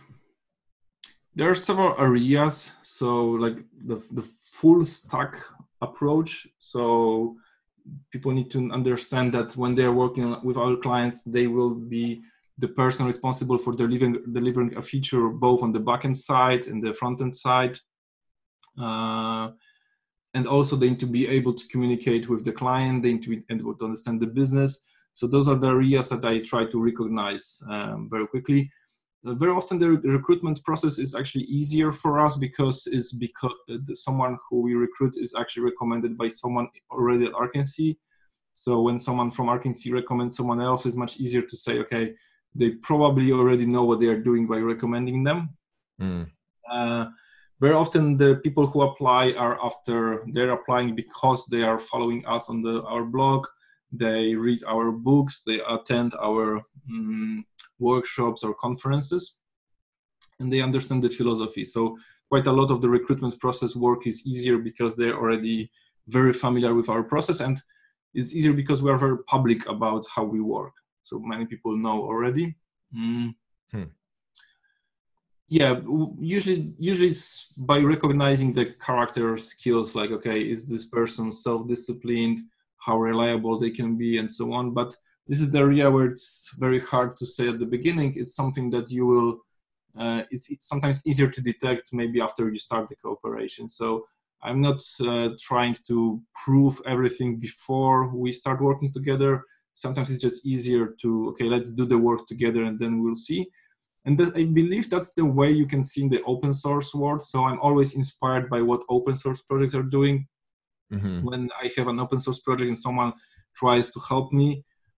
there 1.36 1.50
are 1.50 1.56
several 1.56 1.96
areas. 2.00 2.72
So, 2.84 3.26
like 3.26 3.58
the 3.86 3.96
the 4.12 4.22
full 4.22 4.86
stack 4.86 5.36
approach. 5.82 6.48
So, 6.60 7.38
people 8.12 8.32
need 8.32 8.52
to 8.52 8.72
understand 8.72 9.34
that 9.34 9.56
when 9.58 9.76
they 9.76 9.84
are 9.84 9.94
working 9.94 10.36
with 10.44 10.58
our 10.58 10.76
clients, 10.76 11.24
they 11.24 11.48
will 11.48 11.74
be 11.74 12.22
the 12.58 12.68
person 12.68 13.06
responsible 13.06 13.58
for 13.58 13.74
delivering 13.74 14.18
delivering 14.34 14.78
a 14.78 14.82
feature 14.82 15.30
both 15.30 15.64
on 15.64 15.72
the 15.72 15.80
backend 15.80 16.16
side 16.16 16.68
and 16.68 16.84
the 16.84 16.94
front 16.94 17.22
end 17.22 17.36
side. 17.36 17.78
Uh, 18.80 19.50
and 20.34 20.48
also 20.48 20.76
they 20.76 20.90
need 20.90 21.00
to 21.00 21.06
be 21.08 21.28
able 21.28 21.54
to 21.54 21.68
communicate 21.68 22.30
with 22.30 22.46
the 22.46 22.52
client. 22.52 23.04
They 23.04 23.14
need 23.14 23.24
to 23.24 23.30
be 23.30 23.44
able 23.50 23.76
to 23.76 23.86
understand 23.86 24.22
the 24.22 24.28
business. 24.28 24.86
So 25.14 25.28
those 25.28 25.50
are 25.50 25.56
the 25.56 25.68
areas 25.68 26.10
that 26.10 26.24
I 26.24 26.40
try 26.40 26.66
to 26.66 26.82
recognize 26.82 27.62
um, 27.70 28.08
very 28.10 28.28
quickly. 28.28 28.72
Uh, 29.26 29.34
very 29.34 29.52
often 29.52 29.78
the 29.78 29.90
re- 29.90 30.12
recruitment 30.12 30.64
process 30.64 30.98
is 30.98 31.14
actually 31.14 31.44
easier 31.44 31.92
for 31.92 32.20
us 32.20 32.38
because 32.38 32.88
it's 32.92 33.14
because 33.14 33.54
uh, 33.70 33.78
someone 33.94 34.38
who 34.50 34.62
we 34.62 34.74
recruit 34.74 35.16
is 35.18 35.34
actually 35.38 35.64
recommended 35.64 36.18
by 36.18 36.28
someone 36.28 36.68
already 36.92 37.26
at 37.26 37.34
Arkency. 37.34 37.98
So 38.54 38.82
when 38.82 39.00
someone 39.00 39.32
from 39.32 39.48
Arkency 39.48 39.94
recommends 39.94 40.36
someone 40.36 40.60
else, 40.62 40.86
it's 40.86 40.96
much 40.96 41.20
easier 41.20 41.44
to 41.44 41.58
say, 41.58 41.80
okay, 41.80 42.14
they 42.56 42.72
probably 42.72 43.32
already 43.32 43.66
know 43.66 43.84
what 43.84 44.00
they 44.00 44.08
are 44.08 44.20
doing 44.20 44.48
by 44.48 44.58
recommending 44.58 45.24
them. 45.24 45.50
Mm. 46.02 46.30
Uh, 46.70 47.06
very 47.62 47.76
often 47.76 48.18
the 48.18 48.42
people 48.44 48.66
who 48.66 48.82
apply 48.82 49.34
are 49.34 49.64
after 49.64 50.26
they're 50.34 50.52
applying 50.52 50.96
because 50.96 51.46
they 51.46 51.62
are 51.62 51.78
following 51.78 52.26
us 52.26 52.50
on 52.50 52.62
the 52.62 52.82
our 52.84 53.06
blog 53.06 53.46
they 53.92 54.34
read 54.34 54.64
our 54.68 54.92
books 54.92 55.44
they 55.46 55.60
attend 55.68 56.14
our 56.16 56.64
um, 56.90 57.46
workshops 57.82 58.44
or 58.44 58.54
conferences 58.54 59.38
and 60.42 60.52
they 60.52 60.62
understand 60.62 61.04
the 61.04 61.10
philosophy. 61.10 61.64
So 61.64 61.98
quite 62.30 62.48
a 62.48 62.52
lot 62.52 62.72
of 62.72 62.82
the 62.82 62.90
recruitment 62.90 63.40
process 63.40 63.76
work 63.76 64.08
is 64.08 64.26
easier 64.26 64.58
because 64.58 64.96
they're 64.96 65.18
already 65.18 65.72
very 66.08 66.34
familiar 66.34 66.74
with 66.74 66.90
our 66.90 67.04
process 67.04 67.40
and 67.40 67.62
it's 68.14 68.34
easier 68.36 68.54
because 68.54 68.82
we 68.82 68.92
are 68.92 68.98
very 68.98 69.20
public 69.26 69.68
about 69.68 70.06
how 70.14 70.24
we 70.24 70.42
work. 70.42 70.74
So 71.04 71.20
many 71.20 71.46
people 71.46 71.78
know 71.78 72.02
already. 72.02 72.56
Mm. 72.96 73.36
hmm. 73.72 73.84
Yeah 75.48 75.80
usually 76.20 76.74
usually 76.78 77.14
by 77.58 77.80
recognizing 77.80 78.54
the 78.54 78.66
character 78.88 79.38
skills 79.38 79.96
like 79.96 80.12
okay 80.12 80.40
is 80.54 80.68
this 80.68 80.86
person 80.86 81.32
self-disciplined? 81.32 82.40
How 82.86 82.98
reliable 82.98 83.60
they 83.60 83.72
can 83.80 83.98
be 83.98 84.18
and 84.18 84.30
so 84.32 84.54
on. 84.54 84.72
But 84.72 84.98
this 85.28 85.40
is 85.40 85.52
the 85.52 85.60
area 85.60 85.90
where 85.90 86.06
it's 86.06 86.52
very 86.58 86.80
hard 86.80 87.18
to 87.18 87.26
say 87.26 87.48
at 87.48 87.60
the 87.60 87.66
beginning. 87.66 88.14
It's 88.16 88.36
something 88.36 88.70
that 88.72 88.90
you 88.90 89.06
will 89.06 89.40
uh, 89.98 90.24
it's, 90.32 90.50
it's, 90.50 90.68
sometimes 90.68 91.06
easier 91.06 91.28
to 91.30 91.42
detect 91.42 91.90
maybe 91.92 92.22
after 92.22 92.50
you 92.50 92.58
start 92.58 92.88
the 92.90 92.96
cooperation. 92.96 93.68
So 93.68 94.06
i'm 94.44 94.60
not 94.60 94.82
uh, 95.02 95.30
trying 95.40 95.76
to 95.88 96.20
prove 96.44 96.82
everything 96.88 97.40
before 97.40 98.08
we 98.08 98.32
start 98.32 98.62
working 98.62 98.92
together. 98.92 99.44
Sometimes 99.74 100.10
it's 100.10 100.22
just 100.22 100.46
easier 100.46 100.96
to 101.02 101.30
okay 101.30 101.46
let's 101.46 101.72
do 101.72 101.86
the 101.86 101.98
work 101.98 102.28
together 102.28 102.64
and 102.64 102.80
then 102.80 103.02
we'll 103.02 103.16
see. 103.16 103.48
And 104.06 104.18
that, 104.18 104.36
i 104.36 104.44
believe 104.44 104.90
that's 104.90 105.14
the 105.14 105.26
way 105.26 105.52
you 105.52 105.68
can 105.68 105.84
see 105.84 106.04
in 106.04 106.10
the 106.10 106.24
open 106.24 106.54
source 106.54 106.94
world. 106.96 107.22
So 107.24 107.46
i'm 107.46 107.60
always 107.60 107.96
inspired 107.96 108.50
by 108.50 108.62
what 108.62 108.82
open 108.90 109.16
source 109.16 109.42
projects 109.42 109.76
are 109.76 109.90
doing. 110.00 110.28
Mm-hmm. 110.94 111.22
when 111.28 111.50
i 111.64 111.72
have 111.78 111.88
an 111.88 112.02
open 112.02 112.20
source 112.20 112.40
project 112.46 112.68
and 112.68 112.78
someone 112.78 113.14
tries 113.56 113.92
to 113.92 114.00
help 114.10 114.34
me 114.34 114.48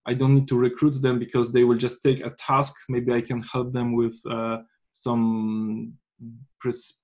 i 0.06 0.14
don't 0.14 0.34
need 0.34 0.48
to 0.48 0.56
recruit 0.56 1.00
them 1.02 1.18
because 1.18 1.50
they 1.52 1.64
will 1.64 1.76
just 1.76 2.02
take 2.02 2.24
a 2.24 2.30
task 2.30 2.74
maybe 2.88 3.12
i 3.12 3.20
can 3.20 3.42
help 3.42 3.72
them 3.72 3.94
with 3.94 4.16
uh, 4.30 4.58
some 4.92 5.94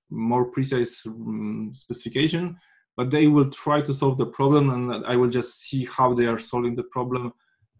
more 0.09 0.45
precise 0.45 1.05
um, 1.05 1.71
specification 1.73 2.57
but 2.97 3.09
they 3.09 3.27
will 3.27 3.49
try 3.49 3.81
to 3.81 3.93
solve 3.93 4.17
the 4.17 4.25
problem 4.25 4.69
and 4.69 5.05
i 5.05 5.15
will 5.15 5.29
just 5.29 5.61
see 5.61 5.85
how 5.85 6.13
they 6.13 6.25
are 6.25 6.39
solving 6.39 6.75
the 6.75 6.89
problem 6.95 7.33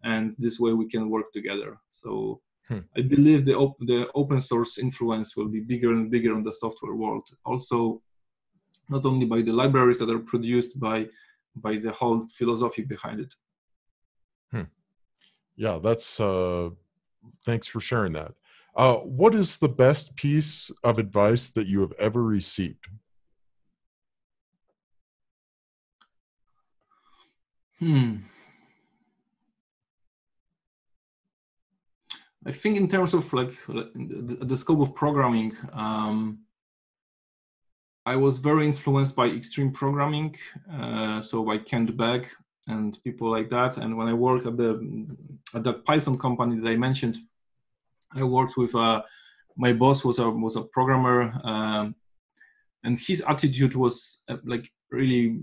and 0.04 0.34
this 0.38 0.58
way 0.58 0.72
we 0.72 0.88
can 0.88 1.10
work 1.10 1.32
together 1.32 1.78
so 1.90 2.40
Hmm. 2.68 2.78
I 2.96 3.02
believe 3.02 3.44
the, 3.44 3.54
op- 3.54 3.78
the 3.80 4.06
open 4.14 4.40
source 4.40 4.78
influence 4.78 5.36
will 5.36 5.48
be 5.48 5.60
bigger 5.60 5.92
and 5.92 6.10
bigger 6.10 6.34
on 6.34 6.42
the 6.42 6.52
software 6.52 6.94
world. 6.94 7.28
Also, 7.44 8.02
not 8.88 9.04
only 9.04 9.26
by 9.26 9.42
the 9.42 9.52
libraries 9.52 9.98
that 9.98 10.10
are 10.10 10.18
produced, 10.18 10.78
by 10.78 11.06
by 11.54 11.76
the 11.76 11.92
whole 11.92 12.26
philosophy 12.30 12.82
behind 12.82 13.20
it. 13.20 13.34
Hmm. 14.50 14.62
Yeah, 15.56 15.78
that's. 15.82 16.20
Uh, 16.20 16.70
thanks 17.44 17.66
for 17.66 17.80
sharing 17.80 18.14
that. 18.14 18.32
Uh, 18.74 18.96
what 18.96 19.34
is 19.34 19.58
the 19.58 19.68
best 19.68 20.16
piece 20.16 20.70
of 20.82 20.98
advice 20.98 21.50
that 21.50 21.66
you 21.66 21.80
have 21.80 21.92
ever 21.98 22.22
received? 22.22 22.88
Hmm. 27.78 28.16
I 32.46 32.52
think 32.52 32.76
in 32.76 32.88
terms 32.88 33.14
of 33.14 33.32
like 33.32 33.52
the, 33.66 34.56
scope 34.56 34.80
of 34.80 34.94
programming, 34.94 35.52
um, 35.72 36.40
I 38.04 38.16
was 38.16 38.38
very 38.38 38.66
influenced 38.66 39.14
by 39.14 39.26
extreme 39.26 39.70
programming, 39.70 40.36
uh, 40.72 41.22
so 41.22 41.44
by 41.44 41.58
Kent 41.58 41.96
Beck 41.96 42.30
and 42.68 42.98
people 43.02 43.30
like 43.30 43.48
that. 43.50 43.76
And 43.76 43.96
when 43.96 44.08
I 44.08 44.14
worked 44.14 44.46
at 44.46 44.56
the 44.56 45.06
at 45.54 45.64
that 45.64 45.84
Python 45.84 46.18
company 46.18 46.60
that 46.60 46.68
I 46.68 46.76
mentioned, 46.76 47.18
I 48.14 48.22
worked 48.22 48.56
with 48.56 48.74
uh, 48.74 49.02
my 49.56 49.72
boss 49.72 50.04
was 50.04 50.18
a 50.18 50.30
was 50.30 50.56
a 50.56 50.62
programmer, 50.62 51.32
um, 51.44 51.94
and 52.84 52.98
his 52.98 53.22
attitude 53.22 53.74
was 53.74 54.22
uh, 54.28 54.36
like 54.44 54.70
really 54.90 55.40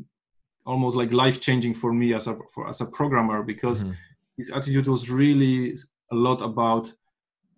almost 0.65 0.95
like 0.95 1.11
life 1.11 1.41
changing 1.41 1.73
for 1.73 1.93
me 1.93 2.13
as 2.13 2.27
a 2.27 2.37
for, 2.53 2.67
as 2.67 2.81
a 2.81 2.85
programmer 2.85 3.43
because 3.43 3.83
mm-hmm. 3.83 3.93
his 4.37 4.51
attitude 4.51 4.87
was 4.87 5.09
really 5.09 5.75
a 6.11 6.15
lot 6.15 6.41
about 6.41 6.91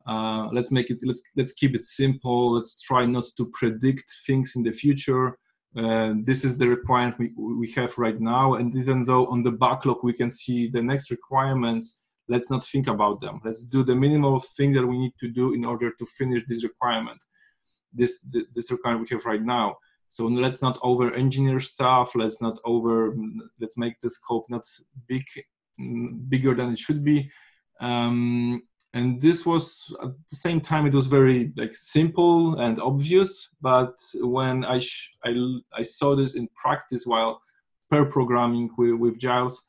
uh, 0.07 0.47
let's 0.51 0.71
make 0.71 0.89
it 0.89 0.99
let's 1.03 1.21
let's 1.35 1.51
keep 1.53 1.75
it 1.75 1.85
simple 1.85 2.53
let's 2.53 2.81
try 2.81 3.05
not 3.05 3.25
to 3.37 3.45
predict 3.53 4.05
things 4.25 4.55
in 4.55 4.63
the 4.63 4.71
future 4.71 5.37
uh, 5.77 6.13
this 6.23 6.43
is 6.43 6.57
the 6.57 6.67
requirement 6.67 7.15
we, 7.17 7.31
we 7.37 7.71
have 7.71 7.97
right 7.97 8.19
now. 8.19 8.55
And 8.55 8.75
even 8.75 9.05
though 9.05 9.27
on 9.27 9.41
the 9.43 9.51
backlog 9.51 9.99
we 10.03 10.13
can 10.13 10.29
see 10.29 10.67
the 10.69 10.81
next 10.81 11.11
requirements 11.11 11.99
let's 12.27 12.49
not 12.49 12.63
think 12.63 12.87
about 12.87 13.19
them. 13.19 13.41
Let's 13.43 13.63
do 13.63 13.83
the 13.83 13.95
minimal 13.95 14.39
thing 14.39 14.71
that 14.73 14.87
we 14.87 14.97
need 14.97 15.13
to 15.19 15.27
do 15.27 15.53
in 15.53 15.65
order 15.65 15.91
to 15.91 16.05
finish 16.05 16.43
this 16.47 16.63
requirement 16.63 17.21
this 17.93 18.25
this 18.55 18.71
requirement 18.71 19.09
we 19.09 19.15
have 19.15 19.25
right 19.25 19.43
now. 19.43 19.75
So 20.07 20.25
let's 20.25 20.61
not 20.61 20.77
over 20.81 21.13
engineer 21.13 21.59
stuff. 21.59 22.15
Let's 22.15 22.41
not 22.41 22.57
over 22.65 23.15
let's 23.59 23.77
make 23.77 23.95
the 24.01 24.09
scope 24.09 24.45
not 24.49 24.65
big 25.07 25.23
bigger 26.29 26.53
than 26.53 26.71
it 26.73 26.79
should 26.79 27.03
be. 27.03 27.29
Um, 27.79 28.61
and 28.93 29.21
this 29.21 29.45
was 29.45 29.93
at 30.03 30.09
the 30.29 30.35
same 30.35 30.59
time 30.59 30.85
it 30.85 30.93
was 30.93 31.07
very 31.07 31.53
like 31.55 31.73
simple 31.73 32.59
and 32.59 32.79
obvious 32.79 33.49
but 33.61 33.97
when 34.15 34.65
i 34.65 34.79
sh- 34.79 35.11
I, 35.23 35.35
I 35.73 35.81
saw 35.81 36.15
this 36.15 36.35
in 36.35 36.47
practice 36.55 37.05
while 37.05 37.41
pair 37.89 38.05
programming 38.05 38.69
with, 38.77 38.95
with 38.95 39.19
giles 39.19 39.63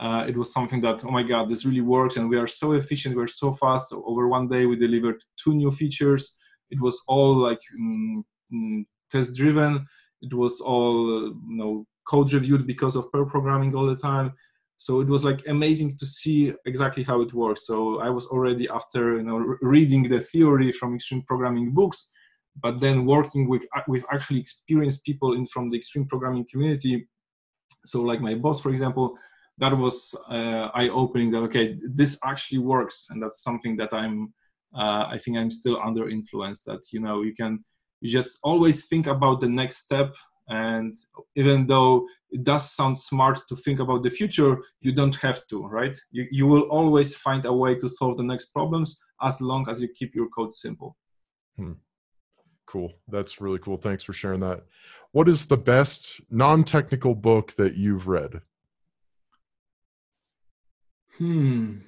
uh, 0.00 0.24
it 0.28 0.36
was 0.36 0.52
something 0.52 0.80
that 0.80 1.04
oh 1.04 1.10
my 1.10 1.22
god 1.22 1.50
this 1.50 1.64
really 1.64 1.80
works 1.80 2.16
and 2.16 2.30
we 2.30 2.36
are 2.36 2.46
so 2.46 2.72
efficient 2.72 3.16
we're 3.16 3.26
so 3.26 3.52
fast. 3.52 3.88
So 3.88 4.04
over 4.06 4.28
one 4.28 4.46
day 4.46 4.64
we 4.64 4.76
delivered 4.76 5.24
two 5.42 5.54
new 5.54 5.72
features. 5.72 6.36
It 6.70 6.80
was 6.80 7.02
all 7.08 7.34
like 7.34 7.58
mm, 7.80 8.22
mm, 8.52 8.84
test 9.10 9.34
driven 9.34 9.86
it 10.22 10.34
was 10.34 10.60
all 10.60 11.32
you 11.48 11.56
know 11.56 11.86
code 12.06 12.32
reviewed 12.32 12.66
because 12.66 12.96
of 12.96 13.10
pair 13.12 13.24
programming 13.24 13.74
all 13.74 13.86
the 13.86 13.96
time 13.96 14.32
so 14.78 15.00
it 15.00 15.08
was 15.08 15.24
like 15.24 15.42
amazing 15.48 15.98
to 15.98 16.06
see 16.06 16.52
exactly 16.64 17.02
how 17.02 17.20
it 17.20 17.34
works. 17.34 17.66
So 17.66 18.00
i 18.00 18.08
was 18.08 18.26
already 18.26 18.68
after 18.68 19.16
you 19.16 19.24
know 19.24 19.38
reading 19.60 20.02
the 20.08 20.20
theory 20.20 20.70
from 20.72 20.94
extreme 20.94 21.22
programming 21.22 21.72
books 21.74 22.10
but 22.62 22.80
then 22.80 23.06
working 23.06 23.48
with 23.48 23.64
with 23.86 24.04
actually 24.12 24.40
experienced 24.40 25.04
people 25.04 25.34
in 25.34 25.46
from 25.46 25.70
the 25.70 25.76
extreme 25.76 26.06
programming 26.06 26.46
community. 26.50 27.08
So 27.84 28.02
like 28.02 28.20
my 28.20 28.34
boss 28.34 28.60
for 28.60 28.70
example 28.70 29.16
that 29.58 29.76
was 29.76 30.14
uh, 30.30 30.68
eye 30.74 30.88
opening 30.88 31.30
that 31.32 31.38
okay 31.38 31.76
this 31.94 32.18
actually 32.24 32.58
works 32.58 33.08
and 33.10 33.22
that's 33.22 33.42
something 33.42 33.76
that 33.76 33.92
i'm 33.92 34.32
uh, 34.74 35.04
i 35.08 35.18
think 35.18 35.36
i'm 35.36 35.50
still 35.50 35.78
under 35.84 36.08
influence 36.08 36.62
that 36.62 36.80
you 36.92 37.00
know 37.00 37.22
you 37.22 37.34
can 37.34 37.64
you 38.00 38.10
just 38.10 38.38
always 38.44 38.86
think 38.86 39.06
about 39.06 39.40
the 39.40 39.48
next 39.48 39.78
step 39.78 40.14
and 40.48 40.94
even 41.36 41.66
though 41.66 42.06
it 42.30 42.42
does 42.42 42.70
sound 42.70 42.96
smart 42.96 43.40
to 43.48 43.56
think 43.56 43.80
about 43.80 44.02
the 44.02 44.10
future 44.10 44.58
you 44.80 44.92
don't 44.92 45.16
have 45.16 45.46
to 45.48 45.66
right? 45.66 45.96
You, 46.10 46.26
you 46.30 46.46
will 46.46 46.62
always 46.62 47.16
find 47.16 47.44
a 47.44 47.52
way 47.52 47.74
to 47.76 47.88
solve 47.88 48.16
the 48.16 48.22
next 48.22 48.46
problems 48.46 49.00
as 49.22 49.40
long 49.40 49.68
as 49.68 49.80
you 49.80 49.88
keep 49.88 50.14
your 50.14 50.28
code 50.28 50.52
simple. 50.52 50.96
Hmm. 51.56 51.72
cool. 52.66 52.92
That's 53.08 53.40
really 53.40 53.58
cool. 53.58 53.76
Thanks 53.76 54.04
for 54.04 54.12
sharing 54.12 54.40
that. 54.40 54.64
What 55.12 55.28
is 55.28 55.46
the 55.46 55.56
best 55.56 56.20
non-technical 56.30 57.14
book 57.14 57.52
that 57.52 57.76
you've 57.76 58.06
read? 58.06 58.40
Hmm. 61.16 61.78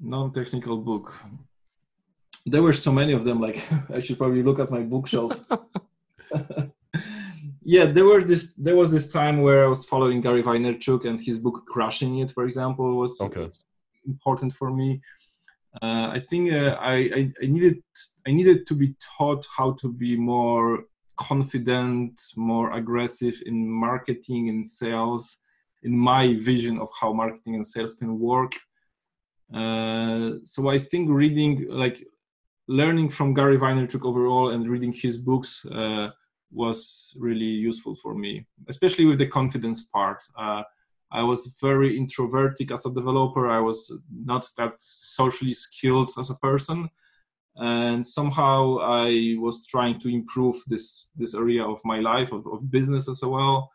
Non-technical 0.00 0.78
book. 0.78 1.14
There 2.44 2.62
were 2.62 2.72
so 2.72 2.92
many 2.92 3.12
of 3.12 3.24
them 3.24 3.40
like 3.40 3.60
i 3.92 4.00
should 4.00 4.18
probably 4.18 4.42
look 4.42 4.58
at 4.58 4.70
my 4.70 4.80
bookshelf 4.80 5.40
yeah 7.62 7.84
there 7.84 8.04
were 8.04 8.22
this 8.22 8.54
there 8.54 8.76
was 8.76 8.90
this 8.90 9.10
time 9.10 9.42
where 9.42 9.64
i 9.64 9.68
was 9.68 9.84
following 9.84 10.20
gary 10.20 10.42
vaynerchuk 10.42 11.04
and 11.04 11.20
his 11.20 11.38
book 11.38 11.64
crushing 11.68 12.18
it 12.18 12.30
for 12.30 12.44
example 12.44 12.96
was, 12.96 13.20
okay. 13.20 13.50
important 14.06 14.52
for 14.52 14.70
me 14.70 15.00
uh, 15.82 16.08
i 16.12 16.18
think 16.18 16.52
uh, 16.52 16.76
I, 16.80 16.94
I, 17.18 17.32
I 17.42 17.46
needed 17.46 17.82
i 18.26 18.30
needed 18.30 18.66
to 18.68 18.74
be 18.74 18.94
taught 19.18 19.44
how 19.56 19.72
to 19.80 19.92
be 19.92 20.16
more 20.16 20.84
confident 21.16 22.20
more 22.36 22.72
aggressive 22.72 23.36
in 23.46 23.68
marketing 23.68 24.48
and 24.48 24.66
sales 24.66 25.38
in 25.82 25.96
my 25.96 26.34
vision 26.34 26.78
of 26.78 26.88
how 27.00 27.12
marketing 27.12 27.54
and 27.54 27.66
sales 27.66 27.94
can 27.94 28.18
work 28.18 28.52
uh, 29.54 30.30
so 30.44 30.68
i 30.68 30.78
think 30.78 31.08
reading 31.10 31.66
like 31.68 32.06
learning 32.68 33.10
from 33.10 33.34
Gary 33.34 33.58
Vaynerchuk 33.58 34.04
overall 34.04 34.50
and 34.50 34.68
reading 34.68 34.92
his 34.92 35.18
books 35.18 35.64
uh, 35.66 36.10
was 36.50 37.16
really 37.18 37.44
useful 37.44 37.94
for 37.94 38.14
me, 38.14 38.46
especially 38.68 39.04
with 39.04 39.18
the 39.18 39.26
confidence 39.26 39.82
part. 39.82 40.22
Uh, 40.36 40.62
I 41.12 41.22
was 41.22 41.56
very 41.60 41.96
introverted 41.96 42.72
as 42.72 42.84
a 42.84 42.92
developer. 42.92 43.48
I 43.48 43.60
was 43.60 43.92
not 44.24 44.48
that 44.56 44.74
socially 44.78 45.52
skilled 45.52 46.10
as 46.18 46.30
a 46.30 46.34
person, 46.36 46.88
and 47.56 48.04
somehow 48.04 48.78
I 48.80 49.36
was 49.38 49.66
trying 49.66 50.00
to 50.00 50.08
improve 50.08 50.56
this 50.66 51.08
this 51.16 51.34
area 51.34 51.64
of 51.64 51.80
my 51.84 52.00
life 52.00 52.32
of, 52.32 52.46
of 52.46 52.70
business 52.70 53.08
as 53.08 53.22
well. 53.22 53.70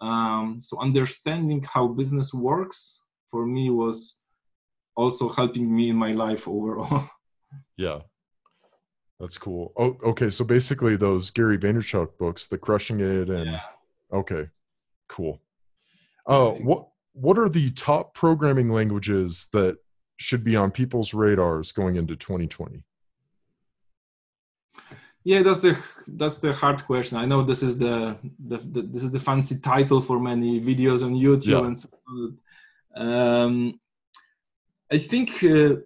Um, 0.00 0.60
so 0.62 0.78
understanding 0.78 1.64
how 1.72 1.88
business 1.88 2.34
works 2.34 3.00
for 3.30 3.46
me 3.46 3.70
was 3.70 4.20
also 4.94 5.28
helping 5.30 5.74
me 5.74 5.88
in 5.88 5.96
my 5.96 6.12
life 6.12 6.46
overall. 6.46 7.08
Yeah, 7.78 8.00
that's 9.18 9.38
cool. 9.38 9.72
Oh, 9.76 9.96
okay. 10.04 10.30
So 10.30 10.44
basically, 10.44 10.96
those 10.96 11.30
Gary 11.30 11.58
Vaynerchuk 11.58 12.18
books, 12.18 12.46
the 12.46 12.58
Crushing 12.58 13.00
It, 13.00 13.30
and 13.30 13.52
yeah. 13.52 13.60
okay, 14.12 14.48
cool. 15.08 15.40
Uh, 16.26 16.50
what 16.50 16.88
what 17.12 17.38
are 17.38 17.48
the 17.48 17.70
top 17.70 18.14
programming 18.14 18.70
languages 18.70 19.48
that 19.52 19.78
should 20.18 20.44
be 20.44 20.56
on 20.56 20.70
people's 20.70 21.14
radars 21.14 21.72
going 21.72 21.96
into 21.96 22.16
2020? 22.16 22.82
Yeah, 25.24 25.42
that's 25.42 25.60
the 25.60 25.82
that's 26.06 26.38
the 26.38 26.52
hard 26.52 26.84
question. 26.84 27.16
I 27.16 27.24
know 27.24 27.42
this 27.42 27.62
is 27.62 27.76
the, 27.76 28.16
the, 28.38 28.58
the 28.58 28.82
this 28.82 29.02
is 29.02 29.10
the 29.10 29.18
fancy 29.18 29.58
title 29.58 30.00
for 30.00 30.20
many 30.20 30.60
videos 30.60 31.02
on 31.02 31.14
YouTube 31.14 31.46
yeah. 31.46 31.66
and 31.66 31.78
so 31.78 31.88
on. 32.08 32.38
Um, 32.94 33.80
I 34.92 34.98
think 34.98 35.42
uh, 35.42 35.76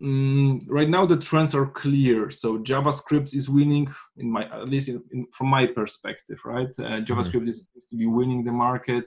Mm, 0.00 0.62
right 0.68 0.88
now 0.88 1.04
the 1.06 1.16
trends 1.16 1.54
are 1.54 1.66
clear. 1.66 2.30
So 2.30 2.58
JavaScript 2.58 3.34
is 3.34 3.48
winning, 3.48 3.88
in 4.16 4.30
my 4.30 4.44
at 4.44 4.68
least 4.68 4.88
in, 4.88 5.02
in, 5.12 5.26
from 5.32 5.48
my 5.48 5.66
perspective, 5.66 6.38
right? 6.44 6.68
Uh, 6.78 6.82
mm-hmm. 6.82 7.04
JavaScript 7.04 7.40
mm-hmm. 7.40 7.48
is 7.48 7.68
seems 7.72 7.86
to 7.88 7.96
be 7.96 8.06
winning 8.06 8.44
the 8.44 8.52
market. 8.52 9.04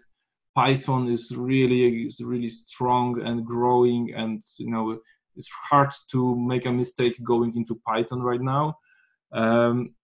Python 0.54 1.08
is 1.08 1.32
really 1.36 2.06
is 2.06 2.20
really 2.20 2.50
strong 2.50 3.22
and 3.22 3.46
growing, 3.46 4.14
and 4.14 4.44
you 4.58 4.70
know 4.70 5.00
it's 5.38 5.50
hard 5.70 5.92
to 6.12 6.36
make 6.36 6.66
a 6.66 6.72
mistake 6.72 7.18
going 7.24 7.56
into 7.56 7.80
Python 7.88 8.22
right 8.22 8.42
now. 8.42 8.78
Um, 9.32 9.96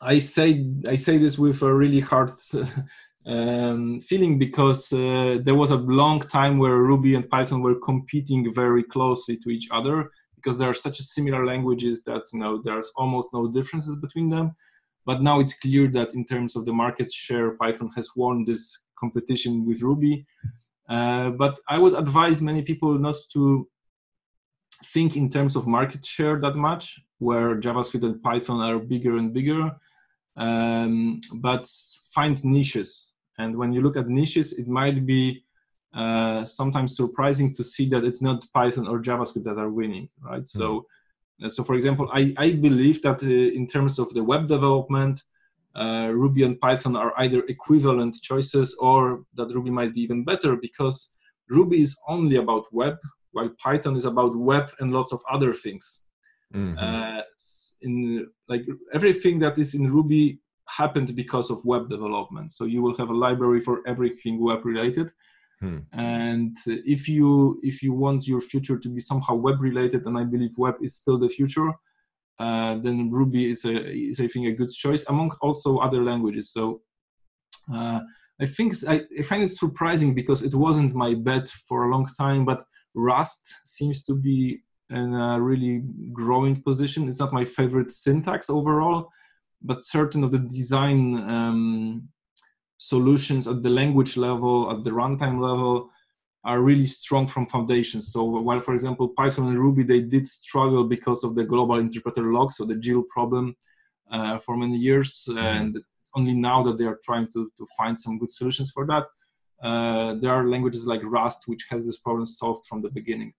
I 0.00 0.18
say 0.18 0.66
I 0.88 0.96
say 0.96 1.18
this 1.18 1.38
with 1.38 1.62
a 1.62 1.72
really 1.72 2.00
hard 2.00 2.32
um, 3.26 4.00
feeling 4.00 4.38
because 4.38 4.92
uh, 4.92 5.38
there 5.42 5.54
was 5.54 5.70
a 5.70 5.76
long 5.76 6.20
time 6.20 6.58
where 6.58 6.76
Ruby 6.76 7.14
and 7.14 7.28
Python 7.28 7.62
were 7.62 7.76
competing 7.76 8.52
very 8.52 8.82
closely 8.82 9.36
to 9.38 9.50
each 9.50 9.68
other 9.70 10.10
because 10.36 10.58
they 10.58 10.66
are 10.66 10.74
such 10.74 10.98
similar 10.98 11.46
languages 11.46 12.02
that 12.04 12.22
you 12.32 12.38
know 12.38 12.60
there's 12.62 12.92
almost 12.96 13.30
no 13.32 13.48
differences 13.48 13.96
between 13.96 14.28
them. 14.28 14.54
But 15.06 15.22
now 15.22 15.40
it's 15.40 15.54
clear 15.54 15.88
that 15.88 16.14
in 16.14 16.24
terms 16.24 16.56
of 16.56 16.64
the 16.64 16.72
market 16.72 17.12
share, 17.12 17.52
Python 17.52 17.90
has 17.96 18.10
won 18.16 18.44
this 18.44 18.78
competition 18.98 19.66
with 19.66 19.82
Ruby. 19.82 20.26
Uh, 20.88 21.30
but 21.30 21.58
I 21.68 21.78
would 21.78 21.94
advise 21.94 22.42
many 22.42 22.62
people 22.62 22.98
not 22.98 23.16
to 23.32 23.68
think 24.92 25.16
in 25.16 25.30
terms 25.30 25.56
of 25.56 25.66
market 25.66 26.04
share 26.04 26.38
that 26.40 26.56
much, 26.56 27.00
where 27.18 27.58
JavaScript 27.58 28.04
and 28.04 28.22
Python 28.22 28.60
are 28.60 28.78
bigger 28.78 29.16
and 29.16 29.32
bigger. 29.32 29.72
Um, 30.36 31.20
but 31.32 31.66
find 32.12 32.42
niches 32.44 33.13
and 33.38 33.56
when 33.56 33.72
you 33.72 33.80
look 33.80 33.96
at 33.96 34.08
niches, 34.08 34.52
it 34.54 34.68
might 34.68 35.04
be 35.06 35.44
uh, 35.94 36.44
sometimes 36.44 36.96
surprising 36.96 37.54
to 37.54 37.64
see 37.64 37.88
that 37.88 38.04
it's 38.04 38.22
not 38.22 38.44
Python 38.52 38.88
or 38.88 39.00
JavaScript 39.00 39.44
that 39.44 39.58
are 39.58 39.70
winning, 39.70 40.08
right? 40.20 40.42
Mm-hmm. 40.42 40.58
So, 40.58 40.86
uh, 41.42 41.48
so 41.48 41.64
for 41.64 41.74
example, 41.74 42.08
I, 42.12 42.34
I 42.36 42.52
believe 42.52 43.02
that 43.02 43.22
uh, 43.22 43.26
in 43.26 43.66
terms 43.66 43.98
of 43.98 44.12
the 44.14 44.22
web 44.22 44.46
development, 44.48 45.22
uh, 45.74 46.10
Ruby 46.12 46.44
and 46.44 46.60
Python 46.60 46.96
are 46.96 47.12
either 47.18 47.42
equivalent 47.48 48.16
choices 48.22 48.76
or 48.78 49.24
that 49.34 49.54
Ruby 49.54 49.70
might 49.70 49.94
be 49.94 50.02
even 50.02 50.24
better 50.24 50.56
because 50.56 51.14
Ruby 51.48 51.80
is 51.80 51.96
only 52.08 52.36
about 52.36 52.64
web, 52.72 52.96
while 53.32 53.50
Python 53.58 53.96
is 53.96 54.04
about 54.04 54.36
web 54.36 54.70
and 54.78 54.92
lots 54.92 55.12
of 55.12 55.20
other 55.30 55.52
things. 55.52 56.00
Mm-hmm. 56.54 56.78
Uh, 56.78 57.22
in 57.82 58.28
like 58.48 58.64
everything 58.92 59.38
that 59.40 59.58
is 59.58 59.74
in 59.74 59.90
Ruby 59.90 60.40
happened 60.68 61.14
because 61.14 61.50
of 61.50 61.64
web 61.64 61.88
development. 61.88 62.52
So 62.52 62.64
you 62.64 62.82
will 62.82 62.96
have 62.96 63.10
a 63.10 63.14
library 63.14 63.60
for 63.60 63.80
everything 63.86 64.40
web 64.40 64.64
related. 64.64 65.12
Hmm. 65.60 65.78
And 65.92 66.56
if 66.66 67.08
you 67.08 67.60
if 67.62 67.82
you 67.82 67.92
want 67.92 68.26
your 68.26 68.40
future 68.40 68.78
to 68.78 68.88
be 68.88 69.00
somehow 69.00 69.34
web 69.34 69.60
related, 69.60 70.06
and 70.06 70.18
I 70.18 70.24
believe 70.24 70.50
web 70.56 70.76
is 70.82 70.96
still 70.96 71.18
the 71.18 71.28
future, 71.28 71.70
uh, 72.38 72.76
then 72.76 73.10
Ruby 73.10 73.50
is 73.50 73.64
a 73.64 73.74
is 73.92 74.20
I 74.20 74.26
think 74.26 74.46
a 74.46 74.52
good 74.52 74.70
choice 74.70 75.04
among 75.08 75.32
also 75.40 75.78
other 75.78 76.02
languages. 76.02 76.52
So 76.52 76.82
uh, 77.72 78.00
I 78.40 78.46
think 78.46 78.74
I, 78.88 79.02
I, 79.18 79.22
find 79.22 79.44
it 79.44 79.52
surprising 79.52 80.14
because 80.14 80.42
it 80.42 80.54
wasn't 80.54 80.94
my 80.94 81.14
bet 81.14 81.48
for 81.48 81.84
a 81.84 81.90
long 81.90 82.06
time, 82.18 82.44
but 82.44 82.64
Rust 82.94 83.60
seems 83.64 84.04
to 84.04 84.14
be 84.14 84.62
in 84.90 85.14
a 85.14 85.40
really 85.40 85.82
growing 86.12 86.60
position. 86.62 87.08
It's 87.08 87.20
not 87.20 87.32
my 87.32 87.44
favorite 87.44 87.92
syntax 87.92 88.50
overall, 88.50 89.10
but 89.64 89.82
certain 89.82 90.22
of 90.22 90.30
the 90.30 90.38
design 90.38 91.16
um, 91.28 92.08
solutions 92.78 93.48
at 93.48 93.62
the 93.62 93.70
language 93.70 94.16
level, 94.16 94.70
at 94.70 94.84
the 94.84 94.90
runtime 94.90 95.40
level, 95.40 95.90
are 96.44 96.60
really 96.60 96.84
strong 96.84 97.26
from 97.26 97.46
foundations. 97.46 98.12
So 98.12 98.24
while, 98.24 98.60
for 98.60 98.74
example, 98.74 99.08
Python 99.08 99.48
and 99.48 99.58
Ruby, 99.58 99.82
they 99.82 100.02
did 100.02 100.26
struggle 100.26 100.84
because 100.84 101.24
of 101.24 101.34
the 101.34 101.44
global 101.44 101.78
interpreter 101.78 102.30
lock, 102.32 102.52
so 102.52 102.66
the 102.66 102.74
GIL 102.74 103.04
problem 103.04 103.56
uh, 104.10 104.38
for 104.38 104.54
many 104.56 104.76
years. 104.76 105.26
Mm-hmm. 105.28 105.38
And 105.38 105.76
it's 105.76 106.10
only 106.14 106.34
now 106.34 106.62
that 106.62 106.76
they 106.76 106.84
are 106.84 107.00
trying 107.02 107.28
to, 107.32 107.50
to 107.56 107.66
find 107.78 107.98
some 107.98 108.18
good 108.18 108.30
solutions 108.30 108.70
for 108.70 108.86
that. 108.86 109.06
Uh, 109.62 110.14
there 110.20 110.32
are 110.32 110.46
languages 110.46 110.86
like 110.86 111.00
Rust, 111.02 111.44
which 111.46 111.64
has 111.70 111.86
this 111.86 111.96
problem 111.96 112.26
solved 112.26 112.66
from 112.66 112.82
the 112.82 112.90
beginning. 112.90 113.32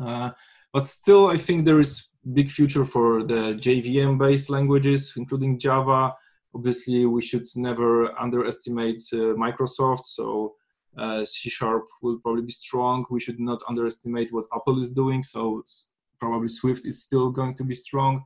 Uh, 0.00 0.30
but 0.72 0.86
still, 0.86 1.26
I 1.26 1.36
think 1.36 1.64
there 1.64 1.80
is 1.80 2.06
big 2.32 2.50
future 2.50 2.84
for 2.84 3.22
the 3.22 3.54
JVM 3.54 4.18
based 4.18 4.50
languages, 4.50 5.12
including 5.16 5.58
Java. 5.58 6.14
Obviously, 6.54 7.06
we 7.06 7.22
should 7.22 7.46
never 7.54 8.18
underestimate 8.18 9.02
uh, 9.12 9.34
Microsoft. 9.36 10.06
So 10.06 10.54
uh, 10.96 11.24
C 11.24 11.50
Sharp 11.50 11.84
will 12.02 12.18
probably 12.18 12.42
be 12.42 12.52
strong. 12.52 13.04
We 13.10 13.20
should 13.20 13.38
not 13.38 13.62
underestimate 13.68 14.32
what 14.32 14.46
Apple 14.54 14.80
is 14.80 14.90
doing. 14.90 15.22
So 15.22 15.62
probably 16.18 16.48
Swift 16.48 16.86
is 16.86 17.02
still 17.02 17.30
going 17.30 17.54
to 17.56 17.64
be 17.64 17.74
strong. 17.74 18.22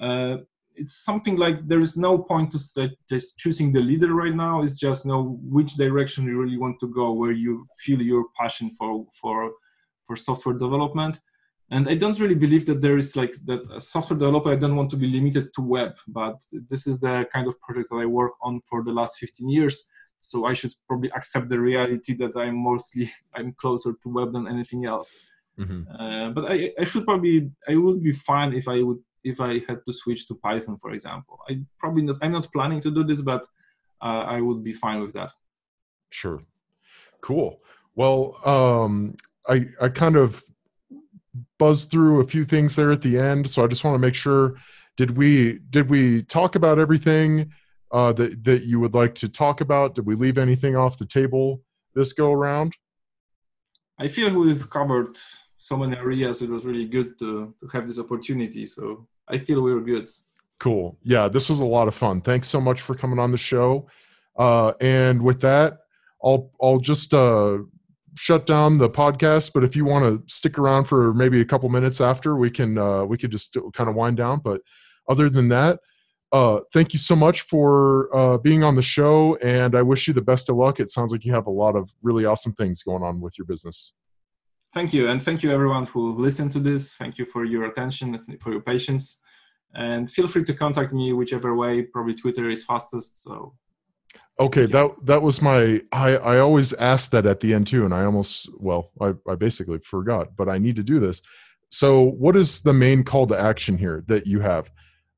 Uh, 0.00 0.38
it's 0.74 1.04
something 1.04 1.36
like 1.36 1.66
there 1.68 1.80
is 1.80 1.96
no 1.96 2.16
point 2.16 2.52
to 2.52 2.90
just 3.08 3.38
choosing 3.38 3.70
the 3.70 3.80
leader 3.80 4.14
right 4.14 4.34
now. 4.34 4.62
It's 4.62 4.78
just 4.78 5.04
know 5.04 5.38
which 5.42 5.74
direction 5.74 6.24
you 6.24 6.40
really 6.40 6.56
want 6.56 6.80
to 6.80 6.88
go, 6.88 7.12
where 7.12 7.32
you 7.32 7.66
feel 7.78 8.00
your 8.00 8.24
passion 8.38 8.70
for 8.70 9.06
for 9.20 9.52
for 10.06 10.16
software 10.16 10.56
development 10.56 11.20
and 11.70 11.88
i 11.88 11.94
don't 11.94 12.20
really 12.20 12.34
believe 12.34 12.66
that 12.66 12.80
there 12.80 12.96
is 12.96 13.16
like 13.16 13.34
that 13.44 13.60
a 13.72 13.80
software 13.80 14.18
developer 14.18 14.50
i 14.50 14.56
don't 14.56 14.76
want 14.76 14.90
to 14.90 14.96
be 14.96 15.06
limited 15.06 15.52
to 15.54 15.62
web 15.62 15.92
but 16.08 16.40
this 16.68 16.86
is 16.86 16.98
the 17.00 17.26
kind 17.32 17.46
of 17.46 17.60
project 17.60 17.88
that 17.90 17.96
i 17.96 18.06
work 18.06 18.32
on 18.42 18.60
for 18.68 18.82
the 18.82 18.92
last 18.92 19.18
15 19.18 19.48
years 19.48 19.88
so 20.18 20.46
i 20.46 20.52
should 20.52 20.74
probably 20.86 21.10
accept 21.12 21.48
the 21.48 21.58
reality 21.58 22.14
that 22.14 22.36
i'm 22.36 22.56
mostly 22.56 23.10
i'm 23.34 23.52
closer 23.52 23.92
to 24.02 24.08
web 24.08 24.32
than 24.32 24.48
anything 24.48 24.84
else 24.84 25.16
mm-hmm. 25.58 25.82
uh, 25.98 26.30
but 26.30 26.50
I, 26.50 26.72
I 26.78 26.84
should 26.84 27.04
probably 27.04 27.50
i 27.68 27.74
would 27.74 28.02
be 28.02 28.12
fine 28.12 28.52
if 28.52 28.68
i 28.68 28.82
would 28.82 28.98
if 29.24 29.40
I 29.40 29.60
had 29.68 29.84
to 29.86 29.92
switch 29.92 30.26
to 30.28 30.34
Python, 30.34 30.78
for 30.78 30.92
example. 30.92 31.38
I 31.48 31.60
probably 31.78 32.02
not, 32.02 32.16
I'm 32.22 32.32
not 32.32 32.50
planning 32.52 32.80
to 32.82 32.90
do 32.90 33.04
this, 33.04 33.20
but 33.20 33.46
uh, 34.02 34.24
I 34.26 34.40
would 34.40 34.64
be 34.64 34.72
fine 34.72 35.00
with 35.00 35.12
that. 35.14 35.30
Sure. 36.10 36.42
Cool. 37.20 37.60
Well, 37.94 38.38
um, 38.46 39.14
I 39.48 39.66
I 39.80 39.88
kind 39.88 40.16
of 40.16 40.42
buzzed 41.60 41.90
through 41.90 42.20
a 42.20 42.26
few 42.26 42.44
things 42.44 42.74
there 42.74 42.90
at 42.90 43.02
the 43.02 43.16
end, 43.18 43.48
so 43.48 43.62
I 43.62 43.68
just 43.68 43.84
want 43.84 43.94
to 43.94 44.04
make 44.06 44.16
sure 44.16 44.56
did 44.96 45.16
we 45.16 45.60
did 45.70 45.88
we 45.88 46.22
talk 46.24 46.56
about 46.56 46.78
everything 46.78 47.52
uh, 47.92 48.12
that 48.14 48.42
that 48.44 48.62
you 48.64 48.80
would 48.80 48.94
like 48.94 49.14
to 49.22 49.28
talk 49.28 49.60
about? 49.60 49.94
Did 49.94 50.06
we 50.06 50.14
leave 50.14 50.38
anything 50.38 50.74
off 50.76 50.98
the 50.98 51.06
table 51.06 51.62
this 51.94 52.12
go 52.12 52.32
around? 52.32 52.74
I 53.98 54.08
feel 54.08 54.32
we've 54.32 54.68
covered 54.68 55.16
so 55.58 55.76
many 55.76 55.96
areas. 55.96 56.42
It 56.42 56.50
was 56.50 56.64
really 56.64 56.86
good 56.86 57.18
to, 57.18 57.54
to 57.60 57.66
have 57.74 57.86
this 57.86 57.98
opportunity. 57.98 58.66
So 58.66 59.06
I 59.28 59.36
feel 59.36 59.60
we 59.60 59.74
were 59.74 59.86
good. 59.94 60.08
Cool. 60.58 60.98
Yeah, 61.02 61.28
this 61.28 61.48
was 61.50 61.60
a 61.60 61.66
lot 61.66 61.86
of 61.88 61.94
fun. 61.94 62.22
Thanks 62.22 62.48
so 62.48 62.60
much 62.60 62.80
for 62.80 62.94
coming 62.94 63.18
on 63.18 63.30
the 63.30 63.42
show. 63.52 63.88
Uh, 64.36 64.72
and 64.80 65.20
with 65.20 65.40
that, 65.40 65.80
I'll 66.24 66.50
I'll 66.62 66.82
just 66.92 67.12
uh, 67.14 67.58
shut 68.16 68.46
down 68.46 68.78
the 68.78 68.90
podcast. 68.90 69.52
But 69.52 69.64
if 69.64 69.76
you 69.76 69.84
want 69.84 70.04
to 70.04 70.32
stick 70.34 70.58
around 70.58 70.84
for 70.84 71.14
maybe 71.14 71.40
a 71.40 71.44
couple 71.44 71.68
minutes 71.68 72.00
after, 72.00 72.36
we 72.36 72.50
can 72.50 72.78
uh, 72.78 73.04
we 73.04 73.16
could 73.18 73.30
just 73.30 73.56
kind 73.74 73.88
of 73.88 73.96
wind 73.96 74.16
down. 74.16 74.40
But 74.42 74.60
other 75.08 75.28
than 75.28 75.48
that, 75.48 75.80
uh, 76.32 76.60
thank 76.72 76.92
you 76.92 76.98
so 76.98 77.16
much 77.16 77.42
for 77.42 78.14
uh, 78.14 78.38
being 78.38 78.62
on 78.62 78.74
the 78.74 78.82
show, 78.82 79.36
and 79.36 79.74
I 79.74 79.82
wish 79.82 80.06
you 80.06 80.14
the 80.14 80.22
best 80.22 80.48
of 80.48 80.56
luck. 80.56 80.78
It 80.78 80.88
sounds 80.88 81.12
like 81.12 81.24
you 81.24 81.34
have 81.34 81.46
a 81.46 81.50
lot 81.50 81.74
of 81.74 81.92
really 82.02 82.24
awesome 82.24 82.52
things 82.52 82.82
going 82.82 83.02
on 83.02 83.20
with 83.20 83.36
your 83.36 83.46
business. 83.46 83.94
Thank 84.72 84.92
you, 84.92 85.08
and 85.08 85.20
thank 85.20 85.42
you 85.42 85.50
everyone 85.50 85.86
who 85.86 86.16
listened 86.16 86.52
to 86.52 86.60
this. 86.60 86.94
Thank 86.94 87.18
you 87.18 87.26
for 87.26 87.44
your 87.44 87.64
attention, 87.64 88.16
for 88.40 88.52
your 88.52 88.60
patience, 88.60 89.18
and 89.74 90.08
feel 90.08 90.28
free 90.28 90.44
to 90.44 90.54
contact 90.54 90.92
me 90.92 91.12
whichever 91.12 91.56
way. 91.56 91.82
Probably 91.82 92.14
Twitter 92.14 92.48
is 92.50 92.62
fastest. 92.62 93.22
So. 93.24 93.54
Okay, 94.38 94.66
that 94.66 94.90
that 95.04 95.22
was 95.22 95.42
my. 95.42 95.80
I 95.92 96.16
I 96.16 96.38
always 96.38 96.72
ask 96.74 97.10
that 97.10 97.26
at 97.26 97.40
the 97.40 97.52
end 97.52 97.66
too, 97.66 97.84
and 97.84 97.92
I 97.92 98.04
almost 98.04 98.48
well, 98.58 98.90
I 99.00 99.12
I 99.28 99.34
basically 99.34 99.78
forgot, 99.78 100.36
but 100.36 100.48
I 100.48 100.58
need 100.58 100.76
to 100.76 100.82
do 100.82 100.98
this. 100.98 101.22
So, 101.70 102.02
what 102.02 102.36
is 102.36 102.62
the 102.62 102.72
main 102.72 103.04
call 103.04 103.26
to 103.26 103.38
action 103.38 103.76
here 103.76 104.02
that 104.06 104.26
you 104.26 104.40
have? 104.40 104.70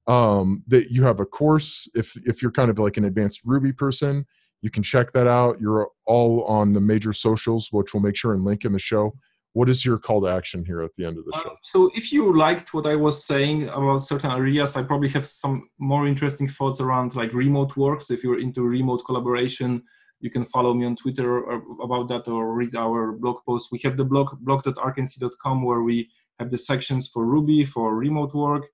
um, 0.06 0.62
that 0.66 0.90
you 0.90 1.04
have 1.04 1.20
a 1.20 1.26
course 1.26 1.88
if 1.94 2.16
if 2.26 2.42
you're 2.42 2.50
kind 2.50 2.70
of 2.70 2.78
like 2.78 2.96
an 2.96 3.04
advanced 3.04 3.42
ruby 3.44 3.72
person 3.72 4.26
you 4.60 4.70
can 4.70 4.82
check 4.82 5.12
that 5.12 5.26
out 5.26 5.60
you're 5.60 5.88
all 6.06 6.44
on 6.44 6.72
the 6.72 6.80
major 6.80 7.12
socials 7.12 7.68
which 7.70 7.94
we'll 7.94 8.02
make 8.02 8.16
sure 8.16 8.34
and 8.34 8.44
link 8.44 8.64
in 8.64 8.72
the 8.72 8.78
show 8.78 9.12
what 9.54 9.68
is 9.68 9.84
your 9.84 9.98
call 9.98 10.20
to 10.22 10.28
action 10.28 10.64
here 10.64 10.82
at 10.82 10.90
the 10.96 11.04
end 11.04 11.18
of 11.18 11.24
the 11.24 11.32
show 11.42 11.50
uh, 11.50 11.54
so 11.62 11.90
if 11.94 12.12
you 12.12 12.36
liked 12.36 12.74
what 12.74 12.86
i 12.86 12.94
was 12.94 13.24
saying 13.24 13.68
about 13.68 13.98
certain 13.98 14.30
areas 14.30 14.76
i 14.76 14.82
probably 14.82 15.08
have 15.08 15.26
some 15.26 15.68
more 15.78 16.06
interesting 16.06 16.48
thoughts 16.48 16.80
around 16.80 17.14
like 17.14 17.32
remote 17.32 17.76
work 17.76 18.02
so 18.02 18.14
if 18.14 18.22
you're 18.24 18.40
into 18.40 18.62
remote 18.62 19.02
collaboration 19.04 19.82
you 20.20 20.30
can 20.30 20.44
follow 20.44 20.72
me 20.74 20.84
on 20.86 20.96
twitter 20.96 21.38
about 21.82 22.08
that 22.08 22.26
or 22.28 22.54
read 22.54 22.74
our 22.74 23.12
blog 23.12 23.38
post 23.46 23.68
we 23.72 23.80
have 23.82 23.96
the 23.96 24.04
blog 24.04 24.28
blog.arkency.com 24.40 25.64
where 25.64 25.82
we 25.82 26.08
have 26.38 26.50
the 26.50 26.58
sections 26.58 27.08
for 27.08 27.24
ruby 27.26 27.64
for 27.64 27.94
remote 27.96 28.34
work 28.34 28.64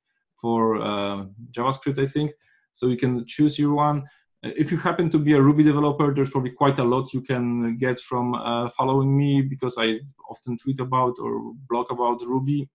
for 0.40 0.80
uh, 0.80 1.24
JavaScript, 1.52 1.98
I 1.98 2.06
think. 2.06 2.32
So 2.72 2.86
you 2.86 2.96
can 2.96 3.26
choose 3.26 3.58
your 3.58 3.74
one. 3.74 4.04
If 4.42 4.70
you 4.70 4.78
happen 4.78 5.10
to 5.10 5.18
be 5.18 5.32
a 5.32 5.42
Ruby 5.42 5.64
developer, 5.64 6.14
there's 6.14 6.30
probably 6.30 6.52
quite 6.52 6.78
a 6.78 6.84
lot 6.84 7.12
you 7.12 7.20
can 7.20 7.76
get 7.76 7.98
from 7.98 8.34
uh, 8.34 8.68
following 8.68 9.16
me 9.16 9.42
because 9.42 9.76
I 9.78 9.98
often 10.30 10.56
tweet 10.56 10.78
about 10.78 11.16
or 11.18 11.52
blog 11.68 11.90
about 11.90 12.22
Ruby. 12.22 12.68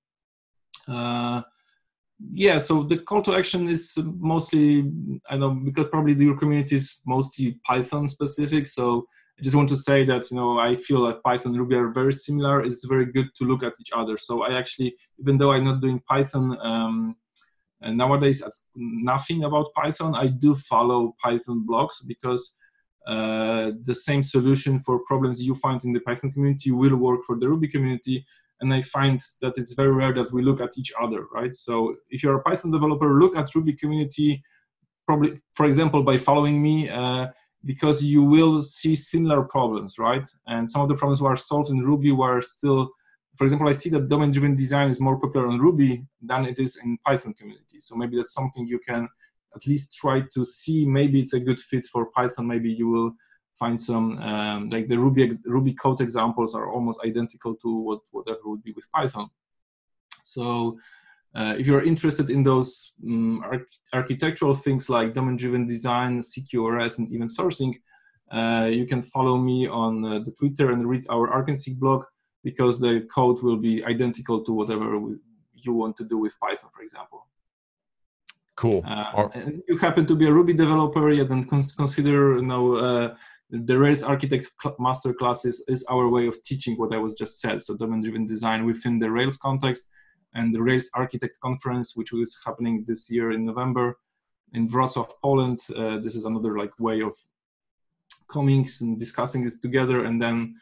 Uh, 0.88 1.42
yeah, 2.32 2.60
so 2.60 2.84
the 2.84 2.98
call 2.98 3.22
to 3.24 3.36
action 3.36 3.70
is 3.70 3.98
mostly, 3.98 4.92
I 5.30 5.38
know, 5.38 5.52
because 5.52 5.88
probably 5.88 6.14
your 6.16 6.38
community 6.38 6.76
is 6.76 7.00
mostly 7.06 7.60
Python 7.66 8.08
specific. 8.08 8.68
So 8.68 9.06
I 9.40 9.44
just 9.44 9.56
want 9.56 9.70
to 9.70 9.78
say 9.78 10.04
that, 10.06 10.30
you 10.30 10.38
know, 10.38 10.60
I 10.60 10.76
feel 10.76 11.06
that 11.06 11.24
Python 11.24 11.54
and 11.54 11.62
Ruby 11.62 11.76
are 11.76 11.90
very 11.90 12.14
similar. 12.14 12.64
It's 12.64 12.86
very 12.86 13.06
good 13.06 13.30
to 13.38 13.46
look 13.46 13.64
at 13.64 13.74
each 13.80 13.92
other. 13.96 14.18
So 14.18 14.44
I 14.44 14.58
actually, 14.58 14.96
even 15.20 15.38
though 15.38 15.54
I'm 15.54 15.66
not 15.66 15.82
doing 15.82 16.02
Python, 16.08 16.58
um, 16.62 17.16
and 17.84 17.98
nowadays, 17.98 18.42
nothing 18.76 19.44
about 19.44 19.74
Python. 19.76 20.16
I 20.16 20.28
do 20.28 20.56
follow 20.56 21.16
Python 21.22 21.66
blogs 21.70 21.96
because 22.08 22.56
uh, 23.08 23.72
the 23.84 23.94
same 23.94 24.24
solution 24.24 24.80
for 24.80 25.00
problems 25.06 25.42
you 25.42 25.54
find 25.54 25.84
in 25.84 25.92
the 25.92 26.00
Python 26.00 26.32
community 26.32 26.72
will 26.72 26.96
work 26.96 27.22
for 27.28 27.38
the 27.38 27.48
Ruby 27.48 27.68
community. 27.68 28.26
And 28.62 28.74
I 28.74 28.82
find 28.82 29.20
that 29.42 29.58
it's 29.58 29.74
very 29.74 29.92
rare 29.92 30.14
that 30.14 30.32
we 30.32 30.42
look 30.42 30.62
at 30.62 30.78
each 30.78 30.94
other, 31.00 31.26
right? 31.34 31.54
So 31.54 31.96
if 32.10 32.24
you're 32.24 32.38
a 32.38 32.42
Python 32.42 32.72
developer, 32.72 33.20
look 33.20 33.36
at 33.36 33.54
Ruby 33.54 33.74
community, 33.74 34.42
probably, 35.06 35.42
for 35.54 35.66
example, 35.66 36.02
by 36.04 36.16
following 36.16 36.62
me, 36.62 36.90
uh, 36.90 37.28
because 37.66 38.02
you 38.04 38.24
will 38.24 38.62
see 38.62 38.96
similar 38.96 39.44
problems, 39.44 40.00
right? 40.00 40.28
And 40.48 40.70
some 40.70 40.82
of 40.82 40.88
the 40.88 40.96
problems 40.96 41.22
were 41.22 41.36
solved 41.36 41.70
in 41.70 41.80
Ruby 41.80 42.12
were 42.12 42.42
still 42.42 42.92
for 43.36 43.46
example, 43.46 43.68
I 43.68 43.72
see 43.72 43.90
that 43.90 44.08
domain-driven 44.08 44.56
design 44.56 44.90
is 44.90 45.00
more 45.00 45.20
popular 45.20 45.48
on 45.48 45.60
Ruby 45.60 46.06
than 46.22 46.46
it 46.46 46.60
is 46.60 46.78
in 46.78 46.98
Python 47.00 47.34
community. 47.34 47.82
So 47.82 47.96
maybe 47.96 48.18
that's 48.18 48.34
something 48.34 48.68
you 48.68 48.80
can 48.80 49.08
at 49.56 49.66
least 49.68 49.96
try 49.96 50.22
to 50.34 50.44
see. 50.44 50.86
Maybe 50.86 51.20
it's 51.20 51.34
a 51.34 51.40
good 51.40 51.60
fit 51.60 51.86
for 51.86 52.08
Python. 52.08 52.48
Maybe 52.48 52.72
you 52.72 52.90
will 52.90 53.14
find 53.58 53.80
some 53.80 54.20
um, 54.20 54.70
like 54.70 54.88
the 54.88 54.98
Ruby 54.98 55.32
Ruby 55.46 55.74
code 55.74 56.02
examples 56.02 56.56
are 56.56 56.72
almost 56.72 57.04
identical 57.06 57.56
to 57.56 57.70
what 57.88 58.00
whatever 58.12 58.40
would 58.46 58.64
be 58.64 58.74
with 58.74 58.92
Python. 58.92 59.30
So 60.24 60.78
uh, 61.36 61.56
if 61.58 61.66
you're 61.68 61.84
interested 61.84 62.30
in 62.30 62.44
those 62.44 62.94
um, 63.08 63.42
arch 63.44 63.80
architectural 63.94 64.54
things 64.54 64.90
like 64.90 65.14
domain-driven 65.14 65.66
design, 65.66 66.22
CQRS, 66.22 67.00
and 67.00 67.12
event 67.12 67.32
sourcing, 67.38 67.74
uh, 68.32 68.68
you 68.68 68.86
can 68.86 69.02
follow 69.02 69.38
me 69.38 69.68
on 69.68 70.06
uh, 70.06 70.20
the 70.20 70.32
Twitter 70.32 70.72
and 70.72 70.88
read 70.88 71.06
our 71.10 71.28
Arkency 71.30 71.78
blog 71.78 72.04
because 72.44 72.80
the 72.80 73.08
code 73.14 73.42
will 73.42 73.58
be 73.58 73.84
identical 73.86 74.44
to 74.44 74.52
whatever 74.52 74.86
you 75.54 75.74
want 75.74 75.96
to 75.98 76.04
do 76.04 76.18
with 76.18 76.38
Python, 76.40 76.70
for 76.76 76.82
example. 76.82 77.28
Cool. 78.56 78.84
Uh, 78.86 79.30
and 79.34 79.64
if 79.68 79.68
you 79.68 79.78
happen 79.78 80.06
to 80.06 80.16
be 80.16 80.28
a 80.28 80.32
Ruby 80.32 80.54
developer, 80.54 81.10
yeah, 81.12 81.24
then 81.24 81.44
cons- 81.46 81.74
consider 81.74 82.36
you 82.36 82.46
know 82.46 82.76
uh, 82.76 83.16
the 83.50 83.78
Rails 83.78 84.04
Architect 84.04 84.52
cl- 84.62 84.76
master 84.80 85.14
classes 85.14 85.64
is 85.68 85.84
our 85.86 86.08
way 86.08 86.28
of 86.28 86.36
teaching 86.44 86.76
what 86.76 86.94
I 86.94 87.00
was 87.00 87.14
just 87.14 87.42
said. 87.42 87.64
So 87.64 87.76
domain-driven 87.76 88.28
design 88.28 88.66
within 88.66 89.00
the 89.00 89.10
Rails 89.10 89.38
context, 89.38 89.90
and 90.36 90.54
the 90.54 90.62
Rails 90.62 90.90
Architect 90.94 91.40
conference, 91.40 91.96
which 91.96 92.12
was 92.12 92.38
happening 92.46 92.84
this 92.88 93.10
year 93.10 93.32
in 93.32 93.44
November 93.46 93.98
in 94.54 94.70
Wrocław, 94.70 95.10
Poland. 95.22 95.60
Uh, 95.76 95.98
this 96.00 96.16
is 96.16 96.26
another 96.26 96.58
like 96.58 96.74
way 96.80 97.02
of 97.02 97.16
coming 98.32 98.68
and 98.82 99.00
discussing 99.00 99.46
it 99.48 99.62
together, 99.62 100.06
and 100.06 100.22
then 100.22 100.56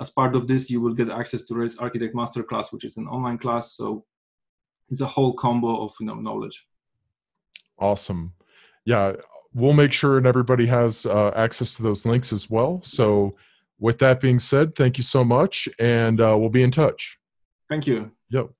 as 0.00 0.10
part 0.10 0.36
of 0.36 0.46
this, 0.46 0.70
you 0.70 0.80
will 0.80 0.94
get 0.94 1.10
access 1.10 1.42
to 1.42 1.54
Rails 1.54 1.78
Architect 1.78 2.14
Masterclass, 2.14 2.72
which 2.72 2.84
is 2.84 2.96
an 2.96 3.06
online 3.06 3.38
class. 3.38 3.72
So 3.72 4.04
it's 4.88 5.00
a 5.00 5.06
whole 5.06 5.32
combo 5.32 5.82
of 5.84 5.92
you 6.00 6.06
know 6.06 6.14
knowledge. 6.14 6.66
Awesome. 7.78 8.32
Yeah, 8.84 9.12
we'll 9.54 9.72
make 9.72 9.92
sure 9.92 10.16
and 10.16 10.26
everybody 10.26 10.66
has 10.66 11.06
uh, 11.06 11.32
access 11.34 11.76
to 11.76 11.82
those 11.82 12.06
links 12.06 12.32
as 12.32 12.48
well. 12.50 12.80
So 12.82 13.36
with 13.78 13.98
that 13.98 14.20
being 14.20 14.38
said, 14.38 14.74
thank 14.74 14.96
you 14.98 15.04
so 15.04 15.24
much, 15.24 15.68
and 15.78 16.20
uh, 16.20 16.36
we'll 16.38 16.50
be 16.50 16.62
in 16.62 16.70
touch. 16.70 17.18
Thank 17.68 17.86
you. 17.86 18.10
Yep. 18.30 18.50